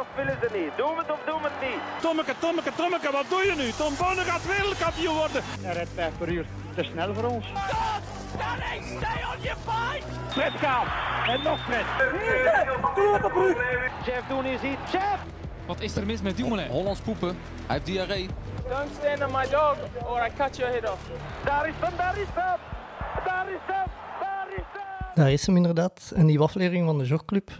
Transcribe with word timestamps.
of 0.00 0.06
willen 0.16 0.38
ze 0.42 0.48
niet? 0.58 0.72
Doe 0.76 0.98
het 0.98 1.10
of 1.10 1.20
doe 1.26 1.40
het 1.42 1.56
niet? 1.68 1.80
Tommeke, 2.00 2.34
Tommeke, 2.38 2.72
Tommeke, 2.76 3.10
wat 3.12 3.28
doe 3.28 3.42
je 3.44 3.54
nu? 3.56 3.70
Tom 3.70 3.94
Bonne 3.98 4.22
gaat 4.30 4.46
wereldkampioen 4.46 5.16
worden. 5.16 5.42
Hij 5.60 5.72
rijdt 5.72 5.90
5 5.94 6.12
per 6.18 6.28
uur. 6.28 6.46
Te 6.74 6.82
snel 6.82 7.14
voor 7.14 7.24
ons. 7.24 7.46
Fred 10.28 10.52
gaat. 10.52 10.86
En 11.28 11.42
nog 11.42 11.60
Fred. 11.64 11.84
Chef, 14.04 14.22
doen 14.28 14.44
is 14.44 14.62
iets. 14.62 14.90
Chef! 14.90 15.18
Wat 15.66 15.80
is 15.80 15.96
er 15.96 16.06
mis 16.06 16.22
met 16.22 16.36
Dumoulin? 16.36 16.68
Hollands 16.68 17.00
poepen. 17.00 17.28
Hij 17.28 17.36
heeft 17.66 17.86
diarree. 17.86 18.28
Don't 18.68 18.90
stand 18.98 19.22
on 19.22 19.32
my 19.32 19.48
dog 19.48 19.76
or 20.04 20.26
I 20.26 20.30
cut 20.36 20.56
your 20.56 20.72
head 20.72 20.90
off. 20.90 21.00
Daar 21.44 21.68
is 21.68 21.74
hem, 21.78 21.96
daar 21.96 22.18
is 22.18 22.26
hem! 22.34 22.58
Daar 23.24 23.48
is 23.48 23.60
hem, 23.66 23.86
daar 24.20 24.48
is 24.56 24.64
hem! 24.72 25.14
Daar 25.14 25.32
is 25.32 25.46
hem 25.46 25.56
inderdaad. 25.56 26.10
Een 26.14 26.26
nieuwe 26.26 26.44
aflevering 26.44 26.86
van 26.86 26.98
de 26.98 27.04
Jogclub. 27.04 27.50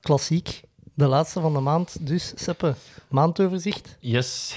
Klassiek. 0.00 0.60
De 1.00 1.06
laatste 1.06 1.40
van 1.40 1.52
de 1.52 1.60
maand. 1.60 2.06
Dus, 2.06 2.32
Seppe, 2.34 2.74
maandoverzicht. 3.08 3.96
Yes. 4.00 4.56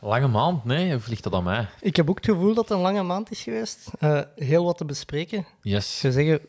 Lange 0.00 0.28
maand, 0.28 0.64
nee, 0.64 0.94
of 0.94 1.06
ligt 1.06 1.22
dat 1.22 1.32
aan 1.32 1.44
mij? 1.44 1.68
Ik 1.80 1.96
heb 1.96 2.10
ook 2.10 2.16
het 2.16 2.24
gevoel 2.24 2.54
dat 2.54 2.68
het 2.68 2.76
een 2.76 2.82
lange 2.82 3.02
maand 3.02 3.30
is 3.30 3.42
geweest. 3.42 3.90
Eh, 3.98 4.20
heel 4.36 4.64
wat 4.64 4.76
te 4.76 4.84
bespreken. 4.84 5.46
Yes. 5.62 6.00
zou 6.00 6.12
zeggen, 6.12 6.40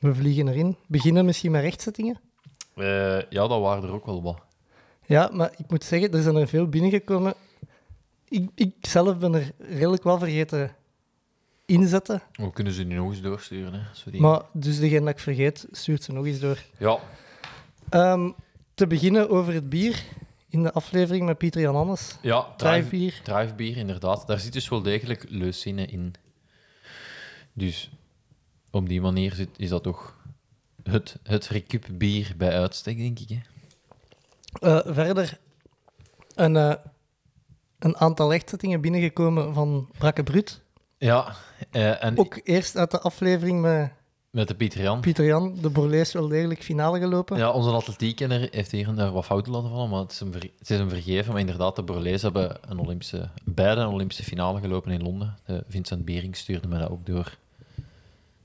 we 0.00 0.14
vliegen 0.14 0.48
erin. 0.48 0.76
Beginnen 0.86 1.24
misschien 1.24 1.50
met 1.50 1.62
rechtzettingen. 1.62 2.20
Eh, 2.74 3.20
ja, 3.30 3.48
dat 3.48 3.60
waren 3.60 3.82
er 3.82 3.92
ook 3.92 4.06
wel 4.06 4.22
wat. 4.22 4.38
Ja, 5.06 5.30
maar 5.32 5.52
ik 5.56 5.70
moet 5.70 5.84
zeggen, 5.84 6.12
er 6.12 6.22
zijn 6.22 6.36
er 6.36 6.48
veel 6.48 6.68
binnengekomen. 6.68 7.34
Ik, 8.28 8.50
ik 8.54 8.74
zelf 8.80 9.18
ben 9.18 9.34
er 9.34 9.52
redelijk 9.58 10.02
wel 10.04 10.18
vergeten 10.18 10.74
inzetten. 11.66 12.22
We 12.32 12.52
kunnen 12.52 12.72
ze 12.72 12.82
nu 12.82 12.94
nog 12.94 13.10
eens 13.10 13.22
doorsturen. 13.22 13.72
Hè, 13.72 14.10
die... 14.10 14.20
Maar 14.20 14.42
dus 14.52 14.78
degene 14.78 15.00
dat 15.00 15.08
ik 15.14 15.18
vergeet, 15.18 15.66
stuurt 15.70 16.02
ze 16.02 16.12
nog 16.12 16.26
eens 16.26 16.40
door. 16.40 16.58
Ja, 16.78 16.98
Ehm, 17.88 18.30
te 18.74 18.86
beginnen 18.86 19.30
over 19.30 19.54
het 19.54 19.68
bier. 19.68 20.02
In 20.48 20.62
de 20.62 20.72
aflevering 20.72 21.26
met 21.26 21.38
Pieter 21.38 21.60
Jan 21.60 21.74
Hannes. 21.74 22.18
ja 22.22 22.54
Druifbier. 22.56 23.20
Druifbier, 23.22 23.76
inderdaad. 23.76 24.26
Daar 24.26 24.38
zit 24.38 24.52
dus 24.52 24.68
wel 24.68 24.82
degelijk 24.82 25.24
leucine 25.28 25.86
in. 25.86 26.14
Dus 27.52 27.90
op 28.70 28.88
die 28.88 29.00
manier 29.00 29.32
zit, 29.32 29.48
is 29.56 29.68
dat 29.68 29.82
toch 29.82 30.16
het, 30.82 31.16
het 31.22 31.46
recup-bier 31.46 32.34
bij 32.36 32.58
uitstek, 32.58 32.96
denk 32.96 33.18
ik. 33.18 33.28
Hè? 33.28 33.40
Eh, 34.60 34.94
verder 34.94 35.38
een, 36.34 36.56
eh, 36.56 36.74
een 37.78 37.96
aantal 37.96 38.30
rechtzettingen 38.30 38.80
binnengekomen 38.80 39.54
van 39.54 39.88
Brakke 39.98 40.22
Brut. 40.22 40.60
Ja, 40.98 41.34
eh, 41.70 42.04
en 42.04 42.18
Ook 42.18 42.40
eerst 42.42 42.76
uit 42.76 42.90
de 42.90 43.00
aflevering 43.00 43.60
met 43.60 43.92
met 44.34 44.48
de 44.48 44.54
Pieter 44.54 44.82
Jan. 44.82 45.00
Pieter 45.00 45.24
Jan. 45.24 45.54
De 45.60 45.70
Borlees 45.70 46.12
wel 46.12 46.28
degelijk 46.28 46.62
finale 46.62 46.98
gelopen. 46.98 47.36
Ja, 47.36 47.50
onze 47.50 47.70
atletiekkenner 47.70 48.48
heeft 48.50 48.70
hier 48.70 48.88
en 48.88 48.94
daar 48.94 49.12
wat 49.12 49.24
fouten 49.24 49.52
laten 49.52 49.70
vallen, 49.70 49.88
maar 49.90 50.00
het 50.00 50.12
is 50.12 50.18
hem, 50.18 50.32
ver- 50.32 50.50
het 50.58 50.70
is 50.70 50.80
vergeven. 50.88 51.32
Maar 51.32 51.40
inderdaad, 51.40 51.76
de 51.76 51.82
Borlees 51.82 52.22
hebben 52.22 52.56
een 52.68 52.78
Olympische, 52.78 53.28
beide 53.44 53.80
een 53.80 53.88
Olympische 53.88 54.22
finale 54.24 54.60
gelopen 54.60 54.92
in 54.92 55.02
Londen. 55.02 55.36
De 55.44 55.64
Vincent 55.68 56.04
Bering 56.04 56.36
stuurde 56.36 56.68
me 56.68 56.78
dat 56.78 56.90
ook 56.90 57.06
door. 57.06 57.36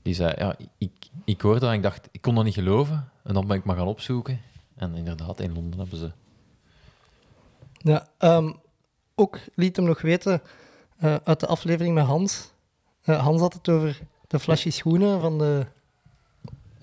Die 0.02 0.14
zei, 0.14 0.34
ja, 0.38 0.56
ik, 0.78 0.92
ik 1.24 1.40
hoorde 1.40 1.60
dat 1.60 1.68
en 1.68 1.74
ik 1.74 1.82
dacht, 1.82 2.08
ik 2.10 2.20
kon 2.20 2.34
dat 2.34 2.44
niet 2.44 2.54
geloven. 2.54 3.10
En 3.22 3.34
dan 3.34 3.46
ben 3.46 3.56
ik 3.56 3.64
maar 3.64 3.76
gaan 3.76 3.86
opzoeken. 3.86 4.40
En 4.76 4.94
inderdaad, 4.94 5.40
in 5.40 5.54
Londen 5.54 5.78
hebben 5.80 5.98
ze... 5.98 6.10
Ja, 7.72 8.08
ehm, 8.18 8.52
ook 9.14 9.38
liet 9.54 9.76
hem 9.76 9.84
nog 9.84 10.00
weten 10.00 10.42
eh, 10.96 11.16
uit 11.24 11.40
de 11.40 11.46
aflevering 11.46 11.94
met 11.94 12.04
Hans. 12.04 12.52
Eh, 13.02 13.22
Hans 13.22 13.40
had 13.40 13.52
het 13.54 13.68
over 13.68 14.00
de 14.26 14.38
flasje 14.38 14.70
schoenen 14.70 15.20
van 15.20 15.38
de 15.38 15.66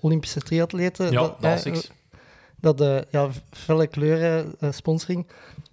Olympische 0.08 0.40
triatleten. 0.40 1.10
Ja, 1.10 1.20
dat, 1.40 1.64
eh, 1.66 1.74
dat 2.60 2.78
de 2.78 3.06
ja, 3.10 3.28
felle 3.50 3.86
kleuren 3.86 4.54
eh, 4.60 4.72
sponsoring. 4.72 5.26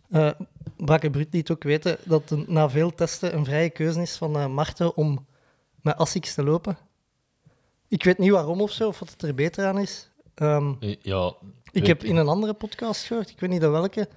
Eh 0.09 0.31
Brakke 0.77 1.09
Brut 1.09 1.27
liet 1.33 1.51
ook 1.51 1.63
weten 1.63 1.97
dat 2.03 2.33
na 2.47 2.69
veel 2.69 2.93
testen 2.93 3.35
een 3.35 3.45
vrije 3.45 3.69
keuze 3.69 4.01
is 4.01 4.15
van 4.17 4.37
eh 4.37 4.47
Marten 4.47 4.95
om 4.95 5.25
met 5.81 5.97
Asics 5.97 6.33
te 6.33 6.43
lopen. 6.43 6.77
Ik 7.87 8.03
weet 8.03 8.17
niet 8.17 8.31
waarom 8.31 8.61
of 8.61 8.71
zo, 8.71 8.87
of 8.87 8.99
wat 8.99 9.09
het 9.09 9.21
er 9.21 9.35
beter 9.35 9.65
aan 9.65 9.79
is. 9.79 10.09
Ehm, 10.35 10.73
Eh, 10.79 10.95
Ja, 11.01 11.33
ik 11.71 11.85
heb 11.87 12.03
in 12.03 12.15
een 12.15 12.27
andere 12.27 12.53
podcast 12.53 13.03
gehoord, 13.05 13.29
ik 13.29 13.39
weet 13.39 13.49
niet 13.49 13.61
welke, 13.61 14.07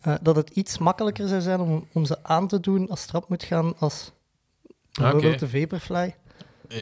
eh, 0.00 0.14
dat 0.22 0.36
het 0.36 0.50
iets 0.50 0.78
makkelijker 0.78 1.28
zou 1.28 1.40
zijn 1.40 1.60
om, 1.60 1.86
om 1.92 2.04
ze 2.04 2.18
aan 2.22 2.48
te 2.48 2.60
doen 2.60 2.88
als 2.90 3.06
erop 3.08 3.28
moet 3.28 3.42
gaan 3.44 3.74
als 3.78 4.12
bijvoorbeeld 4.92 5.34
Oké. 5.42 5.46
de 5.50 5.60
Vaporfly. 5.60 6.14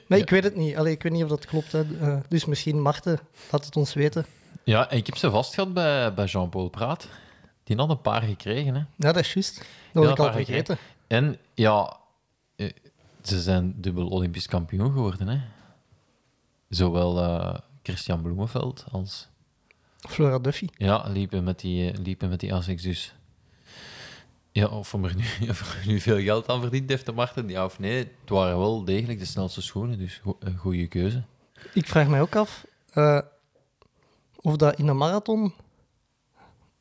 Nee, 0.07 0.21
ik 0.21 0.31
weet 0.31 0.45
het 0.45 0.57
niet. 0.57 0.77
Allee, 0.77 0.93
ik 0.93 1.03
weet 1.03 1.13
niet 1.13 1.23
of 1.23 1.29
dat 1.29 1.47
klopt. 1.47 1.73
Hè. 1.73 1.99
Eh, 2.01 2.21
dus 2.29 2.45
misschien 2.45 2.81
Marten, 2.81 3.21
laat 3.51 3.65
het 3.65 3.77
ons 3.77 3.95
weten. 3.95 4.27
Ja, 4.65 4.91
ik 4.91 5.07
heb 5.07 5.17
ze 5.17 5.31
vastgehad 5.31 5.73
bij, 5.75 6.15
bij 6.15 6.25
Jean-Paul 6.25 6.69
Praat. 6.69 7.09
Die 7.65 7.77
had 7.77 7.91
een 7.91 8.01
paar 8.01 8.23
gekregen, 8.23 8.75
hè. 8.75 8.81
Ja, 8.81 9.13
dat 9.13 9.17
is 9.17 9.33
juist. 9.33 9.57
Dat 9.57 9.67
Ja, 9.93 10.01
was 10.01 10.11
ik 10.11 10.19
al 10.19 10.33
vergeten. 10.33 10.79
En 11.07 11.39
ja, 11.55 11.97
eh, 12.57 12.71
ze 13.23 13.41
zijn 13.41 13.75
dubbel 13.77 14.09
Olympisch 14.09 14.47
kampioen 14.47 14.93
geworden. 14.93 15.29
Hè? 15.29 15.41
Zowel 16.69 17.23
eh, 17.23 17.55
Christian 17.83 18.23
Bloemenveld 18.23 18.85
als. 18.91 19.29
Flora 20.09 20.39
Duffy. 20.39 20.69
Ja, 20.77 21.09
liepen 21.09 21.45
met 21.45 21.61
die, 21.61 21.99
liepen 21.99 22.29
met 22.29 22.41
die 22.41 22.55
Asics 22.55 22.83
dus. 22.83 23.15
Ja, 24.53 24.67
of 24.67 24.93
er 24.93 25.15
nu, 25.17 25.25
of 25.51 25.61
er 25.61 25.87
nu 25.87 26.01
veel 26.01 26.21
geld 26.21 26.49
aan 26.49 26.61
verdiend 26.61 26.89
heeft, 26.89 27.07
de 27.07 27.13
Marten, 27.13 27.49
ja 27.49 27.65
of 27.65 27.79
nee. 27.79 27.99
Het 27.99 28.29
waren 28.31 28.59
wel 28.59 28.85
degelijk 28.85 29.19
de 29.19 29.25
snelste 29.25 29.63
schoenen, 29.63 29.99
dus 29.99 30.21
go- 30.23 30.37
een 30.41 30.57
goede 30.57 30.87
keuze. 30.87 31.23
Ik 31.75 31.87
vraag 31.87 32.09
mij 32.09 32.21
ook 32.21 32.37
af 32.37 32.67
eh, 32.93 33.19
of 34.37 34.57
dat 34.57 34.79
in 34.79 34.89
een 34.89 34.97
marathon 34.97 35.55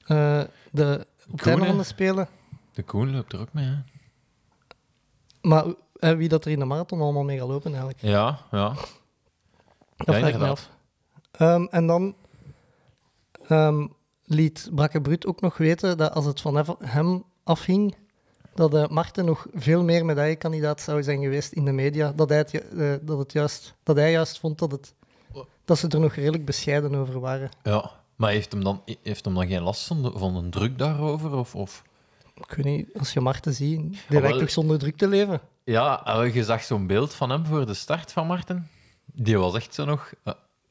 eh, 0.06 0.42
de, 0.72 1.08
op 1.30 1.38
het 1.40 1.48
einde 1.48 1.66
Koen, 1.66 1.78
de 1.78 1.84
Spelen... 1.84 2.28
De 2.74 2.84
Koen 2.84 3.12
loopt 3.16 3.34
er 3.34 3.40
ook 3.40 3.54
mee, 3.54 3.66
hè? 3.66 3.76
Maar 5.42 5.66
eh, 6.00 6.12
wie 6.14 6.30
dat 6.30 6.46
er 6.46 6.52
in 6.52 6.60
de 6.60 6.66
marathon 6.66 7.02
allemaal 7.02 7.24
mee 7.24 7.38
gaat 7.38 7.48
lopen 7.48 7.70
eigenlijk. 7.72 8.02
Ja, 8.02 8.40
ja. 8.52 8.68
Dat 9.98 10.16
Ja, 10.16 10.20
vraag 10.20 10.30
ik 10.30 10.38
me 10.38 10.48
af. 10.48 10.70
Ehm, 11.32 11.64
en 11.70 11.88
dan 11.88 12.16
ehm, 13.48 13.88
liet 14.24 14.70
Brakke 14.74 15.02
Brut 15.02 15.26
ook 15.26 15.42
nog 15.42 15.58
weten 15.58 15.98
dat 15.98 16.14
als 16.14 16.26
het 16.26 16.42
van 16.42 16.78
hem 16.80 17.24
afhing, 17.44 17.96
dat 18.56 18.74
eh 18.74 18.88
Marten 18.88 19.26
nog 19.26 19.48
veel 19.54 19.84
meer 19.84 20.06
medaillekandidaat 20.06 20.82
zou 20.82 21.04
zijn 21.04 21.22
geweest 21.22 21.52
in 21.52 21.66
de 21.66 21.72
media. 21.72 22.12
Dat 22.16 22.30
hij, 22.30 22.38
het, 22.38 22.54
eh, 22.78 22.94
dat 23.02 23.18
het 23.18 23.32
juist, 23.32 23.74
dat 23.84 23.96
hij 23.96 24.12
juist 24.12 24.40
vond 24.40 24.60
dat, 24.60 24.72
het, 24.72 24.94
dat 25.66 25.78
ze 25.78 25.88
er 25.88 26.00
nog 26.00 26.14
redelijk 26.14 26.46
bescheiden 26.46 26.96
over 26.96 27.20
waren. 27.20 27.50
ja. 27.64 27.92
Maar 28.16 28.32
heeft 28.32 28.52
hem, 28.52 28.64
dan, 28.64 28.84
heeft 29.04 29.26
hem 29.26 29.34
dan 29.34 29.48
geen 29.48 29.62
last 29.62 29.88
van, 29.88 30.02
de- 30.04 30.12
van 30.16 30.36
een 30.36 30.50
druk 30.50 30.78
daarover? 30.78 31.32
Of, 31.34 31.56
of? 31.56 31.84
Ik 32.36 32.52
weet 32.54 32.66
niet, 32.66 32.90
als 33.00 33.14
je 33.14 33.20
Marten 33.20 33.54
ziet, 33.54 33.80
die 33.80 34.00
Ah, 34.04 34.10
wel. 34.10 34.22
lijkt 34.22 34.40
toch 34.40 34.50
zonder 34.50 34.80
druk 34.80 34.98
te 34.98 35.08
leven. 35.08 35.42
Ja, 35.64 36.06
eh, 36.06 36.34
je 36.34 36.44
zag 36.44 36.64
zo'n 36.64 36.88
beeld 36.88 37.14
van 37.14 37.30
hem 37.30 37.46
voor 37.46 37.66
de 37.66 37.74
start 37.74 38.12
van 38.12 38.28
Marten. 38.28 38.70
Die 39.06 39.38
was 39.38 39.56
echt 39.56 39.74
zo 39.74 39.86
nog 39.86 40.14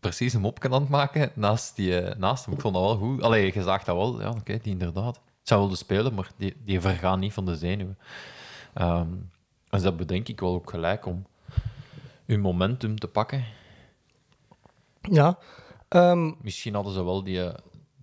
precies 0.00 0.32
een 0.34 0.40
mopje 0.40 0.68
aan 0.70 0.80
het 0.80 0.90
maken 0.90 1.30
naast, 1.34 1.76
die, 1.76 2.00
naast 2.00 2.44
hem. 2.44 2.54
Ik 2.54 2.60
vond 2.60 2.74
dat 2.74 2.82
wel 2.82 2.96
goed. 2.96 3.22
Allee, 3.22 3.50
je 3.54 3.62
zag 3.62 3.84
dat 3.84 3.96
wel. 3.96 4.20
Ja, 4.20 4.28
oké, 4.30 4.58
die 4.62 4.72
inderdaad. 4.72 5.20
Zou 5.42 5.60
wel 5.60 5.68
de 5.70 5.76
spelen, 5.76 6.14
maar 6.14 6.30
die, 6.36 6.56
die 6.64 6.80
vergaan 6.80 7.18
niet 7.18 7.32
van 7.32 7.44
de 7.46 7.56
zenuwen. 7.56 7.98
Ehm 8.74 9.08
en 9.70 9.82
dat 9.82 9.96
bedenk 9.96 10.28
ik 10.28 10.40
wel 10.40 10.54
ook 10.54 10.70
gelijk 10.70 11.06
om 11.06 11.26
uw 12.26 12.38
momentum 12.38 12.98
te 12.98 13.08
pakken. 13.08 13.44
Ja. 15.02 15.38
Ehm, 15.88 16.32
Misschien 16.40 16.74
hadden 16.74 16.92
ze 16.92 17.04
wel 17.04 17.22
die, 17.24 17.44
eh, 17.44 17.54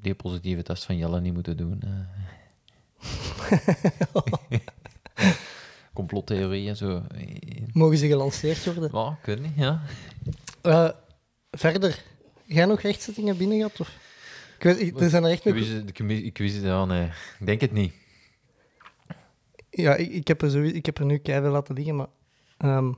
die 0.02 0.16
positieve 0.16 0.64
test 0.64 0.84
van 0.86 0.98
Jelle 0.98 1.22
niet 1.22 1.34
moeten 1.34 1.58
doen. 1.58 1.82
eh. 1.82 1.90
Complottheorieën, 5.94 6.76
zo. 6.76 7.02
Eh, 7.16 7.62
mogen 7.74 7.98
ze 7.98 8.08
gelanceerd 8.08 8.66
worden? 8.66 8.90
Ja, 8.94 9.18
ik 9.22 9.26
weet 9.26 9.42
niet, 9.42 9.56
ja. 9.56 9.82
Eh, 10.62 10.90
verder, 11.52 12.04
jij 12.46 12.66
nog 12.66 12.82
rechtszittingen 12.82 13.38
binnen 13.38 13.58
gehad? 13.58 13.80
Of? 13.80 13.92
Ik 14.58 14.64
weet, 14.64 14.80
ik- 14.80 15.00
er 15.00 15.10
zijn 15.10 15.24
er 15.24 15.32
echt 15.32 15.44
nog... 15.46 15.54
Quiz, 15.54 15.84
de 15.86 15.92
quiz, 16.32 16.56
ik 16.56 16.62
ja, 16.64 16.86
nee. 16.86 17.06
Ik 17.40 17.46
denk 17.46 17.62
het 17.62 17.72
niet. 17.72 17.94
Ja, 19.70 19.96
ik, 19.96 20.12
ik, 20.12 20.28
heb 20.28 20.42
er 20.42 20.52
sowieso, 20.52 20.76
ik 20.76 20.86
heb 20.86 20.98
er 20.98 21.06
nu 21.06 21.18
keihard 21.18 21.52
laten 21.52 21.76
liggen, 21.76 21.96
maar... 21.96 22.08
ehm, 22.58 22.92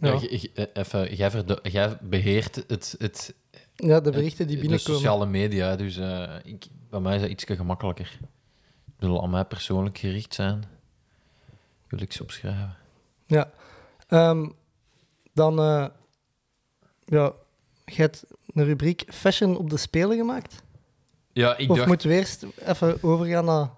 Ja. 0.00 0.12
eh, 0.54 0.66
even, 0.72 1.14
jij, 1.14 1.30
verde- 1.30 1.58
jij 1.62 1.96
beheert 2.02 2.54
het, 2.66 2.94
het, 2.98 3.34
ja, 3.76 4.00
de 4.00 4.10
berichten 4.10 4.46
die 4.46 4.56
de 4.56 4.60
binnenkomen. 4.62 5.00
sociale 5.00 5.26
media, 5.26 5.76
dus 5.76 5.96
eh, 5.96 6.34
ik, 6.44 6.64
bij 6.90 7.00
mij 7.00 7.14
is 7.14 7.20
dat 7.20 7.30
iets 7.30 7.44
gemakkelijker. 7.46 8.18
Het 8.96 9.08
wil 9.08 9.22
aan 9.22 9.30
mij 9.30 9.44
persoonlijk 9.44 9.98
gericht 9.98 10.34
zijn. 10.34 10.64
Wil 11.88 12.00
ik 12.00 12.12
ze 12.12 12.22
opschrijven. 12.22 12.76
Ja. 13.26 13.52
Ehm, 14.08 14.48
dan... 15.32 15.58
eh, 15.58 15.86
ja, 17.04 17.32
je 17.84 17.94
hebt 18.02 18.24
een 18.54 18.64
rubriek 18.64 19.04
fashion 19.08 19.56
op 19.56 19.70
de 19.70 19.76
Spelen 19.76 20.16
gemaakt? 20.16 20.62
Ja, 21.32 21.56
ik 21.56 21.70
of 21.70 21.76
dacht, 21.76 21.88
moeten 21.88 22.08
we 22.08 22.14
eerst 22.14 22.46
even 22.66 23.02
overgaan 23.02 23.44
naar... 23.44 23.70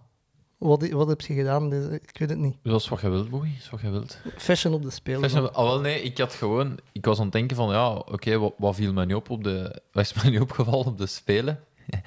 Wat, 0.58 0.88
wat 0.88 1.08
heb 1.08 1.20
je 1.20 1.34
gedaan? 1.34 1.72
Ik 1.92 2.18
weet 2.18 2.28
het 2.28 2.38
niet. 2.38 2.56
dat 2.62 2.80
is 2.80 2.88
wat 2.88 3.00
je 3.00 3.08
wilt, 3.08 3.28
is 3.58 3.70
wat 3.70 3.80
je 3.80 3.90
wilt. 3.90 4.18
Fashion 4.36 4.74
op 4.74 4.82
de 4.82 4.90
Spelen. 4.90 5.30
Fashion- 5.30 5.54
ah, 5.54 5.64
wel, 5.64 5.80
nee, 5.80 6.02
ik 6.02 6.18
had 6.18 6.34
gewoon... 6.34 6.78
Ik 6.92 7.04
was 7.04 7.18
aan 7.18 7.24
het 7.24 7.32
denken 7.32 7.56
van, 7.56 7.70
ja, 7.70 7.92
oké, 7.92 8.38
wat, 8.38 8.52
wat 8.58 8.74
viel 8.74 8.92
mij 8.92 9.04
nu 9.04 9.14
op 9.14 9.30
op 9.30 9.44
de... 9.44 9.80
Wat 9.92 10.04
is 10.04 10.12
mij 10.22 10.30
nu 10.30 10.38
opgevallen 10.38 10.86
op 10.86 10.98
de 10.98 11.06
Spelen? 11.06 11.60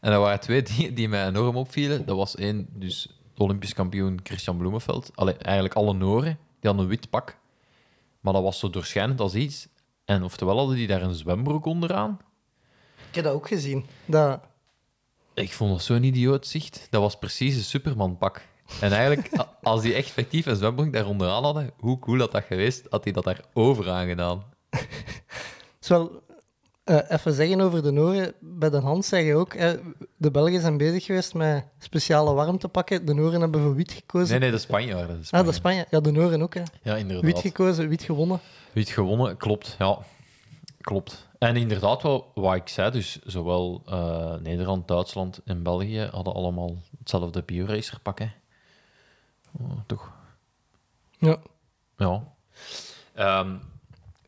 En 0.00 0.12
er 0.12 0.18
waren 0.18 0.40
twee 0.40 0.62
die, 0.62 0.92
die 0.92 1.08
mij 1.08 1.26
enorm 1.26 1.56
opvielen. 1.56 2.06
Dat 2.06 2.16
was 2.16 2.36
één, 2.36 2.66
dus 2.72 3.08
de 3.34 3.42
Olympisch 3.42 3.74
kampioen 3.74 4.20
Christian 4.22 4.56
Bloemenveld. 4.56 5.10
Allee, 5.14 5.34
eigenlijk 5.34 5.74
alle 5.74 5.94
Noren, 5.94 6.38
die 6.60 6.70
hadden 6.70 6.82
een 6.82 6.88
wit 6.88 7.10
pak. 7.10 7.36
Maar 8.20 8.32
dat 8.32 8.42
was 8.42 8.58
zo 8.58 8.70
doorschijnend 8.70 9.20
als 9.20 9.34
iets. 9.34 9.68
En 10.10 10.22
oftewel 10.22 10.56
hadden 10.56 10.76
die 10.76 10.86
daar 10.86 11.02
een 11.02 11.14
zwembroek 11.14 11.64
onderaan. 11.64 12.20
Ik 13.08 13.14
heb 13.14 13.24
dat 13.24 13.34
ook 13.34 13.48
gezien. 13.48 13.86
Dat, 14.04 14.40
Ik 15.34 15.52
vond 15.52 15.70
dat 15.70 15.82
zo'n 15.82 16.02
idioot 16.02 16.46
zicht. 16.46 16.86
Dat 16.90 17.02
was 17.02 17.18
precies 17.18 17.56
een 17.56 17.62
Superman-pak. 17.62 18.46
En 18.80 18.92
eigenlijk, 18.92 19.30
als 19.62 19.82
die 19.82 19.94
echt 19.94 20.06
effectief 20.08 20.46
een 20.46 20.56
zwembroek 20.56 20.92
daar 20.92 21.06
onderaan 21.06 21.44
hadden, 21.44 21.70
hoe 21.78 21.98
cool 21.98 22.18
had 22.18 22.32
dat 22.32 22.44
geweest, 22.44 22.86
had 22.88 23.04
hij 23.04 23.12
dat 23.12 23.24
daar 23.24 23.40
overaan 23.52 24.06
gedaan. 24.06 24.44
is 25.80 25.88
wel 25.88 26.22
eh, 26.84 26.98
even 27.08 27.32
zeggen 27.32 27.60
over 27.60 27.82
de 27.82 27.90
Noren. 27.90 28.34
Bij 28.40 28.70
de 28.70 28.78
Hans 28.78 29.08
zeg 29.08 29.24
je 29.24 29.34
ook, 29.34 29.56
hè, 29.56 29.76
de 30.16 30.30
Belgen 30.30 30.60
zijn 30.60 30.76
bezig 30.76 31.04
geweest 31.04 31.34
met 31.34 31.64
speciale 31.78 32.32
warmtepakken. 32.32 33.06
De 33.06 33.14
Noren 33.14 33.40
hebben 33.40 33.62
voor 33.62 33.74
wit 33.74 33.92
gekozen. 33.92 34.30
Nee, 34.30 34.38
nee, 34.38 34.50
de 34.50 34.58
Spanjaarden. 34.58 35.20
De 35.20 35.36
Ah, 35.36 35.44
de 35.44 35.52
Spanje. 35.52 35.86
Ja, 35.90 36.00
de 36.00 36.12
Noren 36.12 36.42
ook. 36.42 36.54
Hè. 36.54 36.62
Ja, 36.82 36.96
inderdaad. 36.96 37.24
Wit 37.24 37.38
gekozen, 37.38 37.88
wit 37.88 38.02
gewonnen. 38.02 38.40
Wit 38.72 38.88
gewonnen, 38.88 39.36
klopt. 39.36 39.74
Ja, 39.78 39.98
klopt. 40.80 41.28
En 41.38 41.56
inderdaad, 41.56 42.02
wel, 42.02 42.30
wat 42.34 42.54
ik 42.54 42.68
zei, 42.68 42.90
dus 42.90 43.18
zowel 43.24 43.82
eh, 43.86 44.34
Nederland, 44.34 44.88
Duitsland 44.88 45.40
en 45.44 45.62
België 45.62 46.08
hadden 46.12 46.34
allemaal 46.34 46.76
hetzelfde 46.98 47.42
bioracer 47.42 47.98
hè. 48.14 48.30
Oh, 49.52 49.70
toch? 49.86 50.12
Ja. 51.18 51.36
Ja. 51.96 52.22
Ehm, 53.14 53.56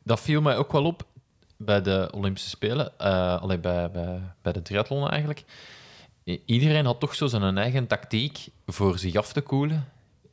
dat 0.03 0.21
viel 0.21 0.41
mij 0.41 0.57
ook 0.57 0.73
wel 0.73 0.85
op 0.85 1.05
bij 1.65 1.83
de 1.83 2.09
Olympische 2.15 2.49
Spelen, 2.49 2.99
eh 2.99 3.41
allee, 3.41 3.59
bij, 3.59 3.91
bij, 3.91 4.21
bij 4.43 4.53
de 4.53 4.63
triathlon 4.63 5.09
eigenlijk. 5.09 5.45
Iedereen 6.45 6.85
had 6.85 7.01
toch 7.01 7.15
zo 7.15 7.27
zijn 7.27 7.59
eigen 7.59 7.87
tactiek 7.87 8.49
voor 8.67 8.99
zich 8.99 9.15
af 9.15 9.33
te 9.33 9.41
koelen. 9.41 9.89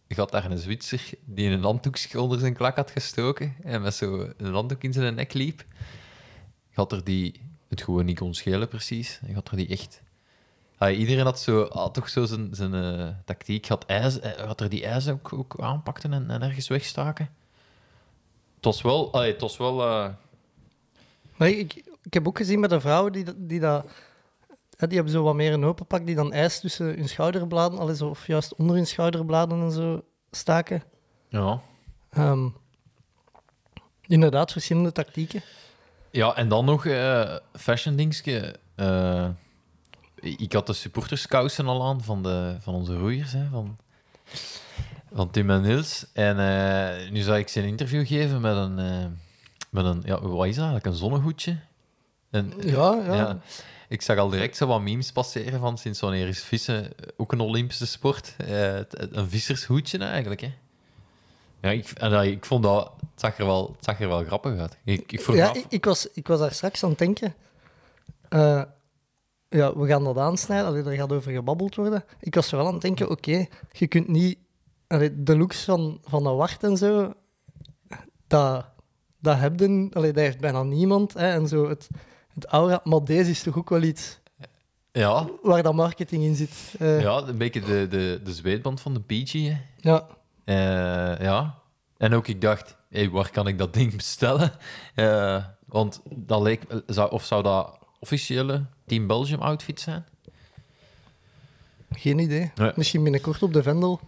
Je 0.08 0.16
had 0.16 0.32
daar 0.32 0.52
een 0.52 0.58
Zwitser 0.58 1.10
die 1.26 1.50
een 1.50 1.64
handdoekje 1.64 2.22
onder 2.22 2.40
zijn 2.40 2.54
klak 2.54 2.76
had 2.76 2.92
gestoken 2.92 3.56
en 3.64 3.82
met 3.82 3.96
zo 3.96 4.30
een 4.38 4.54
handdoek 4.54 4.84
in 4.84 4.94
zijn 4.94 5.16
nek 5.16 5.34
liep. 5.34 5.66
Je 6.70 6.76
had 6.76 6.92
er 6.92 7.04
die 7.04 7.42
het 7.70 7.82
gewoon 7.82 8.06
niet 8.06 8.20
kon 8.20 8.34
schelen 8.34 8.68
precies. 8.68 9.20
Je 9.28 9.34
had 9.34 9.50
er 9.50 9.58
die 9.58 9.68
echt... 9.68 10.02
Ah, 10.78 10.98
iedereen 10.98 11.26
had, 11.26 11.40
zo, 11.40 11.68
had 11.70 11.94
toch 11.94 12.10
zo 12.10 12.26
zijn, 12.26 12.50
zijn 12.52 12.74
eh, 12.74 13.08
tactiek. 13.26 13.68
Had, 13.68 13.86
ijs, 13.86 14.20
eh, 14.20 14.32
had 14.32 14.62
er 14.62 14.70
die 14.70 14.86
ijs 14.86 15.08
ook, 15.08 15.34
ook 15.34 15.56
aanpakten 15.60 16.14
en, 16.14 16.30
en 16.30 16.42
ergens 16.42 16.68
wegstaken. 16.68 17.30
Het 18.56 18.66
was 18.66 18.82
wel... 18.82 19.14
allee, 19.14 19.38
het 19.38 19.58
wel 19.58 19.82
Maar 21.40 21.48
ik, 21.50 21.74
ik 22.04 22.14
heb 22.14 22.28
ook 22.28 22.38
gezien 22.38 22.60
met 22.60 22.70
de 22.70 22.80
vrouwen 22.80 23.12
die, 23.12 23.24
dat- 23.24 23.36
die 23.38 23.60
dat... 23.60 23.86
Die 24.78 24.88
hebben 24.96 25.14
zo 25.14 25.24
wat 25.24 25.36
meer 25.36 25.54
een 25.54 25.64
open 25.66 25.86
pak, 25.86 26.06
die 26.06 26.16
dan 26.16 26.34
ijs 26.34 26.60
tussen 26.60 26.86
hun 26.86 27.10
schouderbladen, 27.10 27.80
al 27.80 27.90
is- 27.90 28.02
of 28.02 28.28
juist 28.28 28.56
onder 28.56 28.76
hun 28.76 28.88
schouderbladen 28.88 29.62
en 29.62 29.72
zo 29.72 30.04
staken. 30.32 30.84
ja. 31.30 31.62
Ehm, 32.10 32.48
inderdaad, 34.02 34.52
verschillende 34.52 34.92
tactieken. 34.92 35.42
Ja, 36.12 36.36
en 36.36 36.50
dan 36.50 36.66
nog 36.66 36.86
eh 36.86 37.36
fashion 37.54 37.96
dingetje. 37.96 38.56
Eh, 38.76 39.28
ik 40.16 40.54
had 40.54 40.68
de 40.68 40.74
supporterskousen 40.74 41.68
al 41.68 41.84
aan 41.88 42.04
van, 42.04 42.24
de, 42.24 42.58
van 42.60 42.74
onze 42.74 42.98
roeiers, 42.98 43.32
hè, 43.32 43.48
van, 43.52 43.78
van 45.14 45.30
Tim 45.30 45.50
en 45.50 45.62
Niels. 45.62 46.06
En 46.14 46.40
eh, 46.40 47.12
nu 47.12 47.20
zou 47.22 47.38
ik 47.38 47.48
ze 47.48 47.60
een 47.60 47.68
interview 47.68 48.08
geven 48.08 48.42
met 48.42 48.56
een, 48.56 48.80
met 49.70 49.86
een 49.86 50.02
ja, 50.06 50.22
wat 50.22 50.46
is 50.48 50.56
dat 50.56 50.64
eigenlijk, 50.64 50.86
een 50.86 50.94
zonnehoedje. 50.94 51.60
En, 52.30 52.54
Ja, 52.60 52.94
ja. 53.06 53.40
Ik 53.88 54.02
zag 54.02 54.18
al 54.18 54.30
direct 54.30 54.58
zo 54.58 54.68
wat 54.68 54.82
memes 54.82 55.12
passeren 55.12 55.60
van 55.60 55.78
sinds 55.78 56.00
wanneer 56.00 56.28
is 56.28 56.44
vissen 56.44 56.92
ook 57.18 57.32
een 57.32 57.40
Olympische 57.40 57.88
sport. 57.88 58.36
Eh, 58.38 58.76
een 58.92 59.30
vissershoedje 59.30 59.98
eigenlijk, 59.98 60.42
hè. 60.42 60.54
Ja, 61.62 61.70
ik, 61.70 61.90
en, 61.90 62.24
ik 62.32 62.46
vond 62.46 62.64
dat... 62.64 62.92
Het 63.00 63.20
zag 63.20 63.38
er 63.38 63.46
wel, 63.46 63.74
het 63.76 63.86
zag 63.86 64.00
er 64.02 64.08
wel 64.08 64.24
grappig 64.24 64.60
uit. 64.60 64.78
Ik, 64.86 65.12
ik 65.12 65.20
Ja, 65.34 65.48
af- 65.48 65.56
ik, 65.58 65.66
ik 65.70 65.86
was, 65.86 66.08
ik 66.14 66.28
was 66.28 66.40
daar 66.40 66.52
straks 66.52 66.84
aan 66.84 66.90
het 66.90 67.00
denken. 67.00 67.36
Eh, 68.30 68.64
ja, 69.50 69.78
we 69.78 69.88
gaan 69.88 70.04
dat 70.04 70.18
aansnijden. 70.18 70.68
Allee, 70.68 70.84
er 70.84 70.96
gaat 70.96 71.12
over 71.12 71.32
gebabbeld 71.32 71.76
worden. 71.76 72.04
Ik 72.20 72.36
was 72.36 72.50
wel 72.50 72.68
aan 72.68 72.74
het 72.74 72.82
denken, 72.82 73.10
oké, 73.10 73.46
je 73.72 73.88
kunt 73.88 74.08
niet... 74.08 74.38
Allee, 74.88 75.24
de 75.24 75.38
looks 75.38 75.64
van, 75.64 76.00
van 76.04 76.24
de 76.24 76.30
wart 76.30 76.64
en 76.64 76.78
zo, 76.78 77.14
dat, 78.28 78.66
dat, 79.20 79.38
hebben, 79.38 79.90
allee, 79.94 80.14
dat 80.14 80.24
heeft 80.24 80.40
bijna 80.40 80.64
niemand. 80.64 81.14
Hè, 81.14 81.32
en 81.32 81.48
zo 81.48 81.70
het, 81.70 81.88
het 82.34 82.46
aura. 82.46 82.82
Maar 82.84 83.04
deze 83.04 83.30
is 83.30 83.44
toch 83.44 83.58
ook 83.58 83.70
wel 83.70 83.82
iets 83.82 84.20
Ja, 84.92 85.28
waar 85.42 85.64
dat 85.64 85.74
marketing 85.74 86.24
in 86.24 86.36
zit. 86.36 86.74
Eh, 86.80 87.02
ja, 87.02 87.18
een 87.18 87.38
beetje 87.38 87.62
de, 87.62 87.88
de, 87.90 88.20
de 88.24 88.34
zweetband 88.34 88.82
van 88.82 88.94
de. 88.94 89.24
Hè. 89.32 89.58
ja. 89.90 90.08
Eh, 90.46 91.22
ja. 91.26 91.58
En 91.98 92.14
ook 92.14 92.28
ik 92.28 92.42
dacht, 92.42 92.76
hey, 92.90 93.10
waar 93.10 93.30
kan 93.30 93.48
ik 93.48 93.58
dat 93.58 93.74
ding 93.74 93.96
bestellen? 93.96 94.52
Eh, 94.96 95.44
want 95.66 96.02
dat 96.16 96.42
leek... 96.42 96.64
Zou, 96.86 97.12
of 97.12 97.26
zou 97.26 97.44
dat 97.44 97.78
officiële 98.00 98.66
Team 98.86 99.08
Belgium 99.08 99.42
outfit 99.42 99.80
zijn? 99.80 100.06
Geen 101.92 102.20
idee. 102.20 102.52
Nee. 102.56 102.72
Misschien 102.76 103.04
binnenkort 103.04 103.44
op 103.44 103.54
de 103.54 103.64
Vendel. 103.64 104.00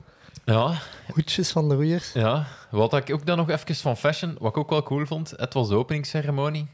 Ja, 0.45 0.73
Hoedjes 1.13 1.51
van 1.51 1.69
de 1.69 1.75
roeiers. 1.75 2.13
ja. 2.13 2.45
Wat 2.71 2.93
ik 2.93 3.13
ook 3.13 3.25
dan 3.25 3.37
nog 3.37 3.49
even 3.49 3.75
van 3.75 3.97
fashion, 3.97 4.35
wat 4.39 4.49
ik 4.51 4.57
ook 4.57 4.69
wel 4.69 4.83
cool 4.83 5.05
vond, 5.05 5.33
het 5.35 5.53
was 5.53 5.67
de 5.67 5.75
openingsceremonie. 5.75 6.67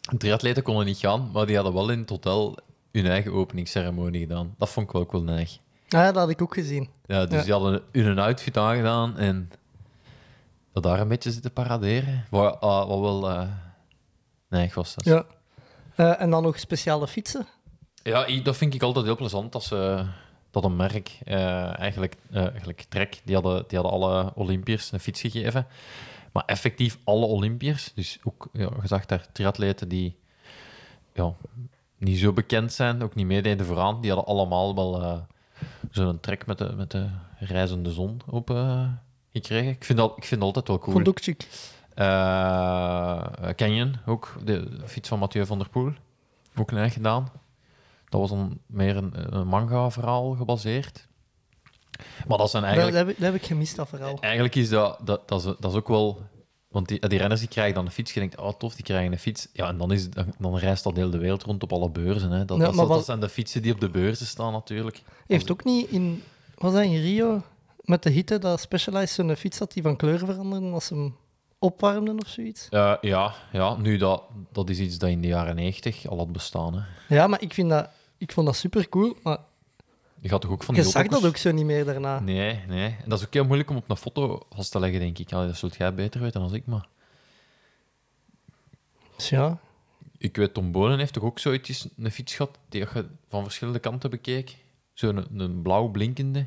De 0.00 0.16
triatleten 0.16 0.62
konden 0.62 0.84
niet 0.86 0.98
gaan, 0.98 1.30
maar 1.32 1.46
die 1.46 1.54
hadden 1.54 1.74
wel 1.74 1.90
in 1.90 1.98
het 1.98 2.10
hotel 2.10 2.56
hun 2.92 3.06
eigen 3.06 3.32
openingsceremonie 3.32 4.20
gedaan. 4.20 4.54
Dat 4.58 4.68
vond 4.68 4.86
ik 4.86 4.92
wel 4.92 5.06
cool. 5.06 5.28
Ah, 5.28 5.46
ja, 5.88 6.04
dat 6.06 6.16
had 6.16 6.28
ik 6.30 6.42
ook 6.42 6.54
gezien. 6.54 6.88
Ja, 7.06 7.26
dus 7.26 7.38
Ja. 7.38 7.42
die 7.42 7.52
hadden 7.52 7.82
hun 7.92 8.18
outfit 8.18 8.56
aangedaan 8.56 9.16
en 9.18 9.50
dat 10.72 10.82
daar 10.82 11.00
een 11.00 11.08
beetje 11.08 11.32
zitten 11.32 11.52
paraderen. 11.52 12.24
Wat, 12.30 12.60
ah, 12.60 12.88
wat 12.88 13.00
wel... 13.00 13.46
nee, 14.48 14.64
ik 14.64 14.74
was 14.74 14.94
dat. 14.94 15.04
Ja. 15.04 15.24
Eh, 15.94 16.20
en 16.20 16.30
dan 16.30 16.42
nog 16.42 16.58
speciale 16.58 17.08
fietsen. 17.08 17.46
Ja, 18.02 18.26
dat 18.42 18.56
vind 18.56 18.74
ik 18.74 18.82
altijd 18.82 19.04
heel 19.04 19.16
plezant 19.16 19.52
ze, 19.62 20.06
dat 20.62 20.70
een 20.70 20.76
merk, 20.76 21.18
eh, 21.24 21.78
eigenlijk, 21.78 22.16
eh, 22.30 22.42
eigenlijk 22.42 22.84
Trek, 22.88 23.20
die 23.24 23.34
hadden, 23.34 23.64
die 23.68 23.78
hadden 23.78 24.00
alle 24.00 24.34
Olympiërs 24.34 24.92
een 24.92 25.00
fiets 25.00 25.20
gegeven. 25.20 25.66
Maar 26.32 26.44
effectief 26.44 26.98
alle 27.04 27.26
Olympiërs, 27.26 27.92
dus 27.94 28.18
ook, 28.24 28.48
ja, 28.52 28.70
je 28.82 28.86
zag 28.88 29.06
daar 29.06 29.26
triatleten 29.32 29.88
die 29.88 30.16
ja, 31.12 31.34
niet 31.98 32.18
zo 32.18 32.32
bekend 32.32 32.72
zijn, 32.72 33.02
ook 33.02 33.14
niet 33.14 33.26
meededen 33.26 33.66
vooraan, 33.66 34.00
die 34.00 34.10
hadden 34.10 34.34
allemaal 34.34 34.74
wel 34.74 35.02
eh, 35.02 35.18
zo'n 35.90 36.20
trek 36.20 36.46
met 36.46 36.58
de, 36.58 36.72
met 36.76 36.90
de 36.90 37.08
reizende 37.38 37.92
zon 37.92 38.20
op 38.26 38.48
gekregen. 39.32 39.70
Ik 39.70 39.84
vind, 39.84 39.98
dat, 39.98 40.16
ik 40.16 40.24
vind 40.24 40.40
dat 40.40 40.48
altijd 40.48 40.68
wel 40.68 40.78
cool. 40.78 40.92
Vond 40.92 41.06
ik 41.06 41.12
ook 41.12 41.22
chic. 41.22 41.48
Canyon, 43.56 43.96
ook 44.06 44.36
de 44.44 44.80
fiets 44.84 45.08
van 45.08 45.18
Mathieu 45.18 45.46
van 45.46 45.58
der 45.58 45.68
Poel. 45.68 45.92
Ook 46.56 46.70
een 46.70 46.76
eigen 46.76 46.96
gedaan. 46.96 47.28
Dat 48.20 48.28
was 48.30 48.38
dan 48.38 48.58
meer 48.66 48.96
een, 48.96 49.36
een 49.36 49.46
manga-verhaal 49.46 50.30
gebaseerd. 50.34 51.06
Maar 52.26 52.38
dat 52.38 52.50
zijn 52.50 52.64
eigenlijk... 52.64 52.96
dat, 52.96 53.06
heb, 53.06 53.14
ik- 53.14 53.20
dat 53.22 53.32
heb 53.32 53.42
ik 53.42 53.46
gemist, 53.48 53.76
dat 53.76 53.88
verhaal. 53.88 54.16
Eigenlijk 54.20 54.54
is 54.54 54.68
dat, 54.68 54.98
dat, 55.04 55.28
dat, 55.28 55.38
is, 55.44 55.54
dat 55.58 55.70
is 55.70 55.76
ook 55.76 55.88
wel... 55.88 56.20
Want 56.68 56.88
die, 56.88 57.08
die 57.08 57.18
renners 57.18 57.40
die 57.40 57.48
krijgen 57.48 57.74
dan 57.74 57.84
een 57.84 57.90
fiets. 57.92 58.12
Je 58.12 58.20
denkt, 58.20 58.38
oh 58.40 58.52
tof, 58.58 58.74
die 58.74 58.84
krijgen 58.84 59.12
een 59.12 59.18
fiets. 59.18 59.48
Ja, 59.52 59.68
en 59.68 59.78
dan, 59.78 59.92
is, 59.92 60.10
dan, 60.10 60.34
dan 60.38 60.56
reist 60.58 60.84
dat 60.84 60.96
heel 60.96 61.10
de 61.10 61.18
wereld 61.18 61.42
rond 61.42 61.62
op 61.62 61.72
alle 61.72 61.90
beurzen. 61.90 62.30
Hè. 62.30 62.44
Dat, 62.44 62.58
dat, 62.60 62.74
dat 62.88 63.04
zijn 63.04 63.20
de 63.20 63.28
fietsen 63.28 63.62
die 63.62 63.72
op 63.72 63.80
de 63.80 63.90
beurzen 63.90 64.26
staan, 64.26 64.52
natuurlijk. 64.52 65.02
Heeft 65.26 65.50
ook 65.50 65.64
niet 65.64 65.88
in... 65.90 66.22
Was 66.54 66.72
dat 66.72 66.82
in 66.82 67.00
Rio? 67.00 67.42
Met 67.80 68.02
de 68.02 68.10
hitte 68.10 68.38
dat 68.38 68.60
Specialized 68.60 69.10
zo'n 69.26 69.36
fiets 69.36 69.58
had 69.58 69.72
die 69.72 69.82
van 69.82 69.96
kleur 69.96 70.18
veranderde 70.18 70.70
als 70.70 70.86
ze 70.86 70.94
hem 70.94 71.16
opwarmden 71.58 72.20
of 72.20 72.28
zoiets? 72.28 72.68
Eh, 72.70 72.92
ja, 73.00 73.34
ja, 73.52 73.76
nu 73.76 73.96
dat, 73.96 74.22
dat 74.52 74.70
is 74.70 74.78
iets 74.78 74.98
dat 74.98 75.08
in 75.10 75.20
de 75.20 75.28
jaren 75.28 75.54
90 75.56 76.08
al 76.08 76.16
had 76.18 76.32
bestaan. 76.32 76.74
Hè. 76.74 77.14
Ja, 77.14 77.26
maar 77.26 77.42
ik, 77.42 77.54
vind 77.54 77.70
dat, 77.70 77.88
ik 78.18 78.32
vond 78.32 78.46
dat 78.46 78.56
super 78.56 78.88
cool. 78.88 79.16
Maar 79.22 79.38
Je 80.20 80.28
gaat 80.28 80.40
toch 80.40 80.50
ook 80.50 80.62
van 80.62 80.74
je 80.74 80.82
die 80.82 80.90
zag 80.90 81.06
dat 81.06 81.26
ook 81.26 81.36
zo 81.36 81.52
niet 81.52 81.64
meer 81.64 81.84
daarna. 81.84 82.20
Nee, 82.20 82.60
nee. 82.68 82.96
En 83.02 83.08
dat 83.08 83.18
is 83.18 83.26
ook 83.26 83.32
heel 83.32 83.44
moeilijk 83.44 83.70
om 83.70 83.76
op 83.76 83.90
een 83.90 83.96
foto 83.96 84.46
vast 84.50 84.70
te 84.70 84.80
leggen, 84.80 85.00
denk 85.00 85.18
ik. 85.18 85.32
Allee, 85.32 85.46
dat 85.46 85.56
zult 85.56 85.76
jij 85.76 85.94
beter 85.94 86.20
weten 86.20 86.40
dan 86.40 86.54
ik, 86.54 86.66
maar... 86.66 86.88
Ja, 89.16 89.58
Ik 90.18 90.36
weet, 90.36 90.54
Tom 90.54 90.72
Bonen 90.72 90.98
heeft 90.98 91.12
toch 91.12 91.22
ook 91.22 91.38
zoiets 91.38 91.88
een 91.96 92.10
fiets 92.10 92.34
gehad 92.34 92.58
die 92.68 92.80
je 92.80 93.06
van 93.28 93.42
verschillende 93.42 93.78
kanten 93.78 94.10
bekeek? 94.10 94.56
Zo'n 94.92 95.16
een, 95.16 95.40
een 95.40 95.62
blauw 95.62 95.88
blinkende. 95.88 96.46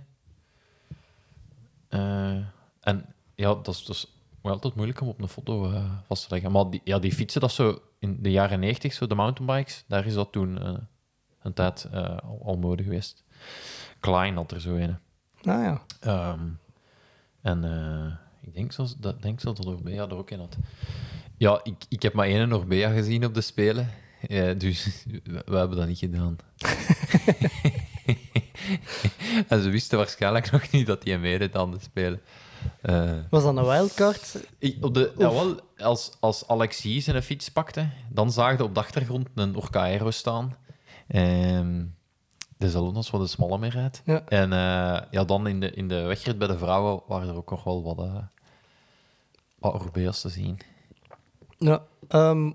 Eh, 1.88 2.36
en 2.82 3.14
ja, 3.36 3.54
dat 3.54 3.68
is, 3.68 3.86
dat 3.86 3.96
is 3.96 4.14
wel 4.42 4.54
altijd 4.54 4.76
moeilijk 4.76 5.02
om 5.02 5.08
op 5.08 5.22
een 5.22 5.28
foto 5.28 5.72
eh, 5.72 5.92
vast 6.08 6.24
te 6.28 6.34
leggen. 6.34 6.52
Maar 6.52 6.70
die, 6.70 6.82
ja, 6.84 7.00
die 7.00 7.14
fietsen, 7.14 7.42
dat 7.42 7.52
zo 7.52 7.82
in 8.00 8.18
de 8.22 8.32
jaren 8.32 8.60
90, 8.60 8.94
zo 8.94 9.08
de 9.08 9.16
mountainbikes, 9.16 9.84
daar 9.88 10.06
is 10.06 10.14
dat 10.14 10.32
toen 10.32 10.62
eh, 10.62 10.74
een 11.42 11.54
tijd 11.54 11.88
eh, 11.92 12.18
al, 12.18 12.42
al 12.44 12.58
mode 12.58 12.84
geweest. 12.84 13.24
Klein 14.00 14.36
had 14.36 14.52
er 14.52 14.62
zo 14.62 14.76
een. 14.76 14.98
nou 15.42 15.64
ja. 15.64 15.82
Ehm, 16.00 16.40
en 17.42 17.64
eh, 17.64 18.14
ik 18.48 18.54
denk 18.54 18.72
zelfs 18.72 18.98
dat, 18.98 19.22
denk 19.22 19.40
zelfs 19.40 19.60
dat 19.60 19.74
Orbea 19.74 20.04
er 20.08 20.16
ook 20.16 20.32
in 20.32 20.40
had. 20.40 20.58
Ja, 21.38 21.60
ik, 21.64 21.76
ik 21.90 22.02
heb 22.02 22.14
maar 22.14 22.26
één 22.28 22.54
Orbea 22.54 22.90
gezien 22.90 23.26
op 23.26 23.34
de 23.34 23.42
Spelen. 23.42 23.90
Eh, 24.28 24.58
dus 24.58 25.06
we, 25.24 25.58
hebben 25.58 25.78
dat 25.78 25.88
niet 25.88 25.98
gedaan. 25.98 26.38
en 29.48 29.62
ze 29.62 29.70
wisten 29.70 29.98
waarschijnlijk 29.98 30.52
nog 30.52 30.72
niet 30.72 30.88
dat 30.88 31.04
hij 31.04 31.20
meedeed 31.20 31.56
aan 31.56 31.72
de 31.72 31.80
Spelen. 31.80 32.22
Was 33.30 33.44
dat 33.44 33.58
een 33.58 33.66
wildcard? 33.66 34.36
ik- 34.58 34.86
op 34.86 34.94
de, 34.94 35.12
jawel, 35.18 35.60
als, 35.78 36.12
als 36.20 36.48
Alexis 36.48 37.04
zijn 37.04 37.24
fiets 37.24 37.50
pakte, 37.50 37.90
dan 38.10 38.32
zagen 38.32 38.58
we 38.58 38.64
op 38.64 38.74
de 38.74 38.80
achtergrond 38.80 39.28
een 39.36 39.56
Orca 39.56 39.82
Aero 39.82 40.12
staan. 40.12 40.56
Ehm 41.10 41.86
dezelfde 42.60 42.96
als 42.96 43.10
wat 43.10 43.22
de 43.22 43.28
smalle 43.28 43.58
meer. 43.58 43.92
Ja. 44.04 44.26
En 44.26 44.54
eh, 44.54 45.02
ja, 45.12 45.24
dan 45.26 45.48
in 45.48 45.60
de, 45.60 45.72
in 45.72 45.88
de 45.88 46.02
wegrit 46.02 46.38
bij 46.38 46.48
de 46.48 46.58
vrouwen 46.58 47.02
waren 47.08 47.28
er 47.28 47.36
ook 47.36 47.50
nog 47.50 47.64
wel 47.64 47.84
wat, 47.84 47.98
eh 48.00 48.24
wat 49.60 50.22
te 50.22 50.30
zien. 50.30 50.60
Ja. 51.58 51.84
ehm, 52.08 52.52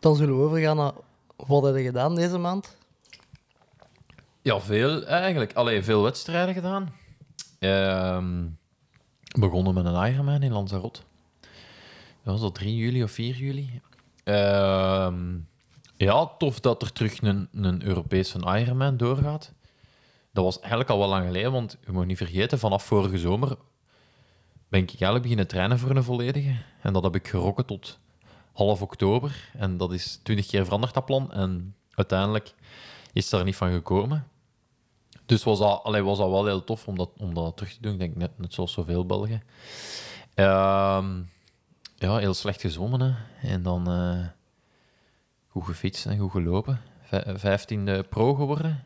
dan 0.00 0.16
zullen 0.16 0.36
we 0.36 0.42
overgaan 0.42 0.76
naar 0.76 0.92
wat 1.36 1.62
heb 1.62 1.76
je 1.76 1.82
gedaan 1.82 2.14
deze 2.14 2.38
maand? 2.38 2.76
Ja, 4.42 4.60
veel 4.60 5.06
eigenlijk. 5.06 5.52
Allee, 5.52 5.82
veel 5.82 6.02
wedstrijden 6.02 6.54
gedaan. 6.54 6.94
Ehm, 7.58 8.46
begonnen 9.38 9.74
met 9.74 9.84
een 9.84 10.12
Ironman 10.12 10.42
in 10.42 10.52
Lanzarote. 10.52 11.00
Dat 12.22 12.32
was 12.32 12.40
dat 12.40 12.54
3 12.54 12.76
juli 12.76 13.02
of 13.02 13.10
4 13.10 13.36
juli. 13.36 13.80
Ehm, 14.24 15.38
ja, 16.04 16.26
tof 16.38 16.60
dat 16.60 16.82
er 16.82 16.92
terug 16.92 17.22
een, 17.22 17.48
een 17.52 17.84
Europese 17.84 18.38
Ironman 18.38 18.96
doorgaat. 18.96 19.52
Dat 20.32 20.44
was 20.44 20.58
eigenlijk 20.58 20.90
al 20.90 20.98
wel 20.98 21.08
lang 21.08 21.26
geleden, 21.26 21.52
want 21.52 21.78
je 21.86 21.92
moet 21.92 22.06
niet 22.06 22.16
vergeten, 22.16 22.58
vanaf 22.58 22.84
vorige 22.84 23.18
zomer 23.18 23.56
ben 24.70 24.82
ik 24.82 24.88
eigenlijk 24.88 25.22
beginnen 25.22 25.46
trainen 25.46 25.78
voor 25.78 25.90
een 25.90 26.04
volledige. 26.04 26.56
En 26.82 26.92
dat 26.92 27.02
heb 27.02 27.14
ik 27.14 27.28
gerokken 27.28 27.66
tot 27.66 27.98
half 28.52 28.82
oktober. 28.82 29.50
En 29.52 29.76
dat 29.76 29.92
is 29.92 30.20
20 30.22 30.46
keer 30.46 30.64
veranderd, 30.64 30.94
dat 30.94 31.04
plan. 31.04 31.32
En 31.32 31.74
uiteindelijk 31.90 32.54
is 33.12 33.30
daar 33.30 33.44
niet 33.44 33.56
van 33.56 33.72
gekomen. 33.72 34.28
Dus 35.26 35.44
was 35.44 35.58
dat, 35.58 35.82
allee, 35.82 36.02
was 36.02 36.18
dat 36.18 36.30
wel 36.30 36.46
heel 36.46 36.64
tof 36.64 36.88
om 36.88 36.96
dat, 36.96 37.10
om 37.18 37.34
dat 37.34 37.56
terug 37.56 37.72
te 37.72 37.80
doen. 37.80 37.92
Ik 37.92 37.98
denk 37.98 38.16
net, 38.16 38.38
net 38.38 38.54
zoals 38.54 38.72
zoveel 38.72 39.06
Belgen. 39.06 39.42
Ehm, 40.34 41.22
ja, 41.96 42.16
heel 42.16 42.34
slecht 42.34 42.60
gezwommen. 42.60 43.00
Hè. 43.00 43.48
En 43.48 43.62
dan 43.62 43.90
eh, 43.90 44.26
goed 45.50 45.64
gefietst 45.64 46.06
en 46.06 46.18
goed 46.18 46.30
gelopen. 46.30 46.80
Vij- 47.02 47.38
Vijftiende 47.38 48.02
pro 48.02 48.34
geworden. 48.34 48.84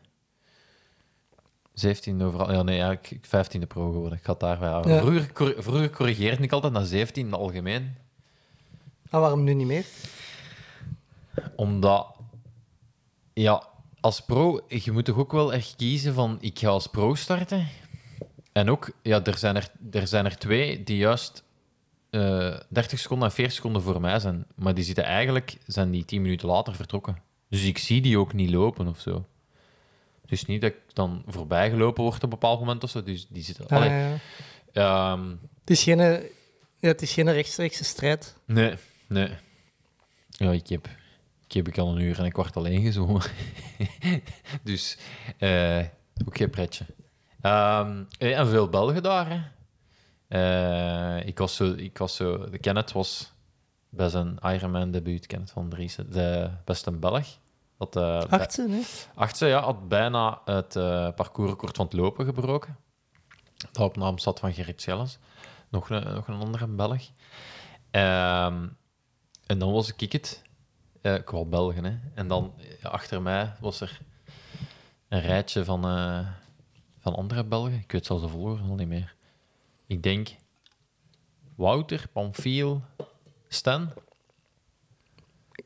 17e 1.85 2.21
overal. 2.23 2.51
Ja, 2.53 2.61
nee, 2.63 2.81
eigenlijk 2.81 3.25
15e 3.27 3.67
pro 3.67 3.91
geworden. 3.91 4.17
Ik 4.17 4.25
had 4.25 4.39
daar 4.39 4.57
bij. 4.59 4.69
Ja. 4.93 4.99
Vroeger, 5.01 5.63
vroeger 5.63 5.89
corrigeerde 5.89 6.43
ik 6.43 6.51
altijd 6.51 6.73
naar 6.73 6.85
17 6.85 7.25
in 7.25 7.31
het 7.31 7.39
algemeen. 7.41 7.95
Ah, 9.09 9.19
waarom 9.21 9.43
nu 9.43 9.53
niet 9.53 9.67
meer? 9.67 9.85
Omdat, 11.55 12.15
ja, 13.33 13.67
als 13.99 14.19
pro, 14.21 14.61
je 14.67 14.91
moet 14.91 15.05
toch 15.05 15.17
ook 15.17 15.31
wel 15.31 15.53
echt 15.53 15.75
kiezen 15.75 16.13
van, 16.13 16.37
ik 16.39 16.59
ga 16.59 16.67
als 16.67 16.87
pro 16.87 17.15
starten. 17.15 17.67
En 18.51 18.69
ook, 18.69 18.91
ja, 19.01 19.23
er 19.23 19.37
zijn 19.37 19.55
er, 19.55 19.69
er, 19.91 20.07
zijn 20.07 20.25
er 20.25 20.37
twee 20.37 20.83
die 20.83 20.97
juist 20.97 21.43
eh 22.15 22.59
30 22.69 22.99
seconden 22.99 23.27
en 23.27 23.33
40 23.33 23.55
seconden 23.55 23.81
voor 23.81 24.01
mij 24.01 24.19
zijn. 24.19 24.45
Maar 24.55 24.73
die 24.73 24.83
zitten 24.83 25.03
eigenlijk, 25.03 25.57
zijn 25.65 25.91
die 25.91 26.05
10 26.05 26.21
minuten 26.21 26.47
later 26.47 26.75
vertrokken. 26.75 27.17
Dus 27.49 27.63
ik 27.63 27.77
zie 27.77 28.01
die 28.01 28.19
ook 28.19 28.33
niet 28.33 28.49
lopen 28.49 28.87
of 28.87 28.99
zo. 28.99 29.25
Is 30.27 30.45
niet 30.45 30.61
dat 30.61 30.71
ik 30.71 30.77
dan 30.93 31.23
voorbij 31.27 31.69
gelopen 31.69 32.03
word 32.03 32.15
op 32.15 32.23
een 32.23 32.29
bepaald 32.29 32.59
moment 32.59 32.83
of 32.83 32.89
zo. 32.89 33.03
Dus 33.03 33.27
die 33.27 33.43
zitten... 33.43 33.67
Ah, 33.67 33.77
Allee, 33.77 33.89
ja, 33.89 35.11
ehm, 35.11 35.29
Het 35.59 35.69
is 35.69 35.83
geen, 35.83 35.97
ja, 36.79 36.87
het 36.87 37.01
is 37.01 37.13
geen 37.13 37.31
rechtstreekse 37.31 37.83
strijd. 37.83 38.37
Nee, 38.45 38.73
nee. 39.07 39.29
Ja, 40.29 40.51
ik 40.51 40.67
heb, 40.67 40.87
ik 41.47 41.51
heb 41.51 41.67
ik 41.67 41.77
al 41.77 41.87
een 41.95 42.01
uur 42.01 42.19
en 42.19 42.25
een 42.25 42.31
kwart 42.31 42.55
alleen 42.55 42.81
gezongen. 42.81 43.21
dus 44.63 44.97
eh, 45.37 45.83
ook 46.25 46.37
geen 46.37 46.49
pretje. 46.49 46.85
Ehm, 47.41 48.03
eh, 48.17 48.39
en 48.39 48.47
veel 48.47 48.69
Belgen 48.69 49.03
daar, 49.03 49.29
hè. 49.29 49.39
Eh, 50.27 51.25
ik, 51.27 51.37
was 51.37 51.55
zo, 51.55 51.71
ik 51.73 51.97
was 51.97 52.15
zo... 52.15 52.49
De 52.49 52.57
Kenneth 52.57 52.91
was 52.91 53.31
bij 53.89 54.09
zijn 54.09 54.37
Ironman 54.43 54.91
debuut, 54.91 55.25
Kenneth 55.27 55.51
van 55.51 55.69
Driessen, 55.69 56.11
de 56.11 56.49
beste 56.65 56.91
Belg. 56.91 57.27
Eh, 57.77 58.01
bij- 58.29 58.39
Achtste, 59.15 59.45
ja, 59.45 59.61
had 59.61 59.87
bijna 59.87 60.41
het 60.45 60.75
eh 60.75 61.09
parcoursrecord 61.15 61.75
van 61.75 61.85
het 61.85 61.93
lopen 61.93 62.25
gebroken. 62.25 62.77
Dat 63.71 63.83
op 63.83 63.97
naam 63.97 64.17
zat 64.17 64.39
van 64.39 64.53
Gerrit 64.53 64.81
Schellens. 64.81 65.17
Nog 65.69 65.89
een, 65.89 66.13
nog 66.13 66.27
een 66.27 66.39
andere 66.39 66.67
Belg. 66.67 67.01
Ehm, 67.91 68.67
en 69.45 69.59
dan 69.59 69.71
was 69.71 69.93
ik 69.93 70.11
het. 70.11 70.41
Eh, 71.01 71.13
ik 71.13 71.29
wou 71.29 71.45
Belgen, 71.45 71.83
hè. 71.83 71.97
En 72.13 72.27
dan 72.27 72.53
eh, 72.81 72.91
achter 72.91 73.21
mij 73.21 73.53
was 73.59 73.81
er 73.81 73.99
een 75.09 75.21
rijtje 75.21 75.63
van, 75.65 75.85
eh, 75.87 76.27
van 76.99 77.15
andere 77.15 77.43
Belgen. 77.43 77.73
Ik 77.79 77.91
weet 77.91 78.05
zelfs 78.05 78.23
de 78.23 78.29
volgorde 78.29 78.63
al 78.63 78.75
niet 78.75 78.87
meer. 78.87 79.15
Ik 79.87 80.03
denk 80.03 80.35
Wouter, 81.55 82.07
Pamfiel, 82.13 82.83
Stan. 83.47 83.93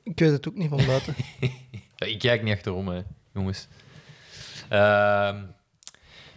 Ik 0.04 0.20
weet 0.20 0.32
het 0.32 0.48
ook 0.48 0.56
niet 0.56 0.70
van 0.70 0.86
buiten. 0.86 1.16
Ik 1.98 2.20
kijk 2.20 2.44
niet 2.44 2.54
achterom, 2.54 2.88
hè, 2.88 3.02
jongens. 3.34 3.68
Ehm, 4.70 5.44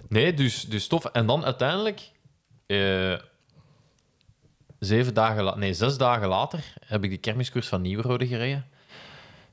nee, 0.08 0.34
dus, 0.34 0.64
dus 0.64 0.86
tof. 0.86 1.04
En 1.04 1.26
dan 1.26 1.44
uiteindelijk, 1.44 2.10
eh, 2.66 3.18
zeven 4.78 5.14
dagen 5.14 5.58
nee, 5.58 5.74
zes 5.74 5.98
dagen 5.98 6.28
later, 6.28 6.74
heb 6.84 7.04
ik 7.04 7.10
de 7.10 7.16
kermiskoers 7.16 7.68
van 7.68 7.80
Nieuwerode 7.80 8.26
gereden. 8.26 8.66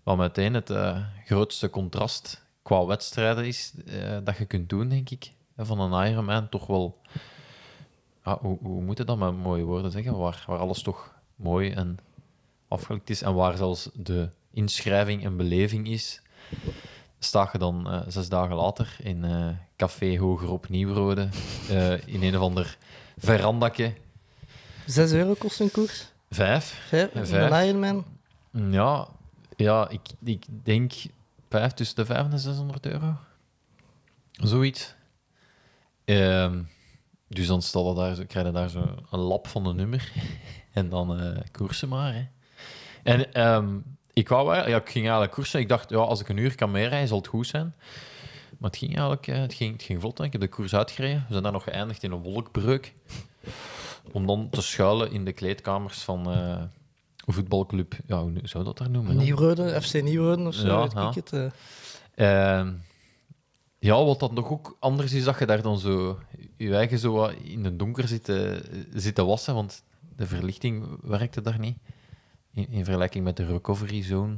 Wat 0.03 0.17
meteen 0.17 0.53
het 0.53 0.69
eh, 0.69 1.03
grootste 1.25 1.69
contrast 1.69 2.45
qua 2.63 2.86
wedstrijden 2.86 3.45
is 3.45 3.74
eh, 3.86 4.17
dat 4.24 4.38
je 4.38 4.45
kunt 4.45 4.69
doen, 4.69 4.89
denk 4.89 5.09
ik. 5.09 5.31
Van 5.57 5.79
een 5.79 6.12
Ironman 6.12 6.50
toch 6.50 6.67
wel... 6.67 7.01
Ja, 8.29 8.38
hoe, 8.41 8.57
hoe 8.62 8.81
moet 8.81 8.98
je 8.98 9.03
dat 9.03 9.17
met 9.17 9.38
mooie 9.38 9.63
woorden 9.63 9.91
zeggen? 9.91 10.17
Waar, 10.17 10.43
waar 10.48 10.59
alles 10.59 10.81
toch 10.81 11.13
mooi 11.36 11.71
en 11.71 11.98
afgelikt 12.67 13.09
is 13.09 13.21
en 13.21 13.33
waar 13.33 13.57
zelfs 13.57 13.89
de 13.93 14.29
inschrijving 14.51 15.25
een 15.25 15.38
beleving 15.38 15.88
is, 15.88 16.21
sta 17.19 17.50
je 17.51 17.57
dan 17.57 17.89
eh, 17.89 18.01
zes 18.07 18.29
dagen 18.29 18.55
later 18.55 18.98
in 19.03 19.24
eh, 19.24 19.48
Café 19.75 20.17
Hoger 20.19 20.50
op 20.50 20.69
Nieuwrode 20.69 21.29
eh, 21.69 22.07
in 22.07 22.24
een 22.24 22.36
of 22.36 22.41
ander 22.41 22.77
verandakje. 23.17 23.93
Zes 24.86 25.12
euro 25.12 25.33
kost 25.33 25.59
een 25.59 25.71
koers? 25.71 26.12
Vijf. 26.29 26.81
Vijf? 26.88 27.09
Vijf. 27.13 27.51
Een 27.51 27.67
Ironman? 27.67 28.05
Ja, 28.51 29.07
ja 29.55 29.89
ik, 29.89 30.01
ik 30.24 30.45
denk 30.63 30.93
vijf 31.50 31.71
tussen 31.71 31.95
de 31.95 32.05
500 32.05 32.45
en 32.45 32.50
600 32.50 32.86
euro. 32.86 33.15
Zoiets. 34.31 34.95
Ehm, 36.05 36.62
dus 37.29 37.48
dan 37.48 37.62
stel 37.62 37.89
je 37.89 37.95
daar, 37.95 38.15
zo- 38.15 38.24
krijg 38.27 38.45
je 38.45 38.51
daar 38.51 38.69
zo 38.69 38.95
een 39.12 39.19
lap 39.19 39.48
van 39.48 39.65
een 39.65 39.75
nummer. 39.75 40.12
en 40.74 40.89
dan 40.89 41.19
eh, 41.19 41.38
koersen 41.51 41.89
maar. 41.89 42.13
Hè. 42.13 42.27
En 43.03 43.33
ehm, 43.33 43.77
ik, 44.13 44.29
wou, 44.29 44.55
ja, 44.55 44.63
ik 44.77 44.89
ging 44.89 45.03
eigenlijk 45.03 45.31
koersen. 45.31 45.59
Ik 45.59 45.69
dacht, 45.69 45.89
ja, 45.89 45.98
als 45.98 46.19
ik 46.19 46.29
een 46.29 46.38
uur 46.38 46.55
kan 46.55 46.71
meerijden, 46.71 47.07
zal 47.07 47.17
het 47.17 47.27
goed 47.27 47.48
zijn. 47.48 47.74
Maar 48.57 48.69
het 48.69 48.79
ging 48.79 48.91
eigenlijk 48.91 49.27
eh, 49.27 49.38
het 49.39 49.53
ging, 49.53 49.74
het 49.74 49.83
ging 49.83 50.00
vlot. 50.01 50.17
hè. 50.17 50.24
Ik 50.24 50.31
heb 50.31 50.41
de 50.41 50.48
koers 50.48 50.75
uitgereden. 50.75 51.17
We 51.27 51.31
zijn 51.31 51.43
daar 51.43 51.51
nog 51.51 51.63
geëindigd 51.63 52.03
in 52.03 52.12
een 52.12 52.21
wolkbreuk. 52.24 52.93
Om 54.12 54.27
dan 54.27 54.48
te 54.51 54.62
schuilen 54.62 55.12
in 55.12 55.25
de 55.25 55.33
kleedkamers 55.33 55.98
van 56.01 56.27
een 56.27 56.69
voetbalclub. 57.25 57.93
Ja, 58.07 58.21
hoe 58.21 58.33
zou 58.43 58.63
dat 58.63 58.77
daar 58.77 58.89
noemen? 58.89 59.15
dan? 59.15 59.24
Nieuwrode, 59.24 59.81
FC 59.81 60.01
Nieuwrode 60.01 60.43
of 60.48 60.53
zo, 60.53 60.67
Ja, 60.67 60.81
weet 60.81 60.91
ja. 60.91 61.09
ik 61.09 61.15
het. 61.15 61.33
eh. 62.15 62.59
Ehm, 62.59 62.71
ja, 63.79 64.03
wat 64.03 64.19
dan 64.19 64.33
nog 64.33 64.50
ook 64.51 64.77
anders 64.79 65.13
is, 65.13 65.24
dat 65.24 65.39
je 65.39 65.45
daar 65.45 65.62
dan 65.62 65.79
zo 65.79 66.19
je 66.59 66.75
eigen 66.75 66.99
zo 66.99 67.13
wat 67.13 67.33
in 67.33 67.63
het 67.63 67.79
donker 67.79 68.07
zit, 68.07 68.29
eh, 68.29 68.55
zit 68.93 69.15
te 69.15 69.25
wassen, 69.25 69.53
want 69.53 69.83
de 70.15 70.27
verlichting 70.27 70.99
werkte 71.01 71.41
daar 71.41 71.59
niet. 71.59 71.77
In, 72.51 72.69
in 72.69 72.83
vergelijking 72.83 73.23
met 73.23 73.37
de 73.37 73.45
recovery 73.45 74.03
zone 74.03 74.37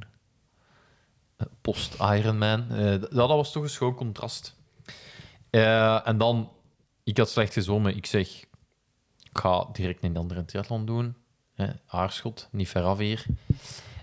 eh, 1.37 1.47
post-Ironman. 1.61 2.71
Eh, 2.71 2.85
dat, 2.85 3.11
dat 3.11 3.29
was 3.29 3.51
toch 3.51 3.63
een 3.63 3.69
schoon 3.69 3.95
contrast. 3.95 4.55
Eh, 5.49 6.07
en 6.07 6.17
dan, 6.17 6.51
ik 7.03 7.17
had 7.17 7.29
slecht 7.29 7.53
gezwommen. 7.53 7.95
Ik 7.95 8.05
zeg, 8.05 8.27
ik 9.19 9.37
ga 9.39 9.67
direct 9.71 10.03
een 10.03 10.17
andere 10.17 10.45
triathlon 10.45 10.85
doen. 10.85 11.15
Aarschot, 11.87 12.47
niet 12.51 12.69
ver 12.69 12.83
af 12.83 12.97
hier. 12.97 13.25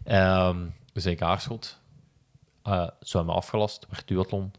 Ehm 0.04 0.66
dus 0.92 1.06
ik 1.06 1.22
Aarschot. 1.22 1.78
Zwemmen 3.00 3.34
afgelast, 3.34 3.86
werd 3.90 4.08
duathlon. 4.08 4.52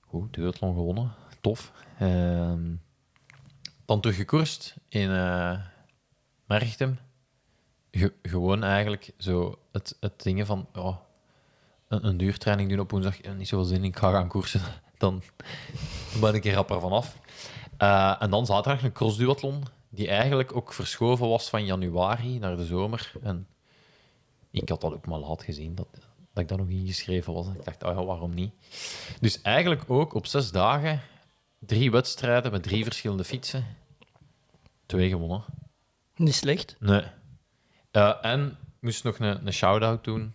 Goed, 0.00 0.34
duathlon 0.34 0.74
gewonnen. 0.74 1.12
Tof. 1.40 1.72
Ehm, 2.00 2.74
dan 3.84 4.00
teruggekoerst 4.00 4.74
in. 4.88 5.10
Ge- 7.90 8.14
gewoon 8.22 8.62
eigenlijk 8.64 9.12
zo 9.18 9.58
het, 9.72 9.96
het 10.00 10.22
dingen 10.22 10.46
van 10.46 10.68
ja, 10.74 11.00
een, 11.88 12.06
een 12.06 12.16
duurtraining 12.16 12.70
doen 12.70 12.80
op 12.80 12.90
woensdag. 12.90 13.20
eh, 13.20 13.32
Niet 13.32 13.48
zoveel 13.48 13.66
zin 13.66 13.76
in, 13.76 13.84
ik 13.84 13.96
ga 13.98 14.10
gaan 14.10 14.28
koersen. 14.28 14.60
Dan 14.98 15.22
ben 16.20 16.34
ik 16.34 16.44
er 16.44 16.54
rapper 16.54 16.80
vanaf. 16.80 17.18
Eh 17.76 18.16
en 18.18 18.30
dan 18.30 18.46
zaterdag 18.46 18.82
een 18.82 18.92
crossduathlon, 18.92 19.62
die 19.88 20.08
eigenlijk 20.08 20.56
ook 20.56 20.72
verschoven 20.72 21.28
was 21.28 21.48
van 21.48 21.64
januari 21.64 22.38
naar 22.38 22.56
de 22.56 22.64
zomer. 22.66 23.12
En 23.22 23.46
ik 24.50 24.68
had 24.68 24.80
dat 24.80 24.92
ook 24.92 25.06
maar 25.06 25.18
laat 25.18 25.42
gezien, 25.42 25.74
dat, 25.74 25.86
dat 26.32 26.42
ik 26.42 26.48
dat 26.48 26.58
nog 26.58 26.68
ingeschreven 26.68 27.32
was. 27.32 27.46
Ik 27.46 27.64
dacht, 27.64 27.82
oh 27.84 27.94
ja, 27.94 28.04
waarom 28.04 28.34
niet? 28.34 28.52
Dus 29.20 29.42
eigenlijk 29.42 29.90
ook 29.90 30.14
op 30.14 30.26
zes 30.26 30.50
dagen 30.50 31.00
drie 31.60 31.90
wedstrijden 31.90 32.52
met 32.52 32.62
drie 32.62 32.84
verschillende 32.84 33.24
fietsen. 33.24 33.64
Twee 34.86 35.08
gewonnen. 35.08 35.44
Niet 36.14 36.34
slecht. 36.34 36.76
Nee. 36.78 37.02
Eh, 37.90 38.14
en 38.22 38.58
moest 38.80 39.04
nog 39.04 39.18
een, 39.18 39.46
een 39.46 39.52
shout-out 39.52 40.04
doen 40.04 40.34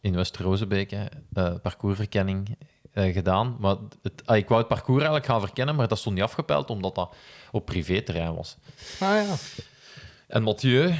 in 0.00 0.14
West-Rozebeke. 0.14 1.08
eh 1.32 1.54
parcoursverkenning 1.62 2.56
eh, 2.92 3.12
gedaan. 3.12 3.56
Maar 3.60 3.76
het, 4.02 4.22
ah, 4.24 4.36
ik 4.36 4.48
wou 4.48 4.60
het 4.60 4.68
parcours 4.68 5.02
eigenlijk 5.02 5.26
gaan 5.26 5.40
verkennen, 5.40 5.76
maar 5.76 5.88
dat 5.88 5.98
stond 5.98 6.14
niet 6.14 6.24
afgepeild 6.24 6.70
omdat 6.70 6.94
dat 6.94 7.14
op 7.50 7.66
privéterrein 7.66 8.34
was. 8.34 8.56
Ah 9.00 9.24
ja. 9.24 9.34
En 10.26 10.42
Mathieu, 10.42 10.94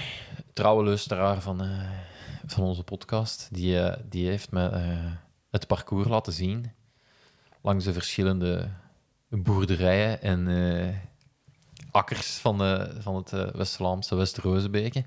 trouwe 0.53 0.85
luisteraar 0.85 1.41
van, 1.41 1.63
van 2.47 2.65
onze 2.65 2.83
podcast, 2.83 3.49
die, 3.51 3.81
die 4.09 4.29
heeft 4.29 4.51
me 4.51 4.71
het 5.51 5.67
parcours 5.67 6.09
laten 6.09 6.33
zien 6.33 6.73
langs 7.63 7.85
de 7.85 7.93
verschillende 7.93 8.71
boerderijen 9.37 10.23
en 10.23 10.49
eh, 10.49 10.95
akkers 11.91 12.37
van, 12.37 12.59
de, 12.59 12.97
van 12.99 13.15
het 13.15 13.33
eh, 13.33 13.47
West-Vlaamse 13.51 14.15
West-Rozebeke. 14.15 15.05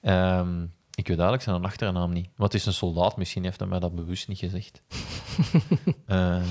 Ehm, 0.00 0.62
ik 0.94 1.06
weet 1.08 1.18
eigenlijk 1.18 1.42
zijn 1.42 1.64
achternaam 1.64 2.12
niet. 2.12 2.28
Maar 2.36 2.46
het 2.46 2.54
is 2.54 2.66
een 2.66 2.72
soldaat, 2.72 3.16
misschien 3.16 3.44
heeft 3.44 3.58
hij 3.60 3.68
mij 3.68 3.78
dat 3.78 3.94
bewust 3.94 4.28
niet 4.28 4.38
gezegd. 4.38 4.80
Eh, 6.06 6.42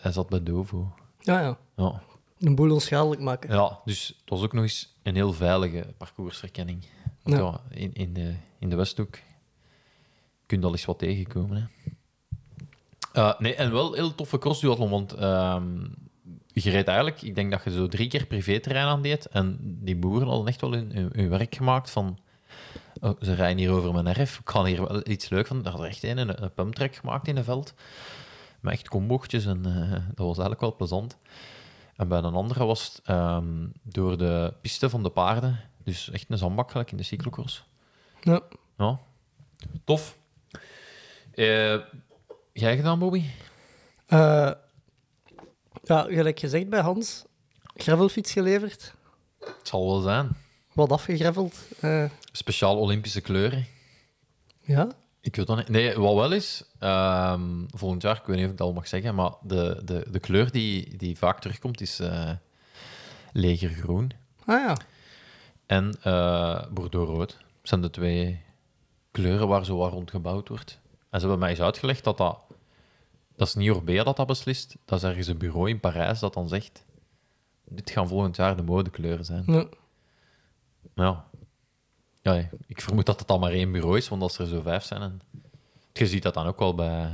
hij- 0.00 0.12
zat 0.12 0.28
bij 0.28 0.42
Dovo. 0.42 0.92
Ja, 1.18 1.40
ja. 1.40 1.58
Ja. 1.76 2.02
Een 2.38 2.54
boel 2.54 2.72
onschadelijk 2.72 3.20
maken. 3.20 3.54
Ja, 3.54 3.80
dus 3.84 4.06
het 4.20 4.30
was 4.30 4.42
ook 4.42 4.52
nog 4.52 4.62
eens 4.62 4.96
een 5.02 5.14
heel 5.14 5.32
veilige 5.32 5.86
parcoursverkenning. 5.96 6.84
Want 7.22 7.36
Ja. 7.36 7.42
ja, 7.42 7.60
in, 7.76 7.92
in, 7.92 8.12
de, 8.12 8.34
in 8.58 8.68
de 8.70 8.76
Westhoek 8.76 9.18
kun 10.46 10.60
je 10.60 10.66
al 10.66 10.72
eens 10.72 10.84
wat 10.84 10.98
tegenkomen. 10.98 11.56
Hè. 11.56 11.90
Eh, 13.20 13.32
nee, 13.38 13.54
en 13.54 13.72
wel 13.72 13.92
heel 13.92 14.14
toffe 14.14 14.38
crossduathlon, 14.38 14.90
want 14.90 15.12
ehm, 15.12 15.86
je 16.46 16.70
reed 16.70 16.86
eigenlijk, 16.86 17.22
ik 17.22 17.34
denk 17.34 17.50
dat 17.50 17.64
je 17.64 17.70
zo 17.70 17.86
drie 17.86 18.08
keer 18.08 18.26
privéterrein 18.26 18.86
aan 18.86 19.02
deed, 19.02 19.26
en 19.26 19.58
die 19.60 19.96
boeren 19.96 20.28
hadden 20.28 20.46
echt 20.46 20.60
wel 20.60 20.72
hun, 20.72 20.92
hun, 20.92 21.10
hun 21.12 21.28
werk 21.28 21.54
gemaakt 21.54 21.90
van, 21.90 22.18
oh, 23.00 23.16
ze 23.20 23.34
rijden 23.34 23.58
hier 23.58 23.70
over 23.70 23.92
mijn 23.92 24.06
erf, 24.06 24.38
ik 24.38 24.50
ga 24.50 24.64
hier 24.64 24.88
wel 24.88 25.08
iets 25.08 25.28
leuk 25.28 25.46
van. 25.46 25.62
Daar 25.62 25.72
had 25.72 25.80
er 25.80 25.88
echt 25.88 26.02
een, 26.02 26.18
een, 26.18 26.42
een 26.42 26.54
pumptrack 26.54 26.94
gemaakt 26.94 27.28
in 27.28 27.36
een 27.36 27.44
veld, 27.44 27.74
met 28.60 28.72
echt 28.72 28.88
combochtjes, 28.88 29.46
en 29.46 29.66
eh, 29.66 29.90
dat 29.90 30.26
was 30.26 30.38
eigenlijk 30.38 30.60
wel 30.60 30.76
plezant. 30.76 31.16
En 31.96 32.08
bij 32.08 32.18
een 32.18 32.34
andere 32.34 32.64
was 32.64 32.84
het 32.84 33.00
ehm, 33.04 33.66
door 33.82 34.18
de 34.18 34.54
piste 34.60 34.90
van 34.90 35.02
de 35.02 35.10
paarden. 35.10 35.60
Dus 35.84 36.10
echt 36.10 36.24
een 36.28 36.38
zandbak 36.38 36.70
gelijk 36.70 36.90
in 36.90 36.96
de 36.96 37.02
cyclocross. 37.02 37.64
Ja. 38.20 38.40
Ja. 38.76 38.98
Tof. 39.84 40.18
Eh, 41.34 41.76
jij 42.60 42.76
gedaan, 42.76 42.98
Bobby? 42.98 43.24
Eh, 44.06 44.50
ja, 45.82 46.02
gelijk 46.02 46.38
gezegd 46.40 46.68
bij 46.68 46.80
Hans, 46.80 47.24
gravelfiets 47.76 48.32
geleverd. 48.32 48.94
Het 49.38 49.68
zal 49.68 49.86
wel 49.86 50.00
zijn. 50.00 50.28
Wat 50.72 50.90
afgegreveld. 50.92 51.58
Eh, 51.80 52.04
Speciaal 52.32 52.78
Olympische 52.78 53.20
kleuren. 53.20 53.66
ja. 54.60 54.88
Ik 55.22 55.36
weet 55.36 55.46
dat 55.46 55.56
niet. 55.56 55.68
Nee, 55.68 55.94
wat 55.96 56.14
wel 56.14 56.32
is, 56.32 56.62
ehm, 56.78 57.42
volgend 57.68 58.02
jaar, 58.02 58.16
ik 58.16 58.22
weet 58.24 58.36
niet 58.36 58.44
of 58.44 58.50
ik 58.50 58.56
dat 58.56 58.66
al 58.66 58.72
mag 58.72 58.88
zeggen, 58.88 59.14
maar 59.14 59.32
de, 59.42 59.80
de, 59.84 60.06
de 60.10 60.18
kleur 60.18 60.50
die, 60.50 60.96
die 60.96 61.18
vaak 61.18 61.40
terugkomt 61.40 61.80
is 61.80 62.00
eh 62.00 62.30
legergroen 63.32 64.10
Ah 64.44 64.60
ja. 64.60 64.76
en 65.66 65.94
bordeauxrood. 66.70 67.28
Dat 67.38 67.68
zijn 67.68 67.80
de 67.80 67.90
twee 67.90 68.40
kleuren 69.10 69.48
waar 69.48 69.64
zo 69.64 69.86
rond 69.86 70.10
gebouwd 70.10 70.48
wordt. 70.48 70.79
En 71.10 71.20
ze 71.20 71.26
hebben 71.26 71.38
mij 71.38 71.50
eens 71.50 71.60
uitgelegd 71.60 72.04
dat 72.04 72.16
dat... 72.18 72.38
Dat 73.36 73.48
is 73.48 73.54
niet 73.54 73.70
Orbea 73.70 74.04
dat 74.04 74.16
dat 74.16 74.26
beslist. 74.26 74.76
Dat 74.84 74.98
is 74.98 75.08
ergens 75.08 75.26
een 75.26 75.38
bureau 75.38 75.68
in 75.68 75.80
Parijs 75.80 76.18
dat 76.18 76.34
dan 76.34 76.48
zegt... 76.48 76.84
Dit 77.64 77.90
gaan 77.90 78.08
volgend 78.08 78.36
jaar 78.36 78.56
de 78.56 78.62
modekleuren 78.62 79.24
zijn. 79.24 79.42
ja. 79.46 79.66
Ja. 80.94 81.24
ja, 82.22 82.48
ik 82.66 82.80
vermoed 82.80 83.06
dat 83.06 83.18
het 83.18 83.28
dan 83.28 83.40
maar 83.40 83.52
één 83.52 83.72
bureau 83.72 83.96
is, 83.96 84.08
want 84.08 84.22
als 84.22 84.38
er 84.38 84.46
zo 84.46 84.60
vijf 84.60 84.84
zijn... 84.84 85.02
En... 85.02 85.20
Je 85.92 86.06
ziet 86.06 86.22
dat 86.22 86.34
dan 86.34 86.46
ook 86.46 86.58
wel 86.58 86.74
bij... 86.74 87.10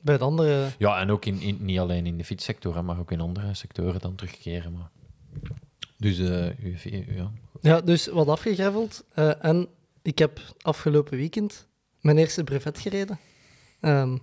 Bij 0.00 0.14
het 0.14 0.22
andere... 0.22 0.68
Ja, 0.78 1.00
en 1.00 1.10
ook 1.10 1.24
in, 1.24 1.40
in, 1.40 1.56
niet 1.60 1.78
alleen 1.78 2.06
in 2.06 2.18
de 2.18 2.24
fietssector, 2.24 2.74
hè, 2.74 2.82
maar 2.82 2.98
ook 2.98 3.12
in 3.12 3.20
andere 3.20 3.54
sectoren 3.54 4.00
dan 4.00 4.14
terugkeren. 4.14 4.72
Maar... 4.72 4.90
Dus 5.96 6.18
eh, 6.18 6.64
u- 6.64 6.78
u- 6.84 7.14
ja. 7.16 7.30
Ja, 7.60 7.80
dus 7.80 8.06
wat 8.06 8.28
afgegreveld. 8.28 9.04
Eh, 9.14 9.44
en 9.44 9.68
ik 10.02 10.18
heb 10.18 10.40
afgelopen 10.60 11.16
weekend 11.16 11.66
mijn 12.00 12.18
eerste 12.18 12.44
brevet 12.44 12.78
gereden. 12.78 13.18
Ehm, 13.80 14.16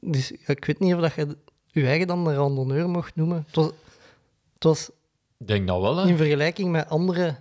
dus 0.00 0.32
ik 0.32 0.64
weet 0.64 0.78
niet 0.78 0.94
of 0.94 1.00
dat 1.00 1.14
je 1.14 1.36
je 1.66 1.86
eigen 1.86 2.06
dan 2.06 2.26
een 2.26 2.34
randonneur 2.34 2.88
mocht 2.88 3.16
noemen. 3.16 3.44
Het 3.46 3.56
was, 3.56 3.66
het 4.54 4.64
was 4.64 4.90
denk 5.36 5.66
dat 5.66 5.80
wel, 5.80 5.96
hè. 5.96 6.08
in 6.08 6.16
vergelijking 6.16 6.70
met 6.70 6.88
andere 6.88 7.36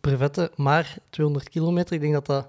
brevetten 0.00 0.50
maar 0.56 0.96
200 1.10 1.48
kilometer. 1.48 1.94
Ik 1.94 2.00
denk 2.00 2.12
dat 2.12 2.26
dat 2.26 2.48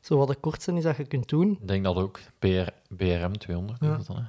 zo 0.00 0.16
wat 0.16 0.28
de 0.28 0.34
kortste 0.34 0.72
is 0.72 0.82
dat 0.82 0.96
je 0.96 1.04
kunt 1.04 1.28
doen. 1.28 1.50
Ik 1.60 1.68
denk 1.68 1.84
dat 1.84 1.96
ook. 1.96 2.18
BR, 2.38 2.68
BRM 2.88 3.38
200 3.38 3.80
is 3.80 3.86
Ja. 3.88 3.96
dat 3.96 4.06
dan, 4.06 4.16
hè. 4.16 4.22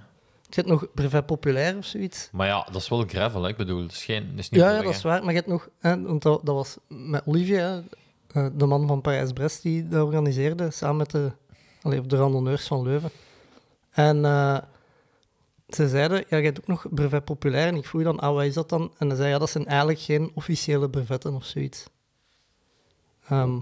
Je 0.50 0.56
hebt 0.56 0.68
nog 0.68 0.88
brevet 0.94 1.26
populair 1.26 1.78
of 1.78 1.86
zoiets. 1.86 2.30
Maar 2.32 2.48
ja, 2.48 2.68
dat 2.72 2.82
is 2.82 2.90
wel 2.90 3.04
gravel, 3.08 3.44
hè. 3.44 3.50
Ik 3.50 3.58
bedoel, 3.58 3.82
het 3.82 3.92
is, 3.92 4.06
geen, 4.06 4.28
het 4.30 4.40
is 4.40 4.50
niet 4.50 4.62
Ja, 4.62 4.82
dat 4.82 4.94
is 4.94 5.02
waar. 5.02 5.20
Maar 5.20 5.30
je 5.30 5.36
hebt 5.38 5.48
nog... 5.48 5.70
Hè, 5.80 6.02
want 6.02 6.22
dat, 6.22 6.46
dat 6.46 6.56
was 6.56 6.78
met 6.88 7.22
Olivier, 7.26 7.60
hè, 7.60 7.82
eh, 8.28 8.48
de 8.54 8.66
man 8.66 8.88
van 8.88 9.02
Parijs-Brest, 9.02 9.62
die 9.62 9.88
dat 9.88 10.06
organiseerde, 10.06 10.72
samen 10.72 10.98
met 10.98 11.12
de, 11.12 11.32
allee, 11.82 12.02
de 12.02 12.16
randonneurs 12.16 12.68
van 12.68 12.82
Leuven. 12.84 13.10
En 13.90 14.26
eh, 14.26 14.58
ze 15.68 15.90
zeiden, 15.90 16.26
ja, 16.30 16.38
je 16.38 16.44
hebt 16.44 16.60
ook 16.60 16.68
nog 16.68 16.86
brevet 16.90 17.26
populair. 17.26 17.68
En 17.68 17.76
ik 17.76 17.86
vroeg 17.86 18.04
dan, 18.04 18.20
ah, 18.20 18.34
wat 18.34 18.44
is 18.44 18.54
dat 18.54 18.70
dan? 18.70 18.92
En 18.98 19.08
hij 19.08 19.16
zei, 19.18 19.30
ja, 19.30 19.38
dat 19.38 19.50
zijn 19.50 19.66
eigenlijk 19.66 20.00
geen 20.00 20.32
officiële 20.34 20.90
brevetten 20.90 21.34
of 21.34 21.46
zoiets. 21.46 21.86
Ehm, 23.28 23.60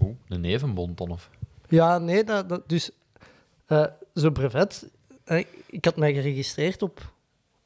Oeh, 0.00 0.16
een 0.28 0.40
nevenbond 0.40 0.98
dan, 0.98 1.10
of? 1.10 1.30
ja, 1.68 1.98
nee, 1.98 2.24
dat, 2.24 2.48
dat, 2.48 2.68
dus 2.68 2.90
eh, 3.66 3.84
zo'n 4.12 4.32
brevet. 4.32 4.88
ik 5.66 5.84
had 5.84 5.96
mij 5.96 6.12
geregistreerd 6.14 6.82
op, 6.82 7.12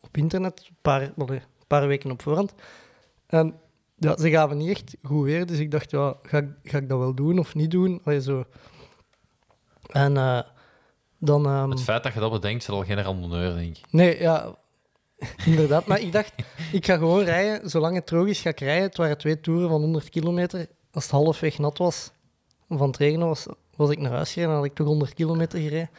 op 0.01 0.17
internet, 0.17 0.65
een 0.69 0.77
paar, 0.83 1.13
een 1.17 1.41
paar 1.67 1.87
weken 1.87 2.11
op 2.11 2.23
voorhand. 2.23 2.55
En 3.27 3.55
ja, 3.97 4.17
ze 4.17 4.31
gaven 4.31 4.57
niet 4.57 4.69
echt 4.71 4.97
goed 5.03 5.25
weer, 5.25 5.47
dus 5.47 5.59
ik 5.59 5.71
dacht, 5.71 5.91
ja, 5.91 6.17
ga, 6.23 6.39
ik- 6.39 6.49
ga 6.71 6.79
ik 6.79 6.89
dat 6.89 6.99
wel 6.99 7.15
doen 7.15 7.39
of 7.39 7.55
niet 7.55 7.71
doen? 7.71 8.01
Allee, 8.05 8.21
zo. 8.23 8.45
En 9.95 10.17
eh, 10.17 10.41
dan... 11.19 11.47
ehm, 11.47 11.71
Het 11.71 11.81
feit 11.81 12.03
dat 12.03 12.13
je 12.13 12.21
dat 12.21 12.33
bedenkt, 12.33 12.63
is 12.63 12.69
al 12.69 12.85
geen 12.85 13.03
randonneur, 13.03 13.55
denk 13.55 13.77
ik. 13.77 13.85
Nee, 13.91 14.21
ja, 14.21 14.55
inderdaad. 15.47 15.87
Maar 15.87 16.01
ik 16.01 16.13
dacht, 16.13 16.33
ik 16.73 16.87
ga 16.87 16.97
gewoon 16.97 17.25
rijden. 17.25 17.71
Zolang 17.71 17.95
het 17.95 18.07
droog 18.07 18.27
is, 18.27 18.41
ga 18.41 18.49
ik 18.51 18.61
rijden. 18.61 18.83
Het 18.83 18.97
waren 18.97 19.19
twee 19.19 19.41
toeren 19.41 19.69
van 19.69 19.81
100 19.81 20.09
kilometer. 20.09 20.69
Als 20.93 21.03
het 21.03 21.13
halfweg 21.13 21.59
nat 21.59 21.79
was, 21.79 22.11
van 22.69 22.87
het 22.87 22.97
regenen 22.97 23.27
was, 23.27 23.47
was 23.77 23.91
ik 23.91 23.99
naar 23.99 24.13
huis 24.13 24.33
gereden. 24.33 24.51
Dan 24.51 24.61
had 24.63 24.71
ik 24.71 24.77
toch 24.77 24.87
100 24.87 25.15
kilometer 25.15 25.61
gereden. 25.61 25.91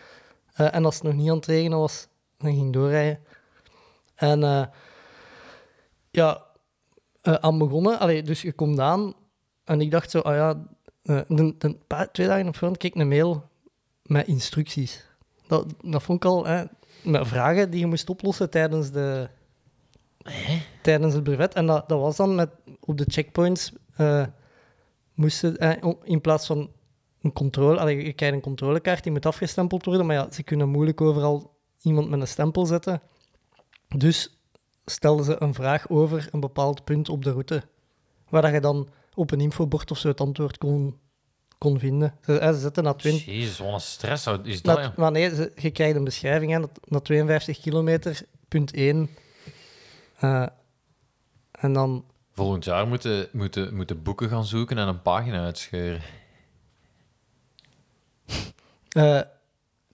Eh, 0.53 0.75
en 0.75 0.85
als 0.85 0.95
het 0.95 1.03
nog 1.03 1.13
niet 1.13 1.29
aan 1.29 1.35
het 1.35 1.45
regenen 1.45 1.77
was, 1.77 2.07
dan 2.37 2.51
ging 2.53 2.65
ik 2.67 2.73
doorrijden. 2.73 3.19
En 4.15 4.43
eh, 4.43 4.65
ja, 6.11 6.43
aan 7.21 7.57
begonnen. 7.57 7.99
Allee, 7.99 8.23
dus 8.23 8.41
je 8.41 8.53
komt 8.53 8.79
aan 8.79 9.13
en 9.63 9.81
ik 9.81 9.91
dacht 9.91 10.11
zo, 10.11 10.19
ah 10.19 10.35
ja, 10.35 10.63
de, 11.27 11.55
de, 11.57 11.77
paar, 11.87 12.11
twee 12.11 12.27
dagen 12.27 12.47
op 12.47 12.53
voorhand 12.55 12.77
kreeg 12.77 12.91
ik 12.93 12.99
een 13.01 13.07
mail 13.07 13.43
met 14.05 14.27
instructies. 14.27 15.05
Dat, 15.47 15.73
dat 15.83 16.03
vond 16.03 16.23
ik 16.23 16.29
al, 16.29 16.45
hè, 16.45 16.63
met 17.03 17.27
vragen 17.27 17.69
die 17.69 17.79
je 17.79 17.85
moest 17.85 18.09
oplossen 18.09 18.49
tijdens, 18.49 18.91
de, 18.91 19.29
tijdens 20.81 21.13
het 21.13 21.23
brevet. 21.23 21.53
En 21.53 21.65
dat, 21.65 21.89
dat 21.89 21.99
was 21.99 22.15
dan 22.15 22.35
met, 22.35 22.49
op 22.79 22.97
de 22.97 23.05
checkpoints, 23.07 23.71
eh 23.95 24.25
moesten, 25.13 25.57
eh, 25.57 25.91
in 26.03 26.21
plaats 26.21 26.45
van 26.45 26.69
een 27.21 27.33
controle, 27.33 27.79
allee, 27.79 28.05
je 28.05 28.13
krijgt 28.13 28.35
een 28.35 28.41
controlekaart, 28.41 29.03
die 29.03 29.11
moet 29.11 29.25
afgestempeld 29.25 29.85
worden, 29.85 30.05
maar 30.05 30.15
ja, 30.15 30.31
ze 30.31 30.43
kunnen 30.43 30.69
moeilijk 30.69 31.01
overal 31.01 31.55
iemand 31.81 32.09
met 32.09 32.19
een 32.19 32.27
stempel 32.27 32.65
zetten. 32.65 33.01
Dus 33.97 34.39
stelden 34.85 35.25
ze 35.25 35.41
een 35.41 35.53
vraag 35.53 35.89
over 35.89 36.27
een 36.31 36.39
bepaald 36.39 36.83
punt 36.83 37.09
op 37.09 37.23
de 37.23 37.31
route, 37.31 37.63
waar 38.29 38.41
dat 38.41 38.51
je 38.51 38.59
dan 38.59 38.87
op 39.13 39.31
een 39.31 39.41
infobord 39.41 39.91
of 39.91 39.97
zo 39.97 40.07
het 40.07 40.21
antwoord 40.21 40.57
kon, 40.57 40.99
kon 41.65 41.79
vinden. 41.79 42.13
Ze, 42.25 42.39
ze 42.53 42.59
zetten 42.59 42.83
na 42.83 42.93
20, 42.93 43.25
Jezus, 43.25 43.57
wat 43.57 43.73
een 43.73 43.81
stress 43.81 44.27
is 44.43 44.61
dat, 44.61 44.75
na, 44.77 44.81
ja. 44.81 44.93
maar 44.97 45.11
nee, 45.11 45.35
ze- 45.35 45.51
je 45.55 45.71
krijgt 45.71 45.95
een 45.95 46.03
beschrijving 46.03 46.59
dat 46.59 46.79
na 46.87 46.99
52 46.99 47.59
kilometer, 47.59 48.21
punt 48.47 48.73
1. 48.73 49.09
eh, 50.19 50.45
en 51.51 51.73
dan, 51.73 52.05
Volgend 52.31 52.63
jaar 52.65 52.87
moeten, 52.87 53.27
moeten, 53.31 53.75
moeten 53.75 54.03
boeken 54.03 54.29
gaan 54.29 54.45
zoeken 54.45 54.77
en 54.77 54.87
een 54.87 55.01
pagina 55.01 55.43
uitscheuren. 55.43 56.01
eh, 58.89 59.21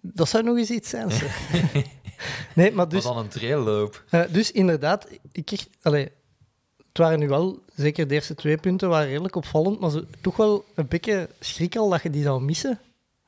dat 0.01 0.29
zou 0.29 0.43
nog 0.43 0.57
eens 0.57 0.69
iets 0.69 0.89
zijn. 0.89 1.07
nee, 2.55 2.71
maar 2.71 2.89
Dus... 2.89 3.03
dus, 3.03 3.13
dan 3.13 3.17
een 3.17 3.27
trailloop. 3.27 4.03
eh, 4.09 4.21
dus 4.29 4.51
inderdaad, 4.51 5.07
ik 5.31 5.45
kreeg, 5.45 5.67
allee, 5.81 6.11
het 6.91 6.97
waren 6.97 7.19
nu 7.19 7.27
wel, 7.27 7.59
zeker 7.75 8.07
de 8.07 8.13
eerste 8.13 8.35
twee 8.35 8.57
punten 8.57 8.89
waren 8.89 9.07
redelijk 9.07 9.35
opvallend, 9.35 9.79
maar 9.79 9.89
zo, 9.89 10.01
toch 10.21 10.37
wel 10.37 10.65
een 10.75 10.87
beetje 10.87 11.29
schrik 11.39 11.75
al 11.75 11.89
dat 11.89 12.03
je 12.03 12.09
die 12.09 12.23
zou 12.23 12.41
missen. 12.41 12.79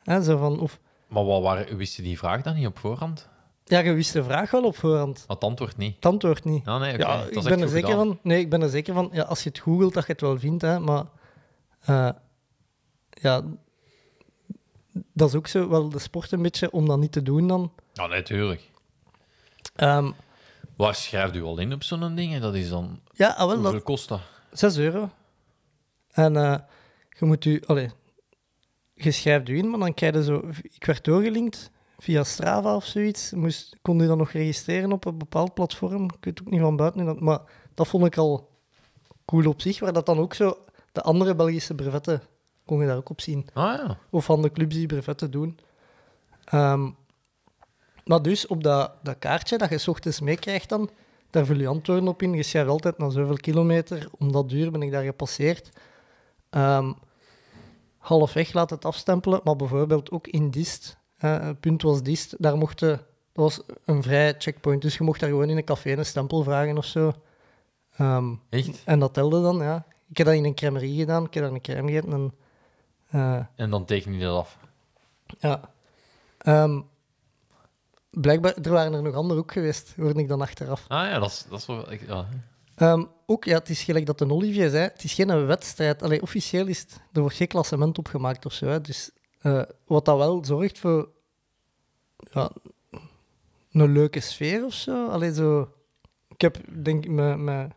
Hè, 0.03 0.23
zo 0.23 0.37
van, 0.37 0.59
of, 0.59 0.79
Maar 1.07 1.25
wat 1.25 1.41
waren, 1.41 1.77
wist 1.77 1.95
je 1.95 2.01
die 2.01 2.17
vraag 2.17 2.41
dan 2.41 2.55
niet 2.55 2.67
op 2.67 2.79
voorhand? 2.79 3.27
ja, 3.65 3.79
je 3.79 3.93
wist 3.93 4.13
de 4.13 4.23
vraag 4.23 4.51
wel 4.51 4.63
op 4.63 4.77
voorhand. 4.77 5.25
Het 5.27 5.43
antwoord 5.43 5.77
niet. 5.77 5.95
Het 5.95 6.05
antwoord 6.05 6.43
niet. 6.43 6.67
Ah, 6.67 6.79
nee. 6.79 6.97
Ja, 6.97 7.23
ik 7.23 7.43
ben 7.43 7.61
er 7.61 7.69
zeker 7.69 7.89
gedaan. 7.89 8.07
van. 8.07 8.19
Nee, 8.21 8.39
ik 8.39 8.49
ben 8.49 8.61
er 8.61 8.69
zeker 8.69 8.93
van. 8.93 9.09
Ja, 9.11 9.23
als 9.23 9.43
je 9.43 9.49
het 9.49 9.59
googelt, 9.59 9.93
dat 9.93 10.05
je 10.05 10.11
het 10.11 10.21
wel 10.21 10.39
vindt, 10.39 10.61
hè, 10.61 10.79
maar 10.79 11.05
eh, 11.79 12.09
ja, 13.09 13.43
dat 15.13 15.29
is 15.29 15.35
ook 15.35 15.47
zo 15.47 15.69
wel 15.69 15.89
de 15.89 15.99
sport 15.99 16.31
een 16.31 16.41
beetje 16.41 16.71
om 16.71 16.87
dat 16.87 16.99
niet 16.99 17.11
te 17.11 17.23
doen 17.23 17.47
dan. 17.47 17.71
Ja, 17.93 18.07
natuurlijk. 18.07 18.71
Ehm, 19.75 20.11
Waar 20.75 20.95
schrijft 20.95 21.35
u 21.35 21.43
al 21.43 21.57
in 21.57 21.73
op 21.73 21.83
zo'n 21.83 22.15
ding? 22.15 22.39
Dat 22.39 22.55
is 22.55 22.69
dan... 22.69 22.99
ja, 23.13 23.29
ah, 23.29 23.37
wel, 23.37 23.55
Hoeveel 23.55 23.71
dat, 23.71 23.83
kost 23.83 24.09
dat? 24.09 24.21
6 24.51 24.77
euro. 24.77 25.09
En 26.11 26.35
eh, 26.37 26.57
je 27.09 27.25
moet 27.25 27.45
u, 27.45 27.61
allee, 27.65 27.89
je 28.93 29.11
schrijft 29.11 29.49
u 29.49 29.57
in, 29.57 29.69
maar 29.69 29.79
dan 29.79 29.93
krijg 29.93 30.13
je 30.13 30.23
zo. 30.23 30.49
Ik 30.61 30.85
werd 30.85 31.03
doorgelinkt 31.03 31.71
via 31.97 32.23
Strava 32.23 32.75
of 32.75 32.85
zoiets. 32.85 33.31
Moest, 33.31 33.75
kon 33.81 33.99
je 33.99 34.07
dan 34.07 34.17
nog 34.17 34.31
registreren 34.31 34.91
op 34.91 35.05
een 35.05 35.17
bepaald 35.17 35.53
platform? 35.53 36.03
Ik 36.03 36.25
weet 36.25 36.41
ook 36.41 36.49
niet 36.49 36.61
van 36.61 36.75
buiten. 36.75 37.23
Maar 37.23 37.41
dat 37.73 37.87
vond 37.87 38.05
ik 38.05 38.17
al 38.17 38.49
cool 39.25 39.47
op 39.47 39.61
zich, 39.61 39.79
waar 39.79 39.93
dat 39.93 40.05
dan 40.05 40.19
ook 40.19 40.33
zo. 40.33 40.57
De 40.91 41.01
andere 41.01 41.35
Belgische 41.35 41.75
brevetten 41.75 42.21
kon 42.65 42.79
je 42.79 42.87
daar 42.87 42.97
ook 42.97 43.09
op 43.09 43.21
zien. 43.21 43.47
Ah 43.53 43.77
ja. 43.77 43.97
Of 44.09 44.25
van 44.25 44.41
de 44.41 44.51
clubs 44.51 44.75
die 44.75 44.87
brevetten 44.87 45.31
doen. 45.31 45.59
Ehm, 46.45 46.89
maar 48.05 48.21
dus 48.21 48.47
op 48.47 48.63
dat, 48.63 48.91
dat 49.03 49.19
kaartje 49.19 49.57
dat 49.57 49.69
je 49.69 49.77
's 49.77 49.87
ochtends 49.87 50.19
meekrijgt 50.19 50.69
dan, 50.69 50.89
daar 51.33 51.45
vul 51.45 51.59
je 51.59 51.67
antwoorden 51.67 52.07
op 52.07 52.21
in. 52.21 52.33
Je 52.33 52.43
schrijft 52.43 52.69
altijd 52.69 52.97
na 52.97 53.09
zoveel 53.09 53.35
kilometer, 53.35 54.07
om 54.17 54.31
dat 54.31 54.49
duur 54.49 54.71
ben 54.71 54.81
ik 54.81 54.91
daar 54.91 55.03
gepasseerd. 55.03 55.69
Ehm, 56.49 56.91
halfweg 57.97 58.53
laat 58.53 58.69
het 58.69 58.85
afstempelen, 58.85 59.41
maar 59.43 59.55
bijvoorbeeld 59.55 60.11
ook 60.11 60.27
in 60.27 60.49
Dist. 60.49 60.97
eh, 61.17 61.39
het 61.39 61.59
punt 61.59 61.81
was 61.81 62.01
Dist, 62.03 62.35
daar 62.39 62.57
mochten, 62.57 62.89
dat 62.89 63.43
was 63.43 63.61
een 63.85 64.03
vrij 64.03 64.35
checkpoint, 64.37 64.81
dus 64.81 64.97
je 64.97 65.03
mocht 65.03 65.19
daar 65.19 65.29
gewoon 65.29 65.49
in 65.49 65.57
een 65.57 65.63
café 65.63 65.91
een 65.91 66.05
stempel 66.05 66.43
vragen 66.43 66.77
of 66.77 66.85
zo. 66.85 67.13
Ehm, 67.97 68.33
Echt? 68.49 68.81
en 68.85 68.99
dat 68.99 69.13
telde 69.13 69.41
dan, 69.41 69.57
ja. 69.57 69.85
Ik 70.09 70.17
heb 70.17 70.27
dat 70.27 70.35
in 70.35 70.45
een 70.45 70.55
crèmerie 70.55 70.99
gedaan, 70.99 71.25
ik 71.25 71.33
heb 71.33 71.43
daar 71.43 71.51
een 71.53 71.61
crème 71.61 71.87
gegeten 71.91 72.11
en... 72.13 72.33
eh, 73.09 73.45
En 73.55 73.69
dan 73.69 73.85
teken 73.85 74.13
je 74.13 74.19
dat 74.19 74.37
af. 74.37 74.57
ja. 75.39 75.59
Ehm, 76.37 76.81
blijkbaar, 78.13 78.53
er 78.55 78.71
waren 78.71 78.93
er 78.93 79.01
nog 79.01 79.15
anderen 79.15 79.43
ook 79.43 79.51
geweest, 79.51 79.93
hoorde 79.97 80.19
ik 80.19 80.27
dan 80.27 80.41
achteraf. 80.41 80.85
Ah 80.87 81.05
ja, 81.07 81.19
dat 81.19 81.29
is, 81.29 81.45
dat 81.49 81.59
is 81.59 81.65
wel... 81.65 81.91
ik- 81.91 82.07
Ja. 82.07 82.27
Ehm, 82.75 83.03
ook, 83.25 83.43
ja, 83.45 83.57
het 83.57 83.69
is 83.69 83.83
gelijk 83.83 84.05
dat 84.05 84.17
de 84.17 84.29
Olivier 84.31 84.69
zei, 84.69 84.83
het 84.83 85.03
is 85.03 85.13
geen 85.13 85.45
wedstrijd. 85.45 86.03
Allee, 86.03 86.21
officieel 86.21 86.67
is 86.67 86.79
het, 86.79 86.99
er 87.13 87.21
wordt 87.21 87.35
geen 87.35 87.47
klassement 87.47 87.97
opgemaakt 87.97 88.45
of 88.45 88.53
zo. 88.53 88.65
Hè. 88.65 88.81
Dus 88.81 89.11
eh, 89.41 89.61
wat 89.85 90.05
dat 90.05 90.17
wel 90.17 90.45
zorgt 90.45 90.79
voor 90.79 91.09
ja, 92.31 92.51
een 93.71 93.91
leuke 93.91 94.19
sfeer 94.19 94.65
of 94.65 94.73
zo. 94.73 95.07
Allee, 95.07 95.33
zo. 95.33 95.71
Ik 96.27 96.41
heb, 96.41 96.57
denk 96.83 97.03
ik, 97.05 97.11
met, 97.11 97.37
met, 97.37 97.71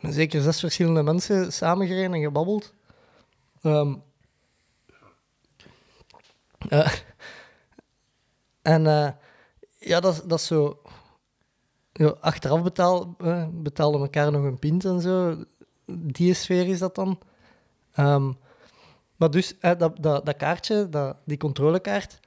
met 0.00 0.14
zeker 0.14 0.42
zes 0.42 0.60
verschillende 0.60 1.02
mensen 1.02 1.52
samengereden 1.52 2.14
en 2.14 2.20
gebabbeld. 2.22 2.74
Ehm, 3.62 3.94
eh, 6.68 6.92
en 8.62 8.86
eh, 8.86 9.10
ja, 9.80 10.00
dat, 10.00 10.22
dat 10.26 10.38
is 10.38 10.46
zo 10.46 10.82
ja, 11.92 12.14
achteraf 12.20 12.62
betaal, 12.62 13.14
eh, 13.18 13.46
betaalden 13.52 14.00
elkaar 14.00 14.32
nog 14.32 14.44
een 14.44 14.58
pint 14.58 14.84
en 14.84 15.00
zo. 15.00 15.44
Die 15.86 16.34
sfeer 16.34 16.68
is 16.68 16.78
dat 16.78 16.94
dan. 16.94 17.18
Ehm, 17.92 18.32
maar 19.16 19.30
dus, 19.30 19.58
dat, 19.60 19.78
dat, 19.78 20.26
dat 20.26 20.36
kaartje, 20.36 20.88
dat, 20.88 21.16
die 21.24 21.36
controlekaart, 21.36 22.20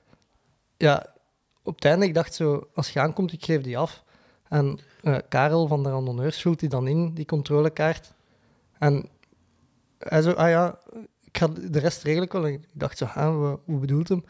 ja, 0.78 1.14
op 1.64 1.76
het 1.76 1.86
einde, 1.86 2.06
ik 2.06 2.14
dacht 2.14 2.34
zo, 2.34 2.68
als 2.74 2.90
je 2.90 3.00
aankomt, 3.00 3.34
ik 3.34 3.46
geef 3.46 3.62
die 3.62 3.78
af. 3.78 4.04
En 4.50 4.80
eh, 5.02 5.18
Karel 5.30 5.68
van 5.68 5.84
de 5.84 5.90
randonneurs 5.90 6.42
vult 6.42 6.60
die 6.60 6.70
dan 6.70 6.88
in, 6.88 7.14
die 7.14 7.26
controlekaart. 7.26 8.14
En 8.78 9.10
hij 9.98 10.22
zo, 10.22 10.32
ah 10.32 10.50
ja, 10.50 10.80
ik 11.24 11.38
ga 11.38 11.48
de 11.48 11.80
rest 11.80 12.04
regel 12.04 12.48
ik 12.48 12.68
dacht 12.74 12.98
zo, 12.98 13.06
ah, 13.06 13.54
hoe 13.66 13.80
bedoelt 13.80 14.10
hem? 14.10 14.26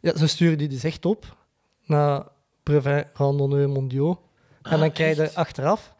Ja, 0.00 0.16
ze 0.16 0.26
sturen 0.26 0.58
die 0.58 0.68
dus 0.68 0.84
echt 0.84 1.04
op 1.04 1.36
naar 1.84 2.26
Brevet 2.64 3.10
Randonneur 3.12 3.68
Mondiaux. 3.68 4.18
En 4.62 4.78
dan 4.78 4.92
krijg 4.92 5.16
je 5.16 5.34
achteraf 5.34 5.94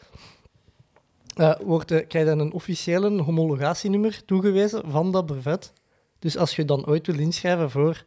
eh, 1.34 1.54
wordt, 1.62 2.06
krijg 2.06 2.26
je 2.26 2.30
een 2.30 2.52
officiële 2.52 3.22
homologatienummer 3.22 4.24
toegewezen 4.24 4.82
van 4.90 5.12
dat 5.12 5.26
brevet. 5.26 5.72
Dus 6.18 6.36
als 6.36 6.56
je 6.56 6.64
dan 6.64 6.86
ooit 6.86 7.06
wil 7.06 7.18
inschrijven 7.18 7.70
voor 7.70 8.04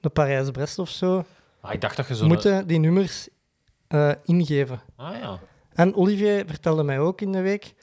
de 0.00 0.08
Parijs-Brest 0.08 0.78
of 0.78 0.88
zo, 0.88 1.24
Ah, 1.62 1.72
ik 1.72 1.80
dacht 1.80 1.96
dat 1.96 2.08
je 2.08 2.16
zo... 2.16 2.26
moeten 2.26 2.66
die 2.66 2.78
nummers 2.78 3.28
eh, 3.88 4.12
ingeven. 4.24 4.80
Ah 4.96 5.16
ja. 5.16 5.38
En 5.72 5.94
Olivier 5.94 6.44
vertelde 6.46 6.82
mij 6.82 6.98
ook 6.98 7.20
in 7.20 7.32
de 7.32 7.40
week 7.40 7.74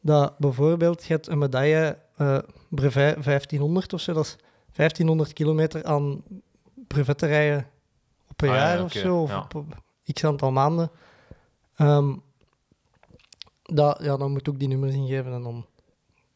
dat 0.00 0.38
bijvoorbeeld 0.38 1.04
je 1.04 1.12
hebt 1.12 1.28
een 1.28 1.38
medaille 1.38 1.98
eh, 2.16 2.38
brevet 2.68 3.24
1500 3.24 3.92
of 3.92 4.00
zo, 4.00 4.12
dat 4.12 4.24
is 4.24 4.36
1500 4.72 5.32
kilometer 5.32 5.84
aan 5.84 6.22
brevetten 6.86 7.28
een 8.42 8.48
Ah, 8.48 8.54
ja, 8.54 8.60
jaar 8.74 8.84
of 8.84 8.92
zo, 8.92 9.22
of 9.22 9.30
ja. 9.30 9.38
op, 9.40 9.54
op 9.54 9.82
x 10.12 10.24
aantal 10.24 10.52
maanden. 10.52 10.90
Ehm, 11.76 12.12
dat, 13.62 13.98
ja, 14.02 14.16
dan 14.16 14.30
moet 14.32 14.48
ook 14.48 14.58
die 14.58 14.68
nummers 14.68 14.94
ingeven 14.94 15.32
en 15.32 15.42
dan 15.42 15.66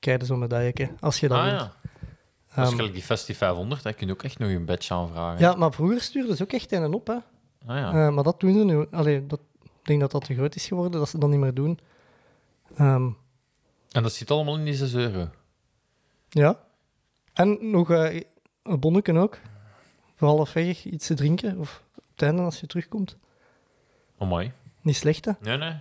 je 0.01 0.25
zo'n 0.25 0.39
medaille. 0.39 0.91
Als 1.01 1.21
je 1.21 1.29
dat 1.29 1.39
Ah. 1.39 1.59
Dat 1.59 2.65
is 2.65 2.69
Ehm, 2.71 2.77
gelijk 2.77 2.95
die 2.95 3.03
Festi 3.03 3.35
500, 3.35 3.83
daar 3.83 3.93
kun 3.95 4.07
je 4.07 4.13
ook 4.13 4.23
echt 4.23 4.39
nog 4.39 4.49
een 4.51 4.65
badge 4.65 4.95
aanvragen. 4.95 5.41
ja, 5.41 5.55
maar 5.55 5.73
vroeger 5.73 6.01
stuurden 6.01 6.37
ze 6.37 6.43
ook 6.43 6.53
echt 6.53 6.73
een 6.73 6.83
en 6.83 6.95
op, 6.95 7.07
hè. 7.07 7.15
Ah 7.15 7.23
ja. 7.79 8.07
Eh, 8.07 8.15
maar 8.15 8.25
dat 8.25 8.41
doen 8.41 8.53
ze 8.59 8.65
nu. 8.65 8.87
Allee, 8.91 9.27
dat, 9.27 9.41
ik 9.63 9.71
denk 9.83 10.01
dat 10.01 10.11
dat 10.11 10.25
te 10.25 10.35
groot 10.35 10.55
is 10.55 10.67
geworden, 10.67 11.01
dat 11.01 11.09
ze 11.09 11.19
dat 11.19 11.29
niet 11.31 11.39
meer 11.39 11.55
doen. 11.55 11.79
Ehm, 12.77 13.11
En 13.91 14.03
dat 14.03 14.13
zit 14.13 14.31
allemaal 14.31 14.57
in 14.57 14.65
die 14.65 14.75
6 14.75 14.95
euro. 14.95 15.29
Ja. 16.29 16.59
En 17.33 17.71
nog 17.71 17.91
eh, 17.91 18.21
een 18.63 18.81
bonneken 18.81 19.17
ook. 19.17 19.39
Voor 20.17 20.29
halfweg 20.29 20.85
iets 20.85 21.07
te 21.07 21.15
drinken. 21.15 21.59
Of 21.59 21.84
op 22.15 22.21
het 22.21 22.29
einde 22.29 22.43
als 22.43 22.61
je 22.61 22.67
terugkomt. 22.67 23.17
Oh 24.19 24.29
mooi. 24.29 24.53
Niet 24.81 24.97
slecht, 24.97 25.25
hè? 25.25 25.33
Nee, 25.41 25.57
nee. 25.57 25.75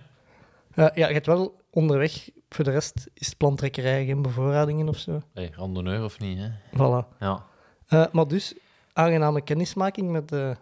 Eh, 0.74 0.86
ja, 0.94 1.08
je 1.08 1.12
hebt 1.14 1.26
wel 1.26 1.60
onderweg. 1.70 2.30
Voor 2.48 2.64
de 2.64 2.70
rest 2.70 3.06
is 3.14 3.26
het 3.26 3.36
plantrekkerij, 3.36 4.04
geen 4.04 4.22
bevoorradingen 4.22 4.88
of 4.88 4.96
zo. 4.98 5.22
Hey, 5.34 5.52
randonneur 5.56 6.04
of 6.04 6.18
niet, 6.18 6.38
hè? 6.38 6.48
Voilà. 6.76 7.18
Ja. 7.18 7.44
Eh, 7.86 8.04
maar 8.12 8.28
dus, 8.28 8.54
aangename 8.92 9.40
kennismaking 9.40 10.10
met 10.10 10.28
de, 10.28 10.56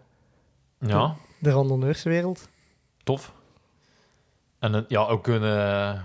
Ja, 0.79 1.15
de 1.39 1.51
randonneurswereld. 1.51 2.47
tof. 3.03 3.33
En 4.59 4.73
een- 4.73 4.85
ja, 4.87 5.01
ook 5.07 5.27
een, 5.27 5.43
eh, 5.43 6.01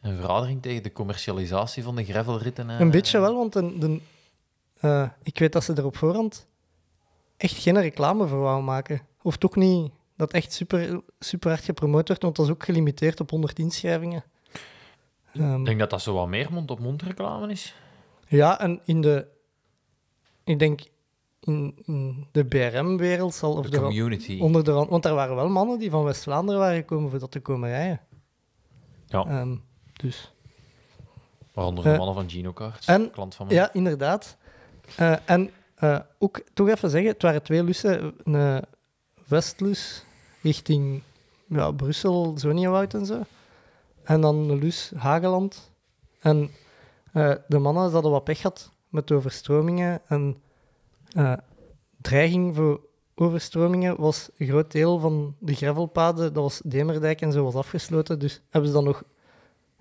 een 0.00 0.16
verradering 0.16 0.62
tegen 0.62 0.82
de 0.82 0.92
commercialisatie 0.92 1.82
van 1.82 1.96
de 1.96 2.04
gravelritten. 2.04 2.70
eh. 2.70 2.80
Een 2.80 2.90
beetje 2.90 3.20
wel, 3.20 3.34
want 3.36 3.52
de, 3.52 3.78
de, 3.78 4.00
eh, 4.80 5.08
ik 5.22 5.38
weet 5.38 5.52
dat 5.52 5.64
ze 5.64 5.74
er 5.74 5.84
op 5.84 5.96
voorhand 5.96 6.46
echt 7.36 7.56
geen 7.56 7.80
reclame 7.80 8.26
voor 8.26 8.38
wou 8.40 8.62
maken. 8.62 9.00
Of 9.22 9.36
toch 9.36 9.56
niet 9.56 9.92
dat 10.16 10.32
echt 10.32 10.52
super, 10.52 11.00
super 11.18 11.50
hard 11.50 11.64
gepromoot 11.64 12.08
werd, 12.08 12.22
want 12.22 12.36
dat 12.36 12.46
is 12.46 12.52
ook 12.52 12.64
gelimiteerd 12.64 13.20
op 13.20 13.30
100 13.30 13.58
inschrijvingen. 13.58 14.24
Ehm, 15.32 15.58
Ik 15.60 15.64
denk 15.64 15.78
dat 15.78 15.90
dat 15.90 16.02
zo 16.02 16.14
wat 16.14 16.28
meer 16.28 16.52
mond-op-mond 16.52 17.02
reclame 17.02 17.50
is. 17.50 17.74
ja, 18.28 18.60
en 18.60 18.80
in 18.84 19.00
de... 19.00 19.26
Ik 20.44 20.58
denk 20.58 20.80
in, 21.40 21.82
in 21.84 22.26
de 22.32 22.44
BRM-wereld 22.44 23.34
zal... 23.34 23.56
Of 23.56 23.64
De 23.64 23.70
de, 23.70 23.80
community. 23.80 24.38
onder 24.40 24.64
de, 24.64 24.70
rand- 24.72 24.88
want 24.90 25.04
er 25.04 25.14
waren 25.14 25.36
wel 25.36 25.48
mannen 25.48 25.78
die 25.78 25.90
van 25.90 26.04
West-Vlaanderen 26.04 26.60
waren 26.60 26.76
gekomen 26.76 27.10
voor 27.10 27.18
dat 27.18 27.30
te 27.30 27.40
komen 27.40 27.68
rijden. 27.68 28.00
Ja, 29.06 29.24
Ehm, 29.26 29.56
dus... 29.92 30.32
waaronder 31.54 31.84
de 31.84 31.90
eh, 31.90 31.96
mannen 31.96 32.14
van 32.14 32.30
Gino 32.30 32.52
Cards, 32.52 32.86
en- 32.86 33.10
klant 33.10 33.34
van 33.34 33.46
mij. 33.46 33.54
Ja, 33.56 33.72
inderdaad. 33.72 34.36
Eh, 34.96 35.16
en 35.24 35.50
eh, 35.74 35.98
ook 36.18 36.40
toch 36.54 36.68
even 36.68 36.90
zeggen, 36.90 37.10
het 37.10 37.22
waren 37.22 37.42
twee 37.42 37.62
lussen. 37.64 38.14
Een 38.24 38.64
westlus 39.30 40.04
richting 40.42 41.02
ja, 41.46 41.70
Brussel, 41.70 42.34
Zoniewoud 42.38 42.94
en 42.94 43.06
zo. 43.06 43.22
En 44.02 44.20
dan 44.20 44.58
lus 44.58 44.92
Hageland. 44.96 45.70
En 46.20 46.50
eh, 47.12 47.34
de 47.48 47.58
mannen 47.58 47.92
hadden 47.92 48.10
wat 48.10 48.24
pech 48.24 48.40
gehad 48.40 48.70
met 48.88 49.08
de 49.08 49.14
overstromingen. 49.14 50.00
En 50.06 50.42
eh, 51.12 51.32
dreiging 52.00 52.56
voor 52.56 52.80
overstromingen 53.14 54.00
was 54.00 54.28
een 54.36 54.46
groot 54.46 54.72
deel 54.72 54.98
van 54.98 55.36
de 55.38 55.54
gravelpaden. 55.54 56.32
Dat 56.32 56.42
was 56.42 56.60
Demerdijk 56.64 57.20
en 57.20 57.32
zo 57.32 57.44
was 57.44 57.54
afgesloten. 57.54 58.18
Dus 58.18 58.42
hebben 58.50 58.70
ze 58.70 58.76
dan 58.76 58.84
nog 58.84 59.02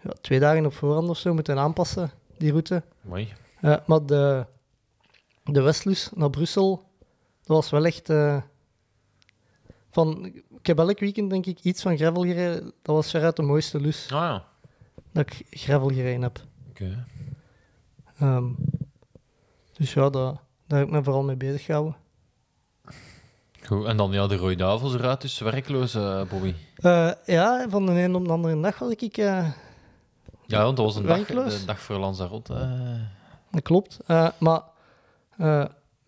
ja, 0.01 0.11
twee 0.21 0.39
dagen 0.39 0.65
op 0.65 0.73
voorhand 0.73 1.09
of 1.09 1.17
zo 1.17 1.33
moeten 1.33 1.57
aanpassen, 1.57 2.11
die 2.37 2.49
route. 2.49 2.83
Mooi. 3.01 3.33
Eh, 3.61 3.75
maar 3.85 4.05
de, 4.05 4.45
de 5.43 5.61
Westlus 5.61 6.09
naar 6.15 6.29
Brussel, 6.29 6.83
dat 7.43 7.57
was 7.57 7.69
wel 7.69 7.85
echt... 7.85 8.09
van, 9.91 10.25
ik 10.59 10.65
heb 10.67 10.79
elk 10.79 10.99
weekend 10.99 11.29
denk 11.29 11.45
ik 11.45 11.59
iets 11.59 11.81
van 11.81 11.97
gravel 11.97 12.21
gereden. 12.23 12.63
Dat 12.81 12.95
was 12.95 13.09
veruit 13.09 13.35
de 13.35 13.41
mooiste 13.41 13.79
lus 13.81 14.03
Ah 14.11 14.19
ja, 14.19 14.43
dat 15.11 15.25
ik 15.31 15.45
gravel 15.49 15.87
gereden 15.87 16.21
heb. 16.21 16.39
oké. 16.69 17.05
Ehm, 18.19 18.45
dus 19.73 19.93
ja, 19.93 20.09
dat, 20.09 20.39
daar 20.67 20.79
heb 20.79 20.87
ik 20.87 20.93
me 20.93 21.03
vooral 21.03 21.23
mee 21.23 21.35
bezig 21.35 21.63
gehouden. 21.65 21.95
Goed, 23.65 23.85
en 23.85 23.97
dan 23.97 24.11
ja, 24.11 24.27
de 24.27 24.35
Roy 24.35 24.55
Duivels 24.55 24.93
eruit, 24.93 25.21
dus 25.21 25.39
werkloos, 25.39 25.93
eh, 25.95 26.21
Bobby. 26.29 26.53
Eh, 26.75 27.11
ja, 27.25 27.65
van 27.69 27.85
de 27.85 27.91
een 27.91 28.15
op 28.15 28.25
de 28.25 28.31
andere 28.31 28.61
dag 28.61 28.79
was 28.79 28.91
ik... 28.91 29.17
eh, 29.17 29.51
Ja, 30.45 30.63
want 30.63 30.77
dat 30.77 30.85
was 30.85 30.95
een 30.95 31.05
dag, 31.05 31.25
de 31.25 31.65
dag 31.65 31.79
voor 31.79 31.97
Lanzarote. 31.97 32.53
dat 33.51 33.61
klopt. 33.61 33.97
Maar 34.37 34.61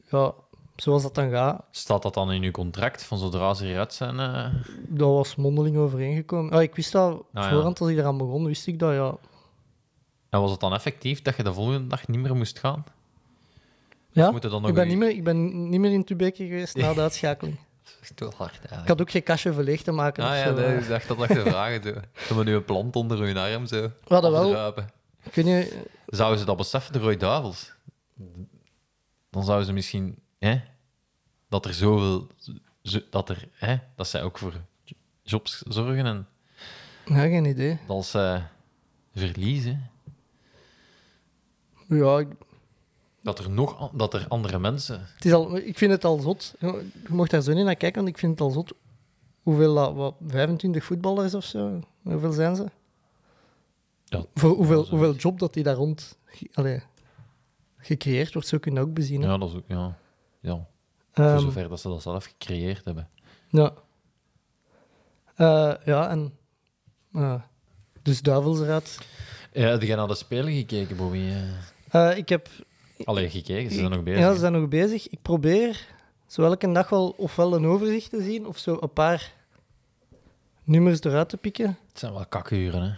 ja, 0.09 0.33
zoals 0.81 1.03
dat 1.03 1.15
dan 1.15 1.29
gaat, 1.29 1.63
Staat 1.71 2.01
dat 2.01 2.13
dan 2.13 2.31
in 2.31 2.43
uw 2.43 2.51
contract, 2.51 3.03
van 3.03 3.17
zodra 3.17 3.53
ze 3.53 3.65
eruit 3.65 3.93
zijn? 3.93 4.19
eh? 4.19 4.45
dat 4.87 5.09
was 5.09 5.35
mondeling 5.35 5.77
overeengekomen. 5.77 6.53
Ah, 6.53 6.61
ik 6.61 6.75
wist 6.75 6.91
dat 6.91 7.23
ja. 7.33 7.49
voorhand, 7.49 7.79
als 7.79 7.89
ik 7.89 7.97
eraan 7.97 8.17
begon, 8.17 8.45
wist 8.45 8.67
ik 8.67 8.79
dat, 8.79 8.93
ja. 8.93 9.15
En 10.29 10.39
was 10.39 10.51
het 10.51 10.59
dan 10.59 10.73
effectief 10.73 11.21
dat 11.21 11.35
je 11.35 11.43
de 11.43 11.53
volgende 11.53 11.87
dag 11.87 12.07
niet 12.07 12.19
meer 12.19 12.35
moest 12.35 12.59
gaan? 12.59 12.83
Ja, 14.11 14.31
moet 14.31 14.43
je 14.43 14.49
dan 14.49 14.61
nog 14.61 14.69
ik 14.69 14.75
ben, 14.75 14.87
niet 14.87 14.97
meer, 14.97 15.09
ik 15.09 15.23
ben 15.23 15.69
niet 15.69 15.79
meer 15.79 15.91
in 15.91 16.03
Tubeke 16.03 16.45
geweest 16.45 16.75
na 16.75 16.93
de 16.93 17.01
uitschakeling. 17.01 17.59
Dat 17.83 17.97
is 18.01 18.11
toch 18.15 18.37
hard, 18.37 18.51
eigenlijk. 18.51 18.81
Ik 18.81 18.87
had 18.87 19.01
ook 19.01 19.11
geen 19.11 19.23
kastje 19.23 19.53
verleeg 19.53 19.81
te 19.81 19.91
maken. 19.91 20.23
Ah 20.23 20.29
of 20.29 20.35
ja, 20.35 20.43
zo, 20.43 20.53
nee, 20.53 20.77
ik 20.77 20.87
dacht 20.87 21.07
dat 21.07 21.21
ik 21.23 21.27
te 21.27 21.41
vragen. 21.41 21.83
Zo. 21.83 21.93
Zo 22.27 22.35
met 22.35 22.47
uw 22.47 22.63
plant 22.63 22.95
onder 22.95 23.19
uw 23.19 23.37
arm, 23.37 23.65
zo. 23.65 23.81
We 23.81 24.13
hadden 24.13 24.31
wel, 24.31 24.73
weet 25.33 25.45
niet, 25.45 25.75
Zouden 26.05 26.39
ze 26.39 26.45
dat 26.45 26.57
beseffen, 26.57 26.93
de 26.93 26.99
Roy 26.99 27.17
Duivels? 27.17 27.73
Dan 29.29 29.43
zouden 29.43 29.65
ze 29.65 29.73
misschien... 29.73 30.20
Hè, 30.41 30.61
dat 31.49 31.65
er 31.65 31.73
zoveel... 31.73 32.27
zo- 32.81 32.99
Dat, 33.09 33.29
er, 33.29 33.47
hè, 33.51 33.75
dat 33.95 34.07
zij 34.07 34.23
ook 34.23 34.37
voor 34.37 34.53
jobs 35.23 35.57
zorgen 35.61 36.05
en 36.05 36.27
ja, 37.05 37.15
geen 37.21 37.45
idee. 37.45 37.77
dat 37.87 38.05
ze 38.05 38.41
verliezen. 39.15 39.89
Ja, 41.87 42.19
ik, 42.19 42.27
Dat 43.21 43.39
er 43.39 43.49
nog 43.49 43.91
dat 43.93 44.13
er 44.13 44.25
andere 44.27 44.59
mensen... 44.59 45.07
het 45.15 45.25
is 45.25 45.31
al, 45.33 45.57
ik 45.57 45.77
vind 45.77 45.91
het 45.91 46.05
al 46.05 46.19
zot. 46.19 46.53
Je 46.59 46.83
mocht 47.09 47.31
daar 47.31 47.41
zo 47.41 47.53
niet 47.53 47.65
naar 47.65 47.75
kijken, 47.75 48.01
want 48.03 48.13
ik 48.13 48.19
vind 48.19 48.31
het 48.31 48.41
al 48.41 48.49
zot. 48.51 48.73
Hoeveel, 49.41 49.73
dat- 49.75 49.93
wat, 49.93 50.15
25 50.27 50.83
voetballers 50.83 51.33
of 51.33 51.43
zo? 51.45 51.79
Hoeveel 52.01 52.31
zijn 52.31 52.55
ze? 52.55 52.65
Ja, 54.05 54.25
Voor 54.33 54.49
hoeveel, 54.55 54.85
hoeveel 54.89 55.15
job 55.15 55.39
dat 55.39 55.53
die 55.53 55.63
daar 55.63 55.75
rond 55.75 56.17
allee, 56.53 56.81
gecreëerd 57.77 58.33
wordt, 58.33 58.47
zo 58.47 58.57
kun 58.57 58.73
je 58.73 58.79
ook 58.79 58.93
bezien. 58.93 59.21
hè. 59.21 59.27
Ja, 59.27 59.37
dat 59.37 59.49
is 59.49 59.55
ook... 59.55 59.63
Ja, 59.67 59.97
ja. 60.41 60.67
Ehm, 61.13 61.29
voor 61.29 61.39
zover 61.39 61.69
dat 61.69 61.79
ze 61.79 61.87
dat 61.87 62.01
zelf 62.01 62.25
gecreëerd 62.25 62.85
hebben. 62.85 63.09
Ja. 63.49 63.73
Eh, 65.35 65.73
ja, 65.85 66.09
en... 66.09 66.37
eh, 67.13 67.41
dus 68.01 68.21
duivels 68.21 68.59
eruit. 68.59 68.99
Ja, 69.53 69.67
heb 69.67 69.81
jij 69.81 69.95
naar 69.95 70.07
de 70.07 70.15
Spelen 70.15 70.53
gekeken, 70.53 70.97
Bobby? 70.97 71.31
Eh, 71.89 72.17
ik 72.17 72.29
heb... 72.29 72.49
Allee, 73.03 73.29
gekeken, 73.29 73.71
ze 73.71 73.77
zijn 73.77 73.89
nog 73.89 74.03
bezig. 74.03 74.19
Ja, 74.19 74.33
ze 74.33 74.39
zijn 74.39 74.53
nog 74.53 74.67
bezig. 74.67 75.09
Ik 75.09 75.21
probeer 75.21 75.87
zo 76.27 76.43
elke 76.43 76.71
dag 76.71 76.89
wel 76.89 77.13
ofwel 77.17 77.55
een 77.55 77.65
overzicht 77.65 78.09
te 78.09 78.21
zien, 78.21 78.47
of 78.47 78.57
zo 78.57 78.77
een 78.81 78.93
paar 78.93 79.33
nummers 80.63 81.03
eruit 81.03 81.29
te 81.29 81.37
pikken. 81.37 81.77
Het 81.89 81.99
zijn 81.99 82.13
wel 82.13 82.25
kakuren, 82.25 82.81
hè. 82.81 82.91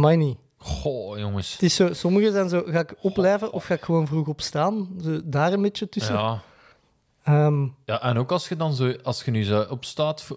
Maar 0.00 0.16
niet. 0.16 0.38
Goh, 0.56 1.18
jongens. 1.18 1.52
Het 1.52 1.62
is 1.62 1.74
zo, 1.74 1.92
sommige 1.92 2.30
zijn 2.30 2.48
zo, 2.48 2.62
ga 2.66 2.80
ik 2.80 2.94
opblijven 3.00 3.52
of 3.52 3.64
ga 3.64 3.74
ik 3.74 3.82
gewoon 3.82 4.06
vroeg 4.06 4.26
opstaan? 4.26 4.88
Zo, 5.02 5.20
daar 5.24 5.52
een 5.52 5.62
beetje 5.62 5.88
tussen. 5.88 6.14
Ja. 6.14 6.42
Ehm, 7.22 7.66
ja, 7.84 8.02
en 8.02 8.18
ook 8.18 8.32
als 8.32 8.48
je, 8.48 8.56
dan 8.56 8.72
zo, 8.74 8.92
als 9.02 9.24
je 9.24 9.30
nu 9.30 9.44
zo 9.44 9.62
opstaat 9.70 10.28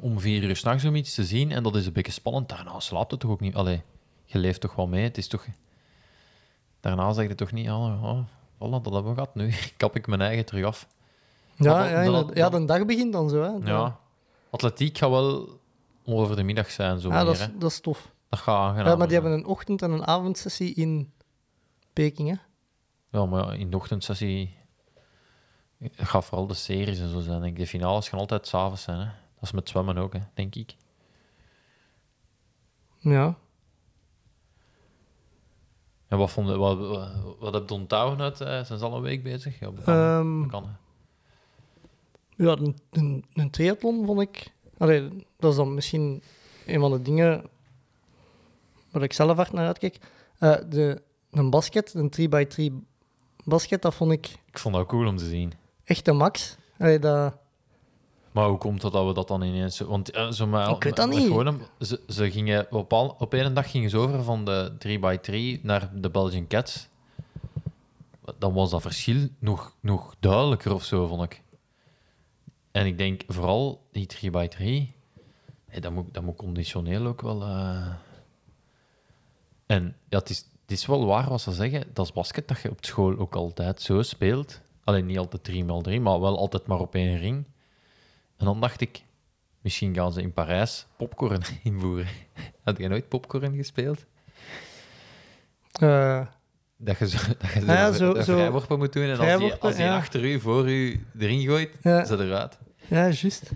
om 0.00 0.20
vier 0.20 0.42
uur 0.42 0.56
s'nachts 0.56 0.84
om 0.84 0.94
iets 0.94 1.14
te 1.14 1.24
zien, 1.24 1.52
en 1.52 1.62
dat 1.62 1.76
is 1.76 1.86
een 1.86 1.92
beetje 1.92 2.12
spannend, 2.12 2.48
daarna 2.48 2.80
slaapt 2.80 3.10
het 3.10 3.20
toch 3.20 3.30
ook 3.30 3.40
niet? 3.40 3.54
Allee, 3.54 3.82
je 4.24 4.38
leeft 4.38 4.60
toch 4.60 4.74
wel 4.74 4.86
mee? 4.86 5.02
Het 5.02 5.18
is 5.18 5.28
toch... 5.28 5.46
Daarna 6.80 7.12
zeg 7.12 7.28
je 7.28 7.34
toch 7.34 7.52
niet, 7.52 7.68
oh, 7.68 8.04
oh, 8.04 8.18
voilà, 8.56 8.82
dat 8.82 8.92
hebben 8.92 9.04
we 9.04 9.14
gehad, 9.14 9.34
nu 9.34 9.52
kap 9.76 9.96
ik 9.96 10.06
mijn 10.06 10.20
eigen 10.20 10.44
terug 10.44 10.64
af. 10.64 10.86
ja, 11.56 11.88
ja, 12.04 12.10
dat- 12.10 12.30
ja, 12.36 12.48
de 12.48 12.64
dag 12.64 12.84
begint 12.84 13.12
dan 13.12 13.28
zo. 13.28 13.42
Hè. 13.42 13.70
Ja. 13.70 13.98
Atletiek 14.50 14.98
gaat 14.98 15.10
wel 15.10 15.58
over 16.04 16.36
de 16.36 16.42
middag 16.42 16.70
zijn, 16.70 17.00
zo 17.00 17.08
Ja, 17.08 17.24
dat, 17.24 17.34
is, 17.34 17.48
dat 17.58 17.70
is 17.70 17.80
tof. 17.80 18.10
Dat 18.28 18.38
gaat 18.38 18.56
aangenaam 18.56 18.86
Ja, 18.90 18.96
maar 18.96 19.08
die 19.08 19.16
zijn. 19.16 19.22
hebben 19.22 19.32
een 19.44 19.50
ochtend- 19.50 19.82
en 19.82 19.90
een 19.90 20.06
avondsessie 20.06 20.74
in 20.74 21.12
Peking. 21.92 22.28
Hè. 22.28 22.34
Ja, 23.18 23.26
maar 23.26 23.56
in 23.58 23.70
de 23.70 23.76
ochtendsessie 23.76 24.56
gaat 25.96 26.24
vooral 26.24 26.46
de 26.46 26.54
series 26.54 26.98
en 26.98 27.08
zo 27.08 27.20
zijn. 27.20 27.40
Denk 27.40 27.52
ik. 27.52 27.58
De 27.58 27.66
finales 27.66 28.08
gaan 28.08 28.18
altijd 28.18 28.46
s'avonds 28.46 28.82
zijn. 28.82 28.98
Hè. 28.98 29.04
Dat 29.04 29.42
is 29.42 29.52
met 29.52 29.68
zwemmen 29.68 29.98
ook, 29.98 30.12
hè, 30.12 30.20
denk 30.34 30.54
ik. 30.54 30.74
Ja. 32.98 33.36
En 36.08 36.18
wat, 36.18 36.30
vond 36.30 36.48
je, 36.48 36.56
wat, 36.56 36.78
wat, 36.78 37.08
wat 37.38 37.54
heb 37.54 37.68
je 37.68 37.74
onthouden 37.74 38.20
uit? 38.20 38.40
eh, 38.40 38.46
zijn 38.64 38.78
ze 38.78 38.84
al 38.84 38.96
een 38.96 39.02
week 39.02 39.22
bezig? 39.22 39.58
Ja, 39.58 39.70
dat 39.70 39.84
kan, 39.84 39.94
Ehm, 39.94 40.40
dat 40.40 40.50
kan, 40.50 40.64
hè. 40.64 40.70
Ja, 42.44 42.56
een, 42.56 42.78
een, 42.90 43.24
een 43.34 43.50
triathlon 43.50 44.06
vond 44.06 44.20
ik... 44.20 44.52
Allee, 44.78 45.08
dat 45.38 45.50
is 45.50 45.56
dan 45.56 45.74
misschien 45.74 46.22
een 46.66 46.80
van 46.80 46.90
de 46.90 47.02
dingen 47.02 47.44
waar 48.90 49.02
ik 49.02 49.12
zelf 49.12 49.36
hard 49.36 49.52
naar 49.52 49.66
uitkijk. 49.66 49.98
Eh, 50.38 50.56
de, 50.68 51.02
een 51.30 51.50
basket, 51.50 51.94
een 51.94 52.12
3x3 52.20 52.84
basket, 53.44 53.82
dat 53.82 53.94
vond 53.94 54.12
ik 54.12 54.38
Ik 54.46 54.58
vond 54.58 54.74
dat 54.74 54.86
cool 54.86 55.06
om 55.06 55.16
te 55.16 55.24
zien. 55.28 55.52
Echt 55.90 56.04
de 56.04 56.12
max. 56.12 56.56
Allee, 56.78 56.98
dat, 56.98 57.36
Maar 58.32 58.48
hoe 58.48 58.58
komt 58.58 58.82
het 58.82 58.92
dat 58.92 59.06
we 59.06 59.12
dat 59.12 59.28
dan 59.28 59.42
ineens... 59.42 59.78
Want 59.80 60.10
eh, 60.10 60.30
zo 60.30 60.46
maar, 60.46 60.70
Ik 60.70 60.82
weet 60.84 60.96
dat 60.96 61.06
maar 61.08 61.16
niet. 61.16 61.26
Gewoon, 61.26 61.46
een- 61.46 61.60
ze, 61.80 62.00
ze 62.08 62.30
gingen 62.30 62.72
op, 62.72 62.92
al, 62.92 63.16
op 63.18 63.34
één 63.34 63.54
dag 63.54 63.70
gingen 63.70 63.90
ze 63.90 63.98
over 63.98 64.22
van 64.22 64.44
de 64.44 64.72
3x3 65.58 65.60
naar 65.62 65.90
de 66.00 66.10
Belgian 66.10 66.46
Cats. 66.46 66.88
Dan 68.38 68.52
was 68.52 68.70
dat 68.70 68.82
verschil 68.82 69.28
nog, 69.38 69.74
nog 69.80 70.14
duidelijker 70.20 70.74
of 70.74 70.84
zo, 70.84 71.06
vond 71.06 71.22
ik. 71.22 71.42
En 72.70 72.86
ik 72.86 72.98
denk 72.98 73.22
vooral 73.26 73.86
die 73.92 74.06
3x3, 74.16 74.64
hé, 75.66 75.80
dat, 75.80 75.92
moet, 75.92 76.14
dat 76.14 76.22
moet 76.22 76.36
conditioneel 76.36 77.06
ook 77.06 77.20
wel... 77.22 77.42
eh. 77.42 77.86
En 79.66 79.96
ja, 80.08 80.18
het 80.18 80.30
is, 80.30 80.38
het 80.38 80.70
is 80.70 80.86
wel 80.86 81.06
waar 81.06 81.28
wat 81.28 81.40
ze 81.40 81.52
zeggen. 81.52 81.84
Dat 81.92 82.04
is 82.06 82.12
basket 82.12 82.48
dat 82.48 82.60
je 82.60 82.70
op 82.70 82.84
school 82.84 83.18
ook 83.18 83.34
altijd 83.34 83.82
zo 83.82 84.02
speelt. 84.02 84.60
Alleen 84.90 85.06
niet 85.06 85.18
altijd 85.18 85.48
3x3, 85.50 86.00
maar 86.02 86.20
wel 86.20 86.38
altijd 86.38 86.66
maar 86.66 86.78
op 86.78 86.94
één 86.94 87.18
ring. 87.18 87.44
En 88.36 88.44
dan 88.44 88.60
dacht 88.60 88.80
ik, 88.80 89.02
misschien 89.60 89.94
gaan 89.94 90.12
ze 90.12 90.22
in 90.22 90.32
Parijs 90.32 90.86
popcorn 90.96 91.42
invoeren. 91.62 92.06
Had 92.64 92.78
jij 92.78 92.88
nooit 92.88 93.08
popcorn 93.08 93.56
gespeeld? 93.56 94.04
eh, 95.72 96.26
Dat 96.76 96.98
je 96.98 97.08
zo, 97.08 97.18
dat 97.38 97.52
je 97.52 97.60
zo, 97.60 97.66
Ah 97.66 97.74
ja, 97.74 97.92
zo- 97.92 98.14
een 98.14 98.24
zo- 98.24 98.32
vrijworpen 98.34 98.78
moet 98.78 98.92
doen 98.92 99.02
en 99.02 99.08
als 99.10 99.18
die, 99.18 99.26
vrijworpen, 99.28 99.60
als 99.60 99.74
die 99.76 99.84
ja. 99.84 99.96
achter 99.96 100.24
u, 100.24 100.40
voor 100.40 100.70
u 100.70 101.06
erin 101.18 101.40
gooit, 101.46 101.70
Ja. 101.82 102.04
ze 102.04 102.18
eruit. 102.24 102.58
ja, 102.88 103.08
juist. 103.10 103.50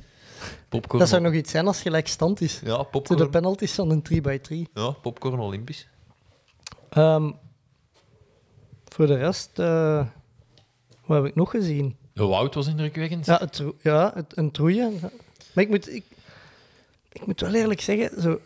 Popcorn. 0.68 0.98
Dat 0.98 1.08
zou 1.08 1.22
nog 1.22 1.32
iets 1.32 1.50
zijn 1.50 1.66
als 1.66 1.82
gelijk 1.82 2.08
stand 2.08 2.40
is. 2.40 2.60
Ja, 2.64 2.82
popcorn. 2.82 3.18
de 3.20 3.28
penalties 3.28 3.72
van 3.74 3.90
een 3.90 4.02
3x3. 4.02 4.70
Ja, 4.74 4.90
popcorn 4.90 5.38
Olympisch. 5.40 5.88
Ehm, 6.90 7.30
voor 8.84 9.06
de 9.06 9.16
rest, 9.16 9.58
eh, 9.58 10.06
wat 11.06 11.16
heb 11.16 11.26
ik 11.26 11.34
nog 11.34 11.50
gezien? 11.50 11.96
De 12.12 12.24
Wout 12.24 12.54
was 12.54 12.66
indrukwekkend. 12.66 13.26
Ja, 13.26 13.38
het, 13.38 13.62
ja 13.82 14.12
het, 14.14 14.36
een 14.36 14.50
troeien. 14.50 14.98
Maar 15.52 15.64
ik 15.64 15.68
moet, 15.68 15.94
ik, 15.94 16.04
ik 17.12 17.26
moet 17.26 17.40
wel 17.40 17.54
eerlijk 17.54 17.80
zeggen, 17.80 18.22
zo, 18.22 18.40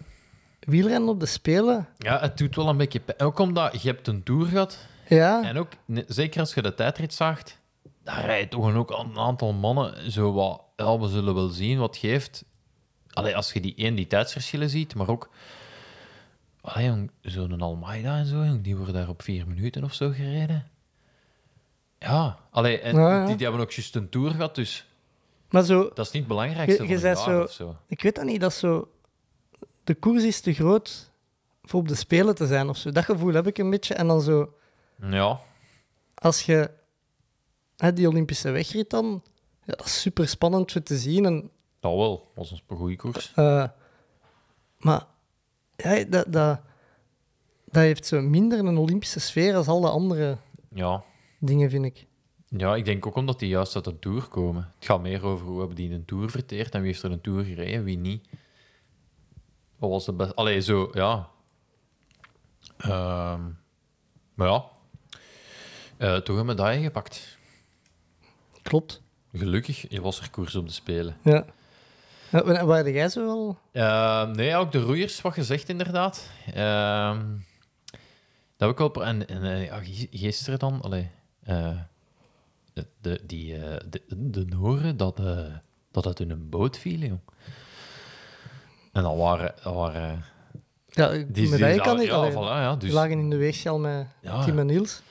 wielrennen 0.61 1.09
op 1.09 1.21
de 1.21 1.27
Spelen, 1.27 1.89
Ja, 1.99 2.21
het 2.21 2.39
doet 2.39 2.57
wel 2.57 2.69
een 2.69 2.77
beetje 2.77 3.01
pijn. 3.01 3.21
Ook 3.21 3.39
omdat 3.39 3.83
je 3.83 3.89
hebt 3.89 4.07
een 4.07 4.23
tour 4.23 4.47
gehad. 4.47 4.79
ja, 5.09 5.43
En 5.45 5.59
ook, 5.59 5.69
zeker 6.07 6.41
als 6.41 6.55
je 6.55 6.63
de 6.63 6.75
tijdrit 6.75 7.15
zaagt, 7.15 7.59
daar 8.03 8.25
rijden 8.25 8.49
toch 8.49 8.75
ook 8.75 8.91
een 8.91 9.19
aantal 9.19 9.53
mannen 9.53 10.13
zo 10.13 10.33
wat... 10.33 10.63
Ja, 10.77 10.99
we 10.99 11.09
zullen 11.09 11.35
wel 11.35 11.49
zien 11.49 11.79
wat 11.79 11.97
geeft. 11.97 12.45
Allee, 13.11 13.37
als 13.37 13.53
je 13.53 13.61
die 13.61 13.75
één, 13.77 13.95
die 13.95 14.07
tijdsverschillen 14.07 14.71
ziet, 14.71 14.95
maar 14.95 15.09
ook... 15.09 15.31
Allee, 16.61 16.87
jong, 16.87 17.11
zo'n 17.23 17.61
Almeida 17.61 18.17
en 18.17 18.27
zo, 18.27 18.61
die 18.61 18.77
worden 18.77 18.95
daar 18.95 19.09
op 19.09 19.23
vier 19.23 19.47
minuten 19.47 19.85
of 19.85 19.95
zo 19.95 20.11
gereden. 20.11 20.67
Ja, 21.99 22.39
allee, 22.51 22.79
en 22.81 22.95
Ja, 22.97 23.11
ja. 23.19 23.27
Die, 23.27 23.37
die 23.37 23.47
hebben 23.47 23.65
ook 23.65 23.71
juist 23.73 23.95
een 23.97 24.09
tour 24.09 24.31
gehad, 24.31 24.55
dus 24.55 24.87
maar 25.51 25.63
zo, 25.65 25.83
dat 25.95 26.07
is 26.07 26.13
niet 26.13 26.23
het 26.23 26.27
belangrijkste 26.29 26.83
Je- 26.83 26.89
je 26.89 26.99
van 26.99 27.17
zo- 27.17 27.43
of 27.43 27.51
zo. 27.53 27.77
ik 27.87 28.03
weet 28.03 28.15
dat 28.15 28.25
niet, 28.25 28.41
dat 28.41 28.53
zo, 28.55 28.89
de 29.85 29.95
koers 29.95 30.25
is 30.25 30.41
te 30.41 30.53
groot 30.55 31.11
voor 31.63 31.81
op 31.81 31.89
de 31.89 31.95
Spelen 31.95 32.35
te 32.35 32.47
zijn 32.47 32.69
of 32.69 32.77
zo. 32.77 32.91
Dat 32.91 33.05
gevoel 33.05 33.33
heb 33.35 33.47
ik 33.47 33.59
een 33.59 33.71
beetje. 33.71 33.95
En 33.95 34.07
dan 34.07 34.21
zo, 34.21 34.53
Ja, 35.11 35.41
als 36.15 36.43
je 36.43 36.71
hè, 37.77 37.93
die 37.93 38.09
Olympische 38.09 38.51
wegrit 38.51 38.91
dan, 38.91 39.23
ja, 39.65 39.75
dat 39.77 39.87
is 39.87 40.01
super 40.01 40.29
spannend 40.29 40.73
voor 40.73 40.83
te 40.83 40.97
zien. 40.99 41.25
En, 41.25 41.51
dat 41.81 41.95
wel. 41.95 42.31
was 42.35 42.51
een 42.51 42.77
goede 42.77 42.97
koers. 42.97 43.33
eh, 43.35 43.65
maar 44.79 45.05
ja, 45.77 46.05
dat, 46.05 46.33
dat, 46.33 46.61
dat 47.65 47.83
heeft 47.83 48.07
zo 48.07 48.21
minder 48.21 48.59
een 48.59 48.79
Olympische 48.79 49.21
sfeer 49.21 49.55
als 49.57 49.67
al 49.69 49.81
de 49.81 49.91
andere 49.91 50.37
Ja. 50.75 51.03
Dingen, 51.39 51.71
vind 51.71 51.85
ik. 51.85 52.07
Ja, 52.49 52.77
ik 52.77 52.85
denk 52.85 53.07
ook 53.07 53.15
omdat 53.15 53.39
die 53.39 53.49
juist 53.49 53.75
uit 53.77 53.87
een 53.87 53.99
tour 53.99 54.23
komen. 54.29 54.73
Het 54.77 54.85
gaat 54.87 55.01
meer 55.01 55.25
over 55.25 55.47
hoe 55.47 55.59
hebben 55.59 55.77
die 55.77 55.93
een 55.93 56.05
tour 56.05 56.31
verteerd 56.31 56.75
en 56.75 56.81
wie 56.81 56.91
heeft 56.91 57.03
er 57.03 57.13
een 57.13 57.21
tour 57.21 57.45
gereden, 57.45 57.85
wie 57.85 57.99
niet. 57.99 58.29
Wat 59.79 59.91
was 59.91 60.05
de 60.05 60.13
best... 60.13 60.37
Allee, 60.37 60.61
zo, 60.61 60.91
ja. 60.93 61.29
Ehm, 62.77 63.43
maar 64.35 64.49
ja. 64.49 64.65
Eh, 65.97 66.17
toch 66.17 66.37
een 66.39 66.47
medaille 66.47 66.83
gepakt. 66.83 67.39
Klopt. 68.63 69.03
gelukkig 69.33 69.91
je 69.91 70.01
was 70.01 70.21
er 70.21 70.31
koers 70.31 70.55
om 70.55 70.67
te 70.67 70.73
spelen. 70.75 71.17
Ja. 71.23 71.45
Ja, 72.31 72.45
wa- 72.45 72.65
Waar 72.65 72.85
had 72.85 72.95
jij 72.95 73.09
zo 73.09 73.25
wel? 73.25 73.59
Eh, 73.73 74.31
nee, 74.31 74.57
ook 74.57 74.73
de 74.73 74.81
roeiers, 74.81 75.21
wat 75.21 75.33
gezegd 75.33 75.69
inderdaad. 75.69 76.31
Ehm, 76.55 77.27
dat 78.57 78.69
heb 78.69 78.71
ik 78.71 78.79
wel... 78.79 79.05
En, 79.05 79.29
en 79.29 79.71
eh, 79.71 79.79
gisteren 80.11 80.59
dan, 80.59 80.81
allee, 80.83 81.11
eh, 81.49 81.79
de, 83.01 83.21
die, 83.27 83.55
eh, 83.55 83.77
de, 83.91 84.03
de 84.09 84.45
Noren, 84.45 84.97
dat, 84.97 85.21
eh, 85.21 85.55
dat 85.91 86.05
het 86.05 86.21
in 86.21 86.31
een 86.31 86.49
boot 86.49 86.79
viel, 86.79 86.99
jong. 86.99 87.21
En 88.93 89.03
dat 89.03 89.17
waren... 89.17 89.55
Dat 89.63 89.75
waren 89.75 90.25
Ja, 90.87 91.09
die, 91.09 91.27
die, 91.27 91.81
kan 91.81 92.01
ja, 92.01 92.15
allee, 92.15 92.33
voilà, 92.33 92.35
ja, 92.35 92.77
dus, 92.77 92.93
lagen 92.93 93.19
in 93.19 93.31
de 93.31 93.37
weegschaal 93.37 93.79
met 93.79 94.07
Ja. 94.21 94.45
Tim 94.45 94.59
en 94.59 94.67
Niels. 94.67 95.03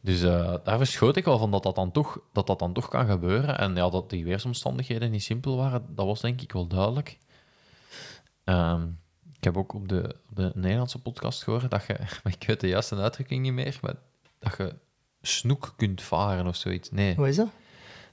dus 0.00 0.20
daar 0.20 0.78
verschoot 0.78 1.16
ik 1.16 1.24
wel 1.24 1.38
van 1.38 1.50
dat 1.50 1.62
dat, 1.62 1.74
dan 1.74 1.92
toch, 1.92 2.20
dat 2.32 2.46
dat 2.46 2.58
dan 2.58 2.72
toch 2.72 2.88
kan 2.88 3.06
gebeuren. 3.06 3.58
En 3.58 3.74
ja, 3.74 3.90
dat 3.90 4.10
die 4.10 4.24
weersomstandigheden 4.24 5.10
niet 5.10 5.22
simpel 5.22 5.56
waren, 5.56 5.86
dat 5.88 6.06
was 6.06 6.20
denk 6.20 6.40
ik 6.40 6.52
wel 6.52 6.66
duidelijk. 6.66 7.18
Ehm, 8.44 8.86
ik 9.36 9.44
heb 9.44 9.56
ook 9.56 9.74
op 9.74 9.88
de, 9.88 10.14
op 10.30 10.36
de 10.36 10.50
Nederlandse 10.54 10.98
podcast 10.98 11.42
gehoord 11.42 11.70
dat 11.70 11.86
je, 11.86 11.96
maar 12.22 12.32
ik 12.38 12.46
weet 12.46 12.60
de 12.60 12.68
juiste 12.68 12.96
uitdrukking 12.96 13.42
niet 13.42 13.52
meer, 13.52 13.78
maar 13.82 13.94
dat 14.38 14.56
je 14.56 14.74
snoek 15.22 15.72
kunt 15.76 16.02
varen 16.02 16.46
of 16.46 16.56
zoiets. 16.56 16.90
Nee, 16.90 17.14
Wat 17.14 17.26
is 17.26 17.36
dat? 17.36 17.48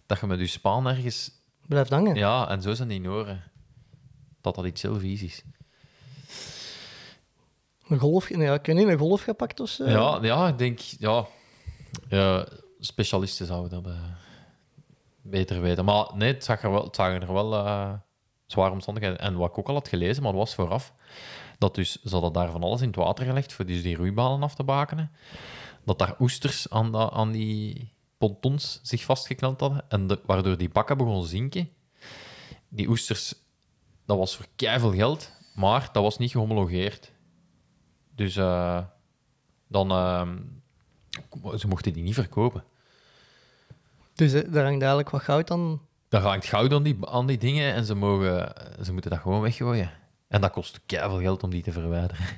dat 0.06 0.20
je 0.20 0.28
met 0.28 0.40
je 0.40 0.48
spaan 0.48 0.88
ergens... 0.88 1.32
Blijft 1.68 1.90
hangen. 1.90 2.16
Ja, 2.16 2.50
en 2.50 2.62
zo 2.62 2.74
zijn 2.74 2.88
die 2.88 3.00
Noren. 3.00 3.44
Dat 4.42 4.56
dat 4.56 4.66
iets 4.66 4.82
heel 4.82 5.00
vies 5.00 5.24
is. 5.24 5.44
Een 7.88 8.00
golf, 8.00 8.30
nee, 8.30 8.54
ik 8.54 8.66
weet 8.66 8.76
niet, 8.76 8.88
een 8.88 8.98
golf 8.98 9.22
gepakt 9.22 9.60
of 9.60 9.70
zo? 9.70 9.90
Ja, 9.90 10.20
ja, 10.22 10.48
ik 10.48 10.58
denk... 10.58 10.80
Ja, 10.80 11.26
ja, 12.08 12.48
specialisten 12.80 13.46
zouden 13.46 13.84
dat 13.84 13.94
eh, 13.94 14.02
beter 15.22 15.62
weten. 15.62 15.86
Maar 15.86 16.06
nee, 16.14 16.34
het 16.34 16.44
zag 16.44 16.64
er 16.64 16.72
wel, 16.72 16.84
het 16.84 16.96
zagen 16.96 17.22
er 17.22 17.34
wel 17.34 17.54
eh, 17.54 17.94
zware 18.46 18.72
omstandigheden. 18.72 19.20
En 19.20 19.36
wat 19.36 19.50
ik 19.50 19.58
ook 19.58 19.68
al 19.68 19.74
had 19.74 19.88
gelezen, 19.88 20.24
maar 20.24 20.32
dat 20.32 20.42
was 20.42 20.56
vooraf, 20.56 20.94
dat 21.58 21.76
dus, 21.76 22.02
ze 22.02 22.10
hadden 22.10 22.34
daar 22.34 22.52
van 22.52 22.64
alles 22.64 22.82
in 22.82 22.88
het 22.88 22.96
water 22.96 23.26
gelegd 23.26 23.54
voor 23.54 23.66
dus 23.66 23.82
die 23.82 23.96
roeibalen 23.96 24.44
af 24.44 24.56
te 24.56 24.64
bakenen. 24.64 25.12
Dat 25.86 26.00
daar 26.00 26.16
oesters 26.20 26.70
aan, 26.70 26.92
da- 26.92 27.10
aan 27.12 27.32
die 27.32 27.94
pontons 28.18 28.80
zich 28.84 29.04
vastgeknald 29.04 29.60
hadden. 29.60 29.84
En 29.90 30.08
de- 30.08 30.22
waardoor 30.26 30.58
die 30.58 30.70
bakken 30.70 30.98
begonnen 30.98 31.28
zinken. 31.28 31.70
Die 32.70 32.88
oesters, 32.90 33.34
dat 34.06 34.18
was 34.18 34.36
voor 34.36 34.46
veel 34.80 34.94
geld, 34.94 35.32
maar 35.56 35.90
dat 35.92 36.04
was 36.04 36.18
niet 36.18 36.32
gehomologeerd. 36.32 37.12
Dus 38.16 38.36
eh, 38.36 38.84
dan... 39.68 39.92
ehm, 39.92 40.38
ze 41.58 41.68
mochten 41.68 41.94
die 41.94 42.04
niet 42.04 42.14
verkopen. 42.14 42.64
Dus 44.14 44.34
eh, 44.34 44.42
daar 44.52 44.64
hangt 44.64 44.80
eigenlijk 44.80 45.10
wat 45.10 45.22
goud 45.22 45.52
aan. 45.52 45.82
Dan 46.10 46.22
raakt 46.22 46.46
goud 46.46 46.74
aan 46.74 46.84
die, 46.84 46.98
aan 47.02 47.28
die 47.28 47.38
dingen 47.38 47.74
en 47.74 47.86
ze, 47.86 47.96
mogen, 47.96 48.54
ze 48.86 48.94
moeten 48.94 49.12
dat 49.12 49.20
gewoon 49.20 49.42
weggooien. 49.42 49.92
En 50.28 50.42
dat 50.42 50.52
kost 50.52 50.80
veel 50.88 51.20
geld 51.20 51.44
om 51.44 51.50
die 51.50 51.64
te 51.64 51.72
verwijderen. 51.72 52.26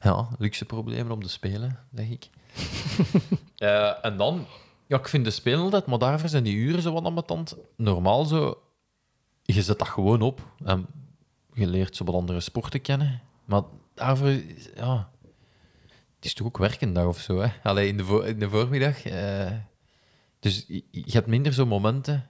ja, 0.00 0.28
luxe 0.38 0.64
problemen 0.64 1.12
om 1.12 1.22
te 1.22 1.28
spelen, 1.28 1.78
denk 1.90 2.10
ik. 2.10 2.28
Eh, 3.56 4.04
en 4.04 4.16
dan, 4.16 4.46
ja, 4.86 4.98
ik 4.98 5.08
vind 5.08 5.24
de 5.24 5.30
spelen 5.30 5.60
altijd, 5.60 5.86
maar 5.86 5.98
daarvoor 5.98 6.28
zijn 6.28 6.44
die 6.44 6.56
uren 6.56 6.82
zo 6.82 6.92
wat 6.92 7.04
ambetant. 7.04 7.56
Normaal 7.76 8.24
zo, 8.24 8.62
je 9.42 9.62
zet 9.62 9.78
dat 9.78 9.88
gewoon 9.88 10.22
op 10.22 10.40
en 10.64 10.86
je 11.52 11.66
leert 11.66 11.96
zo 11.96 12.04
wat 12.04 12.14
andere 12.14 12.40
sporten 12.40 12.80
kennen. 12.80 13.20
Maar 13.44 13.62
daarvoor, 13.94 14.28
ja, 14.74 15.10
het 16.16 16.24
is 16.24 16.34
toch 16.34 16.46
ook 16.46 16.58
werkendag 16.58 17.06
of 17.06 17.18
zo, 17.18 17.38
hè? 17.40 17.48
Alleen 17.62 17.88
in 17.88 17.96
de, 17.96 18.22
in 18.26 18.38
de 18.38 18.50
voormiddag. 18.50 19.02
eh, 19.02 19.52
dus 20.40 20.64
je, 20.68 20.84
je 20.90 21.12
hebt 21.12 21.26
minder 21.26 21.52
zo'n 21.52 21.68
momenten 21.68 22.26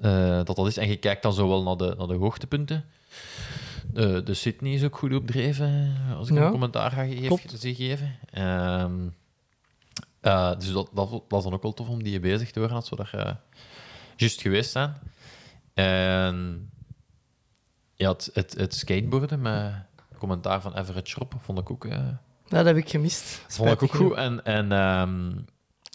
eh, 0.00 0.44
dat 0.44 0.56
dat 0.56 0.66
is. 0.66 0.76
En 0.76 0.88
je 0.88 0.96
kijkt 0.96 1.22
dan 1.22 1.32
zo 1.32 1.48
wel 1.48 1.62
naar 1.62 1.76
de, 1.76 1.94
naar 1.98 2.06
de 2.06 2.14
hoogtepunten. 2.14 2.84
De, 3.92 4.22
de 4.22 4.34
Sydney 4.34 4.72
is 4.72 4.84
ook 4.84 4.96
goed 4.98 5.14
opdreven, 5.14 5.96
als 6.16 6.28
ik 6.28 6.34
Ja, 6.34 6.44
een 6.44 6.50
commentaar 6.50 6.90
ga 6.90 7.04
geven, 7.04 7.74
geven. 7.74 8.18
Ehm, 8.30 9.08
eh, 10.20 10.58
dus 10.58 10.72
dat, 10.72 10.90
dat, 10.92 11.10
dat 11.10 11.22
was 11.28 11.44
dan 11.44 11.52
ook 11.52 11.62
wel 11.62 11.72
tof 11.74 11.88
om 11.88 12.02
die 12.02 12.20
bezig 12.20 12.50
te 12.50 12.60
horen, 12.60 12.82
zodat 12.82 13.10
je 13.10 13.36
juist 14.16 14.40
geweest 14.40 14.70
zijn. 14.70 14.94
En 15.74 16.70
ja, 17.94 18.08
het, 18.08 18.30
het, 18.34 18.52
het 18.54 18.74
skateboarden 18.74 19.40
met 19.42 19.72
commentaar 20.18 20.60
van 20.60 20.76
Everett 20.76 21.08
Schropp 21.08 21.34
vond 21.38 21.58
ik 21.58 21.70
ook, 21.70 21.84
eh, 21.84 21.90
Ja, 21.90 22.18
dat 22.48 22.64
heb 22.64 22.76
ik 22.76 22.88
gemist. 22.88 23.22
vond 23.48 23.70
ik 23.70 23.82
ook 23.82 23.88
Spijtig 23.88 24.08
goed. 24.08 24.16
En, 24.16 24.44
en 24.44 24.72
ehm, 24.72 25.32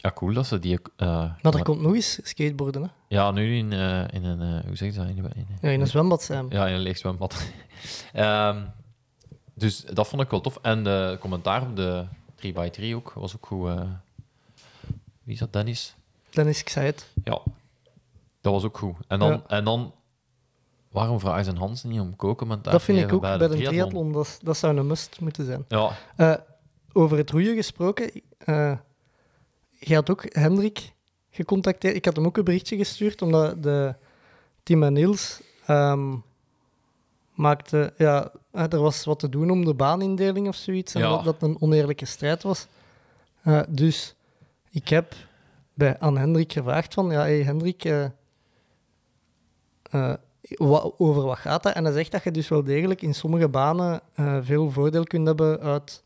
ja, 0.07 0.13
cool 0.13 0.33
dat 0.33 0.45
ze 0.47 0.59
die... 0.59 0.79
eh, 0.95 1.07
Maar 1.41 1.53
er 1.53 1.63
komt 1.63 1.81
nog 1.81 1.93
eens 1.93 2.19
skateboarden, 2.23 2.81
hè? 2.81 2.87
ja, 3.07 3.31
nu 3.31 3.55
in, 3.57 3.73
eh, 3.73 4.03
in 4.11 4.23
een... 4.23 4.41
eh, 4.59 4.65
hoe 4.67 4.75
zeg 4.75 4.93
je 4.93 4.99
dat? 4.99 5.07
In, 5.09 5.17
een- 5.17 5.31
in, 5.35 5.47
Ja, 5.61 5.69
in 5.69 5.81
een 5.81 5.87
zwembad 5.87 6.23
zijn. 6.23 6.45
ja, 6.49 6.67
in 6.67 6.73
een 6.73 6.79
leeg 6.79 6.97
zwembad. 6.97 7.35
Ehm, 8.13 8.61
dus 9.53 9.81
dat 9.93 10.07
vond 10.07 10.21
ik 10.21 10.29
wel 10.29 10.41
tof. 10.41 10.59
En 10.61 10.83
de 10.83 11.17
commentaar 11.19 11.61
op 11.61 11.75
de 11.75 12.05
3x3 12.35 12.95
ook, 12.95 13.13
was 13.13 13.35
ook 13.35 13.45
goed. 13.45 13.69
wie 15.23 15.33
is 15.33 15.39
dat, 15.39 15.53
Dennis? 15.53 15.95
Dan 16.29 16.47
is 16.47 16.59
ik 16.59 16.69
zei 16.69 16.85
het. 16.85 17.07
Ja, 17.23 17.39
dat 18.41 18.53
was 18.53 18.63
ook 18.63 18.77
goed. 18.77 18.95
En 19.07 19.19
dan... 19.19 19.29
Ja. 19.31 19.43
En 19.47 19.63
dan 19.63 19.93
waarom 20.91 21.19
vragen 21.19 21.45
ze 21.45 21.55
Hans 21.55 21.83
niet 21.83 21.99
om 21.99 22.15
co-commentaar 22.15 22.73
Dat 22.73 22.81
vind 22.83 22.99
ik 22.99 23.13
ook 23.13 23.21
bij, 23.21 23.37
de 23.37 23.49
triathlon. 23.49 24.11
Dat, 24.11 24.39
dat 24.43 24.57
zou 24.57 24.77
een 24.77 24.87
must 24.87 25.19
moeten 25.19 25.45
zijn. 25.45 25.65
Ja, 25.67 26.43
over 26.93 27.17
het 27.17 27.29
roeien 27.29 27.55
gesproken. 27.55 28.11
eh 28.37 28.71
je 29.79 29.93
had 29.95 30.09
ook 30.09 30.23
Hendrik 30.33 30.93
gecontacteerd. 31.29 31.95
Ik 31.95 32.05
had 32.05 32.15
hem 32.15 32.25
ook 32.25 32.37
een 32.37 32.43
berichtje 32.43 32.77
gestuurd, 32.77 33.21
omdat 33.21 33.63
de 33.63 33.95
Tim 34.63 34.83
en 34.83 34.93
Niels 34.93 35.41
ehm, 35.65 36.15
maakte... 37.33 37.93
Ja, 37.97 38.31
eh, 38.51 38.73
er 38.73 38.79
was 38.81 39.03
wat 39.05 39.19
te 39.19 39.29
doen 39.29 39.49
om 39.51 39.65
de 39.65 39.73
baanindeling 39.73 40.47
of 40.47 40.55
zoiets. 40.55 40.93
En 40.93 41.01
Ja. 41.01 41.09
dat 41.09 41.23
dat 41.23 41.41
een 41.41 41.57
oneerlijke 41.61 42.05
strijd 42.05 42.43
was. 42.43 42.67
Eh, 43.41 43.61
dus 43.69 44.15
ik 44.69 44.89
heb 44.89 45.13
bij, 45.73 45.99
aan 45.99 46.17
Hendrik 46.17 46.53
gevraagd 46.53 46.93
van... 46.93 47.09
Ja, 47.11 47.19
hey 47.19 47.43
Hendrik... 47.43 47.85
eh, 47.85 48.05
wa- 50.57 50.91
over 50.97 51.21
wat 51.23 51.37
gaat 51.37 51.63
dat? 51.63 51.73
En 51.73 51.83
hij 51.83 51.93
zegt 51.93 52.11
dat 52.11 52.23
je 52.23 52.31
dus 52.31 52.47
wel 52.47 52.63
degelijk 52.63 53.01
in 53.01 53.13
sommige 53.15 53.47
banen 53.49 54.01
veel 54.41 54.71
voordeel 54.71 55.03
kunt 55.03 55.27
hebben 55.27 55.59
uit... 55.59 56.03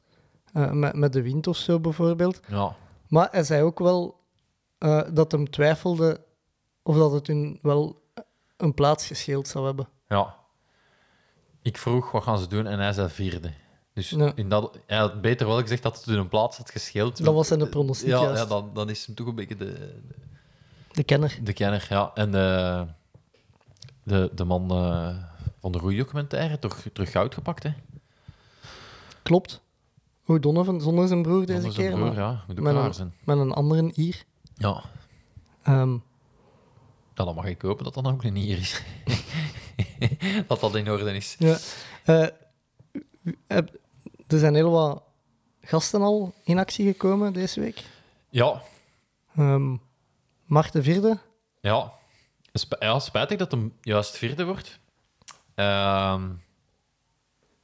met, 0.71 0.95
met 0.95 1.13
de 1.13 1.21
wind 1.21 1.47
of 1.47 1.57
zo 1.57 1.79
bijvoorbeeld. 1.79 2.39
ja. 2.47 2.75
Maar 3.11 3.27
hij 3.31 3.43
zei 3.43 3.63
ook 3.63 3.79
wel 3.79 4.19
eh, 4.77 5.01
dat 5.13 5.31
hem 5.31 5.49
twijfelde 5.49 6.21
of 6.83 6.97
dat 6.97 7.11
het 7.11 7.27
hun 7.27 7.59
wel 7.61 8.01
een 8.57 8.73
plaats 8.73 9.07
gescheeld 9.07 9.47
zou 9.47 9.65
hebben. 9.65 9.87
Ja. 10.07 10.35
Ik 11.61 11.77
vroeg, 11.77 12.11
wat 12.11 12.23
gaan 12.23 12.39
ze 12.39 12.47
doen? 12.47 12.67
En 12.67 12.79
hij 12.79 12.93
zei 12.93 13.09
vierde. 13.09 13.53
Dus 13.93 14.09
Ja. 14.09 14.31
in 14.35 14.49
dat, 14.49 14.79
hij 14.85 14.97
had 14.97 15.21
beter 15.21 15.47
wel 15.47 15.59
gezegd 15.61 15.83
dat 15.83 15.97
het 15.97 16.07
in 16.07 16.17
een 16.17 16.27
plaats 16.29 16.57
had 16.57 16.71
gescheeld. 16.71 17.23
Dat 17.23 17.33
was 17.33 17.47
zijn 17.47 17.59
de 17.59 17.67
pronostiek 17.67 18.07
Ja, 18.09 18.21
juist. 18.21 18.41
ja 18.41 18.45
dan, 18.47 18.69
dan 18.73 18.89
is 18.89 19.05
hem 19.05 19.15
toch 19.15 19.27
een 19.27 19.35
beetje 19.35 19.55
de, 19.55 19.99
De 20.91 21.03
kenner. 21.03 21.39
de 21.43 21.53
kenner. 21.53 21.85
Ja. 21.89 22.11
En 22.13 22.31
de, 22.31 22.85
de, 24.03 24.31
de 24.35 24.43
man 24.43 24.71
eh, 24.71 25.15
van 25.59 25.71
de 25.71 25.77
roeidocumentaire, 25.77 26.59
toch 26.59 26.81
terug 26.93 27.11
goud 27.11 27.33
gepakt, 27.33 27.63
hè? 27.63 27.73
Klopt. 29.23 29.61
O'Donovan 30.31 30.81
zonder 30.81 31.07
zijn 31.07 31.21
broer 31.21 31.45
deze 31.45 31.61
Zonder 31.61 31.79
keer. 31.79 31.91
broer, 31.91 32.13
ja. 32.13 32.43
Met 32.47 32.57
raar 32.75 32.99
een-. 32.99 33.13
Met 33.23 33.37
een 33.37 33.51
andere 33.53 33.91
hier. 33.93 34.23
Ja. 34.53 34.83
Ja, 37.15 37.27
dan 37.27 37.35
mag 37.35 37.45
ik 37.45 37.61
hopen 37.61 37.83
dat 37.83 37.93
dat 37.93 38.05
ook 38.07 38.23
een 38.23 38.35
hier 38.35 38.57
is. 38.57 38.83
dat 40.47 40.59
dat 40.59 40.75
in 40.75 40.89
orde 40.91 41.15
is. 41.15 41.35
ja. 41.39 41.57
Eh, 42.03 42.27
heb- 43.47 43.79
er 44.27 44.39
zijn 44.39 44.55
heel 44.55 44.71
wat 44.71 45.03
gasten 45.61 46.01
al 46.01 46.33
in 46.43 46.59
actie 46.59 46.85
gekomen 46.85 47.33
deze 47.33 47.59
week. 47.59 47.83
Ja, 48.29 48.61
Ehm 49.35 49.75
Marten 50.45 50.83
Vierde. 50.83 51.19
Ja, 51.61 51.93
Sp- 52.53 52.75
ja 52.79 52.99
spijtig 52.99 53.37
dat 53.37 53.51
hem 53.51 53.73
juist 53.81 54.17
vierde 54.17 54.45
wordt. 54.45 54.79
Ehm, 55.55 56.29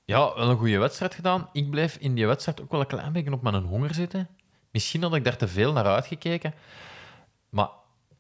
ja, 0.08 0.36
wel 0.36 0.50
een 0.50 0.58
goede 0.58 0.78
wedstrijd 0.78 1.16
gedaan. 1.16 1.50
Ik 1.52 1.70
blijf 1.70 1.98
in 1.98 2.16
die 2.16 2.28
wedstrijd 2.28 2.62
ook 2.62 2.72
wel 2.72 2.80
een 2.80 2.88
klein 2.88 3.12
beetje 3.12 3.32
op 3.32 3.42
mijn 3.42 3.56
honger 3.64 3.94
zitten. 3.94 4.28
Misschien 4.72 5.02
had 5.02 5.16
ik 5.16 5.24
daar 5.24 5.38
te 5.38 5.48
veel 5.48 5.74
naar 5.74 5.86
uitgekeken. 5.86 6.54
Maar 7.50 7.70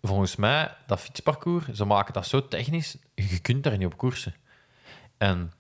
volgens 0.02 0.36
mij, 0.36 0.76
dat 0.88 1.00
fietsparcours, 1.00 1.66
ze 1.68 1.86
maken 1.86 2.14
dat 2.14 2.28
zo 2.28 2.48
technisch, 2.48 2.98
je 3.16 3.40
kunt 3.42 3.64
daar 3.64 3.78
niet 3.78 3.88
op 3.88 3.98
koersen. 3.98 4.36
En 5.18 5.52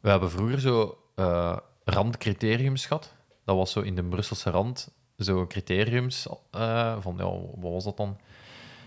we 0.00 0.10
hebben 0.10 0.30
vroeger 0.30 0.60
zo 0.60 0.98
eh, 1.14 1.56
randcriteriums 1.84 2.86
gehad. 2.86 3.14
Dat 3.44 3.56
was 3.56 3.72
zo 3.72 3.80
in 3.80 3.94
de 3.94 4.04
Brusselse 4.04 4.50
rand, 4.50 4.92
zo 5.18 5.46
criteriums 5.46 6.26
eh, 6.50 6.96
van, 7.00 7.14
ja, 7.16 7.30
wat 7.60 7.72
was 7.72 7.84
dat 7.84 7.96
dan? 7.96 8.18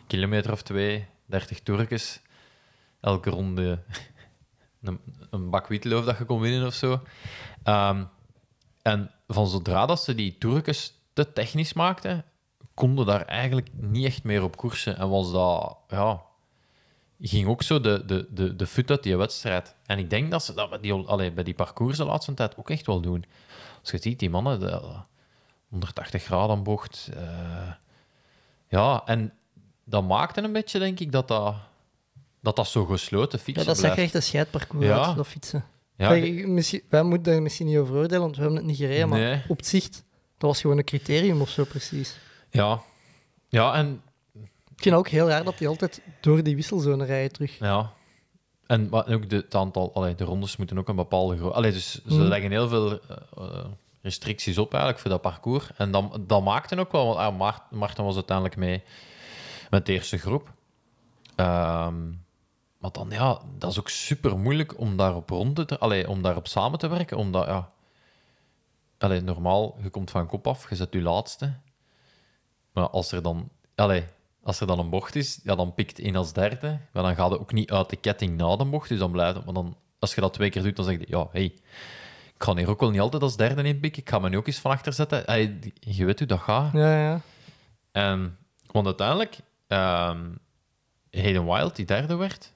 kilometer 0.07 0.51
of 0.51 0.61
twee, 0.61 1.05
30 1.25 1.59
Turkes. 1.59 2.21
Elke 3.01 3.29
ronde 3.29 3.79
een, 4.83 4.99
een 5.29 5.49
bak 5.49 5.67
witloof 5.67 6.05
dat 6.05 6.17
je 6.17 6.25
kon 6.25 6.39
winnen 6.39 6.67
of 6.67 6.73
zo. 6.73 7.01
Ehm, 7.63 8.03
en 8.81 9.11
van 9.27 9.47
zodra 9.47 9.85
dat 9.85 10.03
ze 10.03 10.15
die 10.15 10.37
Turkes 10.37 10.93
te 11.13 11.33
technisch 11.33 11.73
maakten, 11.73 12.25
konden 12.73 13.05
daar 13.05 13.25
eigenlijk 13.25 13.69
niet 13.73 14.05
echt 14.05 14.23
meer 14.23 14.43
op 14.43 14.57
koersen. 14.57 14.97
En 14.97 15.09
was 15.09 15.31
dat, 15.31 15.77
ja, 15.87 16.21
ging 17.19 17.47
ook 17.47 17.61
zo 17.61 17.79
de, 17.81 18.05
de, 18.05 18.27
de, 18.29 18.55
de 18.55 18.67
fut 18.67 18.89
uit 18.89 19.03
die 19.03 19.17
wedstrijd. 19.17 19.75
En 19.85 19.99
ik 19.99 20.09
denk 20.09 20.31
dat 20.31 20.43
ze 20.43 20.53
dat 20.53 20.69
bij 20.69 20.79
die, 20.79 20.93
allee, 20.93 21.31
bij 21.31 21.43
die 21.43 21.53
parcours 21.53 21.97
de 21.97 22.05
laatste 22.05 22.33
tijd 22.33 22.57
ook 22.57 22.69
echt 22.69 22.85
wel 22.85 23.01
doen. 23.01 23.25
Als 23.81 23.91
je 23.91 23.97
ziet, 24.01 24.19
die 24.19 24.29
mannen, 24.29 24.59
de, 24.59 25.01
180 25.69 26.23
graden 26.23 26.63
bocht. 26.63 27.09
eh, 27.13 27.71
ja, 28.67 29.01
en 29.05 29.33
dat 29.83 30.07
maakte 30.07 30.41
een 30.41 30.51
beetje, 30.53 30.79
denk 30.79 30.99
ik, 30.99 31.11
dat 31.11 31.27
dat, 31.27 31.55
dat, 32.43 32.55
dat 32.55 32.67
zo 32.67 32.85
gesloten 32.85 33.37
Ja, 33.37 33.43
fietsen 33.43 33.65
dat 33.65 33.77
zag 33.77 33.91
blijft. 33.93 34.01
echt 34.01 34.13
een 34.15 34.23
scheidparcours 34.29 34.85
Ja. 34.85 35.05
uit, 35.05 35.15
dat 35.15 35.27
fietsen. 35.27 35.65
Ja, 35.97 36.07
Kijk, 36.07 36.47
misschien, 36.47 36.81
wij 36.89 37.03
moeten 37.03 37.33
daar 37.33 37.41
misschien 37.41 37.67
niet 37.67 37.77
over 37.77 37.95
oordelen, 37.95 38.21
want 38.21 38.35
we 38.35 38.41
hebben 38.41 38.57
het 38.59 38.67
niet 38.67 38.77
gereden, 38.77 39.09
maar 39.09 39.45
op 39.47 39.57
het 39.57 39.67
zicht, 39.67 39.93
dat 40.37 40.49
was 40.49 40.61
gewoon 40.61 40.77
een 40.77 40.83
criterium 40.83 41.41
of 41.41 41.49
zo 41.49 41.63
precies. 41.63 42.17
ja. 42.49 42.81
ja, 43.49 43.73
en 43.73 44.01
Ik 44.33 44.49
vind 44.89 44.95
het 44.95 45.05
ook 45.05 45.07
heel 45.07 45.27
raar 45.27 45.43
dat 45.43 45.57
die 45.57 45.67
altijd 45.67 46.01
door 46.21 46.43
die 46.43 46.55
wisselzone 46.55 47.05
rijden 47.05 47.31
terug. 47.31 47.57
Ja. 47.59 47.91
En 48.67 48.89
maar 48.89 49.07
ook 49.07 49.29
de, 49.29 49.35
het 49.35 49.55
aantal, 49.55 49.93
allee, 49.93 50.15
de 50.15 50.23
rondes 50.23 50.57
moeten 50.57 50.77
ook 50.77 50.87
een 50.87 50.95
bepaalde 50.95 51.37
grootte. 51.37 51.61
Dus 51.61 51.91
ze 51.91 52.01
Mhm. 52.05 52.21
leggen 52.21 52.51
heel 52.51 52.67
veel 52.67 52.91
eh, 52.91 53.17
eh, 53.37 53.65
restricties 54.01 54.57
op 54.57 54.71
eigenlijk 54.71 55.01
voor 55.01 55.11
dat 55.11 55.21
parcours. 55.21 55.69
En 55.77 55.91
dan, 55.91 56.23
dat 56.27 56.43
maakte 56.43 56.77
ook 56.77 56.91
wel, 56.91 57.05
want 57.05 57.17
ah, 57.17 57.37
Maart- 57.37 57.71
Maarten 57.71 58.03
was 58.03 58.15
uiteindelijk 58.15 58.57
mee 58.57 58.81
met 59.69 59.85
de 59.85 59.91
eerste 59.93 60.17
groep. 60.17 60.51
Ehm, 61.35 61.95
maar 62.83 62.91
dan, 62.91 63.09
ja, 63.09 63.41
dat 63.57 63.71
is 63.71 63.79
ook 63.79 63.89
super 63.89 64.37
moeilijk 64.37 64.79
om 64.79 64.97
daarop 64.97 65.29
rond 65.29 65.67
te, 65.67 65.79
allee, 65.79 66.09
om 66.09 66.21
daarop 66.21 66.47
samen 66.47 66.79
te 66.79 66.87
werken. 66.87 67.17
Omdat, 67.17 67.45
ja, 67.45 67.71
allee, 68.97 69.21
normaal, 69.21 69.77
je 69.81 69.89
komt 69.89 70.11
van 70.11 70.27
kop 70.27 70.47
af, 70.47 70.69
je 70.69 70.75
zet 70.75 70.93
je 70.93 71.01
laatste. 71.01 71.53
Maar 72.73 72.89
als 72.89 73.11
er 73.11 73.21
dan, 73.21 73.49
allee, 73.75 74.03
als 74.41 74.59
er 74.59 74.67
dan 74.67 74.79
een 74.79 74.89
bocht 74.89 75.15
is, 75.15 75.39
ja, 75.43 75.55
dan 75.55 75.73
pikt 75.73 75.99
één 75.99 76.15
als 76.15 76.33
derde. 76.33 76.79
Maar 76.93 77.03
dan 77.03 77.15
gaat 77.15 77.31
het 77.31 77.39
ook 77.39 77.53
niet 77.53 77.71
uit 77.71 77.89
de 77.89 77.95
ketting 77.95 78.37
na 78.37 78.55
de 78.55 78.65
bocht. 78.65 78.89
Dus 78.89 78.99
dan 78.99 79.11
blijft. 79.11 79.45
Maar 79.45 79.53
dan, 79.53 79.77
als 79.99 80.15
je 80.15 80.21
dat 80.21 80.33
twee 80.33 80.49
keer 80.49 80.63
doet, 80.63 80.75
dan 80.75 80.85
zeg 80.85 80.99
je, 80.99 81.05
ja, 81.07 81.27
hey, 81.31 81.43
ik 82.35 82.43
ga 82.43 82.55
hier 82.55 82.69
ook 82.69 82.79
wel 82.79 82.89
niet 82.89 83.01
altijd 83.01 83.23
als 83.23 83.37
derde 83.37 83.63
in 83.63 83.79
pikken. 83.79 84.01
Ik 84.01 84.09
ga 84.09 84.19
me 84.19 84.29
nu 84.29 84.37
ook 84.37 84.47
eens 84.47 84.59
van 84.59 84.71
achter 84.71 84.93
zetten. 84.93 85.23
Hey, 85.25 85.59
je 85.79 86.05
weet 86.05 86.19
hoe 86.19 86.27
dat 86.27 86.39
gaat. 86.39 86.73
Ja, 86.73 86.99
ja. 86.99 87.21
En, 87.91 88.37
want 88.71 88.85
uiteindelijk, 88.85 89.39
ehm 89.67 90.21
Hayden 91.13 91.45
Wild, 91.45 91.75
die 91.75 91.85
derde 91.85 92.15
werd, 92.15 92.52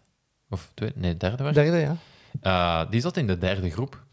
of 0.49 0.71
twee, 0.73 0.91
nee, 0.95 1.17
derde 1.17 1.43
werd, 1.43 1.55
Derde, 1.55 1.77
ja. 1.77 1.95
eh, 2.41 2.91
die 2.91 3.01
zat 3.01 3.17
in 3.17 3.27
de 3.27 3.37
derde 3.37 3.69
groep. 3.71 4.05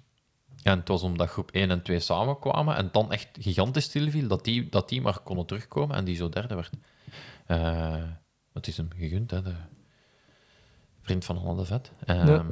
En 0.62 0.78
het 0.78 0.88
was 0.88 1.02
omdat 1.02 1.28
groep 1.30 1.50
1 1.50 1.70
en 1.70 1.82
2 1.82 2.00
samenkwamen 2.00 2.76
en 2.76 2.88
dan 2.92 3.12
echt 3.12 3.28
gigantisch 3.40 3.84
stilviel, 3.84 4.28
dat 4.28 4.44
die, 4.44 4.68
dat 4.68 4.88
die 4.88 5.00
maar 5.00 5.18
konden 5.18 5.46
terugkomen 5.46 5.96
en 5.96 6.04
die 6.04 6.16
zo 6.16 6.28
derde 6.28 6.54
werd. 6.54 6.70
Het 8.52 8.66
is 8.66 8.76
hem 8.76 8.88
gegund, 8.96 9.30
hè, 9.30 9.42
de 9.42 9.54
vriend 11.02 11.24
van 11.24 11.38
Anne 11.38 11.56
de 11.56 11.64
Vet. 11.64 11.90
Ehm, 12.04 12.26
Ja. 12.28 12.44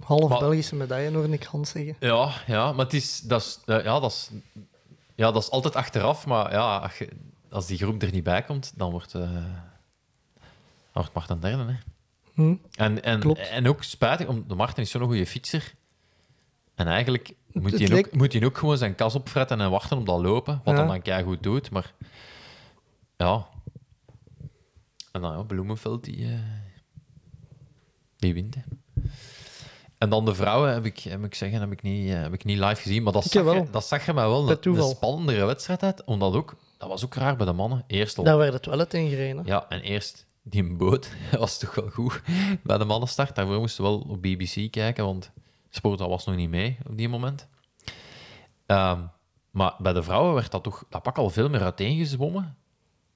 Half 0.00 0.28
Maar- 0.28 0.38
Belgische 0.38 0.74
medaille, 0.76 1.16
hoorde 1.16 1.32
ik 1.32 1.42
Hans 1.44 1.70
zeggen. 1.70 1.96
ja, 2.00 2.30
ja, 2.46 2.72
maar 2.72 2.84
het 2.84 2.94
is, 2.94 3.20
dat 3.20 3.40
is, 3.40 3.60
eh, 3.66 3.84
ja, 3.84 4.00
dat 4.00 4.10
is, 4.10 4.30
ja, 5.14 5.32
dat 5.32 5.42
is 5.42 5.50
altijd 5.50 5.76
achteraf, 5.76 6.26
maar 6.26 6.52
ja, 6.52 6.76
als, 6.78 6.98
je- 6.98 7.12
als 7.50 7.66
die 7.66 7.78
groep 7.78 8.02
er 8.02 8.12
niet 8.12 8.22
bij 8.24 8.42
komt, 8.42 8.72
dan 8.76 8.90
wordt, 8.90 9.14
eh 9.14 9.20
dan 9.20 9.64
wordt 10.92 11.12
Marten 11.14 11.40
derde. 11.40 11.72
Hè. 11.72 11.78
Hm? 12.36 12.54
En, 12.74 13.02
en, 13.02 13.20
Klopt. 13.20 13.38
en 13.48 13.68
ook 13.68 13.82
spijtig, 13.82 14.26
om, 14.26 14.44
de 14.48 14.54
Martin 14.54 14.82
is 14.82 14.90
zo'n 14.90 15.02
goede 15.04 15.26
fietser. 15.26 15.74
En 16.74 16.86
eigenlijk 16.86 17.32
moet 17.52 17.72
het 17.72 17.88
hij, 17.88 17.98
ook, 17.98 18.12
moet 18.12 18.32
hij 18.32 18.44
ook 18.44 18.58
gewoon 18.58 18.78
zijn 18.78 18.94
kas 18.94 19.14
opfretten 19.14 19.60
en 19.60 19.70
wachten 19.70 19.98
op 19.98 20.06
dat 20.06 20.20
lopen, 20.20 20.60
wat 20.64 20.74
Ja. 20.74 20.80
hij 20.80 20.88
dan 20.90 21.02
keigoed 21.02 21.42
doet. 21.42 21.70
Maar 21.70 21.92
ja. 23.16 23.46
En 25.12 25.20
dan 25.20 25.32
ja, 25.36 25.42
Bloemenveld, 25.42 26.04
die, 26.04 26.24
eh, 26.26 26.32
die 28.16 28.34
wint. 28.34 28.54
hè. 28.54 28.60
En 29.98 30.10
dan 30.10 30.24
de 30.24 30.34
vrouwen, 30.34 30.72
heb 30.72 30.84
ik, 30.84 30.98
heb 30.98 31.24
ik 31.24 31.34
zeggen, 31.34 31.60
heb 31.60 31.72
ik 31.72 31.82
niet, 31.82 32.08
eh, 32.10 32.20
heb 32.22 32.32
ik 32.32 32.44
niet 32.44 32.58
live 32.58 32.82
gezien. 32.82 33.02
Maar 33.02 33.12
dat, 33.12 33.24
Ik 33.24 33.30
zag, 33.30 33.44
wel. 33.44 33.54
je, 33.54 33.70
dat 33.70 33.84
zag 33.86 34.06
je 34.06 34.12
mij 34.12 34.26
wel 34.28 34.50
een, 34.50 34.60
toeval. 34.60 34.88
een 34.90 34.96
spannendere 34.96 35.44
wedstrijd 35.44 35.82
uit. 35.82 36.04
Omdat 36.04 36.34
ook, 36.34 36.56
dat 36.78 36.88
was 36.88 37.04
ook 37.04 37.14
raar 37.14 37.36
bij 37.36 37.46
de 37.46 37.52
mannen. 37.52 37.84
Eerst 37.86 38.18
al 38.18 38.24
Daar 38.24 38.36
werd 38.36 38.52
het 38.52 38.66
wel 38.66 38.78
uit 38.78 38.94
ingereden. 38.94 39.42
ja, 39.46 39.68
en 39.68 39.80
eerst 39.80 40.25
die 40.48 40.74
boot 40.74 41.10
was 41.38 41.58
toch 41.58 41.74
wel 41.74 41.88
goed 41.90 42.22
bij 42.62 42.78
de 42.78 42.84
mannenstart. 42.84 43.34
Daarvoor 43.34 43.58
moesten 43.58 43.84
we 43.84 43.90
wel 43.90 43.98
op 43.98 44.22
BBC 44.22 44.70
kijken, 44.70 45.04
want 45.04 45.30
Sport 45.70 46.00
was 46.00 46.24
nog 46.26 46.36
niet 46.36 46.50
mee 46.50 46.78
op 46.88 46.96
die 46.96 47.08
moment. 47.08 47.46
Ehm, 48.66 49.00
maar 49.50 49.74
bij 49.78 49.92
de 49.92 50.02
vrouwen 50.02 50.34
werd 50.34 50.50
dat 50.50 50.62
toch 50.62 50.84
dat 50.88 51.02
pak 51.02 51.18
al 51.18 51.30
veel 51.30 51.48
meer 51.48 51.62
uiteengezwommen. 51.62 52.56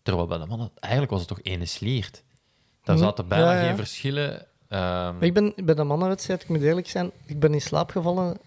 Terwijl 0.03 0.27
bij 0.27 0.39
de 0.39 0.47
mannen, 0.47 0.71
eigenlijk 0.81 1.13
was 1.13 1.21
het 1.21 1.29
toch 1.29 1.43
ene 1.43 1.65
sliert. 1.67 2.23
Daar 2.83 2.97
Hm, 2.97 3.03
zaten 3.03 3.29
bijna 3.29 3.53
ja, 3.53 3.61
ja. 3.61 3.67
geen 3.67 3.77
verschillen. 3.77 4.47
Ehm, 4.69 5.23
ik 5.23 5.35
ben 5.35 5.53
bij 5.65 5.75
de 5.75 5.85
mannenwedstrijd, 5.85 6.43
ik 6.43 6.49
moet 6.49 6.63
eerlijk 6.63 6.89
zijn, 6.89 7.11
ik 7.27 7.41
ben 7.41 7.53
in 7.55 7.61
slaap 7.61 7.91
gevallen 7.91 8.39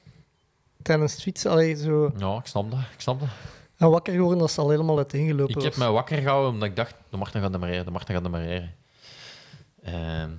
tijdens 0.81 1.11
het 1.11 1.21
fietsen. 1.21 1.51
Allee, 1.51 1.75
zo 1.75 2.11
ja, 2.17 2.38
ik 2.38 2.45
snap 2.45 2.71
dat. 2.71 2.79
Ik 2.79 3.01
snap 3.01 3.19
dat. 3.19 3.29
En 3.84 3.91
wakker 3.91 4.13
geworden 4.13 4.39
dat 4.39 4.51
ze 4.51 4.61
al 4.61 4.69
helemaal 4.69 4.97
uiteengelopen 4.97 5.55
Ik 5.55 5.61
heb 5.61 5.75
mij 5.75 5.91
wakker 5.91 6.17
gehouden 6.17 6.51
omdat 6.51 6.69
ik 6.69 6.75
dacht, 6.75 6.95
de 7.09 7.17
Marten 7.17 7.41
gaat 7.41 7.51
demareren, 7.51 7.86
de 7.86 7.91
Marten 7.91 8.13
gaat 8.13 8.23
demareren. 8.23 8.75
Ehm 9.84 10.29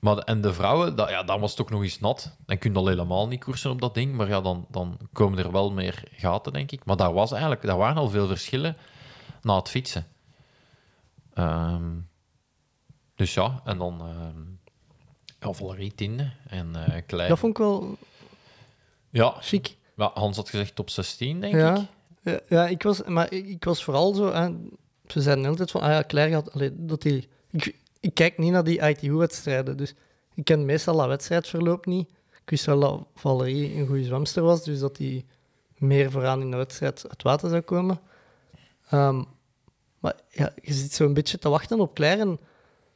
maar 0.00 0.14
de- 0.16 0.24
en 0.24 0.40
de 0.40 0.52
vrouwen, 0.54 0.96
dat, 0.96 1.08
ja, 1.08 1.22
dan 1.22 1.40
was 1.40 1.50
het 1.50 1.60
ook 1.60 1.70
nog 1.70 1.82
eens 1.82 2.00
nat. 2.00 2.36
Dan 2.46 2.58
kun 2.58 2.72
je 2.72 2.78
al 2.78 2.86
helemaal 2.86 3.28
niet 3.28 3.44
koersen 3.44 3.70
op 3.70 3.80
dat 3.80 3.94
ding, 3.94 4.14
maar 4.14 4.28
ja, 4.28 4.40
dan, 4.40 4.66
dan 4.70 4.98
komen 5.12 5.38
er 5.38 5.52
wel 5.52 5.72
meer 5.72 6.02
gaten, 6.10 6.52
denk 6.52 6.72
ik. 6.72 6.84
Maar 6.84 6.96
daar, 6.96 7.12
was 7.12 7.30
eigenlijk, 7.32 7.62
daar 7.62 7.76
waren 7.76 7.96
al 7.96 8.08
veel 8.08 8.26
verschillen 8.26 8.76
na 9.42 9.56
het 9.56 9.68
fietsen. 9.68 10.06
Ehm, 11.34 11.90
dus 13.14 13.34
ja, 13.34 13.60
en 13.64 13.78
dan 13.78 14.00
ehm 14.00 14.40
ja, 15.40 15.52
Valerie 15.52 15.92
en 16.46 16.76
eh 16.86 17.02
Klein. 17.06 17.28
Dat 17.28 17.38
vond 17.38 17.52
ik 17.52 17.58
wel 17.58 17.96
Ja, 19.10 19.34
chic. 19.40 19.76
ja, 19.96 20.10
Hans 20.14 20.36
had 20.36 20.50
gezegd 20.50 20.74
top 20.74 20.90
16, 20.90 21.40
denk 21.40 21.54
Ja. 21.54 21.76
ik. 21.76 21.86
Ja, 22.22 22.40
ja, 22.48 22.68
ik 22.68 22.82
was, 22.82 23.02
maar 23.04 23.32
ik, 23.32 23.46
ik 23.46 23.64
was 23.64 23.84
vooral 23.84 24.14
zo. 24.14 24.32
Hè, 24.32 24.50
ze 25.06 25.20
zeiden 25.20 25.46
altijd 25.46 25.70
van, 25.70 25.80
ah 25.80 25.90
ja, 25.90 26.04
Claire 26.06 26.44
allee, 26.50 26.70
dat 26.74 27.02
die. 27.02 27.28
Ik, 27.50 27.76
ik 28.00 28.14
kijk 28.14 28.38
niet 28.38 28.52
naar 28.52 28.64
die 28.64 28.88
ITU-wedstrijden, 28.88 29.76
dus 29.76 29.94
ik 30.34 30.44
ken 30.44 30.64
meestal 30.64 30.96
dat 30.96 31.06
wedstrijdverloop 31.06 31.86
niet. 31.86 32.08
Ik 32.30 32.50
wist 32.50 32.64
wel 32.66 32.80
dat 32.80 33.06
Valerie 33.14 33.74
een 33.76 33.86
goede 33.86 34.04
zwemster 34.04 34.42
was, 34.42 34.64
dus 34.64 34.78
dat 34.78 34.96
hij 34.96 35.24
meer 35.78 36.10
vooraan 36.10 36.40
in 36.40 36.50
de 36.50 36.56
wedstrijd 36.56 37.08
uit 37.08 37.22
water 37.22 37.48
zou 37.48 37.60
komen. 37.60 38.00
Ehm, 38.88 39.22
maar 39.98 40.14
ja, 40.28 40.52
je 40.62 40.72
zit 40.72 40.92
zo 40.92 41.04
een 41.04 41.14
beetje 41.14 41.38
te 41.38 41.48
wachten 41.48 41.80
op 41.80 41.94
Claire 41.94 42.20
en 42.20 42.38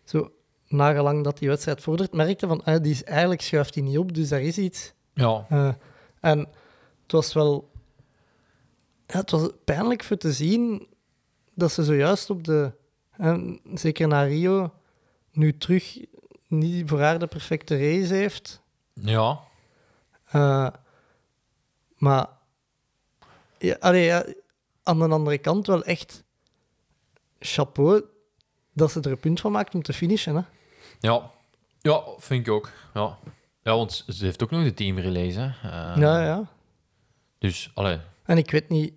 zo 0.05 0.31
nagelang 0.69 1.25
dat 1.25 1.39
die 1.39 1.49
wedstrijd 1.49 1.81
vordert, 1.83 2.13
merkte 2.13 2.47
van, 2.47 2.65
ah, 2.65 2.83
die 2.83 2.93
is, 2.93 3.05
eigenlijk 3.05 3.41
schuift 3.41 3.75
hij 3.75 3.85
niet 3.85 3.99
op, 3.99 4.15
dus 4.15 4.29
daar 4.29 4.43
is 4.43 4.59
iets. 4.59 4.93
Ja, 5.13 5.47
Eh, 5.49 5.73
en 6.21 6.39
het 7.03 7.13
was 7.13 7.33
wel... 7.33 7.71
Ja, 9.07 9.19
het 9.19 9.31
was 9.31 9.49
pijnlijk 9.65 10.05
voor 10.05 10.17
te 10.17 10.33
zien 10.33 10.87
dat 11.55 11.73
ze 11.73 11.85
zojuist 11.85 12.31
op 12.31 12.45
de... 12.45 12.73
en 13.11 13.61
zeker 13.75 14.09
naar 14.09 14.29
Rio, 14.29 14.75
nu 15.31 15.59
terug 15.59 15.99
niet 16.49 16.89
voor 16.89 17.01
haar 17.01 17.19
de 17.19 17.27
perfecte 17.27 17.75
race 17.75 18.15
heeft. 18.15 18.61
ja. 18.93 19.41
Eh, 20.27 20.69
maar... 21.97 22.29
Ja, 23.59 23.77
allee, 23.81 24.05
ja, 24.05 24.27
aan 24.83 24.99
de 24.99 25.09
andere 25.09 25.39
kant 25.39 25.67
wel 25.67 25.85
echt 25.85 26.25
chapeau 27.39 28.05
dat 28.73 28.91
ze 28.91 29.01
er 29.01 29.11
een 29.11 29.21
punt 29.21 29.41
van 29.41 29.53
maakt 29.53 29.75
om 29.75 29.83
te 29.83 29.93
finishen. 29.93 30.37
Hè? 30.37 30.43
Ja, 31.01 31.31
ja 31.81 32.03
vind 32.19 32.47
ik 32.47 32.53
ook. 32.53 32.71
Ja. 32.95 33.19
ja, 33.63 33.77
want 33.77 34.05
ze 34.09 34.25
heeft 34.25 34.43
ook 34.43 34.51
nog 34.51 34.63
de 34.63 34.75
teamrelease. 34.75 35.39
Hè. 35.39 35.47
Eh, 35.47 36.01
ja, 36.01 36.25
ja. 36.25 36.49
Dus, 37.39 37.71
allee, 37.75 38.01
En 38.27 38.39
ik 38.39 38.51
weet 38.51 38.69
niet... 38.69 38.95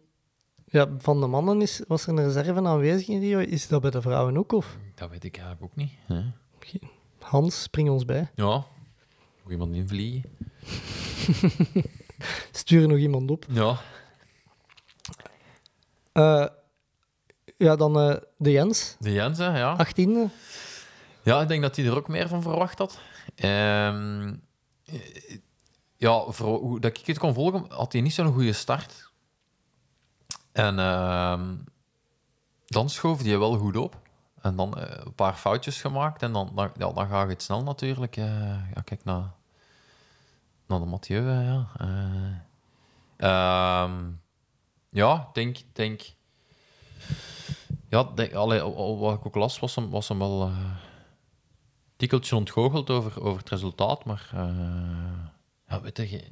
Ja, 0.66 0.88
van 0.98 1.20
de 1.22 1.28
mannen 1.28 1.62
is, 1.62 1.82
was 1.88 2.08
er 2.08 2.10
een 2.18 2.24
reserve 2.32 2.64
aanwezig 2.64 3.08
in 3.08 3.20
Rio. 3.20 3.40
Is 3.40 3.68
dat 3.68 3.82
bij 3.82 3.90
de 3.92 4.02
vrouwen 4.02 4.38
ook? 4.38 4.52
Of 4.52 4.78
dat 4.96 5.10
weet 5.10 5.24
ik 5.24 5.38
eigenlijk 5.38 5.66
ook 5.72 5.76
niet. 5.76 5.92
Hè. 6.06 6.22
Hans, 7.20 7.62
spring 7.62 7.90
ons 7.90 8.06
bij. 8.06 8.32
Ja, 8.36 8.46
nog 8.46 9.52
iemand 9.52 9.76
invliegen. 9.76 10.30
Stuur 12.52 12.88
nog 12.88 12.98
iemand 12.98 13.32
op. 13.32 13.46
Ja, 13.50 13.80
Eh, 16.12 16.46
ja, 17.58 17.76
dan 17.76 18.00
eh, 18.00 18.16
de 18.38 18.52
Jens, 18.52 18.96
de 19.00 19.12
Jens, 19.12 19.38
hè, 19.38 19.58
ja. 19.60 19.78
18e. 19.88 20.32
Ja, 21.24 21.42
ik 21.42 21.48
denk 21.48 21.62
dat 21.62 21.76
hij 21.76 21.86
er 21.86 21.96
ook 21.98 22.08
meer 22.08 22.28
van 22.28 22.42
verwacht 22.42 22.78
had. 22.78 23.00
Ehm, 23.36 24.34
eh, 24.86 25.00
ja, 25.96 26.24
voor 26.28 26.60
hoe 26.60 26.80
dat 26.80 26.98
ik 26.98 27.06
het 27.06 27.18
kon 27.20 27.34
volgen, 27.34 27.66
had 27.70 27.92
hij 27.92 28.02
niet 28.02 28.14
zo'n 28.14 28.34
goede 28.34 28.54
start. 28.54 29.09
En 30.60 30.80
ehm, 30.80 31.56
dan 32.66 32.90
schoof 32.90 33.22
hij 33.22 33.40
wel 33.40 33.58
goed 33.58 33.78
op. 33.78 33.98
En 34.42 34.56
dan 34.56 34.78
eh, 34.78 35.06
een 35.06 35.14
paar 35.16 35.34
foutjes 35.34 35.82
gemaakt. 35.82 36.22
En 36.22 36.34
dan, 36.34 36.52
dan, 36.56 36.72
ja, 36.78 36.92
dan 36.92 37.08
gaat 37.08 37.30
het 37.30 37.42
snel 37.44 37.64
natuurlijk. 37.64 38.18
eh, 38.18 38.72
ja, 38.74 38.82
kijk 38.84 39.04
naar, 39.04 39.32
naar 40.68 40.80
de 40.80 40.86
Mathieu. 40.86 41.30
eh, 41.30 41.46
ja. 41.46 41.68
Ehm, 43.18 44.12
ja, 44.90 45.16
ik 45.28 45.34
denk, 45.34 45.58
denk 45.74 46.02
Ja, 47.90 48.04
denk, 48.04 48.34
allee, 48.34 48.62
al- 48.62 48.76
al 48.76 49.00
wat 49.00 49.18
ik 49.18 49.26
ook 49.26 49.36
las, 49.36 49.60
was 49.60 49.76
hem, 49.76 49.90
was 49.90 50.08
hem 50.08 50.20
wel 50.20 50.42
eh 50.48 50.76
tikkeltje 51.96 52.36
ontgoocheld 52.36 52.90
over, 52.90 53.22
over 53.24 53.40
het 53.40 53.50
resultaat. 53.50 54.06
Maar 54.06 54.30
ja, 55.68 55.82
weet 55.82 55.98
je, 55.98 56.32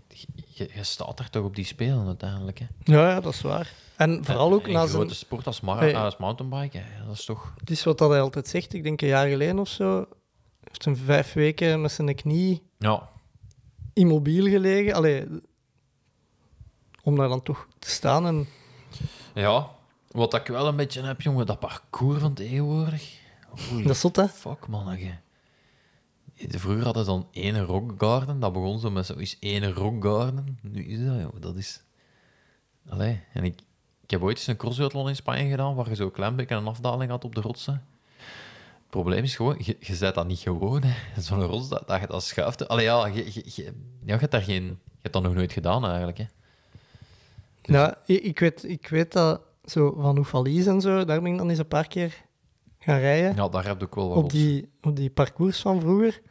je, 0.57 0.83
staat 0.83 1.19
er 1.19 1.29
toch 1.29 1.43
op 1.43 1.55
die 1.55 1.65
spelen 1.65 2.07
uiteindelijk. 2.07 2.59
Hè. 2.59 2.65
Ja, 2.83 3.09
ja, 3.09 3.19
dat 3.21 3.33
is 3.33 3.41
waar. 3.41 3.73
En 3.95 4.25
vooral 4.25 4.53
ook 4.53 4.67
een 4.67 4.73
na 4.73 4.87
grote 4.87 5.05
zijn... 5.05 5.15
sport 5.15 5.47
als, 5.47 5.61
Hey. 5.61 5.95
als 5.95 6.17
mountainbiken, 6.17 6.85
dat 7.05 7.15
is 7.15 7.25
toch... 7.25 7.53
Het 7.57 7.69
is 7.69 7.83
wat 7.83 7.97
dat 7.97 8.09
hij 8.09 8.21
altijd 8.21 8.47
zegt. 8.47 8.73
Ik 8.73 8.83
denk 8.83 9.01
een 9.01 9.07
jaar 9.07 9.27
geleden 9.27 9.59
of 9.59 9.67
zo. 9.67 10.05
Heeft 10.63 10.85
een 10.85 10.97
vijf 10.97 11.33
weken 11.33 11.81
met 11.81 11.91
zijn 11.91 12.15
knie 12.15 12.63
Ja, 12.77 13.09
immobiel 13.93 14.45
gelegen. 14.45 14.93
Allee, 14.93 15.25
om 17.03 17.15
daar 17.15 17.27
dan 17.29 17.43
toch 17.43 17.67
te 17.79 17.89
staan. 17.89 18.25
En 18.25 18.47
ja, 19.33 19.69
wat 20.11 20.33
ik 20.33 20.47
wel 20.47 20.67
een 20.67 20.75
beetje 20.75 21.01
heb, 21.01 21.21
jongen, 21.21 21.45
dat 21.45 21.59
parcours 21.59 22.21
van 22.21 22.33
tegenwoordig. 22.33 23.19
Holy 23.69 23.81
dat 23.83 23.91
is 23.91 23.99
zot, 23.99 24.15
hè? 24.15 24.27
fuck, 24.27 24.67
manneke. 24.67 25.17
Vroeger 26.37 26.83
hadden 26.83 27.05
ze 27.05 27.09
dan 27.09 27.27
één 27.31 27.65
rockgarden. 27.65 28.39
Dat 28.39 28.53
begon 28.53 28.79
zo 28.79 28.91
met 28.91 29.05
zoiets 29.05 29.37
één 29.39 29.73
rockgarden. 29.73 30.59
Nu 30.61 30.83
is 30.83 31.05
dat. 31.05 31.41
Dat 31.41 31.55
is... 31.55 31.81
Allee, 32.89 33.23
en 33.33 33.43
ik, 33.43 33.59
ik 34.03 34.09
heb 34.11 34.21
ooit 34.21 34.37
eens 34.37 34.47
een 34.47 34.57
crossduathlon 34.57 35.07
in 35.07 35.15
Spanje 35.15 35.49
gedaan, 35.49 35.75
waar 35.75 35.89
je 35.89 35.95
zo 35.95 36.09
klein 36.09 36.35
beetje 36.35 36.55
een 36.55 36.67
afdaling 36.67 37.11
had 37.11 37.23
op 37.23 37.35
de 37.35 37.41
rotsen. 37.41 37.83
Het 38.87 38.89
probleem 38.89 39.23
is 39.23 39.35
gewoon, 39.35 39.55
je, 39.59 39.77
je 39.79 39.97
dat 39.97 40.27
niet 40.27 40.39
gewoon. 40.39 40.83
Zo'n 41.19 41.43
rots, 41.43 41.69
dat, 41.69 41.87
dat, 41.87 42.07
dat 42.07 42.23
schuift... 42.23 42.67
Allee, 42.67 42.85
ja, 42.85 43.05
je, 43.05 43.33
je, 43.33 43.41
je, 43.45 43.63
ja, 43.63 44.13
je 44.13 44.19
hebt 44.19 44.31
daar 44.31 44.41
geen... 44.41 44.63
Je 44.63 45.03
hebt 45.13 45.13
dat 45.13 45.23
nog 45.23 45.33
nooit 45.33 45.53
gedaan, 45.53 45.85
eigenlijk, 45.85 46.17
hè. 46.17 46.25
Ik, 48.05 48.23
ik, 48.23 48.39
weet, 48.39 48.63
ik 48.63 48.87
weet 48.87 49.11
dat 49.11 49.41
zo 49.65 49.95
van 49.99 50.17
Oefalies 50.17 50.65
en 50.65 50.81
zo, 50.81 51.05
daar 51.05 51.21
ben 51.21 51.31
ik 51.31 51.37
dan 51.37 51.49
eens 51.49 51.59
een 51.59 51.67
paar 51.67 51.87
keer 51.87 52.25
gaan 52.87 52.99
rijden. 52.99 53.35
Ja, 53.35 53.47
daar 53.47 53.65
heb 53.65 53.83
ook 53.83 53.95
wel 53.95 54.07
wat 54.07 54.17
op, 54.17 54.29
die, 54.29 54.69
op 54.81 54.95
die 54.95 55.09
parcours 55.09 55.61
van 55.61 55.79
vroeger. 55.79 56.21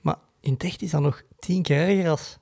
Maar 0.00 0.16
in 0.40 0.52
het 0.52 0.64
echt 0.64 0.82
is 0.82 0.90
dat 0.90 1.00
nog 1.00 1.22
tien 1.38 1.62
keer 1.62 1.88
erger 1.88 2.10
als, 2.10 2.38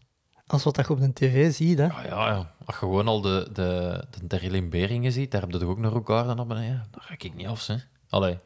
als 0.47 0.65
wat 0.65 0.75
dat 0.75 0.87
je 0.87 0.93
op 0.93 1.01
de 1.01 1.13
tv 1.13 1.53
ziet. 1.55 1.79
Hè. 1.79 1.85
Ja, 1.85 2.05
ja, 2.05 2.29
ja. 2.29 2.55
Als 2.65 2.75
je 2.75 2.81
gewoon 2.87 3.09
al 3.09 3.21
de, 3.21 3.49
de, 3.53 4.05
de 4.11 4.27
Terrelin 4.27 4.71
Beringen 4.71 5.13
ziet, 5.13 5.31
daar 5.31 5.41
heb 5.41 5.51
je 5.51 5.59
toch 5.59 5.69
ook 5.69 5.79
een 5.79 5.89
rockgarden 5.89 6.37
naar 6.37 6.47
beneden? 6.47 6.89
Daar 6.91 7.03
ga 7.03 7.15
ik 7.15 7.35
niet 7.35 7.47
af, 7.47 7.67
hè. 7.67 7.77
Allee. 8.09 8.39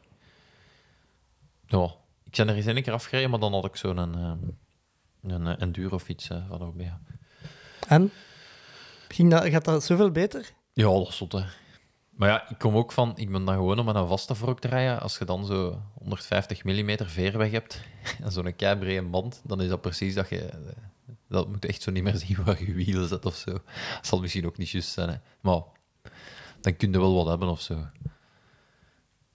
Ja, 1.67 1.93
ik 2.23 2.35
ben 2.35 2.49
er 2.49 2.55
eens 2.55 2.65
een 2.65 2.83
keer 2.83 2.93
afgereden, 2.93 3.29
maar 3.29 3.39
dan 3.39 3.53
had 3.53 3.65
ik 3.65 3.75
zo'n 3.75 3.97
een, 3.97 4.13
een, 5.23 5.45
een 5.45 5.57
endurofiets 5.59 6.29
eh, 6.29 6.47
van 6.47 6.61
ook 6.61 6.75
bij. 6.75 6.93
En? 7.87 8.11
Ging 9.07 9.31
dat, 9.31 9.47
gaat 9.47 9.65
dat 9.65 9.83
zoveel 9.83 10.11
beter? 10.11 10.51
Ja, 10.73 10.83
dat 10.83 11.07
is 11.07 11.17
zot, 11.17 11.31
hè. 11.31 11.43
Maar 12.15 12.29
ja, 12.29 12.49
ik 12.49 12.57
kom 12.57 12.75
ook 12.75 12.91
van... 12.91 13.11
Ik 13.15 13.31
ben 13.31 13.45
dan 13.45 13.55
gewoon 13.55 13.79
om 13.79 13.85
met 13.85 13.95
een 13.95 14.07
vaste 14.07 14.35
vork 14.35 14.59
te 14.59 14.67
rijden. 14.67 14.99
Als 15.01 15.17
je 15.17 15.25
dan 15.25 15.45
zo 15.45 15.81
150 15.93 16.63
mm 16.63 16.97
veerweg 16.97 17.51
hebt 17.51 17.81
en 18.23 18.31
zo'n 18.31 18.55
keibrede 18.55 19.03
band, 19.03 19.41
dan 19.43 19.61
is 19.61 19.69
dat 19.69 19.81
precies 19.81 20.13
dat 20.13 20.29
je... 20.29 20.49
Dat 21.27 21.47
moet 21.47 21.65
echt 21.65 21.81
zo 21.81 21.91
niet 21.91 22.03
meer 22.03 22.17
zien 22.25 22.43
waar 22.43 22.63
je 22.63 22.73
wielen 22.73 23.07
zit 23.07 23.25
of 23.25 23.35
zo. 23.35 23.51
Dat 23.51 23.61
zal 24.01 24.19
misschien 24.19 24.45
ook 24.45 24.57
niet 24.57 24.69
juist 24.69 24.89
zijn, 24.89 25.09
hè. 25.09 25.15
Maar 25.41 25.61
dan 26.61 26.75
kun 26.75 26.91
je 26.91 26.99
wel 26.99 27.15
wat 27.15 27.27
hebben 27.27 27.47
of 27.47 27.61
zo. 27.61 27.87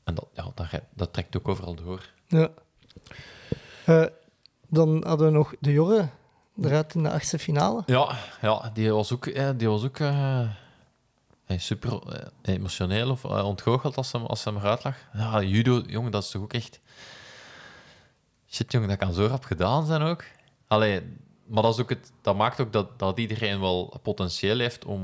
En 0.04 0.14
dat, 0.14 0.28
ja, 0.32 0.44
dat, 0.54 0.80
dat 0.94 1.12
trekt 1.12 1.36
ook 1.36 1.48
overal 1.48 1.74
door. 1.74 2.10
Ja. 2.26 2.50
Eh, 3.84 4.06
dan 4.68 5.04
hadden 5.06 5.26
we 5.26 5.32
nog 5.32 5.54
de 5.60 5.72
Jorre 5.72 6.08
eruit 6.62 6.94
in 6.94 7.02
de 7.02 7.10
achtste 7.10 7.38
finale. 7.38 7.82
Ja, 7.86 8.16
ja 8.40 8.70
die 8.74 8.92
was 8.92 9.12
ook, 9.12 9.26
eh, 9.26 9.50
die 9.56 9.68
was 9.68 9.84
ook 9.84 9.98
eh, 9.98 10.48
super 11.58 12.02
eh, 12.02 12.54
emotioneel 12.54 13.10
of 13.10 13.24
eh, 13.24 13.46
ontgoocheld 13.46 13.96
als 13.96 14.10
ze, 14.10 14.18
als 14.18 14.42
ze 14.42 14.48
hem 14.48 14.58
eruit 14.58 14.84
lag. 14.84 14.96
Ja, 15.12 15.42
judo, 15.42 15.82
jongen, 15.86 16.10
dat 16.10 16.22
is 16.22 16.30
toch 16.30 16.42
ook 16.42 16.52
echt... 16.52 16.80
Shit, 18.48 18.72
jongen, 18.72 18.88
dat 18.88 18.98
kan 18.98 19.12
zo 19.12 19.26
rap 19.26 19.44
gedaan 19.44 19.86
zijn 19.86 20.02
ook. 20.02 20.24
Allee, 20.66 21.02
maar 21.46 21.62
dat, 21.62 21.74
is 21.74 21.80
ook 21.80 21.88
het, 21.88 22.12
dat 22.22 22.36
maakt 22.36 22.60
ook 22.60 22.72
dat, 22.72 22.98
dat 22.98 23.18
iedereen 23.18 23.60
wel 23.60 23.98
potentieel 24.02 24.58
heeft 24.58 24.84
om... 24.84 25.00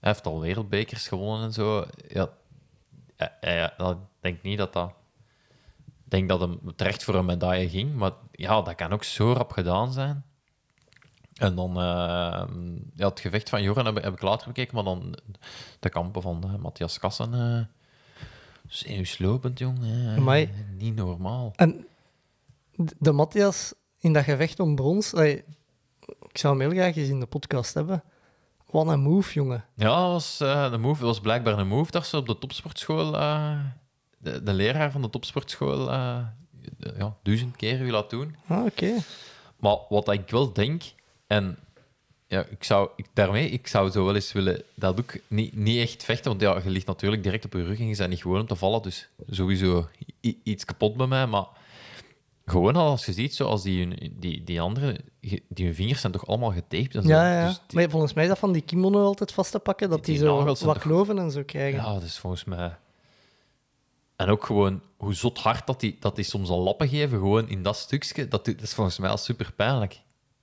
Hij 0.00 0.10
heeft 0.10 0.26
al 0.26 0.40
wereldbekers 0.40 1.08
gewonnen 1.08 1.46
en 1.46 1.52
zo. 1.52 1.86
Ja, 2.08 2.28
ja, 3.40 3.74
ik 3.82 3.96
denk 4.20 4.42
niet 4.42 4.58
dat 4.58 4.72
dat... 4.72 4.92
Ik 6.04 6.16
denk 6.16 6.28
dat 6.28 6.40
hem 6.40 6.60
terecht 6.76 7.04
voor 7.04 7.14
een 7.14 7.24
medaille 7.24 7.68
ging, 7.68 7.94
maar 7.94 8.12
ja, 8.32 8.62
dat 8.62 8.74
kan 8.74 8.92
ook 8.92 9.04
zo 9.04 9.32
rap 9.32 9.52
gedaan 9.52 9.92
zijn. 9.92 10.24
En 11.40 11.54
dan 11.54 11.70
eh, 11.70 12.42
ja, 12.94 13.08
het 13.08 13.20
gevecht 13.20 13.48
van 13.48 13.62
Joren 13.62 13.84
heb, 13.84 13.96
ik- 13.96 14.04
heb 14.04 14.12
ik 14.12 14.22
later 14.22 14.46
bekeken, 14.46 14.74
maar 14.74 14.84
dan 14.84 15.16
de 15.80 15.88
kampen 15.88 16.22
van 16.22 16.42
eh, 16.44 16.54
Matthias 16.54 16.98
Kassen. 16.98 17.34
eh 17.34 17.60
zenuwslopend, 18.68 19.58
jong. 19.58 19.78
eh, 19.82 20.16
Amai. 20.16 20.50
niet 20.78 20.94
normaal. 20.96 21.52
En 21.56 21.86
de, 22.98 23.12
Matthias 23.12 23.74
in 23.98 24.12
dat 24.12 24.24
gevecht 24.24 24.60
om 24.60 24.74
brons, 24.74 25.14
allee, 25.14 25.44
ik 26.28 26.38
zou 26.38 26.58
hem 26.58 26.70
heel 26.70 26.80
graag 26.80 26.96
eens 26.96 27.08
in 27.08 27.20
de 27.20 27.26
podcast 27.26 27.74
hebben. 27.74 28.02
Wat 28.70 28.86
een 28.86 29.00
move, 29.00 29.32
jongen. 29.32 29.64
Ja, 29.74 29.86
dat 30.00 30.10
was, 30.10 30.38
de 30.70 30.78
move, 30.80 30.98
dat 31.00 31.08
was 31.08 31.20
blijkbaar 31.20 31.58
een 31.58 31.66
move 31.68 31.90
dat 31.90 32.06
ze 32.06 32.16
op 32.16 32.26
de 32.26 32.38
topsportschool, 32.38 33.10
de, 34.18 34.42
de 34.42 34.52
leraar 34.52 34.90
van 34.90 35.02
de 35.02 35.10
topsportschool, 35.10 35.90
ja, 35.92 37.16
duizend 37.22 37.56
keer 37.56 37.80
u 37.80 37.90
laat 37.90 38.10
doen. 38.10 38.36
Ah, 38.46 38.64
oké. 38.64 38.92
Maar 39.56 39.76
wat 39.88 40.08
ik 40.12 40.30
wel 40.30 40.52
denk, 40.52 40.82
en 41.30 41.58
ja, 42.26 42.44
ik 42.50 42.64
zou 42.64 42.88
ik, 42.96 43.06
daarmee, 43.12 43.48
ik 43.50 43.66
zou 43.66 43.90
zo 43.90 44.04
wel 44.04 44.14
eens 44.14 44.32
willen, 44.32 44.62
dat 44.74 44.98
ook 44.98 45.12
niet, 45.26 45.56
niet 45.56 45.78
echt 45.78 46.04
vechten, 46.04 46.30
want 46.30 46.40
ja, 46.42 46.60
je 46.64 46.70
ligt 46.70 46.86
natuurlijk 46.86 47.22
direct 47.22 47.44
op 47.44 47.52
je 47.52 47.62
rug 47.64 47.78
en 47.78 47.88
je 47.88 47.96
bent 47.96 48.10
niet 48.10 48.22
gewoon 48.22 48.40
om 48.40 48.46
te 48.46 48.56
vallen, 48.56 48.82
dus 48.82 49.08
sowieso 49.28 49.88
iets 50.42 50.64
kapot 50.64 50.96
bij 50.96 51.06
mij, 51.06 51.26
maar 51.26 51.46
gewoon 52.46 52.76
al 52.76 52.88
als 52.90 53.06
je 53.06 53.12
ziet, 53.12 53.34
zoals 53.34 53.62
die, 53.62 53.86
hun- 53.86 54.14
die, 54.18 54.44
die 54.44 54.60
andere, 54.60 54.96
die 55.48 55.66
hun 55.66 55.74
vingers 55.74 56.00
zijn 56.00 56.12
toch 56.12 56.26
allemaal 56.26 56.52
getaped 56.52 56.94
en 56.94 57.02
zo. 57.02 57.08
Ja, 57.08 57.32
ja. 57.40 57.46
Dus 57.46 57.60
die- 57.66 57.78
Maar 57.78 57.90
volgens 57.90 58.12
mij 58.12 58.22
is 58.22 58.28
dat 58.30 58.38
van 58.38 58.52
die 58.52 58.62
kimono 58.62 59.04
altijd 59.04 59.32
vast 59.32 59.50
te 59.52 59.58
pakken, 59.58 59.88
dat 59.90 60.04
Die- 60.04 60.14
die, 60.14 60.22
die 60.24 60.32
zo 60.32 60.44
wat 60.44 60.58
toch- 60.60 60.78
kloven 60.78 61.18
en 61.18 61.30
zo 61.30 61.42
krijgen. 61.46 61.80
Ja, 61.80 61.92
dat 61.92 62.02
is 62.02 62.18
volgens 62.18 62.44
mij. 62.44 62.76
En 64.16 64.28
ook 64.28 64.44
gewoon 64.44 64.80
hoe 64.96 65.14
zot 65.14 65.38
hard 65.38 65.66
dat 65.66 65.80
die, 65.80 65.96
dat 66.00 66.16
die 66.16 66.24
soms 66.24 66.48
al 66.48 66.60
lappen 66.60 66.88
geven, 66.88 67.18
gewoon 67.18 67.48
in 67.48 67.62
dat 67.62 67.76
stukje, 67.76 68.28
dat, 68.28 68.44
dat 68.44 68.60
is 68.60 68.74
volgens 68.74 68.98
mij 68.98 69.10
al 69.10 69.16
super 69.16 69.52
pijnlijk. 69.52 70.00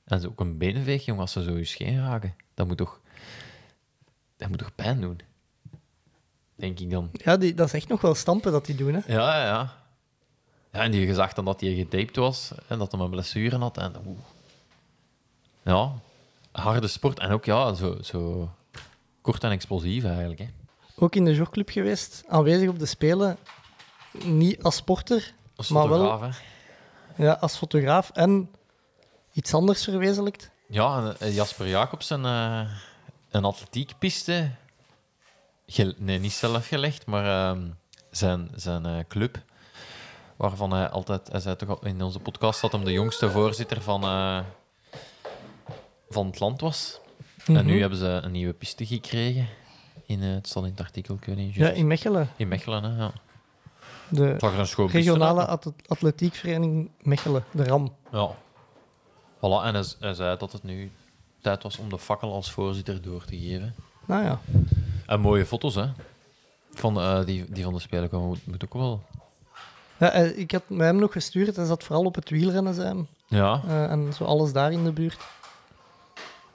En 0.07 0.21
zo 0.21 0.27
ook 0.27 0.39
een 0.39 0.57
beenveeg, 0.57 1.05
jongen, 1.05 1.21
als 1.21 1.31
ze 1.31 1.43
zo 1.43 1.57
je 1.57 1.63
scheen 1.65 1.99
raken. 2.05 2.35
Dat 2.53 2.67
moet 2.67 2.77
toch, 2.77 2.99
dat 4.37 4.49
moet 4.49 4.57
toch 4.57 4.75
pijn 4.75 5.01
doen? 5.01 5.19
Denk 6.55 6.79
ik 6.79 6.89
dan. 6.91 7.09
Ja, 7.11 7.37
die, 7.37 7.53
dat 7.53 7.67
is 7.67 7.73
echt 7.73 7.87
nog 7.87 8.01
wel 8.01 8.15
stampen 8.15 8.51
dat 8.51 8.65
die 8.65 8.75
doen, 8.75 8.93
hè. 8.93 8.99
Ja, 9.13 9.37
ja, 9.37 9.45
ja. 9.45 9.75
Ja, 10.71 10.79
en 10.83 10.91
die 10.91 11.07
gezegd 11.07 11.35
dan 11.35 11.45
dat 11.45 11.61
hij 11.61 11.73
getaped 11.73 12.15
was 12.15 12.51
en 12.67 12.77
dat 12.79 12.91
hij 12.91 13.01
een 13.01 13.09
blessure 13.09 13.57
had. 13.57 13.77
En, 13.77 13.93
oeh. 14.07 14.17
Ja, 15.63 15.91
harde 16.51 16.87
sport. 16.87 17.19
En 17.19 17.31
ook 17.31 17.45
ja, 17.45 17.73
zo, 17.73 17.97
zo 18.01 18.49
kort 19.21 19.43
en 19.43 19.51
explosief 19.51 20.03
eigenlijk. 20.03 20.39
Hè. 20.39 20.47
Ook 20.95 21.15
in 21.15 21.25
de 21.25 21.33
jogclub 21.33 21.69
geweest, 21.69 22.23
aanwezig 22.27 22.69
op 22.69 22.79
de 22.79 22.85
Spelen. 22.85 23.37
Niet 24.23 24.63
als 24.63 24.75
sporter, 24.75 25.33
Als 25.55 25.69
Maar 25.69 25.89
wel- 25.89 26.21
hè. 26.21 26.29
ja, 27.15 27.31
als 27.33 27.57
fotograaf 27.57 28.09
en 28.09 28.49
iets 29.37 29.53
anders 29.53 29.83
verwezenlijkt. 29.83 30.49
Ja, 30.67 31.13
eh, 31.19 31.35
Jasper 31.35 31.67
Jacobsen, 31.67 32.25
eh, 32.25 32.61
een 33.29 33.43
atletiekpiste. 33.45 34.51
Nee, 35.97 36.19
niet 36.19 36.31
zelf 36.31 36.67
gelegd, 36.67 37.05
maar 37.05 37.49
ehm, 37.51 37.67
zijn, 38.11 38.49
zijn 38.55 38.85
eh, 38.85 38.99
club. 39.07 39.37
Waarvan 40.35 40.71
hij 40.71 40.89
altijd, 40.89 41.27
hij 41.31 41.39
zei 41.39 41.55
toch 41.55 41.69
al 41.69 41.79
in 41.85 42.01
onze 42.01 42.19
podcast 42.19 42.61
dat 42.61 42.71
hem 42.71 42.83
de 42.85 42.91
jongste 42.91 43.31
voorzitter 43.31 43.81
van, 43.81 44.01
van 46.09 46.25
het 46.27 46.39
land 46.39 46.61
was. 46.61 46.99
En 47.45 47.53
nu 47.65 47.71
Mhm. 47.71 47.79
hebben 47.79 47.99
ze 47.99 48.05
een 48.23 48.31
nieuwe 48.31 48.53
piste 48.53 48.85
gekregen. 48.85 49.47
In, 50.05 50.21
het 50.21 50.47
staat 50.47 50.63
in 50.63 50.69
het 50.69 50.79
artikel, 50.79 51.15
ik 51.15 51.35
niet. 51.35 51.55
Ja, 51.55 51.69
in 51.69 51.87
Mechelen. 51.87 52.29
in 52.35 52.47
Mechelen, 52.47 52.83
hè, 52.83 52.97
ja. 53.03 53.11
De 54.09 54.37
een 54.39 54.87
regionale 54.87 55.59
atletiekvereniging 55.87 56.91
Mechelen, 57.01 57.43
de 57.51 57.63
RAM. 57.63 57.95
Ja. 58.11 58.29
Voilà, 59.37 59.63
en 59.65 59.73
hij, 59.73 59.83
hij 59.99 60.13
zei 60.13 60.37
dat 60.37 60.51
het 60.51 60.63
nu 60.63 60.91
tijd 61.41 61.63
was 61.63 61.77
om 61.77 61.89
de 61.89 61.97
fakkel 61.99 62.33
als 62.33 62.51
voorzitter 62.51 63.01
door 63.01 63.25
te 63.25 63.37
geven. 63.37 63.75
Nou 64.05 64.23
ja. 64.23 64.39
En 65.05 65.19
mooie 65.19 65.45
foto's, 65.45 65.75
hè? 65.75 65.85
Van, 66.73 66.99
eh, 66.99 67.25
die, 67.25 67.45
die 67.49 67.63
van 67.63 67.73
de 67.73 67.79
Spelen 67.79 68.09
komen. 68.09 68.39
Moet, 68.43 68.63
ook 68.63 68.73
wel. 68.73 69.03
ja 69.97 70.11
eh, 70.11 70.37
ik 70.37 70.51
had 70.51 70.63
mij 70.67 70.87
hem 70.87 70.95
nog 70.95 71.11
gestuurd, 71.11 71.55
hij 71.55 71.65
zat 71.65 71.83
vooral 71.83 72.05
op 72.05 72.15
het 72.15 72.29
wielrennen 72.29 72.73
zijn. 72.73 73.07
Ja. 73.27 73.61
eh, 73.67 73.91
en 73.91 74.13
zo 74.13 74.23
alles 74.23 74.53
daar 74.53 74.71
in 74.71 74.83
de 74.83 74.91
buurt. 74.91 75.17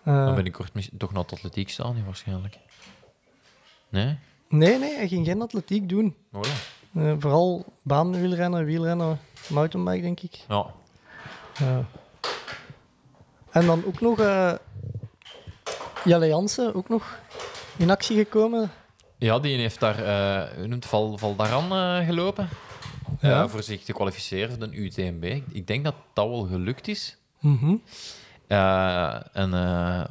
Eh, 0.02 0.24
Dan 0.24 0.34
ben 0.34 0.46
ik 0.46 0.52
kort 0.52 0.72
toch 0.98 1.12
naar 1.12 1.22
het 1.22 1.32
atletiek 1.32 1.68
staan, 1.70 1.94
nu 1.94 2.02
waarschijnlijk. 2.04 2.58
Nee? 3.88 4.18
Nee, 4.48 4.78
nee, 4.78 4.94
hij 4.94 5.08
ging 5.08 5.26
geen 5.26 5.42
atletiek 5.42 5.88
doen. 5.88 6.16
Voilà. 6.36 6.48
Eh, 6.94 7.12
vooral 7.18 7.64
baanwielrennen, 7.82 8.64
wielrennen, 8.64 9.20
mountainbike, 9.48 10.02
denk 10.02 10.20
ik. 10.20 10.44
Ja. 10.48 10.66
En 13.52 13.66
dan 13.66 13.84
ook 13.86 14.00
nog 14.00 14.18
eh 14.20 14.52
Jelle 16.04 16.26
Jansen, 16.26 16.74
ook 16.74 16.88
nog 16.88 17.18
in 17.76 17.90
actie 17.90 18.16
gekomen. 18.16 18.70
Ja, 19.18 19.38
die 19.38 19.56
heeft 19.56 19.80
daar, 19.80 19.96
hoe 20.56 20.66
noemt 20.66 20.72
het, 20.82 20.86
Val, 20.86 21.18
Valdaran 21.18 21.72
eh, 21.72 22.06
gelopen. 22.06 22.48
Ja. 23.20 23.48
voor 23.48 23.62
zich 23.62 23.82
te 23.84 23.92
kwalificeren 23.92 24.50
voor 24.58 24.70
de 24.70 24.76
UTMB. 24.76 25.24
Ik- 25.24 25.66
denk 25.66 25.84
dat 25.84 25.94
dat 26.12 26.28
wel 26.28 26.46
gelukt 26.46 26.88
is. 26.88 27.16
Mhm. 27.40 27.74
Eh, 28.46 29.36
en 29.36 29.50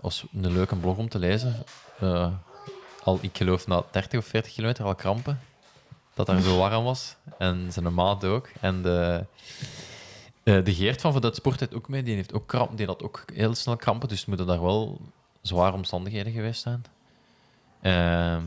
was 0.02 0.26
een 0.34 0.52
leuke 0.54 0.76
blog 0.76 0.98
om 0.98 1.10
te 1.10 1.20
lezen. 1.20 1.56
Al, 3.04 3.18
ik 3.22 3.38
geloof 3.38 3.68
na 3.68 3.84
30 3.92 4.20
of 4.20 4.26
40 4.26 4.54
kilometer 4.54 4.86
al 4.86 4.96
krampen. 4.96 5.40
Dat 6.14 6.26
daar 6.26 6.42
zo 6.42 6.58
warm 6.58 6.84
was. 6.84 7.16
En 7.38 7.68
zijn 7.72 7.94
maat 7.94 8.24
ook. 8.24 8.50
En 8.60 8.82
de, 8.82 9.26
eh, 10.44 10.64
de 10.64 10.74
Geert 10.74 11.02
van 11.02 11.12
Verdut 11.12 11.36
Sport 11.36 11.60
heeft 11.60 11.74
ook 11.74 11.88
mee. 11.90 12.04
Die 12.04 12.16
heeft 12.16 12.34
ook 12.34 12.48
kramp, 12.48 12.78
die 12.78 12.86
had 12.86 13.04
ook 13.04 13.24
heel 13.34 13.56
snel 13.56 13.76
krampen. 13.76 14.08
Dus 14.10 14.20
het 14.20 14.28
moeten 14.28 14.46
daar 14.48 14.62
wel 14.62 15.02
zware 15.42 15.74
omstandigheden 15.76 16.32
geweest 16.34 16.62
zijn. 16.62 16.84
Ehm, 17.82 18.44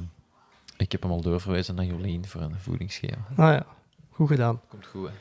ik 0.76 0.92
heb 0.92 1.02
hem 1.02 1.10
al 1.10 1.20
doorverwezen 1.20 1.74
naar 1.74 1.84
Jolien 1.84 2.26
voor 2.26 2.40
een 2.40 2.56
voedingsschema. 2.60 3.24
Ah 3.36 3.36
ja, 3.52 3.66
goed 4.10 4.28
gedaan. 4.28 4.60
Komt 4.68 4.86
goed, 4.86 5.08
hè? 5.08 5.14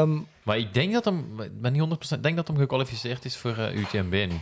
Ehm, 0.00 0.18
Maar 0.42 0.58
ik 0.58 0.74
denk 0.74 0.92
dat 0.92 1.04
hem, 1.04 1.36
ben 1.52 1.72
niet 1.72 1.80
100%, 1.80 2.18
ik 2.18 2.22
denk 2.22 2.36
dat 2.36 2.46
hem 2.46 2.56
gekwalificeerd 2.56 3.24
is 3.24 3.36
voor 3.36 3.56
eh, 3.56 3.74
UTMB 3.76 4.12
nu. 4.12 4.40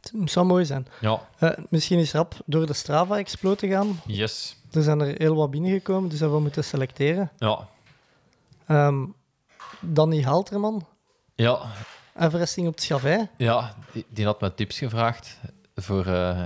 het 0.00 0.30
zou 0.30 0.46
mooi 0.46 0.64
zijn. 0.64 0.86
Ja, 1.00 1.28
Eh, 1.38 1.50
misschien 1.68 1.98
is 1.98 2.12
rap 2.12 2.34
door 2.46 2.66
de 2.66 2.72
Strava-explo 2.72 3.54
te 3.54 3.68
gaan. 3.68 4.00
yes. 4.06 4.56
Er 4.72 4.82
zijn 4.82 5.00
er 5.00 5.14
heel 5.18 5.34
wat 5.34 5.50
binnengekomen, 5.50 6.10
dus 6.10 6.18
dat 6.18 6.30
we 6.30 6.40
moeten 6.40 6.64
selecteren. 6.64 7.30
Ja, 7.38 7.68
Ehm 8.66 9.04
Danny 9.80 10.22
Halterman, 10.22 10.86
ja, 11.34 11.62
Everesting 12.18 12.66
op 12.66 12.74
het 12.74 12.82
Schavij. 12.82 13.30
ja 13.36 13.74
die, 13.92 14.06
die 14.08 14.24
had 14.24 14.40
me 14.40 14.54
tips 14.54 14.78
gevraagd 14.78 15.38
voor 15.74 16.06
eh, 16.06 16.44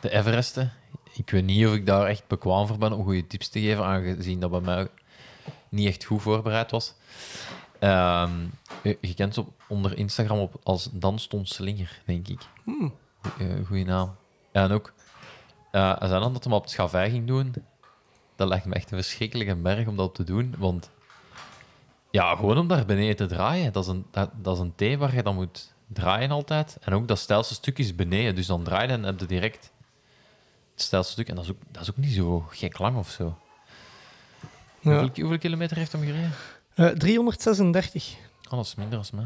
de 0.00 0.10
Everesten. 0.10 0.72
Ik 1.12 1.30
weet 1.30 1.44
niet 1.44 1.66
of 1.66 1.74
ik 1.74 1.86
daar 1.86 2.06
echt 2.06 2.26
bekwaam 2.26 2.66
voor 2.66 2.78
ben 2.78 2.92
om 2.92 3.04
goede 3.04 3.26
tips 3.26 3.48
te 3.48 3.60
geven, 3.60 3.84
aangezien 3.84 4.40
dat 4.40 4.50
bij 4.50 4.60
mij 4.60 4.88
niet 5.68 5.88
echt 5.88 6.04
goed 6.04 6.22
voorbereid 6.22 6.70
was. 6.70 6.94
Ehm, 7.78 8.32
je, 8.82 8.98
je 9.00 9.14
kent 9.14 9.34
ze 9.34 9.40
op, 9.40 9.52
onder 9.68 9.98
Instagram 9.98 10.38
op 10.38 10.54
als 10.62 10.90
Slinger, 11.42 12.02
denk 12.06 12.28
ik. 12.28 12.40
Hmm. 12.64 12.94
Goeie, 13.22 13.64
goeie 13.64 13.84
naam. 13.84 14.16
Ja, 14.52 14.62
en 14.62 14.72
ook, 14.72 14.92
eh 15.70 15.98
hij 15.98 16.08
zei 16.08 16.20
dan 16.20 16.32
dat 16.32 16.44
hij 16.44 16.52
op 16.52 16.62
het 16.62 16.70
Schavij 16.70 17.10
ging 17.10 17.26
doen. 17.26 17.54
Dat 18.36 18.48
lijkt 18.48 18.64
me 18.64 18.74
echt 18.74 18.90
een 18.90 19.02
verschrikkelijke 19.02 19.56
berg 19.56 19.86
om 19.86 19.96
dat 19.96 20.14
te 20.14 20.24
doen, 20.24 20.54
want 20.58 20.90
ja, 22.10 22.36
gewoon 22.36 22.58
om 22.58 22.68
daar 22.68 22.84
beneden 22.86 23.16
te 23.16 23.26
draaien. 23.26 23.72
Dat 23.72 23.84
is 23.84 23.90
een, 23.90 24.06
dat, 24.10 24.30
dat 24.34 24.54
is 24.56 24.62
een 24.62 24.96
T 24.96 24.98
waar 24.98 25.14
je 25.14 25.22
dan 25.22 25.34
moet 25.34 25.72
draaien 25.86 26.30
altijd. 26.30 26.76
En 26.80 26.92
ook 26.92 27.08
dat 27.08 27.18
steilste 27.18 27.54
stuk 27.54 27.78
is 27.78 27.94
beneden, 27.94 28.34
dus 28.34 28.46
dan 28.46 28.62
draai 28.62 28.86
je 28.86 28.92
en 28.92 29.02
heb 29.02 29.20
je 29.20 29.26
direct 29.26 29.70
het 30.72 30.82
steilste 30.82 31.12
stuk. 31.12 31.28
En 31.28 31.34
dat 31.34 31.44
is 31.44 31.50
ook, 31.50 31.58
dat 31.70 31.82
is 31.82 31.90
ook 31.90 31.96
niet 31.96 32.12
zo 32.12 32.40
gek 32.50 32.78
lang 32.78 32.96
of 32.96 33.10
zo. 33.10 33.38
Ja. 34.80 34.90
Hoeveel, 34.98 35.10
hoeveel 35.22 35.38
kilometer 35.38 35.76
heeft 35.76 35.92
hem 35.92 36.02
gereden? 36.02 36.32
Eh, 36.74 36.86
336. 36.88 38.14
Oh, 38.44 38.50
dat 38.50 38.64
is 38.66 38.74
minder 38.74 38.98
als 38.98 39.10
mij. 39.10 39.24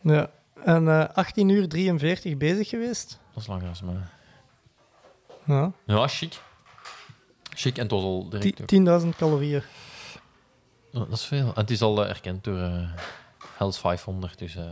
Ja. 0.00 0.30
En 0.64 0.88
eh 0.88 1.08
18 1.14 1.48
uur 1.48 1.68
43 1.68 2.36
bezig 2.36 2.68
geweest. 2.68 3.18
Dat 3.32 3.42
is 3.42 3.48
langer 3.48 3.68
als 3.68 3.82
mij. 3.82 3.96
Ja. 5.44 5.72
Ja, 5.86 6.06
chic. 6.08 6.40
Chic, 7.54 7.78
en 7.78 7.88
was 7.88 8.02
al 8.02 8.28
direct 8.28 8.60
ook. 8.60 8.66
Ti- 8.66 8.76
10.000 9.02 9.08
calorieën. 9.16 9.62
Ja, 10.94 11.00
dat 11.00 11.12
is 11.12 11.24
veel. 11.24 11.46
En 11.46 11.52
het 11.60 11.70
is 11.70 11.82
al 11.82 12.04
eh, 12.04 12.08
erkend 12.10 12.44
door 12.44 12.58
eh 12.58 12.88
Hells 13.56 13.78
500, 13.78 14.38
dus 14.38 14.56
eh, 14.56 14.64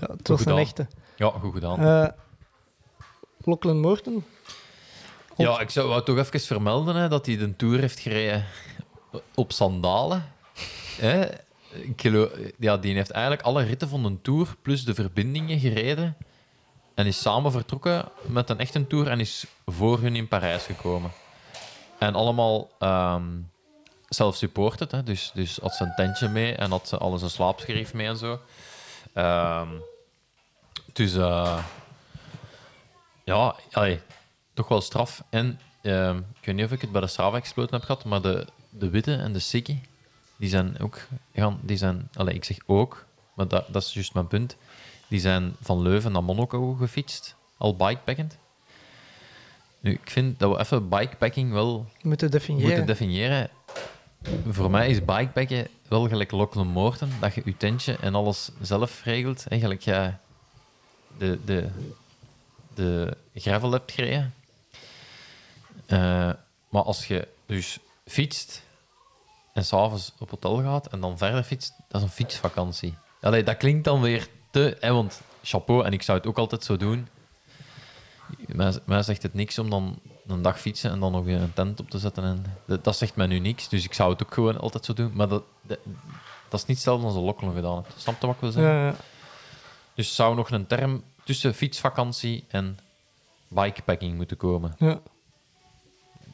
Ja, 0.00 0.06
het 0.16 0.28
was 0.28 0.38
een 0.38 0.44
gedaan. 0.44 0.58
echte. 0.58 0.86
ja, 1.16 1.28
goed 1.30 1.52
gedaan. 1.54 1.80
Eh 1.80 2.08
Lachlan 3.38 3.80
Morton. 3.80 4.24
Ja, 5.36 5.60
ik 5.60 5.70
zou 5.70 5.88
wou 5.88 6.02
toch 6.04 6.18
even 6.18 6.40
vermelden 6.40 6.94
hè, 6.96 7.08
dat 7.08 7.26
hij 7.26 7.36
de 7.36 7.56
Tour 7.56 7.80
heeft 7.80 7.98
gereden 7.98 8.44
op 9.34 9.52
sandalen. 9.52 10.24
Hè? 11.00 11.26
Ja, 12.58 12.76
die 12.76 12.94
heeft 12.94 13.10
eigenlijk 13.10 13.42
alle 13.42 13.62
ritten 13.62 13.88
van 13.88 14.02
de 14.02 14.20
Tour 14.22 14.56
plus 14.62 14.84
de 14.84 14.94
verbindingen 14.94 15.58
gereden. 15.58 16.16
En 16.94 17.06
is 17.06 17.20
samen 17.20 17.52
vertrokken 17.52 18.08
met 18.22 18.50
een 18.50 18.58
echte 18.58 18.86
Tour 18.86 19.08
en 19.08 19.20
is 19.20 19.44
voor 19.66 20.00
hun 20.00 20.16
in 20.16 20.28
Parijs 20.28 20.64
gekomen. 20.64 21.10
En 21.98 22.14
allemaal 22.14 22.68
ehm 24.18 24.24
self-supported, 24.24 24.90
hè? 24.90 25.02
Dus, 25.02 25.30
dus 25.34 25.58
had 25.62 25.74
ze 25.74 25.84
een 25.84 25.94
tentje 25.94 26.28
mee 26.28 26.54
en 26.54 26.70
had 26.70 26.88
ze 26.88 26.98
alles 26.98 27.22
een 27.22 27.30
slaapschrift 27.30 27.94
mee 27.94 28.06
en 28.06 28.16
zo. 28.16 28.40
Ehm, 29.12 29.68
dus 30.92 31.14
eh, 31.14 31.64
ja, 33.24 33.54
allee, 33.72 34.00
toch 34.54 34.68
wel 34.68 34.80
straf. 34.80 35.22
En 35.30 35.60
ehm, 35.82 36.16
ik 36.18 36.44
weet 36.44 36.54
niet 36.54 36.64
of 36.64 36.72
ik 36.72 36.80
het 36.80 36.92
bij 36.92 37.00
de 37.00 37.06
Strava 37.06 37.36
Exploten 37.36 37.74
heb 37.74 37.84
gehad, 37.84 38.04
maar 38.04 38.20
de, 38.22 38.46
de 38.70 38.88
witte 38.90 39.14
en 39.14 39.32
de 39.32 39.38
sikkie, 39.38 39.80
die 40.36 40.48
zijn 40.48 40.80
ook, 40.80 41.00
gaan, 41.34 41.58
die 41.62 41.76
zijn, 41.76 42.08
allee, 42.14 42.34
ik 42.34 42.44
zeg 42.44 42.56
ook, 42.66 43.04
maar 43.34 43.48
dat, 43.48 43.64
dat 43.68 43.82
is 43.82 43.92
juist 43.92 44.14
mijn 44.14 44.26
punt, 44.26 44.56
die 45.08 45.20
zijn 45.20 45.56
van 45.60 45.82
Leuven 45.82 46.12
naar 46.12 46.24
Monaco 46.24 46.72
gefietst, 46.74 47.34
al 47.56 47.76
bikepackend. 47.76 48.38
Nu, 49.80 49.92
ik 49.92 50.10
vind 50.10 50.38
dat 50.38 50.50
we 50.50 50.58
even 50.58 50.88
bikepacking 50.88 51.52
wel 51.52 51.86
Moeten 52.02 52.30
definiëren. 52.30 52.68
moeten 52.68 52.86
definiëren. 52.86 53.50
Voor 54.48 54.70
mij 54.70 54.88
is 54.88 55.04
bikepacken 55.04 55.68
wel 55.88 56.08
gelijk 56.08 56.30
Lachlan 56.30 56.66
Morton, 56.66 57.10
dat 57.20 57.34
je 57.34 57.42
je 57.44 57.56
tentje 57.56 57.96
en 58.00 58.14
alles 58.14 58.50
zelf 58.60 59.02
regelt. 59.04 59.48
Eigenlijk 59.48 59.82
jij 59.82 60.18
de, 61.18 61.38
de, 61.44 61.68
de 62.74 63.16
gravel 63.34 63.72
hebt 63.72 63.92
gereden. 63.92 64.34
Eh, 65.86 66.30
maar 66.68 66.82
als 66.82 67.06
je 67.06 67.28
dus 67.46 67.78
fietst 68.06 68.62
en 69.52 69.64
s'avonds 69.64 70.12
op 70.18 70.30
hotel 70.30 70.62
gaat 70.62 70.86
en 70.86 71.00
dan 71.00 71.18
verder 71.18 71.42
fietst, 71.42 71.72
dat 71.88 72.00
is 72.00 72.06
een 72.06 72.12
fietsvakantie. 72.12 72.94
Allee, 73.20 73.42
dat 73.42 73.56
klinkt 73.56 73.84
dan 73.84 74.00
weer 74.00 74.28
te... 74.50 74.76
Hè, 74.80 74.92
want 74.92 75.20
chapeau, 75.42 75.84
en 75.84 75.92
ik 75.92 76.02
zou 76.02 76.18
het 76.18 76.26
ook 76.26 76.38
altijd 76.38 76.64
zo 76.64 76.76
doen. 76.76 77.08
Mij 78.84 79.02
zegt 79.02 79.22
het 79.22 79.34
niks 79.34 79.58
om 79.58 79.70
dan 79.70 80.00
een 80.26 80.42
dag 80.42 80.60
fietsen 80.60 80.90
en 80.90 81.00
dan 81.00 81.12
nog 81.12 81.24
weer 81.24 81.40
een 81.40 81.52
tent 81.52 81.80
op 81.80 81.90
te 81.90 81.98
zetten. 81.98 82.24
En 82.24 82.44
dat, 82.66 82.84
dat 82.84 82.96
zegt 82.96 83.16
mij 83.16 83.26
nu 83.26 83.38
niks, 83.38 83.68
dus 83.68 83.84
ik 83.84 83.92
zou 83.94 84.12
het 84.12 84.22
ook 84.22 84.34
gewoon 84.34 84.58
altijd 84.60 84.84
zo 84.84 84.92
doen. 84.92 85.10
Maar 85.14 85.28
dat, 85.28 85.42
dat, 85.62 85.78
dat 86.48 86.60
is 86.60 86.66
niet 86.66 86.76
hetzelfde 86.76 87.06
als 87.06 87.14
een 87.14 87.22
Lachlan 87.22 87.54
gedaan 87.54 87.74
hebt. 87.76 87.92
Snap 87.96 88.20
je 88.20 88.26
wat 88.26 88.34
ik 88.34 88.40
wil 88.40 88.50
zeggen? 88.50 88.72
Ja, 88.72 88.86
ja. 88.86 88.94
Dus 89.94 90.14
zou 90.14 90.34
nog 90.34 90.50
een 90.50 90.66
term 90.66 91.02
tussen 91.24 91.54
fietsvakantie 91.54 92.44
en 92.48 92.78
bikepacking 93.48 94.16
moeten 94.16 94.36
komen. 94.36 94.74
ja, 94.78 95.00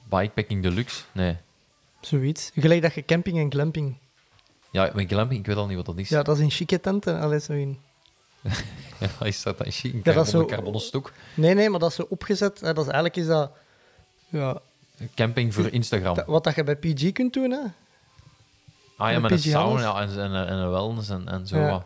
Bikepacking 0.09 0.63
deluxe? 0.63 1.03
Nee. 1.13 1.37
zoiets. 2.01 2.51
Gelijk 2.55 2.83
dat 2.83 2.95
je 2.95 3.05
camping 3.05 3.39
en 3.39 3.51
glamping. 3.51 3.97
Ja, 4.71 4.91
met 4.95 5.09
glamping, 5.13 5.41
ik 5.41 5.47
weet 5.47 5.57
al 5.57 5.67
niet 5.67 5.77
wat 5.77 5.87
dat 5.87 5.99
is. 5.99 6.09
Ja, 6.09 6.23
dat 6.23 6.37
is 6.37 6.43
in 6.43 6.51
chique 6.51 6.81
tenten. 6.81 7.21
Allee, 7.21 7.41
zo 7.41 7.53
in. 7.53 7.79
Ja, 9.01 9.27
is 9.27 9.43
dat 9.43 9.59
dan 9.59 9.71
chic? 9.71 9.93
Een 9.93 10.01
Ja, 10.05 10.13
dat 10.13 10.29
zo- 10.29 10.45
carbonnen 10.45 10.81
stok. 10.81 11.13
Nee, 11.35 11.55
nee, 11.55 11.71
maar 11.71 11.79
dat 11.81 11.89
is 11.91 11.97
zo 11.97 12.07
opgezet. 12.09 12.61
Hè. 12.61 12.67
Dat 12.73 12.87
is, 12.87 12.93
eigenlijk 12.93 13.17
is 13.17 13.27
dat, 13.27 13.51
ja, 14.31 14.59
Camping 15.15 15.55
voor 15.55 15.69
Instagram. 15.69 16.15
dat- 16.15 16.27
wat 16.27 16.45
dat 16.45 16.55
je 16.55 16.65
bij 16.65 16.77
PG 16.77 17.13
kunt 17.13 17.33
doen. 17.33 17.51
Hè. 17.51 17.61
Ah 18.97 19.13
ja, 19.13 19.19
Met 19.19 19.31
een 19.31 19.39
sauna 19.39 20.01
en, 20.01 20.09
en, 20.21 20.47
en 20.47 20.57
een 20.57 20.71
wellness 20.71 21.09
en, 21.09 21.29
en 21.29 21.47
zo. 21.47 21.59
Ja. 21.59 21.71
wat. 21.71 21.85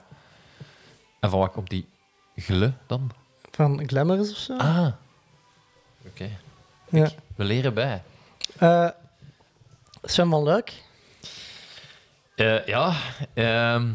En 1.20 1.30
van 1.30 1.38
wat 1.38 1.52
komt 1.52 1.70
die 1.70 1.86
gle 2.36 2.72
dan? 2.86 3.10
Van 3.50 3.82
Glamours 3.88 4.30
of 4.30 4.36
zo. 4.36 4.56
Ah. 4.56 4.86
Oké. 6.06 6.28
ja. 6.90 7.10
We 7.36 7.44
leren 7.44 7.74
bij. 7.74 8.02
Eh, 8.58 8.88
Sven 10.02 10.30
van 10.30 10.42
Luik. 10.42 10.72
Eh, 12.34 12.66
ja, 12.66 12.92
ehm, 13.34 13.92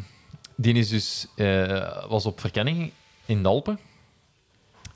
die 0.56 0.74
is 0.74 0.90
dus, 0.90 1.28
eh, 1.36 2.06
was 2.08 2.26
op 2.26 2.40
verkenning 2.40 2.92
in 3.26 3.44
de 3.44 3.50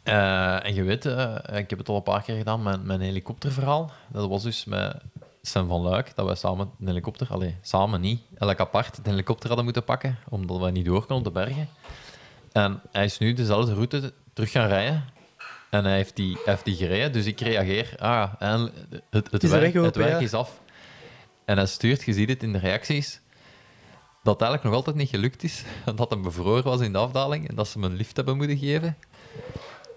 Eh, 0.03 0.65
en 0.65 0.73
je 0.73 0.83
weet, 0.83 1.05
eh, 1.05 1.35
ik 1.51 1.69
heb 1.69 1.79
het 1.79 1.89
al 1.89 1.95
een 1.95 2.03
paar 2.03 2.21
keer 2.21 2.37
gedaan, 2.37 2.63
mijn, 2.63 2.85
mijn 2.85 3.01
helikopterverhaal. 3.01 3.91
Dat 4.11 4.29
was 4.29 4.43
dus 4.43 4.65
met 4.65 5.01
Sam 5.41 5.67
van 5.67 5.81
Luik, 5.81 6.15
dat 6.15 6.25
wij 6.25 6.35
samen 6.35 6.71
een 6.79 6.87
helikopter, 6.87 7.27
allee, 7.29 7.57
samen 7.61 8.01
niet, 8.01 8.21
elk 8.37 8.59
apart, 8.59 8.95
de 9.03 9.09
helikopter 9.09 9.47
hadden 9.47 9.63
moeten 9.63 9.83
pakken, 9.83 10.17
omdat 10.29 10.59
wij 10.59 10.71
niet 10.71 10.85
door 10.85 11.05
konden 11.05 11.17
op 11.17 11.23
de 11.23 11.31
bergen. 11.31 11.67
En 12.51 12.81
hij 12.91 13.05
is 13.05 13.17
nu 13.17 13.33
dezelfde 13.33 13.73
route 13.73 14.13
terug 14.33 14.51
gaan 14.51 14.67
rijden. 14.67 15.03
En 15.69 15.83
hij 15.83 15.95
heeft 15.95 16.15
die, 16.15 16.37
heeft 16.45 16.65
die 16.65 16.75
gereden, 16.75 17.11
dus 17.11 17.25
ik 17.25 17.39
reageer. 17.39 17.95
Ah, 17.99 18.33
en 18.39 18.71
het, 19.09 19.31
het, 19.31 19.49
werk, 19.49 19.73
het 19.73 19.95
werk 19.95 20.11
ja. 20.11 20.19
is 20.19 20.33
af. 20.33 20.61
En 21.45 21.57
hij 21.57 21.65
stuurt, 21.65 22.03
je 22.03 22.13
ziet 22.13 22.29
het 22.29 22.43
in 22.43 22.53
de 22.53 22.59
reacties, 22.59 23.21
dat 24.23 24.33
het 24.33 24.41
eigenlijk 24.41 24.63
nog 24.63 24.73
altijd 24.73 24.95
niet 24.95 25.09
gelukt 25.09 25.43
is. 25.43 25.63
Dat 25.95 26.09
hij 26.09 26.19
bevroren 26.19 26.63
was 26.63 26.81
in 26.81 26.91
de 26.91 26.97
afdaling 26.97 27.49
en 27.49 27.55
dat 27.55 27.67
ze 27.67 27.79
hem 27.79 27.91
een 27.91 27.97
lift 27.97 28.15
hebben 28.15 28.37
moeten 28.37 28.57
geven. 28.57 28.97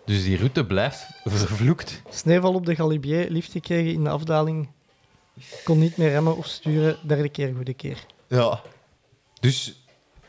Dus 0.07 0.23
die 0.25 0.37
route 0.37 0.65
blijft 0.65 1.07
vervloekt. 1.25 2.03
Sneeuwval 2.11 2.55
op 2.55 2.67
de 2.67 2.75
Galibier, 2.75 3.31
liefde 3.31 3.53
gekregen 3.53 3.93
in 3.93 4.05
de 4.05 4.11
afdaling. 4.11 4.69
Kon 5.65 5.79
niet 5.79 5.97
meer 5.97 6.11
remmen 6.11 6.37
of 6.37 6.47
sturen, 6.47 6.97
derde 7.03 7.29
keer 7.29 7.55
goede 7.55 7.75
keer. 7.75 7.99
Ja. 8.29 8.61
Dus 9.41 9.75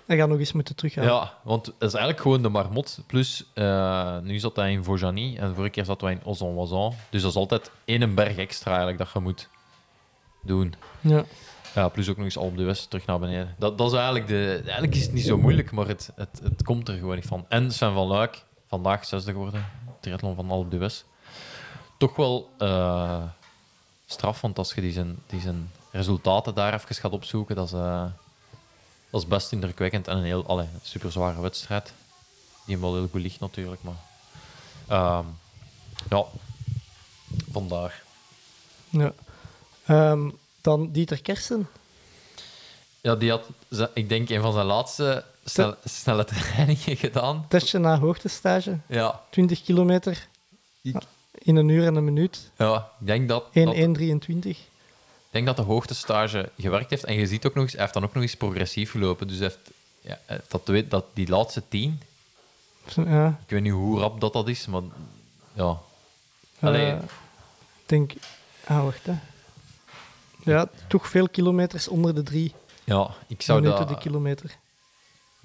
Hij 0.05 0.17
gaat 0.17 0.30
nog 0.30 0.39
eens 0.39 0.51
moeten 0.51 0.75
teruggaan. 0.75 1.03
Ja, 1.03 1.34
want 1.43 1.65
het 1.65 1.75
is 1.80 1.93
eigenlijk 1.93 2.21
gewoon 2.21 2.41
de 2.41 2.49
marmot. 2.49 2.99
Plus, 3.07 3.43
eh, 3.53 4.17
nu 4.19 4.39
zat 4.39 4.55
hij 4.55 4.71
in 4.71 4.84
Vaujany 4.84 5.36
en 5.38 5.47
de 5.47 5.53
vorige 5.53 5.71
keer 5.71 5.86
zat 5.86 6.01
hij 6.01 6.11
in 6.11 6.21
Ozon-Wazan. 6.23 6.93
Dus 7.09 7.21
dat 7.21 7.32
is 7.32 7.38
altijd 7.38 7.71
één 7.86 8.15
berg 8.15 8.38
extra 8.38 8.69
eigenlijk 8.69 8.97
dat 8.97 9.09
je 9.13 9.19
moet 9.19 9.49
doen. 10.43 10.73
Ja. 11.01 11.23
Ja, 11.75 11.89
plus 11.89 12.09
ook 12.09 12.15
nog 12.15 12.25
eens 12.25 12.38
Alpe 12.38 12.55
d'Huez 12.55 12.86
terug 12.86 13.05
naar 13.05 13.19
beneden. 13.19 13.55
Dat, 13.57 13.78
dat 13.78 13.88
is 13.88 13.93
eigenlijk 13.97 14.28
de... 14.28 14.61
Eigenlijk 14.63 14.95
is 14.95 15.01
het 15.03 15.13
niet 15.13 15.25
zo 15.25 15.38
moeilijk, 15.38 15.71
maar 15.71 15.88
het, 15.88 16.11
het, 16.15 16.39
het 16.43 16.63
komt 16.63 16.88
er 16.88 16.97
gewoon 16.97 17.15
niet 17.15 17.25
van. 17.25 17.45
En 17.49 17.71
Sven 17.71 17.93
van 17.93 18.07
Luik, 18.07 18.45
vandaag 18.68 19.05
zesde 19.05 19.32
geworden, 19.32 19.65
triathlon 19.99 20.36
van 20.36 20.49
Alpe 20.51 20.70
d'Huez. 20.70 21.03
Toch 21.97 22.15
wel 22.15 22.49
eh, 22.57 23.24
straf, 24.05 24.41
want 24.41 24.57
als 24.57 24.74
je 24.74 24.82
die 24.82 24.91
zijn, 24.91 25.18
die 25.28 25.41
zijn 25.41 25.72
resultaten 25.91 26.55
daar 26.55 26.74
even 26.74 26.95
gaat 26.95 27.11
opzoeken, 27.11 27.55
dat 27.55 27.68
is, 27.68 27.74
eh, 27.74 28.05
dat 29.09 29.22
is 29.22 29.28
best 29.28 29.51
indrukwekkend 29.51 30.07
en 30.07 30.18
een 30.18 30.24
heel 30.24 30.45
allee, 30.45 30.68
super 30.82 31.11
zware 31.11 31.41
wedstrijd. 31.41 31.93
Die 32.65 32.76
hem 32.76 32.84
wel 32.84 32.95
heel 32.95 33.07
goed 33.11 33.22
ligt 33.22 33.39
natuurlijk, 33.39 33.84
maar... 33.84 33.95
ehm, 34.88 35.26
ja, 36.09 36.24
vandaar. 37.51 38.03
ja. 38.89 39.13
Ehm, 39.86 40.30
dan 40.61 40.91
Dieter 40.91 41.22
Kersten. 41.22 41.68
Ja, 43.01 43.15
die 43.15 43.30
had, 43.30 43.43
ik 43.93 44.09
denk, 44.09 44.30
een 44.30 44.41
van 44.41 44.53
zijn 44.53 44.65
laatste 44.65 45.24
snel- 45.50 45.76
snelle 45.84 46.26
trainingen 46.26 46.98
gedaan. 47.06 47.45
Testje 47.48 47.80
na 47.80 48.00
hoogtestage. 48.00 48.78
Ja, 48.88 49.22
20 49.30 49.64
kilometer 49.64 50.28
Ik- 50.82 50.95
in 51.32 51.56
een 51.56 51.70
uur 51.70 51.86
en 51.86 51.95
een 51.95 52.04
minuut. 52.04 52.50
1-1-23. 52.52 52.56
ja 52.58 52.91
ik 53.00 53.06
denk 53.06 53.28
dat, 53.30 53.43
dat, 53.54 53.74
ik 53.74 54.58
denk 55.30 55.45
dat 55.45 55.56
de 55.56 55.62
hoogtestage 55.62 56.52
gewerkt 56.58 56.89
heeft. 56.89 57.04
En 57.04 57.14
je 57.16 57.28
ziet 57.28 57.45
ook 57.45 57.54
nog 57.54 57.64
eens, 57.64 57.72
hij 57.74 57.82
heeft 57.82 57.93
dan 57.93 58.04
ook 58.04 58.14
nog 58.14 58.24
eens 58.24 58.36
progressief 58.36 58.91
gelopen. 58.91 59.28
Dus 59.28 59.38
hij 59.38 59.45
heeft, 59.48 59.72
ja, 60.28 60.38
dat, 60.48 60.62
weet- 60.66 60.91
dat, 60.91 61.06
die 61.14 61.28
laatste 61.30 61.64
tien, 61.70 62.02
Ja, 62.95 63.39
ik 63.43 63.50
weet 63.50 63.62
niet 63.62 63.72
hoe 63.72 64.00
rap 64.00 64.22
dat, 64.22 64.34
dat 64.34 64.48
is, 64.48 64.66
maar 64.68 64.82
ja. 65.54 65.78
Allee. 66.60 66.91
ik 66.93 67.00
denk... 67.86 68.14
Ah, 68.66 68.84
wacht, 68.84 69.06
hè. 69.06 69.14
Ja, 70.43 70.70
toch 70.88 71.08
veel 71.08 71.30
kilometers 71.30 71.88
onder 71.88 72.16
de 72.16 72.24
drie 72.24 72.54
Ja, 72.84 73.10
ik 73.28 73.41
zou, 73.41 73.62
minuten 73.62 73.88
dat, 73.88 73.95
de 73.95 74.02
kilometer. 74.04 74.58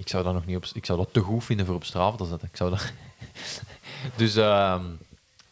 Ik 0.03 0.09
zou 0.09 0.24
dat 0.24 0.34
nog 0.34 0.46
niet 0.46 0.57
op... 0.57 0.64
Ik 0.74 0.86
zou 0.86 0.98
dat 0.98 1.12
te 1.12 1.20
goed 1.20 1.44
vinden 1.44 1.66
voor 1.66 1.74
op 1.74 1.84
Strava 1.84 2.16
te 2.16 2.24
zetten. 2.24 2.48
Ik 2.48 2.57
zou 2.57 2.70
dat... 2.70 2.92
dus 4.16 4.36
ehm, 4.36 4.84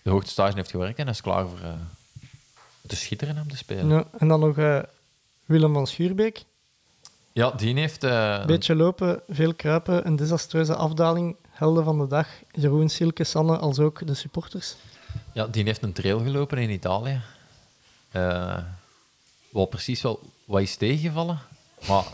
de 0.03 0.11
hoogtestage 0.11 0.55
heeft 0.55 0.71
gewerkt 0.71 0.99
en 0.99 1.05
hij 1.05 1.13
is 1.13 1.21
klaar 1.21 1.49
voor 1.49 1.61
eh, 1.61 1.73
te 2.87 2.97
schitteren 2.97 3.39
om 3.43 3.49
te 3.49 3.57
spelen. 3.57 3.89
Ja, 3.89 4.05
en 4.19 4.29
dan 4.29 4.41
nog 4.41 4.59
eh, 4.59 4.79
Willem 5.45 5.73
van 5.73 5.87
Schuurbeek. 5.87 6.45
Ja, 7.33 7.51
die 7.51 7.79
heeft... 7.79 8.05
eh, 8.05 8.45
Beetje 8.45 8.75
lopen, 8.75 9.23
veel 9.29 9.55
kruipen, 9.55 10.07
een 10.07 10.17
desastreuze 10.17 10.75
afdaling. 10.75 11.37
Helden 11.49 11.85
van 11.85 11.99
de 11.99 12.07
dag. 12.07 12.29
Jeroen, 12.53 12.89
Silke, 12.89 13.25
Sanne, 13.25 13.59
als 13.59 13.79
ook 13.79 14.07
de 14.07 14.15
supporters. 14.15 14.75
Ja, 15.33 15.47
die 15.47 15.65
heeft 15.65 15.83
een 15.83 15.93
trail 15.93 16.19
gelopen 16.21 16.59
in 16.59 16.71
Italië. 16.71 17.21
Wat 19.51 19.71
precies 19.71 20.03
wel 20.03 20.21
wat 20.45 20.61
is 20.61 20.77
tegengevallen. 20.77 21.39
Maar 21.89 22.05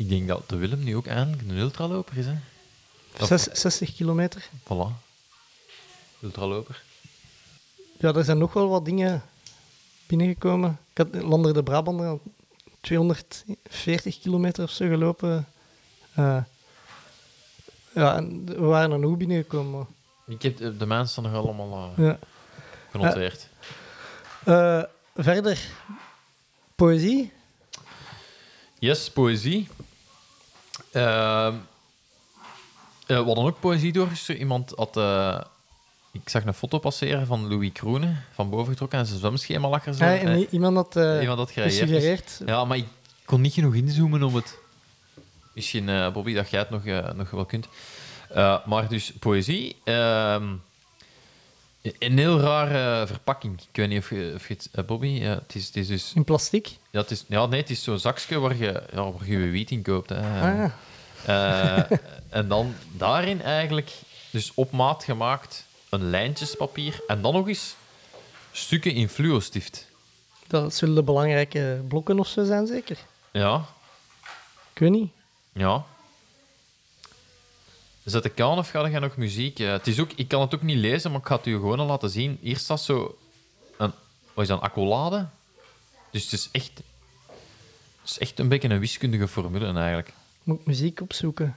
ik 0.00 0.08
denk 0.08 0.28
dat 0.28 0.48
de 0.48 0.56
Willem 0.56 0.84
nu 0.84 0.96
ook 0.96 1.06
eindelijk 1.06 1.42
een 1.48 1.56
ultraloper 1.56 2.16
is. 2.16 2.26
Hè? 2.26 2.34
Zes- 3.26 3.48
60 3.60 3.94
kilometer. 3.94 4.48
Voilà. 4.64 4.92
Ultraloper. 6.22 6.82
Ja, 7.98 8.12
er 8.14 8.24
zijn 8.24 8.38
nog 8.38 8.52
wel 8.52 8.68
wat 8.68 8.84
dingen 8.84 9.22
binnengekomen. 10.06 10.78
Ik 10.92 10.98
had 10.98 11.22
Lander 11.22 11.54
de 11.54 11.62
Brabander 11.62 12.06
al 12.06 12.20
240 12.80 14.20
kilometer 14.20 14.64
of 14.64 14.70
zo 14.70 14.88
gelopen. 14.88 15.46
Eh, 16.14 16.42
ja, 17.94 18.16
en 18.16 18.44
we 18.46 18.60
waren 18.60 18.90
er 18.92 18.98
nog 18.98 19.16
binnengekomen. 19.16 19.70
maar- 19.78 19.86
Ik 20.36 20.42
heb 20.42 20.78
de, 20.78 20.86
mensen 20.86 21.22
nog 21.22 21.34
allemaal 21.34 21.92
Ja. 21.96 22.18
genoteerd. 22.90 23.48
Eh, 24.44 24.82
verder, 25.16 25.68
poëzie. 26.74 27.32
Yes, 28.78 29.10
poëzie. 29.10 29.68
Ehm 30.92 31.54
eh, 33.06 33.16
we 33.18 33.24
hadden 33.24 33.44
ook 33.44 33.60
poëzie 33.60 33.92
doorgestuurd. 33.92 34.38
Iemand 34.38 34.72
had... 34.76 34.96
eh, 34.96 35.40
ik 36.12 36.28
zag 36.28 36.44
een 36.44 36.54
foto 36.54 36.78
passeren 36.78 37.26
van 37.26 37.48
Louis 37.48 37.72
Kroenen, 37.72 38.24
van 38.34 38.50
boven 38.50 38.72
getrokken 38.72 38.98
en 38.98 39.06
zijn 39.06 39.18
zwemschema 39.18 39.68
lag 39.68 39.86
er 39.86 39.94
zo. 39.94 40.04
Ja, 40.04 40.16
en 40.16 40.28
Eh, 40.28 40.46
iemand 40.52 40.76
had 40.76 40.96
eh 40.96 41.20
iemand 41.20 41.38
had 41.38 41.50
gereageerd. 41.50 41.88
gesuggereerd. 41.88 42.40
Ja, 42.46 42.64
maar 42.64 42.76
ik 42.76 42.86
kon 43.24 43.40
niet 43.40 43.52
genoeg 43.52 43.74
inzoomen 43.74 44.22
om 44.22 44.34
het... 44.34 44.58
Misschien, 45.54 46.12
Bobby, 46.12 46.34
dat 46.34 46.50
jij 46.50 46.60
het 46.60 46.70
nog, 46.70 47.14
nog 47.14 47.30
wel 47.30 47.44
kunt. 47.44 47.66
Maar 48.66 48.88
dus, 48.88 49.12
poëzie... 49.18 49.76
ehm, 49.84 50.44
een 51.82 52.18
heel 52.18 52.40
rare 52.40 53.06
verpakking. 53.06 53.60
Ik 53.60 53.66
weet 53.76 53.88
niet 53.88 53.98
of 53.98 54.10
je, 54.10 54.32
of 54.34 54.48
je 54.48 54.54
het... 54.54 54.68
eh, 54.72 54.84
Bobby, 54.84 55.06
ja, 55.06 55.34
het, 55.34 55.54
is, 55.54 55.66
het 55.66 55.76
is 55.76 55.86
dus... 55.86 56.12
In 56.14 56.24
plastic. 56.24 56.68
Ja, 56.90 57.00
het 57.00 57.10
is, 57.10 57.24
ja, 57.28 57.46
nee, 57.46 57.60
het 57.60 57.70
is 57.70 57.82
zo'n 57.82 57.98
zakje 57.98 58.38
waar 58.38 58.56
je, 58.56 58.82
ja, 58.92 59.12
waar 59.12 59.26
je 59.26 59.38
je 59.38 59.50
wiet 59.50 59.70
in 59.70 59.82
koopt. 59.82 60.08
Hè. 60.08 60.16
Ah, 60.16 60.56
ja. 60.56 60.74
Eh, 61.26 61.98
en 62.38 62.48
dan 62.48 62.74
daarin 62.92 63.42
eigenlijk, 63.42 63.90
dus 64.30 64.52
op 64.54 64.70
maat 64.72 65.04
gemaakt, 65.04 65.64
een 65.88 66.10
lijntjespapier 66.10 67.00
en 67.06 67.22
dan 67.22 67.32
nog 67.32 67.48
eens 67.48 67.74
stukken 68.52 68.92
in 68.92 69.08
fluostift. 69.08 69.86
Dat 70.46 70.74
zullen 70.74 70.94
de 70.94 71.02
belangrijke 71.02 71.80
blokken 71.88 72.18
of 72.18 72.28
zo 72.28 72.44
zijn, 72.44 72.66
zeker? 72.66 72.98
Ja, 73.30 73.64
Ik 74.72 74.78
weet 74.78 74.90
niet. 74.90 75.10
ja. 75.52 75.84
Zet 78.10 78.24
ik 78.24 78.40
aan 78.40 78.58
of 78.58 78.70
ga 78.70 78.86
je 78.86 78.98
nog 78.98 79.16
muziek? 79.16 79.58
Eh, 79.58 79.70
het 79.70 79.86
is 79.86 80.00
ook, 80.00 80.10
ik 80.14 80.28
kan 80.28 80.40
het 80.40 80.54
ook 80.54 80.62
niet 80.62 80.76
lezen, 80.76 81.10
maar 81.10 81.20
ik 81.20 81.26
ga 81.26 81.36
het 81.36 81.46
u 81.46 81.52
gewoon 81.52 81.80
laten 81.80 82.10
zien. 82.10 82.38
Hier 82.40 82.56
staat 82.56 82.80
zo 82.80 83.18
een, 83.76 83.92
wat 84.34 84.42
is 84.42 84.48
dat, 84.48 84.58
een 84.58 84.64
accolade? 84.64 85.26
Dus 86.10 86.22
het 86.22 86.32
is 86.32 86.48
echt, 86.52 86.82
het 88.00 88.10
is 88.10 88.18
echt 88.18 88.38
een 88.38 88.48
beetje 88.48 88.68
een 88.68 88.78
wiskundige 88.78 89.28
formule 89.28 89.72
eigenlijk. 89.72 90.12
Moet 90.42 90.60
ik 90.60 90.66
muziek 90.66 91.00
opzoeken? 91.00 91.56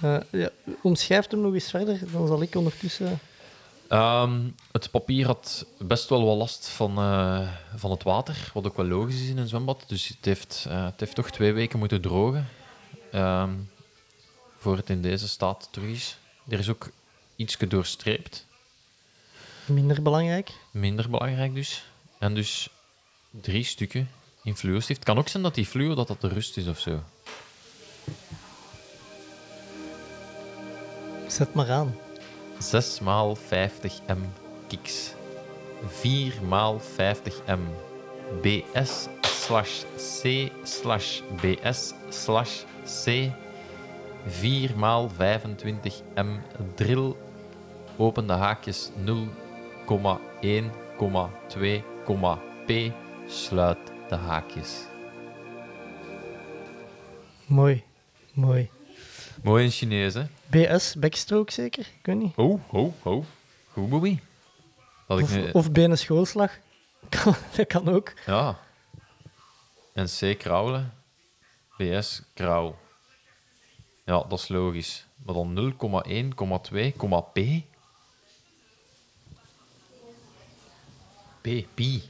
Eh, 0.00 0.16
ja, 0.30 0.50
omschrijf 0.82 1.30
hem 1.30 1.40
nog 1.40 1.54
eens 1.54 1.70
verder, 1.70 1.98
dan 2.12 2.26
zal 2.26 2.42
ik 2.42 2.54
ondertussen... 2.54 3.18
Ehm, 3.88 4.40
het 4.72 4.90
papier 4.90 5.26
had 5.26 5.66
best 5.78 6.08
wel 6.08 6.24
wat 6.24 6.36
last 6.36 6.68
van, 6.68 6.98
eh, 6.98 7.48
van 7.76 7.90
het 7.90 8.02
water, 8.02 8.50
wat 8.54 8.66
ook 8.66 8.76
wel 8.76 8.86
logisch 8.86 9.22
is 9.22 9.28
in 9.28 9.38
een 9.38 9.48
zwembad. 9.48 9.84
Dus 9.86 10.08
het 10.08 10.24
heeft, 10.24 10.66
het 10.68 11.00
heeft 11.00 11.14
toch 11.14 11.30
twee 11.30 11.52
weken 11.52 11.78
moeten 11.78 12.00
drogen 12.00 12.48
ehm, 13.10 13.50
voor 14.66 14.76
het 14.76 14.90
in 14.90 15.02
deze 15.02 15.28
staat 15.28 15.68
terug 15.70 15.90
is. 15.90 16.16
Er 16.48 16.58
is 16.58 16.68
ook 16.68 16.90
iets 17.36 17.56
doorstreept, 17.56 18.46
Minder 19.66 20.02
belangrijk. 20.02 20.50
minder 20.70 21.10
belangrijk 21.10 21.54
dus. 21.54 21.84
En 22.18 22.34
dus 22.34 22.68
drie 23.30 23.64
stukken 23.64 24.10
in 24.42 24.56
fluostift. 24.56 24.98
Het 24.98 25.08
kan 25.08 25.18
ook 25.18 25.28
zijn 25.28 25.42
dat 25.42 25.54
die 25.54 25.66
fluo 25.66 25.94
dat 25.94 26.08
dat 26.08 26.20
de 26.20 26.28
rust 26.28 26.56
is 26.56 26.66
of 26.66 26.80
zo. 26.80 27.02
Zet 31.28 31.54
maar 31.54 31.70
aan. 31.70 31.96
6 32.58 33.00
maal 33.00 33.34
50 33.34 34.00
m 34.06 34.22
kiks. 34.68 35.12
4 35.86 36.42
maal 36.42 36.80
50 36.80 37.42
m 37.46 37.60
bs 38.42 39.06
slash 39.20 39.82
c 39.96 40.50
slash 40.62 41.20
bs 41.40 41.92
slash 42.08 42.62
c 43.04 43.30
4 44.26 44.76
maal 44.76 45.08
25 45.08 46.02
m 46.14 46.38
drill 46.74 47.14
open 47.96 48.26
de 48.26 48.32
haakjes 48.32 48.90
0,1,2, 48.90 49.04
p 52.66 52.70
sluit 53.26 53.78
de 54.08 54.14
haakjes. 54.14 54.86
Mooi. 57.46 57.84
Mooi. 58.32 58.70
Mooi 59.42 59.64
in 59.64 59.70
Chinees, 59.70 60.14
hè? 60.14 60.24
BS, 60.46 60.94
backstroke 60.94 61.52
zeker? 61.52 61.86
Ik 61.98 62.06
weet 62.06 62.16
niet. 62.16 62.36
Oh, 62.36 62.60
oh, 62.72 62.92
oh. 63.02 63.24
Goed, 63.72 63.88
Bobby. 63.88 64.18
Ik 65.08 65.22
Of, 65.22 65.52
of 65.52 65.72
benen 65.72 65.98
schoolslag. 65.98 66.52
Dat 67.56 67.66
kan 67.66 67.88
ook. 67.88 68.12
Ja. 68.26 68.58
En 69.92 70.06
C 70.06 70.38
krauwelen. 70.38 70.92
BS 71.76 72.22
krauw. 72.34 72.76
Ja, 74.06 74.24
dat 74.28 74.38
is 74.38 74.48
logisch. 74.48 75.06
Maar 75.24 75.34
dan 75.34 75.72
0,1,2, 75.72 76.92
p. 77.32 77.38
P, 81.40 81.48
pi. 81.74 82.02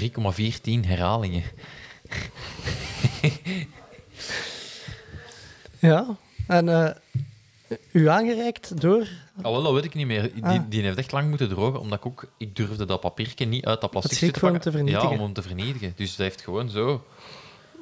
3,14 0.00 0.10
herhalingen. 0.86 1.42
Ja. 5.80 6.16
En 6.46 6.68
eh, 6.68 6.94
u 7.92 8.08
aangereikt 8.08 8.80
door... 8.80 9.08
Ah, 9.36 9.42
wel, 9.42 9.62
dat 9.62 9.72
weet 9.72 9.84
ik 9.84 9.94
niet 9.94 10.06
meer. 10.06 10.22
Die, 10.34 10.42
Ah. 10.44 10.60
die 10.68 10.82
heeft 10.82 10.98
echt 10.98 11.12
lang 11.12 11.28
moeten 11.28 11.48
drogen, 11.48 11.80
omdat 11.80 11.98
ik 11.98 12.06
ook... 12.06 12.24
Ik 12.36 12.56
durfde 12.56 12.84
dat 12.84 13.00
papiertje 13.00 13.44
niet 13.44 13.64
uit 13.64 13.80
dat 13.80 13.90
plastic 13.90 14.32
te 14.32 14.40
pakken. 14.40 14.60
te 14.60 14.70
vernietigen. 14.70 15.08
Ja, 15.08 15.14
om 15.14 15.20
hem 15.20 15.32
te 15.32 15.42
vernietigen. 15.42 15.92
Dus 15.96 16.16
dat 16.16 16.26
heeft 16.26 16.40
gewoon 16.40 16.70
zo... 16.70 17.04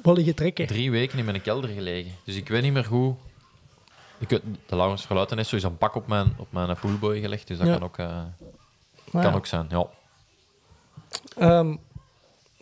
Wel 0.02 0.14
liggen 0.14 0.34
trekken. 0.34 0.66
drie 0.66 0.90
weken 0.90 1.18
in 1.18 1.24
mijn 1.24 1.42
kelder 1.42 1.70
gelegen. 1.70 2.12
Dus 2.24 2.36
ik 2.36 2.48
weet 2.48 2.62
niet 2.62 2.72
meer 2.72 2.86
hoe... 2.86 3.14
De 4.18 4.76
Laurens 4.76 5.06
Verluiten 5.06 5.36
heeft 5.36 5.48
sowieso 5.48 5.70
een 5.70 5.78
pak 5.78 5.94
op 5.94 6.06
mijn, 6.06 6.34
op 6.36 6.46
mijn 6.50 6.76
poolboy 6.76 7.20
gelegd, 7.20 7.46
dus 7.48 7.58
dat 7.58 7.66
Ja. 7.66 7.72
kan, 7.72 7.82
ook, 7.82 7.98
eh, 7.98 8.06
Maar 9.10 9.22
kan 9.22 9.30
ja. 9.30 9.36
ook 9.36 9.46
zijn. 9.46 9.66
Ja. 9.68 9.86
Ehm, 11.36 11.76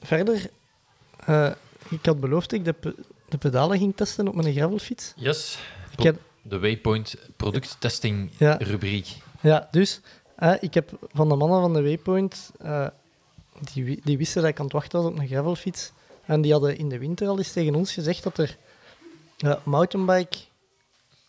verder, 0.00 0.50
eh, 1.26 1.50
ik 1.88 2.06
had 2.06 2.20
beloofd 2.20 2.50
dat 2.50 2.58
ik 2.58 2.64
de, 2.64 2.72
pe- 2.72 2.94
de 3.28 3.38
pedalen 3.38 3.78
ging 3.78 3.96
testen 3.96 4.28
op 4.28 4.34
mijn 4.34 4.54
gravelfiets. 4.54 5.12
Yes. 5.16 5.58
Ik 5.96 6.14
De 6.42 6.58
Waypoint 6.58 7.14
producttesting 7.36 8.30
Ja. 8.38 8.54
rubriek. 8.60 9.16
ja, 9.40 9.68
dus 9.70 10.00
eh, 10.36 10.52
ik 10.60 10.74
heb 10.74 10.90
van 11.12 11.28
de 11.28 11.34
mannen 11.34 11.60
van 11.60 11.72
de 11.72 11.82
Waypoint, 11.82 12.50
die, 13.72 14.00
die 14.04 14.18
wisten 14.18 14.42
dat 14.42 14.50
ik 14.50 14.58
aan 14.58 14.64
het 14.64 14.74
wachten 14.74 15.02
was 15.02 15.10
op 15.12 15.18
een 15.18 15.26
gravelfiets. 15.28 15.92
En 16.24 16.40
die 16.40 16.52
hadden 16.52 16.78
in 16.78 16.88
de 16.88 16.98
winter 16.98 17.28
al 17.28 17.38
eens 17.38 17.52
tegen 17.52 17.74
ons 17.74 17.92
gezegd 17.92 18.22
dat 18.22 18.38
er 18.38 18.56
mountainbike 19.62 20.36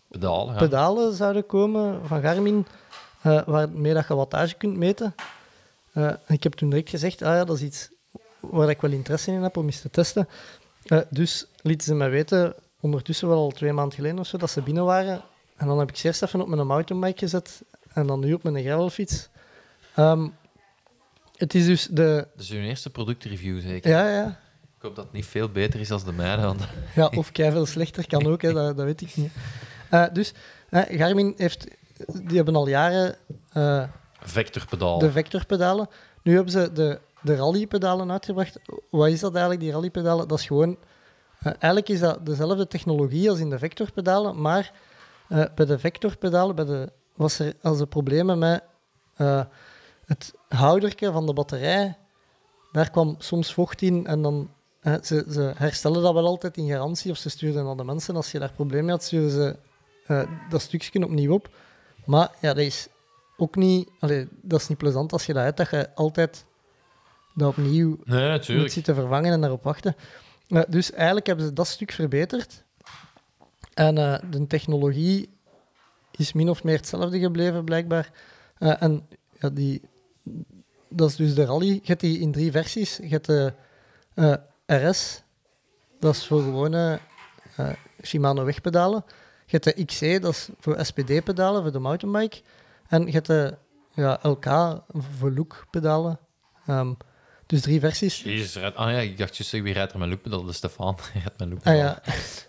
Pedalen, 0.07 0.53
ja. 0.53 0.59
pedalen 0.59 1.13
zouden 1.13 1.45
komen 1.45 2.07
van 2.07 2.21
Garmin, 2.21 2.65
eh, 3.21 3.41
waarmee 3.45 3.93
dat 3.93 4.07
je 4.07 4.15
wattage 4.15 4.55
kunt 4.55 4.77
meten. 4.77 5.15
Eh, 5.93 6.11
ik 6.27 6.43
heb 6.43 6.53
toen 6.53 6.69
direct 6.69 6.89
gezegd, 6.89 7.21
ah 7.21 7.35
ja, 7.35 7.43
dat 7.43 7.55
is 7.55 7.61
iets 7.61 7.89
waar 8.39 8.69
ik 8.69 8.81
wel 8.81 8.91
interesse 8.91 9.31
in 9.31 9.43
heb 9.43 9.57
om 9.57 9.65
eens 9.65 9.81
te 9.81 9.89
testen. 9.89 10.27
Eh, 10.85 10.99
dus 11.09 11.45
lieten 11.61 11.87
ze 11.87 11.95
mij 11.95 12.09
weten, 12.09 12.53
ondertussen 12.79 13.27
wel 13.27 13.37
al 13.37 13.51
twee 13.51 13.73
maanden 13.73 13.95
geleden 13.95 14.19
of 14.19 14.27
zo, 14.27 14.37
dat 14.37 14.49
ze 14.49 14.61
binnen 14.61 14.85
waren. 14.85 15.21
En 15.57 15.67
dan 15.67 15.79
heb 15.79 15.89
ik 15.89 15.97
ze 15.97 16.07
eerst 16.07 16.23
even 16.23 16.41
op 16.41 16.47
mijn 16.47 16.67
mountainbike 16.67 17.19
gezet 17.19 17.61
en 17.93 18.07
dan 18.07 18.19
nu 18.19 18.33
op 18.33 18.43
mijn 18.43 18.63
gravelfiets. 18.63 19.29
Ehm, 19.95 20.27
het 21.35 21.53
is 21.53 21.65
dus 21.65 21.87
de... 21.91 22.27
Is 22.37 22.49
uw 22.49 22.61
eerste 22.61 22.89
productreview, 22.89 23.61
zeker? 23.61 23.91
Ja, 23.91 24.09
ja. 24.09 24.27
Ik 24.77 24.81
hoop 24.81 24.95
dat 24.95 25.03
het 25.03 25.13
niet 25.13 25.25
veel 25.25 25.49
beter 25.49 25.79
is 25.79 25.87
dan 25.87 26.01
de 26.05 26.11
mijne. 26.11 26.41
Want... 26.41 26.61
Ja, 26.95 27.07
of 27.15 27.29
veel 27.33 27.65
slechter 27.65 28.07
kan 28.07 28.27
ook, 28.27 28.41
hè, 28.41 28.53
dat, 28.53 28.77
dat 28.77 28.85
weet 28.85 29.01
ik 29.01 29.15
niet. 29.15 29.31
Eh, 29.89 30.05
dus 30.13 30.33
Garmin 30.71 31.33
heeft... 31.37 31.67
Die 32.23 32.35
hebben 32.35 32.55
al 32.55 32.67
jaren 32.67 33.15
eh, 33.51 33.83
Vectorpedaal. 34.19 34.99
de 34.99 35.11
vectorpedalen. 35.11 35.87
Nu 36.23 36.33
hebben 36.35 36.51
ze 36.51 36.71
de, 36.71 36.99
de 37.21 37.35
rallypedalen 37.35 38.11
uitgebracht. 38.11 38.59
Wat 38.89 39.07
is 39.07 39.19
dat 39.19 39.31
eigenlijk, 39.31 39.63
die 39.63 39.71
rallypedalen? 39.71 40.27
Dat 40.27 40.39
is 40.39 40.45
gewoon... 40.45 40.77
eh, 41.39 41.45
eigenlijk 41.45 41.89
is 41.89 41.99
dat 41.99 42.25
dezelfde 42.25 42.67
technologie 42.67 43.29
als 43.29 43.39
in 43.39 43.49
de 43.49 43.59
vectorpedalen, 43.59 44.41
maar 44.41 44.71
bij 45.27 45.65
de 45.65 45.79
vectorpedalen 45.79 46.55
bij 46.55 46.65
de, 46.65 46.91
was 47.15 47.39
er 47.39 47.53
als 47.61 47.79
er 47.79 47.87
problemen 47.87 48.39
met 48.39 48.63
het 50.05 50.33
houderke 50.47 51.11
van 51.11 51.25
de 51.25 51.33
batterij. 51.33 51.97
Daar 52.71 52.89
kwam 52.89 53.15
soms 53.19 53.53
vocht 53.53 53.81
in 53.81 54.07
en 54.07 54.21
dan... 54.21 54.49
ze, 54.81 55.25
ze 55.29 55.51
herstellen 55.55 56.01
dat 56.01 56.13
wel 56.13 56.25
altijd 56.25 56.57
in 56.57 56.67
garantie 56.67 57.11
of 57.11 57.17
ze 57.17 57.29
stuurden 57.29 57.67
aan 57.67 57.77
de 57.77 57.83
mensen. 57.83 58.15
Als 58.15 58.31
je 58.31 58.39
daar 58.39 58.51
problemen 58.51 58.85
mee 58.85 58.93
had, 58.93 59.03
sturen 59.03 59.31
ze 59.31 59.55
eh, 60.05 60.21
dat 60.49 60.61
stukje 60.61 61.03
opnieuw 61.03 61.33
op. 61.33 61.49
Maar 62.05 62.31
ja, 62.41 62.53
dat 62.53 62.63
is 62.63 62.87
ook 63.37 63.55
niet... 63.55 63.89
Allee, 63.99 64.27
dat 64.41 64.59
is 64.61 64.67
niet 64.67 64.77
plezant 64.77 65.11
als 65.11 65.25
je 65.25 65.33
dat 65.33 65.43
hebt, 65.43 65.57
dat 65.57 65.69
je 65.69 65.95
altijd 65.95 66.45
dat 67.33 67.49
opnieuw 67.49 67.97
Nee, 68.03 68.39
moet 68.47 68.71
zitten 68.71 68.95
vervangen 68.95 69.31
en 69.31 69.41
daarop 69.41 69.63
wachten. 69.63 69.95
Eh, 70.47 70.61
dus 70.67 70.91
eigenlijk 70.91 71.27
hebben 71.27 71.45
ze 71.45 71.53
dat 71.53 71.67
stuk 71.67 71.91
verbeterd. 71.91 72.63
En 73.73 73.97
eh, 73.97 74.19
de 74.29 74.47
technologie 74.47 75.29
is 76.11 76.33
min 76.33 76.49
of 76.49 76.63
meer 76.63 76.75
hetzelfde 76.77 77.19
gebleven, 77.19 77.65
blijkbaar. 77.65 78.11
En 78.57 79.07
ja, 79.39 79.49
die, 79.49 79.81
dat 80.89 81.09
is 81.09 81.15
dus 81.15 81.35
de 81.35 81.45
rally. 81.45 81.67
Je 81.67 81.81
hebt 81.83 81.99
die 81.99 82.19
in 82.19 82.31
drie 82.31 82.51
versies. 82.51 82.97
Je 82.97 83.07
hebt 83.07 83.25
de 83.25 83.53
RS, 84.65 85.21
dat 85.99 86.15
is 86.15 86.27
voor 86.27 86.41
gewone 86.41 86.99
Shimano 88.01 88.43
wegpedalen. 88.43 89.03
Je 89.45 89.59
hebt 89.59 89.63
de 89.63 89.85
XC, 89.85 90.21
dat 90.21 90.31
is 90.31 90.49
voor 90.59 90.85
SPD-pedalen, 90.85 91.61
voor 91.61 91.71
de 91.71 91.79
mountainbike. 91.79 92.41
En 92.87 93.05
je 93.05 93.11
hebt 93.11 93.27
de 93.27 93.57
ja, 93.93 94.19
LK, 94.21 94.45
voor 95.19 95.31
look-pedalen. 95.31 96.19
Ehm, 96.67 96.93
dus 97.45 97.61
drie 97.61 97.79
versies. 97.79 98.21
Jezus, 98.23 98.55
rijdt- 98.55 98.75
ah 98.75 98.91
ja, 98.91 98.97
ik 98.97 99.17
dacht 99.17 99.37
juist, 99.37 99.51
wie 99.51 99.73
rijdt 99.73 99.93
er 99.93 99.99
met 99.99 100.09
looppedaal? 100.09 100.41
Dat 100.41 100.49
is 100.49 100.55
Stefan. 100.57 100.97
Hij 101.11 101.21
rijdt 101.21 101.37
met 101.39 101.47
Ah 101.47 101.49
looppedaal. 101.49 101.75
ja, 101.75 102.01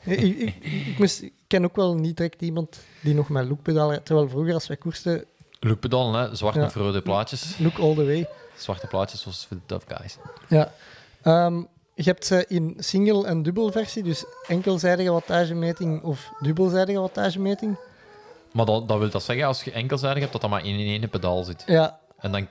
ik, 0.13 0.39
ik, 0.39 0.65
ik 0.87 0.99
moest, 0.99 1.23
ik 1.23 1.33
ken 1.47 1.65
ook 1.65 1.77
wel 1.77 1.95
niet 1.95 2.17
direct 2.17 2.43
iemand 2.43 2.79
die 3.03 3.15
nog 3.15 3.29
met 3.29 3.49
lookpedaal 3.49 3.89
rijdt. 3.91 4.05
Terwijl 4.07 4.29
vroeger, 4.29 4.55
als 4.55 4.67
wij 4.67 4.77
koersten, 4.77 5.25
Looppedaal, 5.61 6.13
hè. 6.15 6.35
Zwarte 6.35 6.59
Ja. 6.59 6.65
of 6.65 6.75
rode 6.75 7.03
plaatjes. 7.03 7.59
look 7.59 7.79
all 7.79 7.95
the 7.95 8.05
way. 8.05 8.29
Zwarte 8.57 8.87
plaatjes 8.87 9.25
was 9.25 9.47
voor 9.47 9.57
de 9.57 9.63
tough 9.67 9.85
guys. 9.97 10.17
Ja. 10.49 10.73
Ehm, 11.23 11.63
je 11.97 12.03
hebt 12.03 12.25
ze 12.27 12.45
in 12.49 12.75
single- 12.79 13.27
en 13.27 13.43
dubbel 13.43 13.73
versie, 13.73 14.03
dus 14.03 14.25
enkelzijdige 14.47 15.11
wattagemeting 15.13 16.03
of 16.03 16.31
dubbelzijdige 16.41 17.01
wattagemeting. 17.01 17.77
Maar 18.53 18.65
dat, 18.67 18.89
dat 18.89 18.99
wil 18.99 19.11
dat 19.11 19.23
zeggen, 19.23 19.47
als 19.47 19.63
je 19.65 19.73
enkelzijdig 19.73 20.19
hebt, 20.21 20.33
dat 20.33 20.41
dat 20.41 20.51
maar 20.51 20.65
in 20.67 20.79
één 21.03 21.09
pedaal 21.11 21.45
zit. 21.45 21.63
Ja, 21.67 21.99
En 22.19 22.33
dan 22.33 22.47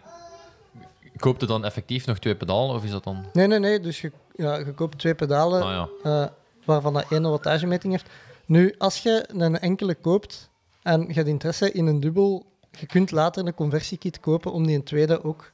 koopt 1.18 1.42
je 1.42 1.48
dan 1.48 1.66
effectief 1.66 2.06
nog 2.06 2.20
twee 2.20 2.36
pedalen, 2.36 2.76
of 2.76 2.84
is 2.84 2.92
dat 2.92 3.04
dan... 3.04 3.26
nee, 3.34 3.48
nee, 3.48 3.60
nee. 3.60 3.80
Dus 3.80 4.02
je, 4.02 4.12
ja, 4.36 4.56
je 4.58 4.74
koopt 4.74 4.98
twee 5.00 5.16
pedalen 5.16 5.62
Ah 5.64 5.88
ja. 6.04 6.12
eh, 6.24 6.30
waarvan 6.66 6.94
dat 6.94 7.06
één 7.10 7.30
wattagemeting 7.30 7.94
heeft. 7.94 8.10
Nu, 8.46 8.76
als 8.78 9.04
je 9.04 9.26
een 9.28 9.60
enkele 9.60 9.96
koopt 9.96 10.50
en 10.84 11.08
je 11.08 11.14
hebt 11.14 11.28
interesse 11.28 11.72
in 11.72 11.88
een 11.88 12.00
dubbel, 12.00 12.46
je 12.80 12.86
kunt 12.86 13.12
later 13.12 13.48
een 13.48 13.54
conversiekit 13.54 14.20
kopen 14.20 14.52
om 14.52 14.66
die 14.68 14.76
een 14.76 14.84
tweede 14.84 15.24
ook 15.24 15.52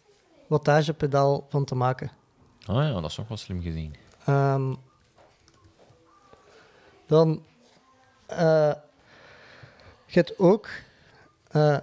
wattagepedaal 0.47 1.45
van 1.49 1.65
te 1.65 1.75
maken. 1.75 2.11
Ah 2.65 2.75
ja, 2.75 3.01
dat 3.01 3.09
is 3.09 3.17
nog 3.17 3.27
wel 3.27 3.37
slim 3.37 3.61
gezien. 3.61 3.95
Ehm, 4.25 4.73
dan, 7.07 7.43
eh 8.25 8.73
je 10.05 10.19
hebt 10.19 10.39
ook, 10.39 10.69
eh, 11.51 11.77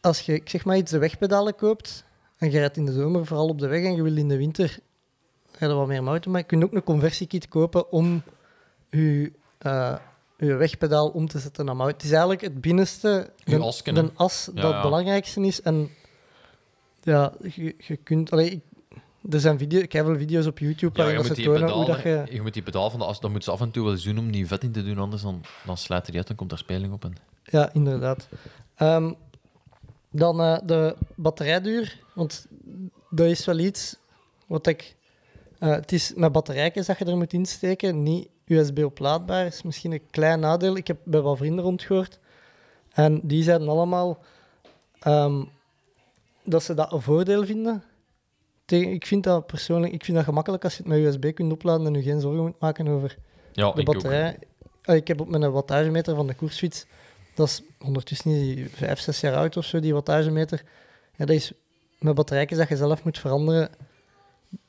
als 0.00 0.20
je, 0.20 0.40
zeg 0.44 0.64
maar 0.64 0.76
iets, 0.76 0.90
de 0.90 0.98
wegpedalen 0.98 1.54
koopt, 1.54 2.04
en 2.36 2.50
je 2.50 2.58
rijdt 2.58 2.76
in 2.76 2.86
de 2.86 2.92
zomer 2.92 3.26
vooral 3.26 3.48
op 3.48 3.58
de 3.58 3.66
weg 3.66 3.84
en 3.84 3.94
je 3.94 4.02
wil 4.02 4.16
in 4.16 4.28
de 4.28 4.36
winter 4.36 4.78
rijden 5.58 5.78
wat 5.78 5.86
meer 5.86 6.02
mountainbike, 6.02 6.46
kun 6.46 6.58
je 6.58 6.64
ook 6.64 6.72
een 6.72 6.84
conversiekit 6.84 7.48
kopen 7.48 7.92
om 7.92 8.22
je, 8.90 9.32
eh, 9.58 9.96
je 10.36 10.54
wegpedaal 10.54 11.08
om 11.08 11.28
te 11.28 11.38
zetten 11.38 11.64
naar 11.64 11.76
mountain. 11.76 12.00
Het 12.00 12.06
is 12.06 12.10
eigenlijk 12.10 12.40
het 12.40 12.60
binnenste, 12.60 13.30
de, 13.44 14.10
as, 14.14 14.44
Ja, 14.46 14.52
dat 14.52 14.64
ja. 14.64 14.72
het 14.72 14.82
belangrijkste 14.82 15.40
is. 15.40 15.62
En 15.62 15.90
ja, 17.02 17.32
je, 17.42 17.74
je 17.78 17.96
kunt... 17.96 18.32
Allee, 18.32 18.50
ik, 18.50 18.60
er 19.30 19.40
zijn 19.40 19.58
video, 19.58 19.80
ik 19.80 19.92
heb 19.92 20.06
wel 20.06 20.16
video's 20.16 20.46
op 20.46 20.58
YouTube 20.58 20.98
Ja, 20.98 21.02
waarin 21.04 21.16
dat 21.22 21.28
moet, 21.28 21.36
ze 21.36 21.42
tonen 21.42 21.60
hoe 21.60 21.84
pedaal, 21.84 21.86
dat 21.86 22.02
je... 22.02 22.34
je 22.34 22.42
moet 22.42 22.52
die 22.54 22.62
pedaal 22.62 22.90
van 22.90 22.98
de 22.98 23.04
as, 23.04 23.20
dan 23.20 23.32
moet 23.32 23.44
ze 23.44 23.50
af 23.50 23.60
en 23.60 23.70
toe 23.70 23.84
wel 23.84 23.92
eens 23.92 24.04
doen 24.04 24.18
om 24.18 24.30
die 24.30 24.46
vet 24.46 24.62
in 24.62 24.72
te 24.72 24.84
doen, 24.84 24.98
anders 24.98 25.22
dan, 25.22 25.44
dan 25.66 25.76
slijt 25.76 26.06
die 26.06 26.16
uit 26.16 26.28
en 26.28 26.36
komt 26.36 26.52
er 26.52 26.58
speling 26.58 26.92
op. 26.92 27.04
En... 27.04 27.16
Ja, 27.44 27.72
inderdaad. 27.72 28.28
Ehm, 28.74 29.12
dan 30.10 30.40
eh, 30.40 30.58
de 30.64 30.96
batterijduur, 31.14 31.98
want 32.14 32.46
dat 33.10 33.26
is 33.26 33.44
wel 33.44 33.58
iets 33.58 33.96
wat 34.46 34.66
ik... 34.66 34.96
eh, 35.58 35.70
het 35.70 35.92
is 35.92 36.12
met 36.14 36.32
batterijtjes 36.32 36.86
dat 36.86 36.98
je 36.98 37.04
er 37.04 37.16
moet 37.16 37.32
insteken, 37.32 38.02
niet 38.02 38.28
USB-oplaadbaar. 38.46 39.46
is 39.46 39.62
misschien 39.62 39.92
een 39.92 40.10
klein 40.10 40.40
nadeel. 40.40 40.76
Ik 40.76 40.86
heb 40.86 40.98
bij 41.04 41.20
wat 41.20 41.36
vrienden 41.36 41.64
rondgehoord. 41.64 42.18
En 42.92 43.20
die 43.22 43.42
zeiden 43.42 43.68
allemaal 43.68 44.18
ehm, 45.00 45.44
dat 46.44 46.62
ze 46.62 46.74
dat 46.74 46.92
een 46.92 47.02
voordeel 47.02 47.44
vinden. 47.44 47.82
Tegen- 48.68 48.92
Ik 48.92 49.06
vind 49.06 49.24
dat 49.24 49.46
persoonlijk 49.46 49.92
ik 49.92 50.04
vind 50.04 50.16
dat 50.16 50.26
gemakkelijk 50.26 50.64
als 50.64 50.76
je 50.76 50.82
het 50.82 50.88
met 50.92 50.98
USB 50.98 51.34
kunt 51.34 51.52
opladen 51.52 51.86
en 51.86 51.94
je 51.94 52.02
geen 52.02 52.20
zorgen 52.20 52.42
moet 52.42 52.60
maken 52.60 52.88
over 52.88 53.16
Ja, 53.52 53.70
de 53.72 53.80
ik 53.80 53.86
batterij. 53.86 54.38
Ah, 54.84 54.96
Ik 54.96 55.08
heb 55.08 55.20
op 55.20 55.28
mijn 55.28 55.50
wattagemeter 55.52 56.14
van 56.14 56.26
de 56.26 56.34
koersfiets, 56.34 56.86
dat 57.34 57.46
is 57.48 57.62
ondertussen 57.84 58.30
niet 58.30 58.70
vijf, 58.74 58.98
zes 59.00 59.20
jaar 59.20 59.34
oud 59.36 59.56
of 59.56 59.64
zo, 59.64 59.80
die 59.80 59.94
wattagemeter. 59.94 60.62
Ja, 61.16 61.24
dat 61.24 61.36
is 61.36 61.52
met 61.98 62.14
batterijtjes 62.14 62.58
dat 62.58 62.68
je 62.68 62.76
zelf 62.76 63.04
moet 63.04 63.18
veranderen. 63.18 63.70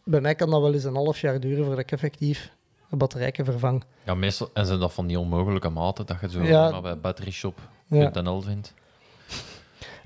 Bij 0.04 0.22
mij 0.22 0.36
kan 0.36 0.50
dat 0.50 0.62
wel 0.62 0.74
eens 0.74 0.84
een 0.84 0.96
half 0.96 1.22
jaar 1.22 1.40
duren 1.40 1.62
voordat 1.66 1.80
ik 1.84 1.92
effectief 1.92 2.52
een 2.90 2.98
batterijtje 2.98 3.44
vervang. 3.44 3.84
Ja, 4.04 4.16
meestal 4.16 4.50
en 4.54 4.66
zijn 4.66 4.80
dat 4.80 4.94
van 4.94 5.08
die 5.08 5.20
onmogelijke 5.20 5.70
maten 5.70 6.06
dat 6.06 6.18
je 6.22 6.30
zo 6.30 6.44
Ja. 6.44 6.70
maar 6.70 6.82
bij 6.82 7.00
batteryshop 7.00 7.60
Ja. 7.88 8.12
vindt. 8.42 8.74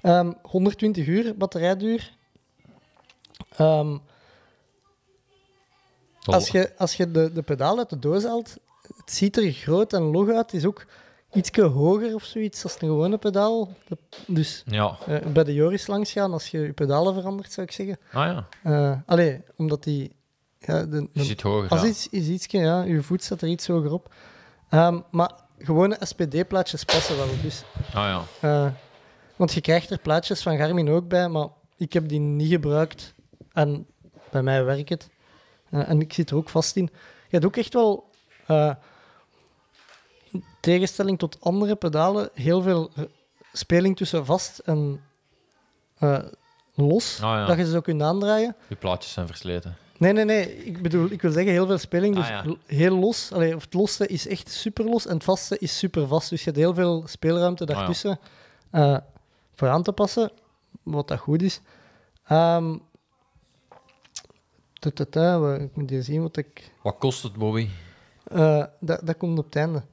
Ehm, 0.02 0.32
120 0.42 1.08
uur 1.08 1.36
batterijduur. 1.38 2.12
Ehm, 3.58 3.98
als 6.24 6.50
je, 6.50 6.72
als 6.78 6.96
je 6.96 7.12
de, 7.12 7.32
de 7.34 7.42
pedaal 7.42 7.78
uit 7.78 7.90
de 7.90 8.00
doos 8.00 8.24
haalt, 8.24 8.58
het 8.98 9.12
ziet 9.12 9.38
er 9.38 9.52
groot 9.52 9.94
en 9.94 10.02
log 10.02 10.28
uit. 10.28 10.38
Het 10.52 10.54
is 10.54 10.66
ook 10.66 10.86
iets 11.34 11.58
hoger 11.58 12.14
of 12.16 12.24
zoiets 12.24 12.64
als 12.64 12.74
een 12.74 12.88
gewone 12.88 13.18
pedaal. 13.18 13.70
Dus 14.28 14.64
Ja, 14.66 14.98
eh, 15.08 15.26
bij 15.28 15.44
de 15.44 15.54
Joris 15.54 15.88
langs 15.88 16.12
gaan 16.12 16.34
als 16.34 16.48
je 16.48 16.60
je 16.60 16.74
pedalen 16.74 17.14
verandert, 17.14 17.52
zou 17.52 17.68
ik 17.68 17.74
zeggen. 17.74 17.98
ah 18.12 18.26
ja, 18.26 18.48
Eh 18.64 18.98
allee, 19.06 19.42
omdat 19.56 19.84
die... 19.84 20.16
Ja, 20.60 20.84
de, 20.84 21.10
je 21.12 21.24
zit 21.24 21.42
hoger. 21.42 21.70
als 21.70 21.82
ja. 21.82 21.88
iets, 21.88 22.10
is 22.10 22.28
ietsje, 22.28 22.58
ja, 22.58 22.82
je 22.82 23.02
voet 23.02 23.24
staat 23.24 23.42
er 23.42 23.48
iets 23.48 23.68
hoger 23.68 23.92
op. 23.94 24.14
Ehm, 24.70 25.00
maar 25.12 25.32
gewone 25.58 25.98
SPD-plaatjes 26.00 26.84
passen 26.84 27.18
wel. 27.18 27.28
Dus, 27.42 27.64
Ah 27.94 27.94
ja. 27.94 28.24
eh, 28.66 28.72
want 29.36 29.54
je 29.54 29.62
krijgt 29.62 29.90
er 29.90 30.00
plaatjes 30.00 30.42
van 30.42 30.58
Garmin 30.58 30.90
ook 30.90 31.08
bij, 31.08 31.28
maar 31.30 31.48
ik 31.78 31.94
heb 31.94 32.10
die 32.10 32.20
niet 32.20 32.50
gebruikt. 32.50 33.14
En 33.54 33.88
bij 34.32 34.42
mij 34.44 34.64
werkt 34.64 34.90
het. 34.90 35.10
En 35.70 36.02
ik 36.02 36.14
zit 36.14 36.30
er 36.30 36.36
ook 36.36 36.50
vast 36.50 36.76
in. 36.76 36.90
Je 36.94 37.30
hebt 37.30 37.46
ook 37.46 37.58
echt 37.58 37.74
wel 37.74 38.10
eh, 38.48 38.76
in 40.32 40.44
tegenstelling 40.60 41.20
tot 41.20 41.38
andere 41.42 41.76
pedalen, 41.76 42.30
heel 42.34 42.62
veel 42.62 42.92
speling 43.54 43.98
tussen 43.98 44.26
vast 44.26 44.60
en 44.60 45.02
eh, 45.98 46.20
los, 46.74 47.16
Ah, 47.22 47.30
ja. 47.38 47.46
dat 47.46 47.58
je 47.58 47.66
ze 47.66 47.72
zo 47.72 47.82
kunt 47.82 48.02
aandraaien. 48.02 48.56
Je 48.68 48.76
plaatjes 48.76 49.14
zijn 49.14 49.28
versleten. 49.28 49.76
Nee, 49.98 50.14
nee, 50.14 50.26
nee. 50.26 50.56
Ik 50.66 50.82
bedoel, 50.82 51.12
ik 51.12 51.22
wil 51.22 51.32
zeggen 51.32 51.52
heel 51.52 51.66
veel 51.68 51.78
speling. 51.78 52.16
Dus 52.16 52.24
Ah, 52.24 52.30
ja. 52.30 52.44
l- 52.52 52.58
heel 52.66 52.96
los. 53.00 53.32
Allee, 53.32 53.56
of 53.56 53.64
het 53.64 53.74
losse 53.74 54.08
is 54.08 54.28
echt 54.28 54.52
super 54.52 54.86
los 54.86 55.06
en 55.08 55.14
het 55.14 55.24
vaste 55.24 55.58
is 55.58 55.78
super 55.78 56.08
vast. 56.08 56.30
Dus 56.30 56.40
je 56.40 56.46
hebt 56.46 56.58
heel 56.58 56.74
veel 56.74 57.04
speelruimte 57.08 57.64
Ah, 57.64 57.70
ja. 57.70 57.76
daartussen 57.76 58.20
eh, 58.72 58.98
voor 59.56 59.70
aan 59.70 59.84
te 59.84 59.92
passen. 59.92 60.32
Wat 60.84 61.08
dat 61.08 61.20
goed 61.20 61.42
is. 61.42 61.62
Ehm 62.28 62.78
tutata, 64.84 65.40
wa- 65.40 65.56
ik 65.56 65.76
moet 65.76 65.90
hier 65.90 66.04
zien 66.04 66.22
wat 66.22 66.38
ik. 66.38 66.72
Wat 66.84 66.98
kost 66.98 67.24
het, 67.24 67.34
Bobby? 67.34 67.68
eh, 68.24 68.64
dat, 68.80 69.00
dat 69.06 69.18
komt 69.18 69.38
op 69.40 69.46
het 69.46 69.56
einde. 69.56 69.84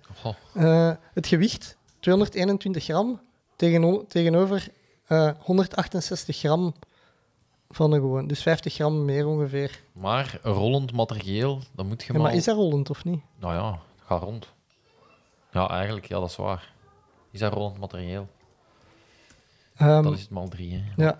Eh, 0.54 0.92
het 1.14 1.26
gewicht, 1.26 1.76
221 2.00 2.84
gram 2.84 3.20
tegeno- 3.56 4.04
tegenover 4.06 4.68
eh, 5.06 5.30
168 5.38 6.36
gram 6.38 6.74
van 7.70 7.92
een 7.92 8.00
gewoon. 8.00 8.26
Dus 8.26 8.42
50 8.42 8.74
gram 8.74 9.04
meer 9.04 9.26
ongeveer. 9.26 9.80
Maar 9.92 10.38
rollend 10.42 10.92
materieel, 10.92 11.60
dan 11.74 11.86
moet 11.86 12.00
je 12.02 12.06
Ja, 12.12 12.18
maar 12.18 12.28
maar... 12.28 12.36
is 12.36 12.44
dat 12.44 12.56
rollend 12.56 12.90
of 12.90 13.04
niet? 13.04 13.20
Nou 13.38 13.54
ja, 13.54 13.78
ga 14.04 14.14
rond. 14.16 14.52
Ja, 15.52 15.68
eigenlijk, 15.68 16.06
ja, 16.06 16.20
dat 16.20 16.28
is 16.28 16.36
waar. 16.36 16.72
Is 17.30 17.40
dat 17.40 17.52
rollend 17.52 17.78
materieel? 17.78 18.28
Ehm, 19.76 20.02
Dat 20.02 20.12
is 20.14 20.20
het 20.20 20.30
mal 20.30 20.48
drie, 20.48 20.72
hè. 20.74 21.02
Ja. 21.04 21.16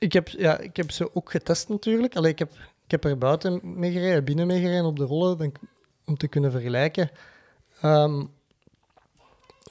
Ik 0.00 0.12
heb, 0.12 0.28
ja, 0.28 0.58
ik 0.58 0.76
heb 0.76 0.90
ze 0.90 1.14
ook 1.14 1.30
getest 1.30 1.68
natuurlijk. 1.68 2.16
Allee, 2.16 2.30
ik, 2.30 2.38
heb, 2.38 2.52
ik 2.84 2.90
heb 2.90 3.04
er 3.04 3.18
buiten 3.18 3.60
mee 3.62 3.92
gereden, 3.92 4.24
binnen 4.24 4.46
mee 4.46 4.60
gereden 4.60 4.84
op 4.84 4.96
de 4.96 5.04
rollen, 5.04 5.52
om 6.06 6.16
te 6.16 6.28
kunnen 6.28 6.50
vergelijken. 6.50 7.10
Ehm, 7.80 8.24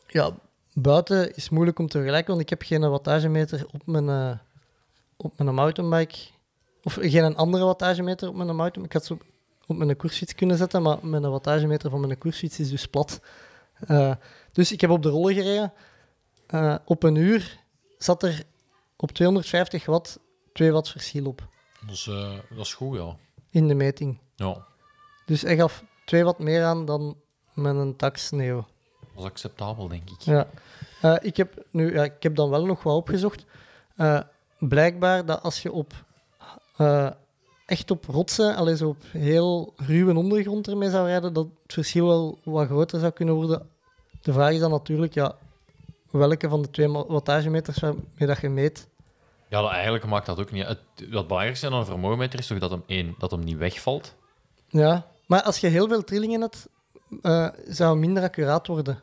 ja, 0.07 0.31
buiten 0.73 1.35
is 1.35 1.49
moeilijk 1.49 1.79
om 1.79 1.87
te 1.87 1.97
vergelijken, 1.97 2.29
want 2.29 2.41
ik 2.41 2.49
heb 2.49 2.61
geen 2.61 2.89
wattagemeter 2.89 3.65
op 3.71 3.85
mijn, 3.85 4.09
eh, 4.09 4.37
op 5.17 5.37
mijn 5.37 5.55
mountainbike. 5.55 6.17
Of 6.83 6.97
geen 7.01 7.35
andere 7.35 7.65
wattagemeter 7.65 8.29
op 8.29 8.35
mijn 8.35 8.55
mountainbike. 8.55 8.85
Ik 8.85 8.93
had 8.93 9.05
ze 9.05 9.13
op, 9.13 9.23
op 9.67 9.77
mijn 9.77 9.97
koersfiets 9.97 10.35
kunnen 10.35 10.57
zetten, 10.57 10.81
maar 10.81 10.97
mijn 11.01 11.29
wattagemeter 11.29 11.89
van 11.89 11.99
mijn 11.99 12.17
koersfiets 12.17 12.59
is 12.59 12.69
dus 12.69 12.87
plat. 12.87 13.21
Eh, 13.79 14.15
dus 14.51 14.71
ik 14.71 14.81
heb 14.81 14.89
op 14.89 15.03
de 15.03 15.09
rollen 15.09 15.33
gereden. 15.33 15.73
Eh, 16.47 16.75
op 16.85 17.03
een 17.03 17.15
uur 17.15 17.59
zat 17.97 18.23
er 18.23 18.43
op 19.01 19.11
250 19.11 19.85
watt 19.85 20.19
2 20.53 20.71
watt 20.71 20.89
verschil 20.89 21.25
op 21.25 21.47
Dat 21.85 21.95
is, 21.95 22.07
eh, 22.07 22.33
dat 22.49 22.65
is 22.65 22.73
goed, 22.73 22.97
ja. 22.97 23.15
in 23.49 23.67
de 23.67 23.73
meting. 23.75 24.19
Ja, 24.35 24.65
Dus 25.25 25.41
hij 25.41 25.55
gaf 25.55 25.83
2 26.05 26.23
watt 26.23 26.39
meer 26.39 26.63
aan 26.63 26.85
dan 26.85 27.17
met 27.53 27.75
een 27.75 27.95
tax 27.95 28.31
Neo. 28.31 28.65
dat 29.15 29.23
is 29.23 29.29
acceptabel, 29.29 29.87
denk 29.87 30.09
ik. 30.09 30.21
Ja. 30.21 30.47
Eh, 31.01 31.15
ik, 31.21 31.37
heb 31.37 31.65
nu, 31.71 31.93
ja, 31.93 32.03
ik 32.03 32.23
heb 32.23 32.35
dan 32.35 32.49
wel 32.49 32.65
nog 32.65 32.83
wat 32.83 32.95
opgezocht. 32.95 33.45
Eh, 33.95 34.21
blijkbaar 34.59 35.25
dat 35.25 35.41
als 35.41 35.61
je 35.61 35.71
op 35.71 35.93
echt 37.65 37.91
op 37.91 38.05
rotsen, 38.05 38.55
alleen 38.55 38.77
zo 38.77 38.87
op 38.87 39.03
heel 39.11 39.73
ruwe 39.75 40.15
ondergrond 40.15 40.67
ermee 40.67 40.89
zou 40.89 41.07
rijden, 41.07 41.33
dat 41.33 41.45
het 41.63 41.73
verschil 41.73 42.07
wel 42.07 42.39
wat 42.43 42.67
groter 42.67 42.99
zou 42.99 43.11
kunnen 43.11 43.35
worden. 43.35 43.69
De 44.21 44.33
vraag 44.33 44.51
is 44.51 44.59
dan 44.59 44.71
natuurlijk, 44.71 45.13
ja, 45.13 45.35
welke 46.11 46.49
van 46.49 46.61
de 46.61 46.69
twee 46.69 46.87
wattagemeters 46.89 47.79
waarmee 47.79 48.03
dat 48.15 48.39
je 48.39 48.49
meet, 48.49 48.87
Ja, 49.49 49.61
dat 49.61 49.71
eigenlijk 49.71 50.05
maakt 50.05 50.25
dat 50.25 50.39
ook 50.39 50.51
niet. 50.51 50.65
Het, 50.67 50.79
het 50.95 51.09
belangrijkste 51.27 51.65
aan 51.65 51.73
een 51.73 51.85
vermogenmeter 51.85 52.39
is 52.39 52.47
toch 52.47 52.59
dat 52.59 52.71
hem, 52.71 52.83
één, 52.85 53.15
dat 53.17 53.31
hem 53.31 53.39
niet 53.43 53.57
wegvalt. 53.57 54.15
Ja, 54.67 55.05
maar 55.27 55.41
als 55.41 55.57
je 55.59 55.67
heel 55.67 55.87
veel 55.87 56.03
trillingen 56.03 56.41
hebt, 56.41 56.67
eh, 57.21 57.47
zou 57.67 57.89
het 57.91 57.99
minder 57.99 58.23
accuraat 58.23 58.67
worden. 58.67 58.99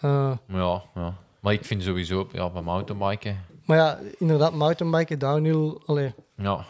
Eh, 0.00 0.36
ja, 0.48 0.82
ja. 0.94 1.14
Maar 1.40 1.52
ik 1.52 1.64
vind 1.64 1.82
sowieso, 1.82 2.28
ja, 2.32 2.50
bij 2.50 2.62
mountainbiken... 2.62 3.44
maar 3.64 3.76
ja, 3.76 3.98
inderdaad, 4.18 4.54
mountainbiken, 4.54 5.18
downhill, 5.18 5.78
allee, 5.86 6.14
Ja, 6.36 6.64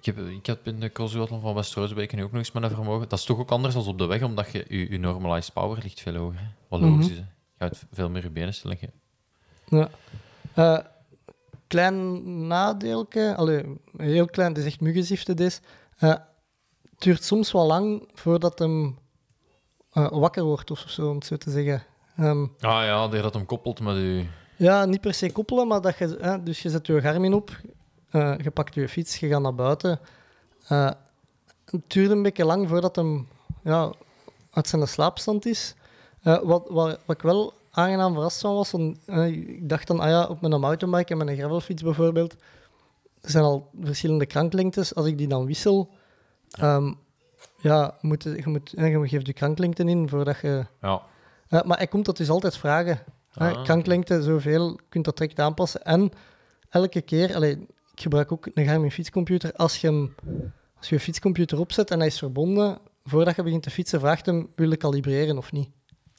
ik 0.00 0.04
heb, 0.04 0.18
ik 0.18 0.46
heb 0.46 0.66
in 0.66 0.80
de 0.80 0.92
crossduathlon 0.92 1.40
van 1.40 1.54
West-Roosbeek 1.54 2.12
nu 2.14 2.22
ook 2.22 2.30
nog 2.30 2.38
eens 2.38 2.52
met 2.52 2.62
een 2.62 2.70
vermogen. 2.70 3.08
Dat 3.08 3.18
is 3.18 3.24
toch 3.24 3.38
ook 3.38 3.50
anders 3.50 3.74
dan 3.74 3.86
op 3.86 3.98
de 3.98 4.06
weg, 4.06 4.22
omdat 4.22 4.52
je, 4.52 4.64
je, 4.68 4.90
je 4.90 4.98
normalized 4.98 5.52
power 5.52 5.78
ligt 5.82 6.00
veel 6.00 6.14
hoger. 6.14 6.54
Wat 6.68 6.80
logisch 6.80 7.04
Mhm. 7.04 7.12
is. 7.12 7.18
Hè. 7.18 7.24
Gaat 7.62 7.84
veel 7.92 8.10
meer 8.10 8.22
je 8.22 8.30
benen 8.30 8.54
stellen. 8.54 8.78
Ja. 9.66 9.88
Eh, 10.54 10.78
klein 11.66 12.46
nadeelke, 12.46 13.34
allee, 13.36 13.80
heel 13.96 14.26
klein, 14.26 14.48
het 14.48 14.58
is 14.58 14.64
echt 14.64 14.80
muggenzifte 14.80 15.34
dit. 15.34 15.60
Eh, 15.98 16.08
het 16.10 16.98
duurt 16.98 17.24
soms 17.24 17.52
wel 17.52 17.66
lang 17.66 18.08
voordat 18.14 18.58
hem 18.58 18.98
eh, 19.92 20.08
wakker 20.10 20.44
wordt, 20.44 20.70
of 20.70 20.84
zo, 20.88 21.08
om 21.08 21.14
het 21.14 21.24
zo 21.26 21.36
te 21.36 21.50
zeggen. 21.50 21.84
Ehm, 22.16 22.42
Ah 22.42 22.84
ja, 22.84 23.02
dat 23.06 23.12
je 23.12 23.22
dat 23.22 23.34
hem 23.34 23.46
koppelt 23.46 23.80
met 23.80 23.94
je... 23.94 24.26
ja, 24.56 24.84
niet 24.84 25.00
per 25.00 25.14
se 25.14 25.32
koppelen, 25.32 25.66
maar 25.68 25.80
dat 25.80 25.98
je... 25.98 26.16
eh, 26.16 26.34
dus 26.44 26.62
je 26.62 26.70
zet 26.70 26.86
je 26.86 27.00
Garmin 27.00 27.34
op, 27.34 27.60
je 28.12 28.50
pakt 28.54 28.74
je 28.74 28.88
fiets, 28.88 29.18
je 29.18 29.28
gaat 29.28 29.42
naar 29.42 29.54
buiten. 29.54 30.00
Het 31.64 31.80
duurt 31.86 32.10
een 32.10 32.22
beetje 32.22 32.44
lang 32.44 32.68
voordat 32.68 32.96
hem 32.96 33.28
ja, 33.64 33.92
uit 34.50 34.68
zijn 34.68 34.88
slaapstand 34.88 35.46
is. 35.46 35.74
Eh, 36.22 36.38
wat, 36.42 36.68
wat, 36.68 36.98
wat 37.04 37.16
ik 37.16 37.22
wel 37.22 37.52
aangenaam 37.70 38.12
verrast 38.12 38.40
van 38.40 38.54
was, 38.54 38.70
want, 38.70 38.98
eh, 39.06 39.26
ik 39.26 39.68
dacht 39.68 39.86
dan, 39.86 40.00
ah 40.00 40.08
ja, 40.08 40.26
op 40.26 40.40
mijn 40.40 40.60
mountainbike 40.60 41.12
en 41.12 41.24
mijn 41.24 41.36
gravelfiets 41.36 41.82
bijvoorbeeld, 41.82 42.32
er 43.20 43.30
zijn 43.30 43.44
al 43.44 43.70
verschillende 43.80 44.26
kranklengtes. 44.26 44.94
Als 44.94 45.06
ik 45.06 45.18
die 45.18 45.28
dan 45.28 45.46
wissel, 45.46 45.90
ehm, 46.50 46.92
ja, 47.56 47.96
moet, 48.00 48.22
je, 48.22 48.30
je 48.36 48.48
moet, 48.48 48.74
eh, 48.74 48.90
je 48.90 49.08
geeft 49.08 49.26
de 49.26 49.32
kranklengte 49.32 49.84
in 49.84 50.08
voordat 50.08 50.40
je... 50.40 50.66
Ja. 50.80 51.02
Maar 51.48 51.76
hij 51.76 51.86
komt 51.86 52.04
dat 52.04 52.16
dus 52.16 52.30
altijd 52.30 52.56
vragen. 52.56 52.98
Ah. 53.34 53.62
Kranklengte, 53.62 54.22
zoveel, 54.22 54.68
je 54.68 54.78
kunt 54.88 55.04
dat 55.04 55.16
direct 55.16 55.38
aanpassen. 55.38 55.84
En 55.84 56.10
elke 56.68 57.00
keer, 57.00 57.34
allee, 57.34 57.52
ik 57.94 58.00
gebruik 58.00 58.32
ook 58.32 58.48
een 58.54 58.64
Garmin 58.64 58.90
fietscomputer, 58.90 59.52
als 59.52 59.80
je, 59.80 59.86
hem, 59.86 60.14
als 60.78 60.88
je 60.88 60.94
je 60.94 61.00
fietscomputer 61.00 61.58
opzet 61.58 61.90
en 61.90 61.98
hij 61.98 62.06
is 62.06 62.18
verbonden, 62.18 62.78
voordat 63.04 63.36
je 63.36 63.42
begint 63.42 63.62
te 63.62 63.70
fietsen, 63.70 64.00
vraagt 64.00 64.26
hem, 64.26 64.48
wil 64.54 64.70
je 64.70 64.76
kalibreren 64.76 65.38
of 65.38 65.52
niet? 65.52 65.68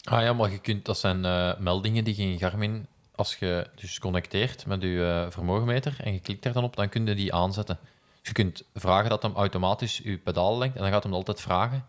Ah 0.04 0.22
ja, 0.22 0.34
maar 0.34 0.52
je 0.52 0.60
kunt, 0.60 0.86
dat 0.86 0.98
zijn 0.98 1.26
eh, 1.26 1.52
meldingen 1.60 2.04
die 2.04 2.16
je 2.16 2.32
in 2.32 2.40
Garmin, 2.40 2.88
als 3.16 3.36
je 3.36 3.68
dus 3.76 4.00
connecteert 4.00 4.66
met 4.66 4.82
je 4.82 5.24
eh, 5.26 5.32
vermogenmeter 5.32 5.96
en 6.00 6.14
je 6.14 6.20
klikt 6.20 6.44
daar 6.44 6.54
dan 6.54 6.64
op, 6.64 6.76
dan 6.76 6.90
kun 6.90 7.06
je 7.06 7.16
die 7.16 7.34
aanzetten. 7.34 7.80
Dus 8.20 8.28
je 8.28 8.34
kunt 8.34 8.64
vragen 8.74 9.10
dat 9.10 9.22
hem 9.22 9.36
automatisch 9.36 10.02
je 10.04 10.18
pedaal 10.18 10.58
lengt 10.58 10.76
en 10.76 10.82
dan 10.82 10.92
gaat 10.92 11.04
hem 11.04 11.14
altijd 11.14 11.42
vragen. 11.42 11.86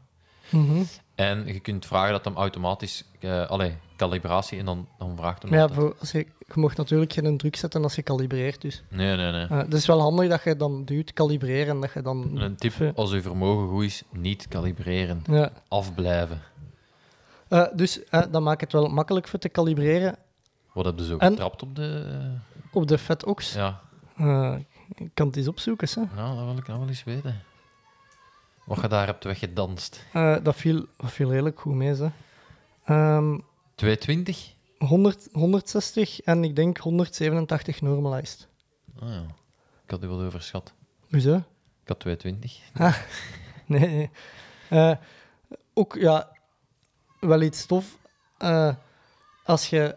Mhm. 0.48 0.82
En 1.14 1.46
je 1.46 1.60
kunt 1.60 1.86
vragen 1.86 2.12
dat 2.12 2.24
hem 2.24 2.36
automatisch, 2.36 3.04
eh 3.20 3.50
allee, 3.50 3.76
calibratie 3.96 4.58
en 4.58 4.64
dan, 4.64 4.88
dan 4.98 5.16
vraagt 5.16 5.42
hem 5.42 5.50
Maar 5.50 5.60
ja, 5.60 5.68
voor, 5.68 5.96
als 6.00 6.10
je, 6.10 6.18
je 6.18 6.52
mocht 6.54 6.76
natuurlijk 6.76 7.12
geen 7.12 7.36
druk 7.36 7.56
zetten 7.56 7.82
als 7.82 7.94
je 7.94 8.02
kalibreert. 8.02 8.60
Dus 8.60 8.82
Nee, 8.88 9.16
nee, 9.16 9.32
nee. 9.32 9.46
Het 9.46 9.74
is 9.74 9.86
wel 9.86 10.00
handig 10.00 10.28
dat 10.28 10.42
je 10.44 10.56
dan 10.56 10.84
duwt, 10.84 11.12
kalibreren 11.12 11.74
en 11.74 11.80
dat 11.80 11.92
je 11.92 12.02
dan... 12.02 12.30
En 12.34 12.40
Een 12.40 12.56
tip, 12.56 12.92
als 12.94 13.10
je 13.10 13.22
vermogen 13.22 13.68
goed 13.68 13.84
is, 13.84 14.02
niet 14.12 14.48
kalibreren. 14.48 15.22
Ja. 15.30 15.52
Afblijven. 15.68 16.42
Eh, 17.54 17.66
dus 17.74 18.04
eh, 18.04 18.22
dat 18.30 18.42
maakt 18.42 18.60
het 18.60 18.72
wel 18.72 18.88
makkelijk 18.88 19.28
voor 19.28 19.38
te 19.38 19.48
kalibreren 19.48 20.16
Wat 20.72 20.84
heb 20.84 20.98
je 20.98 21.04
zo 21.04 21.16
En- 21.16 21.30
getrapt 21.30 21.62
op 21.62 21.74
de... 21.76 22.36
op 22.72 22.86
de 22.88 22.98
FatOx. 22.98 23.52
Ja, 23.54 23.80
Eh, 24.16 24.56
ik 24.94 25.10
kan 25.14 25.26
het 25.26 25.36
eens 25.36 25.48
opzoeken, 25.48 25.88
hè. 25.94 26.14
nou, 26.16 26.36
dat 26.36 26.44
wil 26.44 26.56
ik 26.56 26.66
nou 26.66 26.78
wel 26.78 26.88
eens 26.88 27.04
weten. 27.04 27.42
Wat 28.64 28.80
je 28.80 28.88
daar 28.88 29.06
hebt 29.06 29.24
weggedanst. 29.24 30.04
Dat, 30.42 30.56
viel, 30.56 30.86
dat 30.96 31.12
viel 31.12 31.30
redelijk 31.30 31.60
goed 31.60 31.74
mee. 31.74 31.94
Hè. 31.94 32.08
Ehm, 32.84 33.38
220? 33.74 34.52
100, 34.78 35.28
160 35.32 36.20
en 36.20 36.44
ik 36.44 36.56
denk 36.56 36.78
187 36.78 37.80
normalized. 37.80 38.48
Ah 39.00 39.08
ja, 39.08 39.22
ik 39.84 39.90
had 39.90 40.02
u 40.04 40.08
wel 40.08 40.20
overschat. 40.22 40.72
Hoezo? 41.10 41.34
Ik 41.82 41.88
had 41.88 42.00
220. 42.00 42.60
Nee. 42.72 42.92
nee. 43.80 44.10
Eh, 44.68 44.96
ook, 45.74 45.94
ja, 45.94 46.32
wel 47.26 47.42
iets 47.42 47.66
tof. 47.66 47.98
Eh, 48.38 48.74
als 49.44 49.70
je 49.70 49.94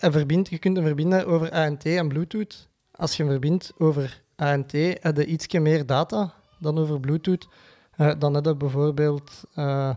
een 0.00 0.12
verbindt, 0.12 0.48
je 0.48 0.58
kunt 0.58 0.76
hem 0.76 0.86
verbinden 0.86 1.26
over 1.26 1.50
ANT 1.50 1.84
en 1.84 2.08
Bluetooth. 2.08 2.68
Als 2.90 3.16
je 3.16 3.22
hem 3.22 3.32
verbindt 3.32 3.72
over 3.78 4.22
ANT, 4.36 4.72
heb 4.72 5.16
je 5.16 5.26
ietsje 5.26 5.60
meer 5.60 5.86
data 5.86 6.34
dan 6.58 6.78
over 6.78 7.00
Bluetooth. 7.00 7.48
Eh, 7.96 8.12
dan 8.18 8.34
heb 8.34 8.44
je 8.44 8.54
bijvoorbeeld 8.54 9.44
eh, 9.54 9.90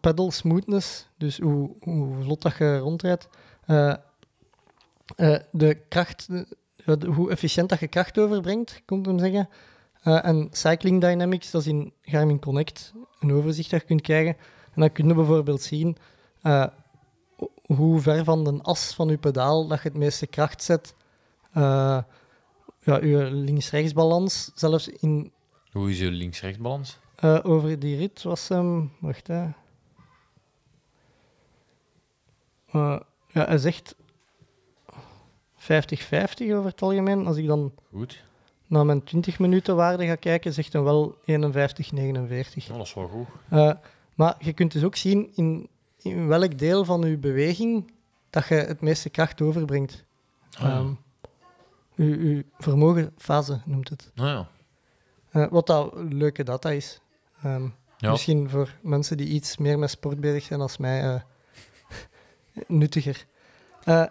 pedal 0.00 0.30
smoothness, 0.30 1.08
dus 1.18 1.38
hoe, 1.38 1.70
hoe 1.80 2.22
vlot 2.22 2.42
dat 2.42 2.56
je 2.56 2.78
rondrijdt. 2.78 3.28
De 5.50 5.78
kracht, 5.88 6.28
hoe 7.14 7.30
efficiënt 7.30 7.68
dat 7.68 7.80
je 7.80 7.88
kracht 7.88 8.18
overbrengt, 8.18 8.82
komt 8.84 9.06
hem 9.06 9.18
zeggen. 9.18 9.48
En 10.02 10.48
Cycling 10.50 11.00
Dynamics, 11.00 11.50
dat 11.50 11.60
is 11.60 11.66
in 11.66 11.92
Garmin 12.02 12.40
Connect 12.40 12.92
een 13.20 13.32
overzicht 13.32 13.70
dat 13.70 13.80
je 13.80 13.86
kunt 13.86 14.00
krijgen. 14.00 14.36
En 14.74 14.80
dan 14.80 14.92
kun 14.92 15.06
je 15.08 15.14
bijvoorbeeld 15.14 15.62
zien 15.62 15.96
eh, 16.42 16.66
ho- 17.36 17.50
hoe 17.76 18.00
ver 18.00 18.24
van 18.24 18.44
de 18.44 18.58
as 18.62 18.94
van 18.94 19.08
je 19.08 19.18
pedaal 19.18 19.66
dat 19.66 19.82
je 19.82 19.88
het 19.88 19.98
meeste 19.98 20.26
kracht 20.26 20.62
zet. 20.62 20.94
Eh, 21.52 21.98
ja, 22.84 23.00
je 23.02 23.30
links-rechts 23.30 23.92
balans, 23.92 24.50
zelfs 24.54 24.88
in 24.88 25.32
Hoe 25.72 25.90
is 25.90 25.98
je 25.98 26.10
links-rechts 26.10 26.58
balans? 26.58 26.98
eh, 27.16 27.38
over 27.42 27.78
die 27.78 27.96
rit 27.96 28.22
was 28.22 28.48
hem... 28.48 28.92
wacht, 29.00 29.26
hè. 29.26 29.46
Ja, 32.72 33.02
hij 33.46 33.58
zegt 33.58 33.94
50-50 35.56 36.52
over 36.52 36.64
het 36.64 36.82
algemeen. 36.82 37.26
Als 37.26 37.36
ik 37.36 37.46
dan 37.46 37.72
Goed. 37.92 38.22
naar 38.66 38.86
mijn 38.86 39.04
20 39.04 39.38
minuten 39.38 39.76
waarde 39.76 40.06
ga 40.06 40.14
kijken, 40.14 40.52
zegt 40.52 40.72
hij 40.72 40.82
wel 40.82 41.14
51-49. 41.14 41.24
Ja, 41.26 41.36
dat 42.76 42.86
is 42.86 42.94
wel 42.94 43.08
goed. 43.08 43.26
Maar 44.14 44.34
je 44.38 44.52
kunt 44.52 44.72
dus 44.72 44.84
ook 44.84 44.96
zien 44.96 45.30
in, 45.34 45.68
in 45.98 46.26
welk 46.26 46.58
deel 46.58 46.84
van 46.84 47.00
je 47.00 47.16
beweging 47.18 47.92
dat 48.30 48.46
je 48.46 48.54
het 48.54 48.80
meeste 48.80 49.10
kracht 49.10 49.40
overbrengt. 49.42 50.04
Ah, 50.52 50.62
ja. 50.62 50.84
Uw, 51.96 52.14
uw 52.18 52.42
vermogenfase 52.58 53.60
noemt 53.64 53.88
het. 53.88 54.10
Nou 54.14 54.28
ja. 54.28 54.48
Eh, 55.30 55.50
wat 55.50 55.66
dat 55.66 55.92
leuke 55.94 56.42
data 56.44 56.70
is. 56.70 57.00
Ehm, 57.42 57.68
Ja. 57.96 58.10
Misschien 58.10 58.50
voor 58.50 58.74
mensen 58.80 59.16
die 59.16 59.28
iets 59.28 59.56
meer 59.56 59.78
met 59.78 59.90
sport 59.90 60.20
bezig 60.20 60.42
zijn 60.42 60.60
als 60.60 60.76
mij, 60.76 61.02
eh, 61.02 61.20
nuttiger. 62.80 63.26
Eh, 63.84 64.04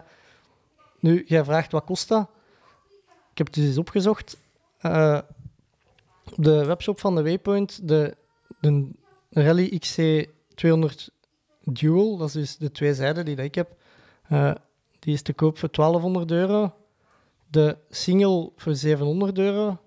nu, 0.99 1.23
jij 1.27 1.43
vraagt 1.43 1.71
wat 1.71 1.83
kost 1.83 2.07
dat? 2.07 2.29
Ik 3.31 3.37
heb 3.37 3.47
het 3.47 3.55
dus 3.55 3.65
eens 3.65 3.77
opgezocht. 3.77 4.37
Op 6.23 6.35
de 6.35 6.65
webshop 6.65 6.99
van 6.99 7.15
de 7.15 7.23
Waypoint, 7.23 7.87
de, 7.87 8.15
de 8.59 8.89
Rally 9.31 9.79
XC200 9.85 11.07
Dual, 11.63 12.17
dat 12.17 12.27
is 12.27 12.33
dus 12.33 12.57
de 12.57 12.71
twee 12.71 12.93
zijden 12.93 13.25
die 13.25 13.35
dat 13.35 13.45
ik 13.45 13.55
heb, 13.55 13.75
eh, 14.27 14.51
die 14.99 15.13
is 15.13 15.21
te 15.21 15.33
koop 15.33 15.57
voor 15.57 15.69
1200 15.71 16.31
euro. 16.31 16.73
De 17.49 17.77
single 17.89 18.51
voor 18.55 18.75
700 18.75 19.37
euro. 19.37 19.77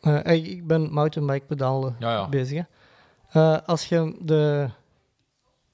Eh, 0.00 0.34
ik- 0.36 0.66
ben 0.66 0.92
mountainbike 0.92 1.46
pedalen 1.46 1.96
Ja, 1.98 2.10
ja. 2.12 2.28
bezig. 2.28 2.64
Eh, 3.30 3.58
als 3.66 3.88
je 3.88 4.16
de, 4.20 4.68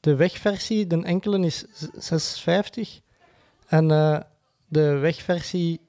de 0.00 0.14
wegversie, 0.16 0.86
de 0.86 1.02
enkele 1.02 1.38
is 1.46 1.58
z- 1.72 1.88
650 1.98 3.00
en 3.66 3.88
de 4.68 4.96
wegversie, 4.96 5.80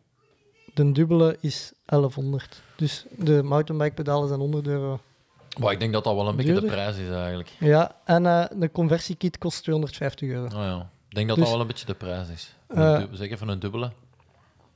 de 0.73 0.91
dubbele, 0.91 1.37
is 1.41 1.71
1100. 1.85 2.61
Dus 2.75 3.05
de 3.17 3.43
mountainbike 3.43 3.93
pedalen 3.93 4.27
zijn 4.27 4.39
100 4.39 4.67
euro. 4.67 4.99
Maar 5.59 5.71
ik 5.71 5.79
denk 5.79 5.93
dat 5.93 6.03
dat 6.03 6.15
wel 6.15 6.27
een 6.27 6.35
beetje 6.35 6.53
de 6.53 6.65
prijs 6.65 6.97
is 6.97 7.09
eigenlijk. 7.09 7.49
Ja, 7.59 7.95
en 8.05 8.25
eh, 8.25 8.45
de 8.55 8.71
conversiekit 8.71 9.37
kost 9.37 9.63
250 9.63 10.29
euro. 10.29 10.45
Oh, 10.45 10.51
ja. 10.51 10.89
Ik 11.09 11.15
denk 11.15 11.27
dat 11.27 11.35
Dus- 11.37 11.45
dat 11.45 11.53
wel 11.53 11.61
een 11.61 11.67
beetje 11.67 11.85
de 11.85 11.93
prijs 11.93 12.27
is. 12.29 12.53
Eh, 12.67 12.97
du- 12.97 13.07
zeker 13.15 13.37
van 13.37 13.47
een 13.47 13.59
dubbele. 13.59 13.91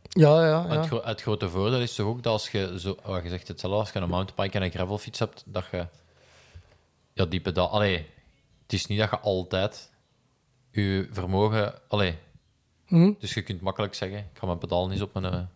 Ja, 0.10 0.46
ja, 0.48 0.64
Het, 0.64 0.74
ja. 0.74 0.84
gro- 0.84 1.02
het 1.04 1.22
grote 1.22 1.50
voordeel 1.50 1.80
is 1.82 1.96
toch 1.96 2.08
ook 2.08 2.24
dat 2.24 2.34
als 2.34 2.50
je, 2.50 2.80
zo, 2.80 2.98
wat 3.04 3.24
je 3.24 3.30
zegt 3.30 3.48
hetzelfde, 3.48 3.80
als 3.80 3.92
je 3.92 4.00
een 4.00 4.10
mountainbike 4.10 4.58
en 4.58 4.64
een 4.64 4.72
gravelfiets 4.72 5.20
hebt, 5.20 5.44
dat 5.46 5.66
je 5.72 5.88
ja, 7.14 7.26
die 7.26 7.40
pedaal... 7.42 7.70
Allee, 7.70 7.98
het 8.64 8.74
is 8.74 8.86
niet 8.86 9.00
dat 9.00 9.10
je 9.10 9.20
altijd 9.20 9.92
je 10.72 11.08
vermogen... 11.12 11.74
Allee, 11.88 12.18
Hm? 12.86 13.12
dus 13.20 13.34
je 13.34 13.42
kunt 13.42 13.62
makkelijk 13.62 13.94
zeggen, 13.94 14.18
ik 14.18 14.40
ga 14.40 14.46
mijn 14.46 14.58
pedaal 14.58 14.88
niet 14.88 15.02
op 15.02 15.14
mijn... 15.14 15.50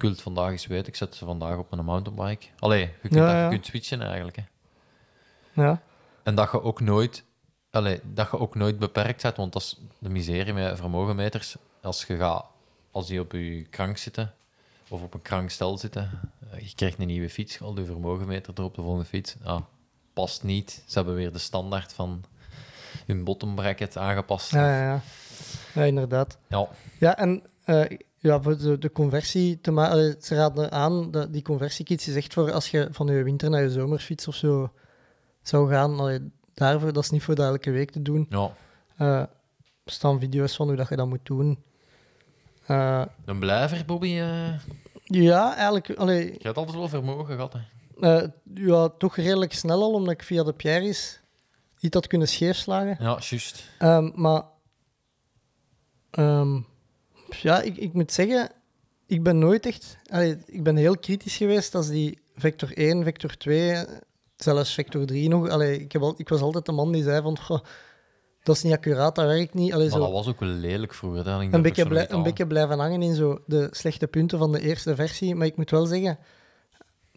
ik 0.00 0.06
wil 0.06 0.14
het 0.14 0.24
vandaag 0.24 0.50
eens 0.50 0.66
weten, 0.66 0.86
ik 0.86 0.96
zet 0.96 1.14
ze 1.14 1.24
vandaag 1.24 1.56
op 1.56 1.70
mijn 1.70 1.84
mountainbike. 1.84 2.46
Allee, 2.58 2.80
je 2.80 3.08
kunt, 3.08 3.14
Ja, 3.14 3.20
dat, 3.20 3.34
je 3.34 3.36
ja. 3.36 3.48
kunt 3.48 3.66
switchen 3.66 4.02
eigenlijk. 4.02 4.36
Hè. 4.36 4.42
ja. 5.62 5.82
En 6.22 6.34
dat 6.34 6.50
je 6.52 6.62
ook 6.62 6.80
nooit, 6.80 7.24
allee, 7.70 8.00
dat 8.04 8.30
je 8.30 8.38
ook 8.38 8.54
nooit 8.54 8.78
beperkt 8.78 9.22
bent, 9.22 9.36
want 9.36 9.52
dat 9.52 9.62
is 9.62 9.80
de 9.98 10.08
miserie 10.08 10.52
met 10.52 10.78
vermogenmeters. 10.78 11.56
Als 11.82 12.04
je 12.04 12.16
gaat, 12.16 12.44
als 12.90 13.06
die 13.06 13.20
op 13.20 13.32
je 13.32 13.66
krank 13.70 13.96
zitten 13.96 14.34
of 14.88 15.02
op 15.02 15.14
een 15.14 15.22
krankstel 15.22 15.78
zitten, 15.78 16.10
eh, 16.50 16.60
je 16.68 16.74
krijgt 16.74 16.98
een 16.98 17.06
nieuwe 17.06 17.30
fiets, 17.30 17.60
al 17.60 17.78
je 17.78 17.84
vermogenmeter 17.84 18.52
erop, 18.56 18.74
de 18.74 18.82
volgende 18.82 19.06
fiets. 19.06 19.36
Ah, 19.44 19.60
past 20.12 20.42
niet. 20.42 20.82
Ze 20.86 20.94
hebben 20.98 21.14
weer 21.14 21.32
de 21.32 21.38
standaard 21.38 21.92
van 21.92 22.24
hun 23.06 23.24
bottom 23.24 23.54
bracket 23.54 23.96
aangepast. 23.96 24.50
Ja, 24.50 24.68
ja, 24.68 24.82
ja. 24.82 25.00
ja, 25.74 25.82
inderdaad. 25.82 26.38
Ja, 26.48 26.68
Ja, 26.98 27.16
en 27.16 27.42
eh, 27.64 27.98
ja, 28.22 28.42
voor 28.42 28.56
de, 28.58 28.78
de 28.78 28.92
conversie 28.92 29.60
te 29.60 29.70
maken, 29.70 30.16
ze 30.22 30.34
raden 30.34 30.72
aan 30.72 31.10
dat 31.10 31.32
die 31.32 31.42
conversiekits 31.42 32.08
is 32.08 32.14
echt 32.14 32.32
voor 32.32 32.52
als 32.52 32.70
je 32.70 32.88
van 32.90 33.06
je 33.06 33.22
winter 33.22 33.50
naar 33.50 33.62
je 33.62 33.70
zomerfiets 33.70 34.28
of 34.28 34.34
zo 34.34 34.72
zou 35.42 35.70
gaan. 35.70 35.98
Allee, 36.00 36.30
daarvoor, 36.54 36.92
dat 36.92 37.02
is 37.04 37.10
niet 37.10 37.22
voor 37.22 37.34
dat 37.34 37.46
elke 37.46 37.70
week 37.70 37.90
te 37.90 38.02
doen. 38.02 38.26
ja. 38.30 38.52
Eh, 38.96 39.18
er 39.84 39.96
staan 39.96 40.20
video's 40.20 40.56
van 40.56 40.66
hoe 40.66 40.76
dat 40.76 40.88
je 40.88 40.96
dat 40.96 41.08
moet 41.08 41.26
doen. 41.26 41.58
Eh, 42.66 43.02
Een 43.24 43.38
blijver, 43.38 43.84
Bobby. 43.84 44.18
eh, 44.18 44.52
ja, 45.04 45.54
eigenlijk, 45.56 45.90
allee, 45.98 46.24
je 46.26 46.38
hebt 46.42 46.56
altijd 46.56 46.76
wel 46.76 46.88
vermogen 46.88 47.34
gehad. 47.34 47.52
Hè. 47.52 48.26
ja, 48.54 48.88
toch 48.88 49.16
redelijk 49.16 49.52
snel 49.52 49.82
al, 49.82 49.92
omdat 49.92 50.12
ik 50.14 50.22
via 50.22 50.42
de 50.42 50.52
Pieris 50.52 51.20
iets 51.80 51.94
had 51.94 52.06
kunnen 52.06 52.28
scheefslagen. 52.28 52.96
Ja, 53.00 53.18
juist. 53.20 53.64
Ehm, 53.78 54.10
maar 54.14 54.42
ehm, 56.10 56.60
ja, 57.34 57.60
ik, 57.62 57.76
ik 57.76 57.92
moet 57.92 58.12
zeggen, 58.12 58.50
ik 59.06 59.22
ben 59.22 59.38
nooit 59.38 59.66
echt. 59.66 59.96
allee, 60.10 60.36
ik 60.46 60.62
ben 60.62 60.76
heel 60.76 60.98
kritisch 60.98 61.36
geweest 61.36 61.74
als 61.74 61.88
die 61.88 62.18
vector 62.36 62.72
1, 62.76 63.04
vector 63.04 63.36
2, 63.36 63.84
zelfs 64.36 64.74
vector 64.74 65.06
3 65.06 65.28
nog. 65.28 65.48
Allee, 65.48 65.80
ik, 65.80 65.92
heb 65.92 66.02
al, 66.02 66.14
ik 66.16 66.28
was 66.28 66.40
altijd 66.40 66.66
de 66.66 66.72
man 66.72 66.92
die 66.92 67.02
zei 67.02 67.22
van. 67.22 67.38
"Goh, 67.38 67.60
dat 68.42 68.56
is 68.56 68.62
niet 68.62 68.72
accuraat, 68.72 69.14
dat 69.14 69.26
werkt 69.26 69.54
niet. 69.54 69.72
Allee, 69.72 69.88
Maar 69.88 69.98
zo 69.98 70.04
dat 70.04 70.12
was 70.12 70.28
ook 70.28 70.40
wel 70.40 70.48
lelijk 70.48 70.94
vroeger. 70.94 71.26
een, 71.26 71.62
beetje 71.62 71.86
blij- 71.88 72.10
een 72.10 72.22
beetje 72.22 72.46
blijven 72.46 72.78
hangen 72.78 73.02
in 73.02 73.14
zo 73.14 73.42
de 73.46 73.68
slechte 73.70 74.06
punten 74.06 74.38
van 74.38 74.52
de 74.52 74.60
eerste 74.60 74.94
versie. 74.94 75.34
Maar 75.34 75.46
ik 75.46 75.56
moet 75.56 75.70
wel 75.70 75.86
zeggen, 75.86 76.18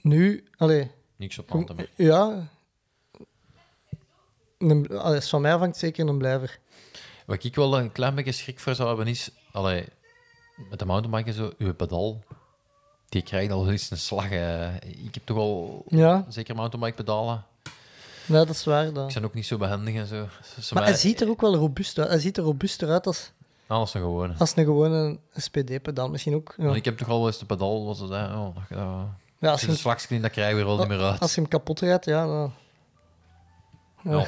nu, 0.01 0.43
allee, 0.57 0.91
Niks 1.15 1.39
op 1.39 1.47
te 1.47 1.55
merken. 1.75 1.87
ja. 1.95 2.47
Allee, 4.97 5.21
van 5.21 5.41
mij 5.41 5.57
vangt 5.57 5.77
zeker 5.77 6.07
een 6.07 6.17
blijver. 6.17 6.59
Wat 7.25 7.43
ik 7.43 7.55
wel 7.55 7.79
een 7.79 7.91
klein 7.91 8.15
beetje 8.15 8.31
schrik 8.31 8.59
voor 8.59 8.75
zou 8.75 8.87
hebben 8.87 9.07
is, 9.07 9.29
allee, 9.51 9.85
met 10.69 10.79
de 10.79 10.85
mountainbike 10.85 11.29
en 11.29 11.35
zo, 11.35 11.51
uw 11.57 11.73
pedal, 11.73 12.23
die 13.09 13.21
krijgt 13.21 13.51
al 13.51 13.69
eens 13.69 13.91
een 13.91 13.97
slag. 13.97 14.31
eh. 14.31 14.75
Ik 14.75 15.13
heb 15.13 15.25
toch 15.25 15.37
al 15.37 15.83
Ja, 15.87 16.25
zeker 16.29 16.55
mountainbike 16.55 16.95
pedalen. 17.03 17.43
ja 18.25 18.33
dat 18.45 18.49
is 18.49 18.63
waar. 18.63 18.93
Dat. 18.93 19.05
Ik 19.05 19.11
zijn 19.11 19.25
ook 19.25 19.33
niet 19.33 19.45
zo 19.45 19.57
behendig 19.57 19.95
en 19.95 20.07
zo. 20.07 20.15
Maar 20.15 20.27
mij- 20.73 20.83
hij 20.83 20.93
ziet 20.93 21.21
er 21.21 21.29
ook 21.29 21.41
wel 21.41 21.55
robuust 21.55 21.99
uit. 21.99 22.07
Hij 22.09 22.19
ziet 22.19 22.37
er 22.37 22.43
robuuster 22.43 22.89
uit 22.89 23.07
als, 23.07 23.31
Alles 23.67 23.93
een 23.93 24.01
gewone. 24.01 24.33
als 24.37 24.55
een 24.55 24.63
gewone 24.65 25.19
SPD-pedaal. 25.33 26.09
Misschien 26.09 26.35
ook. 26.35 26.53
Ja. 26.57 26.75
Ik 26.75 26.85
heb 26.85 26.97
toch 26.97 27.09
al 27.09 27.17
wel 27.17 27.27
eens 27.27 27.37
de 27.39 27.45
pedal, 27.45 27.85
wat 27.85 27.97
ze 27.97 28.07
zei, 28.07 28.33
oh, 28.37 28.55
dat, 28.55 28.63
Ja, 28.69 29.51
als, 29.51 29.67
als 29.67 30.03
je, 30.03 30.15
een 30.15 30.21
dat 30.21 30.31
krijg 30.31 30.49
je 30.49 30.55
weer 30.55 30.65
wel 30.65 30.77
niet 30.77 30.87
meer 30.87 31.01
uit. 31.01 31.19
als 31.19 31.35
je 31.35 31.41
hem 31.41 31.49
kapot 31.49 31.79
rijdt, 31.79 32.05
ja. 32.05 32.25
Dan... 32.25 32.53
ja. 34.03 34.11
Ja. 34.17 34.27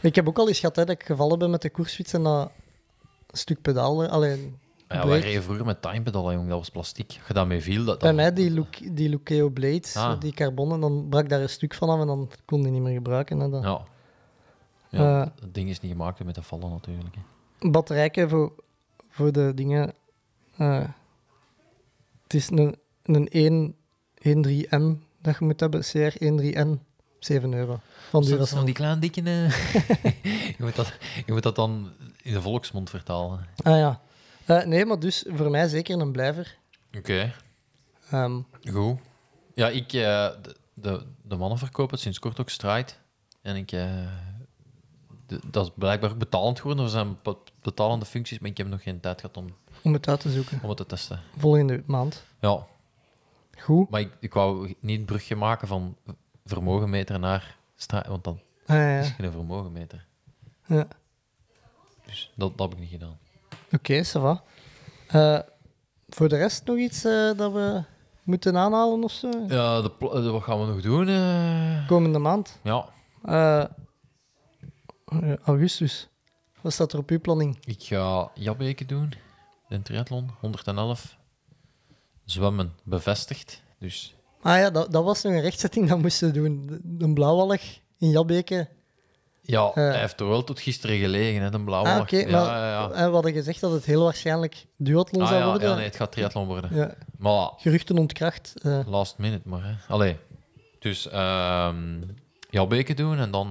Ik 0.00 0.14
heb 0.14 0.28
ook 0.28 0.38
al 0.38 0.48
eens 0.48 0.58
gehad 0.58 0.76
hè, 0.76 0.84
dat 0.84 0.94
ik 1.00 1.06
gevallen 1.06 1.38
ben 1.38 1.50
met 1.50 1.62
de 1.62 1.70
koersfiets 1.70 2.12
en 2.12 2.22
dat 2.22 2.50
stuk 3.32 3.62
pedaal. 3.62 4.06
Alleen, 4.06 4.56
Ja, 4.88 5.06
wij 5.06 5.20
reden 5.20 5.42
vroeger 5.42 5.64
met 5.64 5.82
timepedalen, 5.82 6.34
jong, 6.34 6.48
dat 6.48 6.58
was 6.58 6.70
plastic. 6.70 7.10
Je 7.10 7.34
daarmee 7.34 7.60
viel, 7.60 7.84
dat... 7.84 7.98
Bij 7.98 8.12
mij 8.12 8.32
die, 8.32 8.50
Luke, 8.50 8.92
die 8.94 9.08
Luceo 9.08 9.48
Blades, 9.48 9.96
Ah. 9.96 10.20
die 10.20 10.32
carbon, 10.32 10.72
en 10.72 10.80
dan 10.80 11.06
brak 11.08 11.28
daar 11.28 11.40
een 11.40 11.48
stuk 11.48 11.74
van 11.74 11.88
af 11.88 12.00
en 12.00 12.06
dan 12.06 12.30
kon 12.44 12.62
die 12.62 12.70
niet 12.70 12.82
meer 12.82 12.94
gebruiken. 12.94 13.40
Hè, 13.40 13.48
dat. 13.48 13.62
Ja. 13.62 13.82
Ja, 14.88 15.22
Eh. 15.22 15.28
het 15.40 15.54
ding 15.54 15.68
is 15.68 15.80
niet 15.80 15.90
gemaakt 15.92 16.20
om 16.20 16.26
met 16.26 16.34
te 16.34 16.42
vallen, 16.42 16.70
natuurlijk. 16.70 17.14
hè. 17.58 17.70
batterijken 17.70 18.28
voor, 18.28 18.52
voor 19.08 19.32
de 19.32 19.52
dingen. 19.54 19.92
eh, 20.56 20.84
het 22.22 22.34
is 22.34 22.50
een, 22.50 22.76
een 23.02 23.28
1, 23.28 23.74
13M 24.28 24.98
dat 25.20 25.36
je 25.38 25.44
moet 25.44 25.60
hebben, 25.60 25.82
CR13N, 25.84 26.78
7 27.24 27.52
euro. 27.52 27.80
Van 28.10 28.24
zijn 28.24 28.36
Duracell. 28.38 28.64
die 28.64 28.74
kleine 28.74 29.00
dikke... 29.00 29.20
eh. 29.20 29.50
je, 30.58 30.64
moet 30.64 30.76
dat, 30.76 30.92
je 31.26 31.32
moet 31.32 31.42
dat 31.42 31.56
dan 31.56 31.92
in 32.22 32.32
de 32.32 32.40
volksmond 32.42 32.90
vertalen. 32.90 33.46
Ah 33.62 33.76
ja. 33.76 34.00
Eh, 34.44 34.64
nee, 34.64 34.84
maar 34.86 34.98
dus 34.98 35.24
voor 35.28 35.50
mij 35.50 35.68
zeker 35.68 36.00
een 36.00 36.12
blijver. 36.12 36.56
Oké. 36.98 37.32
Ehm, 38.10 38.40
Goed. 38.70 38.98
Ja, 39.54 39.68
ik, 39.68 39.92
eh, 39.92 40.28
de, 40.42 40.56
de, 40.74 41.02
de 41.22 41.36
mannen 41.36 41.58
verkopen 41.58 41.98
sinds 41.98 42.18
kort 42.18 42.40
ook 42.40 42.48
Stride. 42.50 42.92
En 43.42 43.56
ik, 43.56 43.68
de- 45.26 45.40
dat 45.50 45.66
is 45.66 45.72
blijkbaar 45.74 46.10
ook 46.10 46.18
betalend 46.18 46.60
geworden. 46.60 46.84
Er 46.84 46.90
zijn 46.90 47.18
be- 47.22 47.36
betalende 47.62 48.04
functies, 48.06 48.38
maar 48.38 48.50
ik 48.50 48.56
heb 48.56 48.66
nog 48.68 48.82
geen 48.82 49.00
tijd 49.00 49.20
gehad 49.20 49.36
om, 49.36 49.46
om 49.82 49.92
het 49.92 50.08
uit 50.08 50.20
te 50.20 50.30
zoeken. 50.30 50.58
om 50.62 50.68
het 50.68 50.78
te 50.78 50.86
testen. 50.86 51.20
Volgende 51.38 51.82
maand. 51.86 52.24
Ja, 52.40 52.66
Goed. 53.58 53.90
maar 53.90 54.00
ik, 54.00 54.12
ik 54.20 54.34
wou 54.34 54.74
niet 54.80 54.96
het 54.96 55.06
brugje 55.06 55.36
maken 55.36 55.68
van 55.68 55.96
vermogenmeter 56.44 57.18
naar 57.18 57.56
Stride, 57.76 58.08
want 58.08 58.24
dan 58.24 58.40
Ah, 58.66 58.76
ja, 58.76 58.98
is 58.98 59.08
geen 59.10 59.30
vermogenmeter. 59.32 60.06
ja. 60.66 60.86
Dus 62.06 62.32
dat, 62.34 62.58
dat 62.58 62.68
heb 62.68 62.78
ik 62.78 62.82
niet 62.84 62.90
gedaan. 62.92 63.18
Oké, 63.72 64.04
ça 64.04 64.20
va. 64.20 64.42
Eh, 65.06 65.38
voor 66.08 66.28
de 66.28 66.36
rest 66.36 66.64
nog 66.64 66.76
iets 66.76 67.04
eh, 67.04 67.32
dat 67.36 67.52
we 67.52 67.82
moeten 68.24 68.56
aanhalen 68.56 69.04
of 69.04 69.12
zo? 69.12 69.28
Ja, 69.48 69.80
de, 69.82 69.92
eh, 70.00 70.30
wat 70.30 70.42
gaan 70.42 70.60
we 70.60 70.66
nog 70.66 70.80
doen? 70.80 71.06
Komende 71.86 72.18
maand. 72.18 72.58
Ja, 72.62 72.88
augustus. 75.44 76.08
Wat 76.60 76.72
staat 76.72 76.92
er 76.92 76.98
op 76.98 77.10
uw 77.10 77.20
planning? 77.20 77.58
ik 77.64 77.82
ga 77.82 78.30
Jabbeke 78.34 78.86
doen. 78.86 79.12
Een 79.68 79.82
triathlon, 79.82 80.30
111. 80.40 81.16
Zwemmen, 82.24 82.72
bevestigd. 82.82 83.62
Dus 83.78 84.14
Ah 84.42 84.58
ja, 84.58 84.70
dat, 84.70 84.92
dat 84.92 85.04
was 85.04 85.22
nog 85.22 85.32
een 85.32 85.40
rechtzetting 85.40 85.88
dat 85.88 85.98
moesten 85.98 86.32
doen. 86.32 86.66
De- 86.82 87.04
Een 87.04 87.14
blauwallig 87.14 87.80
in 87.98 88.10
Jabbeke. 88.10 88.68
Ja, 89.40 89.66
Eh. 89.66 89.72
hij 89.74 89.98
heeft 90.00 90.20
er 90.20 90.28
wel 90.28 90.44
tot 90.44 90.60
gisteren 90.60 90.98
gelegen, 90.98 91.42
hè, 91.42 91.50
de 91.50 91.60
blauwe. 91.60 91.88
Ah, 91.88 92.00
oké. 92.00 92.16
ja, 92.16 92.24
maar 92.30 92.44
ja, 92.58 92.68
ja. 92.70 92.90
eh, 92.90 93.06
we 93.06 93.12
hadden 93.12 93.32
gezegd 93.32 93.60
dat 93.60 93.72
het 93.72 93.84
heel 93.84 94.02
waarschijnlijk 94.04 94.66
duathlon 94.76 95.22
Ah, 95.22 95.28
zou 95.28 95.44
worden. 95.44 95.68
ja, 95.68 95.74
nee, 95.74 95.84
het 95.84 95.96
gaat 95.96 96.12
triathlon 96.12 96.46
worden. 96.46 96.74
Ja, 96.76 96.94
Maar 97.18 97.50
geruchten 97.56 97.98
ontkracht. 97.98 98.54
eh. 98.62 98.80
last 98.86 99.18
minute 99.18 99.48
maar. 99.48 99.64
Hè. 99.64 99.74
Allee. 99.88 100.16
Dus 100.78 101.08
ehm 101.08 102.00
Jalbeke 102.50 102.94
doen 102.94 103.18
en 103.18 103.30
dan, 103.30 103.48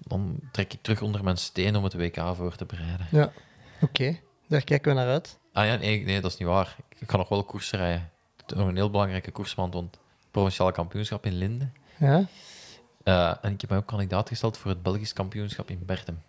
dan 0.00 0.38
trek 0.52 0.72
ik 0.72 0.82
terug 0.82 1.02
onder 1.02 1.24
mijn 1.24 1.36
steen 1.36 1.76
om 1.76 1.84
het 1.84 1.94
WK 1.94 2.20
voor 2.36 2.56
te 2.56 2.64
bereiden. 2.64 3.06
ja. 3.10 3.32
Oké, 3.80 4.16
daar 4.48 4.64
kijken 4.64 4.94
we 4.94 4.98
naar 5.00 5.08
uit. 5.08 5.38
Ah 5.52 5.66
ja, 5.66 5.76
nee, 5.76 6.04
nee, 6.04 6.20
dat 6.20 6.30
is 6.32 6.38
niet 6.38 6.48
waar. 6.48 6.76
Ik 6.98 7.10
ga 7.10 7.16
nog 7.16 7.28
wel 7.28 7.44
koersen 7.44 7.78
rijden. 7.78 8.10
Nog 8.46 8.68
een 8.68 8.76
heel 8.76 8.90
belangrijke 8.90 9.30
koersmaand, 9.30 9.74
want 9.74 9.90
het 9.94 10.30
provinciale 10.30 10.72
kampioenschap 10.72 11.26
in 11.26 11.32
Linden. 11.38 11.74
Ja, 11.98 12.24
Eh, 13.02 13.34
en 13.42 13.52
ik 13.52 13.60
heb 13.60 13.70
mij 13.70 13.78
ook 13.78 13.86
kandidaat 13.86 14.28
gesteld 14.28 14.56
voor 14.58 14.70
het 14.70 14.82
Belgisch 14.82 15.12
kampioenschap 15.12 15.70
in 15.70 15.82
Bertem. 15.84 16.22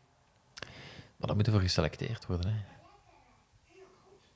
Maar 1.17 1.27
daar 1.27 1.35
moet 1.35 1.45
je 1.45 1.51
voor 1.51 1.61
geselecteerd 1.61 2.25
worden. 2.25 2.51
Hè. 2.51 2.57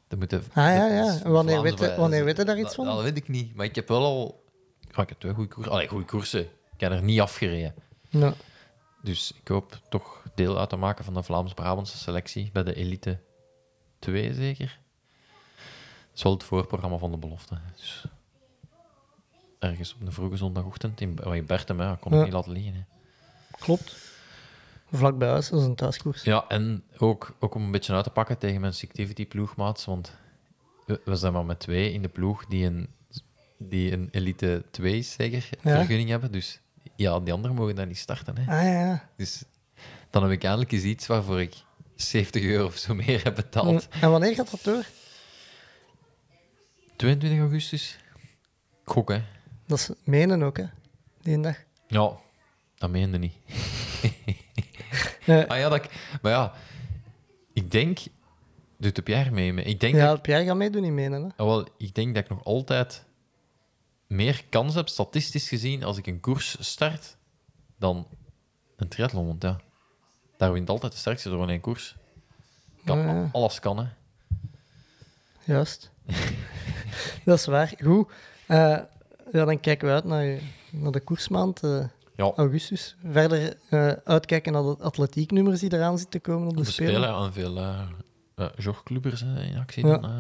Dat 0.08 0.20
moet 0.20 0.32
je- 0.32 0.38
Ah, 0.38 0.44
ja, 0.54 1.04
dat 1.06 1.20
ja. 1.22 1.30
wanneer 1.30 1.62
weet 1.62 1.80
je- 1.80 1.96
wanneer 1.96 2.24
weet 2.24 2.38
je 2.38 2.44
daar 2.44 2.56
iets 2.58 2.66
dat- 2.66 2.76
van? 2.76 2.86
Dat 2.86 3.02
weet 3.04 3.18
ik 3.18 3.28
niet. 3.28 3.56
Maar 3.56 3.66
ik 3.66 3.76
heb 3.76 3.88
wel 3.88 4.04
al... 4.04 4.44
Ik 4.90 4.96
heb 4.96 5.20
twee 5.20 5.34
goede 5.34 5.50
koersen. 5.54 5.72
Allee, 5.74 5.88
goede 5.88 6.06
koersen. 6.06 6.42
Ik 6.74 6.80
heb 6.80 6.92
er 6.92 7.04
niet 7.04 7.20
afgereden. 7.20 7.74
ja. 8.10 8.34
Dus 9.02 9.32
ik 9.42 9.48
hoop 9.48 9.80
toch 9.90 10.24
deel 10.36 10.60
uit 10.60 10.70
te 10.70 10.76
maken 10.76 11.06
van 11.06 11.14
de 11.14 11.24
Vlaams-Brabantse 11.24 11.98
selectie 11.98 12.50
bij 12.54 12.64
de 12.64 12.74
Elite 12.76 13.20
2, 14.00 14.34
zeker. 14.34 14.80
Is 16.20 16.26
wel 16.26 16.34
het 16.34 16.44
voorprogramma 16.44 16.98
van 16.98 17.12
de 17.12 17.18
belofte. 17.18 17.58
Dus 17.76 18.06
ergens 19.60 19.94
op 19.94 20.02
een 20.02 20.12
vroege 20.14 20.38
zondagochtend 20.38 21.02
in, 21.02 21.20
Bertem, 21.46 21.80
hè, 21.80 21.98
kon 21.98 22.12
ik 22.12 22.18
Ja. 22.18 22.24
niet 22.24 22.34
laten 22.34 22.52
liggen. 22.52 22.74
Hè. 22.74 22.82
klopt. 23.60 23.96
Vlak 24.92 25.18
bij 25.18 25.30
huis, 25.30 25.50
dat 25.50 25.60
is 25.60 25.66
een 25.66 25.76
thuiskoers. 25.76 26.24
Ja, 26.24 26.46
en 26.48 26.84
ook, 26.98 27.36
ook 27.40 27.56
om 27.56 27.64
een 27.64 27.72
beetje 27.72 27.94
uit 27.94 28.04
te 28.04 28.10
pakken 28.10 28.38
tegen 28.38 28.62
mijn 28.62 28.74
Sictivity 28.74 29.26
ploegmaats, 29.28 29.86
want 29.86 30.12
we, 30.86 31.16
zijn 31.16 31.34
maar 31.34 31.46
met 31.46 31.60
twee 31.60 31.92
in 31.94 32.02
de 32.02 32.08
ploeg 32.08 32.46
die 32.46 32.66
een, 32.66 32.90
die 33.58 33.92
een 33.92 34.08
Elite 34.12 34.64
2 34.72 35.02
zeker 35.02 35.50
Ja. 35.62 35.76
vergunning 35.78 36.10
hebben. 36.10 36.32
Dus 36.32 36.60
ja, 36.96 37.20
die 37.20 37.34
anderen 37.34 37.56
mogen 37.56 37.76
daar 37.76 37.88
niet 37.88 37.98
starten. 37.98 38.38
Hè. 38.38 38.42
Ah 38.58 38.64
ja, 38.64 38.80
ja. 38.86 39.10
Dus 39.18 39.44
dan 40.10 40.24
heb 40.24 40.32
ik 40.32 40.44
eindelijk 40.44 40.72
eens 40.72 40.84
iets 40.84 41.08
waarvoor 41.08 41.42
ik 41.42 41.56
70 41.96 42.44
euro 42.44 42.66
of 42.66 42.76
zo 42.78 42.94
meer 42.96 43.24
heb 43.24 43.36
betaald. 43.36 43.88
En 44.02 44.12
wanneer 44.12 44.36
gaat 44.36 44.52
dat 44.52 44.64
door? 44.64 44.86
22 47.00 47.40
augustus. 47.40 47.98
Gok, 48.84 49.10
hè? 49.10 49.22
Dat 49.66 49.78
is 49.78 49.90
menen 50.04 50.44
ook, 50.44 50.58
hè? 50.58 50.66
Die 51.22 51.40
dag. 51.40 51.56
Ja, 51.88 52.18
dat 52.76 52.90
meende 52.90 53.18
niet. 53.18 53.34
Ah 55.28 55.58
ja, 55.58 55.70
dat 55.70 55.84
ik, 55.84 56.18
maar 56.22 56.32
ja, 56.32 56.54
ik 57.54 57.72
denk. 57.72 58.00
Doet 58.78 58.96
de 58.96 59.02
Pierre 59.02 59.32
mee? 59.32 59.54
maar 59.54 59.64
Ik 59.64 59.80
denk, 59.80 59.96
ja, 59.96 60.08
dat, 60.08 60.22
Pierre 60.22 60.46
gaat 60.46 60.56
meedoen 60.56 60.84
in 60.84 60.94
menen, 60.94 61.24
hè? 61.24 61.30
ah, 61.36 61.46
wel, 61.46 61.68
ik 61.78 61.96
denk 61.96 62.16
dat 62.16 62.24
ik 62.24 62.30
nog 62.30 62.44
altijd 62.44 63.04
meer 64.08 64.44
kans 64.50 64.76
heb, 64.76 64.88
statistisch 64.88 65.48
gezien, 65.48 65.84
als 65.84 65.98
ik 65.98 66.08
een 66.08 66.20
koers 66.20 66.58
start, 66.60 67.18
dan 67.78 68.08
een 68.76 68.88
triathlon. 68.88 69.28
Want 69.28 69.44
ja, 69.44 69.60
daar 70.38 70.52
wint 70.54 70.70
altijd 70.70 70.92
de 70.92 70.98
sterkste 70.98 71.30
door 71.30 71.44
in 71.44 71.50
één 71.50 71.60
koers. 71.60 71.96
Kan, 72.86 72.98
ja. 72.98 73.30
Alles 73.32 73.60
kan, 73.60 73.78
hè. 73.78 73.86
Juist. 75.44 75.92
dat 77.26 77.38
is 77.38 77.46
waar. 77.46 77.74
Goed. 77.84 78.12
Eh, 78.48 78.58
ja, 79.32 79.46
dan 79.46 79.60
kijken 79.60 79.88
we 79.88 79.94
uit 79.94 80.04
naar, 80.04 80.40
naar 80.72 80.92
de 80.92 81.00
koersmaand, 81.00 81.64
eh, 81.64 81.86
Ja, 82.16 82.32
augustus. 82.36 82.96
Verder 83.12 83.56
eh, 83.70 83.92
uitkijken 84.04 84.54
naar 84.54 84.62
de 84.62 84.76
atletieknummers 84.80 85.60
die 85.60 85.74
eraan 85.74 85.98
zitten 85.98 86.22
komen 86.22 86.48
op 86.48 86.58
de, 86.58 86.64
we 86.64 86.72
Spelen. 86.72 86.92
spelen 86.94 87.10
aan 87.10 87.34
veel 87.34 87.58
uh, 87.58 87.80
jogclubbers 88.58 89.22
in 89.22 89.58
actie. 89.60 89.88
Ja. 89.88 89.98
Dan. 89.98 90.12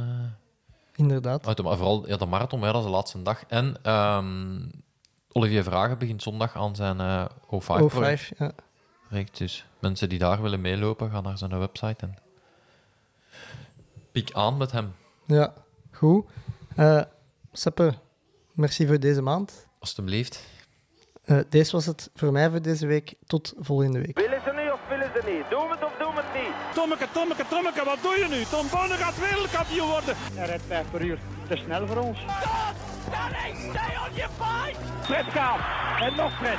Inderdaad. 0.95 1.48
Uit 1.48 1.64
maar 1.64 1.78
vooral 1.78 2.07
ja, 2.07 2.18
de 2.18 2.26
marathon, 2.26 2.60
ja, 2.60 2.72
dat 2.72 2.82
is 2.82 2.88
de 2.88 2.94
laatste 2.94 3.22
dag. 3.22 3.44
En 3.48 3.78
ehm, 3.82 4.60
Olivier 5.32 5.64
Vragen 5.64 5.98
begint 5.98 6.22
zondag 6.22 6.56
aan 6.56 6.76
zijn 6.76 6.99
eh 6.99 7.26
O5-project. 7.45 8.32
O5, 8.34 8.38
ja. 8.38 9.24
Dus 9.32 9.66
mensen 9.80 10.10
die 10.10 10.20
daar 10.20 10.41
willen 10.41 10.61
meelopen, 10.61 11.11
gaan 11.11 11.24
naar 11.24 11.38
zijn 11.38 11.60
website 11.60 12.06
en 12.06 12.16
piek 14.11 14.32
aan 14.34 14.57
met 14.57 14.72
hem, 14.72 14.94
Ja, 15.26 15.53
goed. 16.00 16.26
Eh 16.76 17.02
Seppe, 17.52 17.94
merci 18.54 18.88
voor 18.88 19.00
deze 19.00 19.22
maand. 19.22 19.68
alstublieft. 19.80 20.44
Eh, 21.26 21.38
deze 21.50 21.72
was 21.72 21.86
het 21.86 22.10
voor 22.16 22.32
mij 22.32 22.50
voor 22.50 22.62
deze 22.62 22.88
week. 22.88 23.14
Tot 23.26 23.54
volgende 23.60 24.00
week. 24.00 24.20
Willen 24.20 24.42
ze 24.46 24.52
nu 24.52 24.70
of 24.70 24.80
willen 24.90 25.12
ze 25.16 25.22
niet? 25.32 25.50
Doen 25.50 25.68
we 25.68 25.74
het 25.76 25.84
of 25.84 25.94
doen 26.00 26.16
we 26.16 26.22
het 26.26 26.34
niet? 26.42 26.54
Tommeke, 26.76 27.08
Tommeke, 27.14 27.44
Tommeke, 27.50 27.84
wat 27.86 27.98
doe 28.02 28.16
je 28.16 28.28
nu? 28.36 28.44
Tom 28.44 28.66
Bonne 28.72 28.96
gaat 28.96 29.20
wereldkampioen 29.20 29.88
worden. 29.90 30.16
Hij 30.34 30.46
rijdt 30.46 30.64
5 30.68 30.92
per 30.92 31.02
uur. 31.02 31.20
Te 31.50 31.56
snel 31.56 31.88
voor 31.88 31.98
ons. 31.98 32.20
Fred 35.02 35.26
gaat. 35.26 35.60
En 36.02 36.16
nog 36.16 36.32
Fred. 36.38 36.58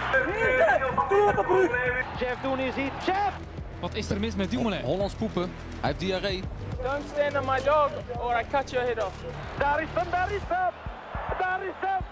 Doe 1.09 1.29
op 1.29 1.37
de 1.37 1.45
brug. 1.47 2.21
Jeff 2.21 2.41
doen 2.43 2.59
is 2.59 2.77
iets. 2.77 3.07
Jeff. 3.07 3.33
Wat 3.81 3.95
is 3.95 4.11
er 4.11 4.21
mis 4.21 4.35
met 4.35 4.51
Dumoulin? 4.51 4.83
Hollands 4.83 5.15
poepen. 5.15 5.43
Hij 5.81 5.89
heeft 5.89 6.01
diarree. 6.01 6.43
Don't 6.83 7.07
stand 7.09 7.37
on 7.37 7.45
my 7.47 7.61
dog 7.61 7.93
or 8.21 8.35
I 8.35 8.45
cut 8.45 8.73
your 8.73 8.83
head 8.83 8.99
off. 8.99 9.13
Daar 9.59 9.83
is 9.83 9.89
hem, 9.95 10.11
daar 10.11 10.33
is 10.33 10.43
hem. 10.49 12.11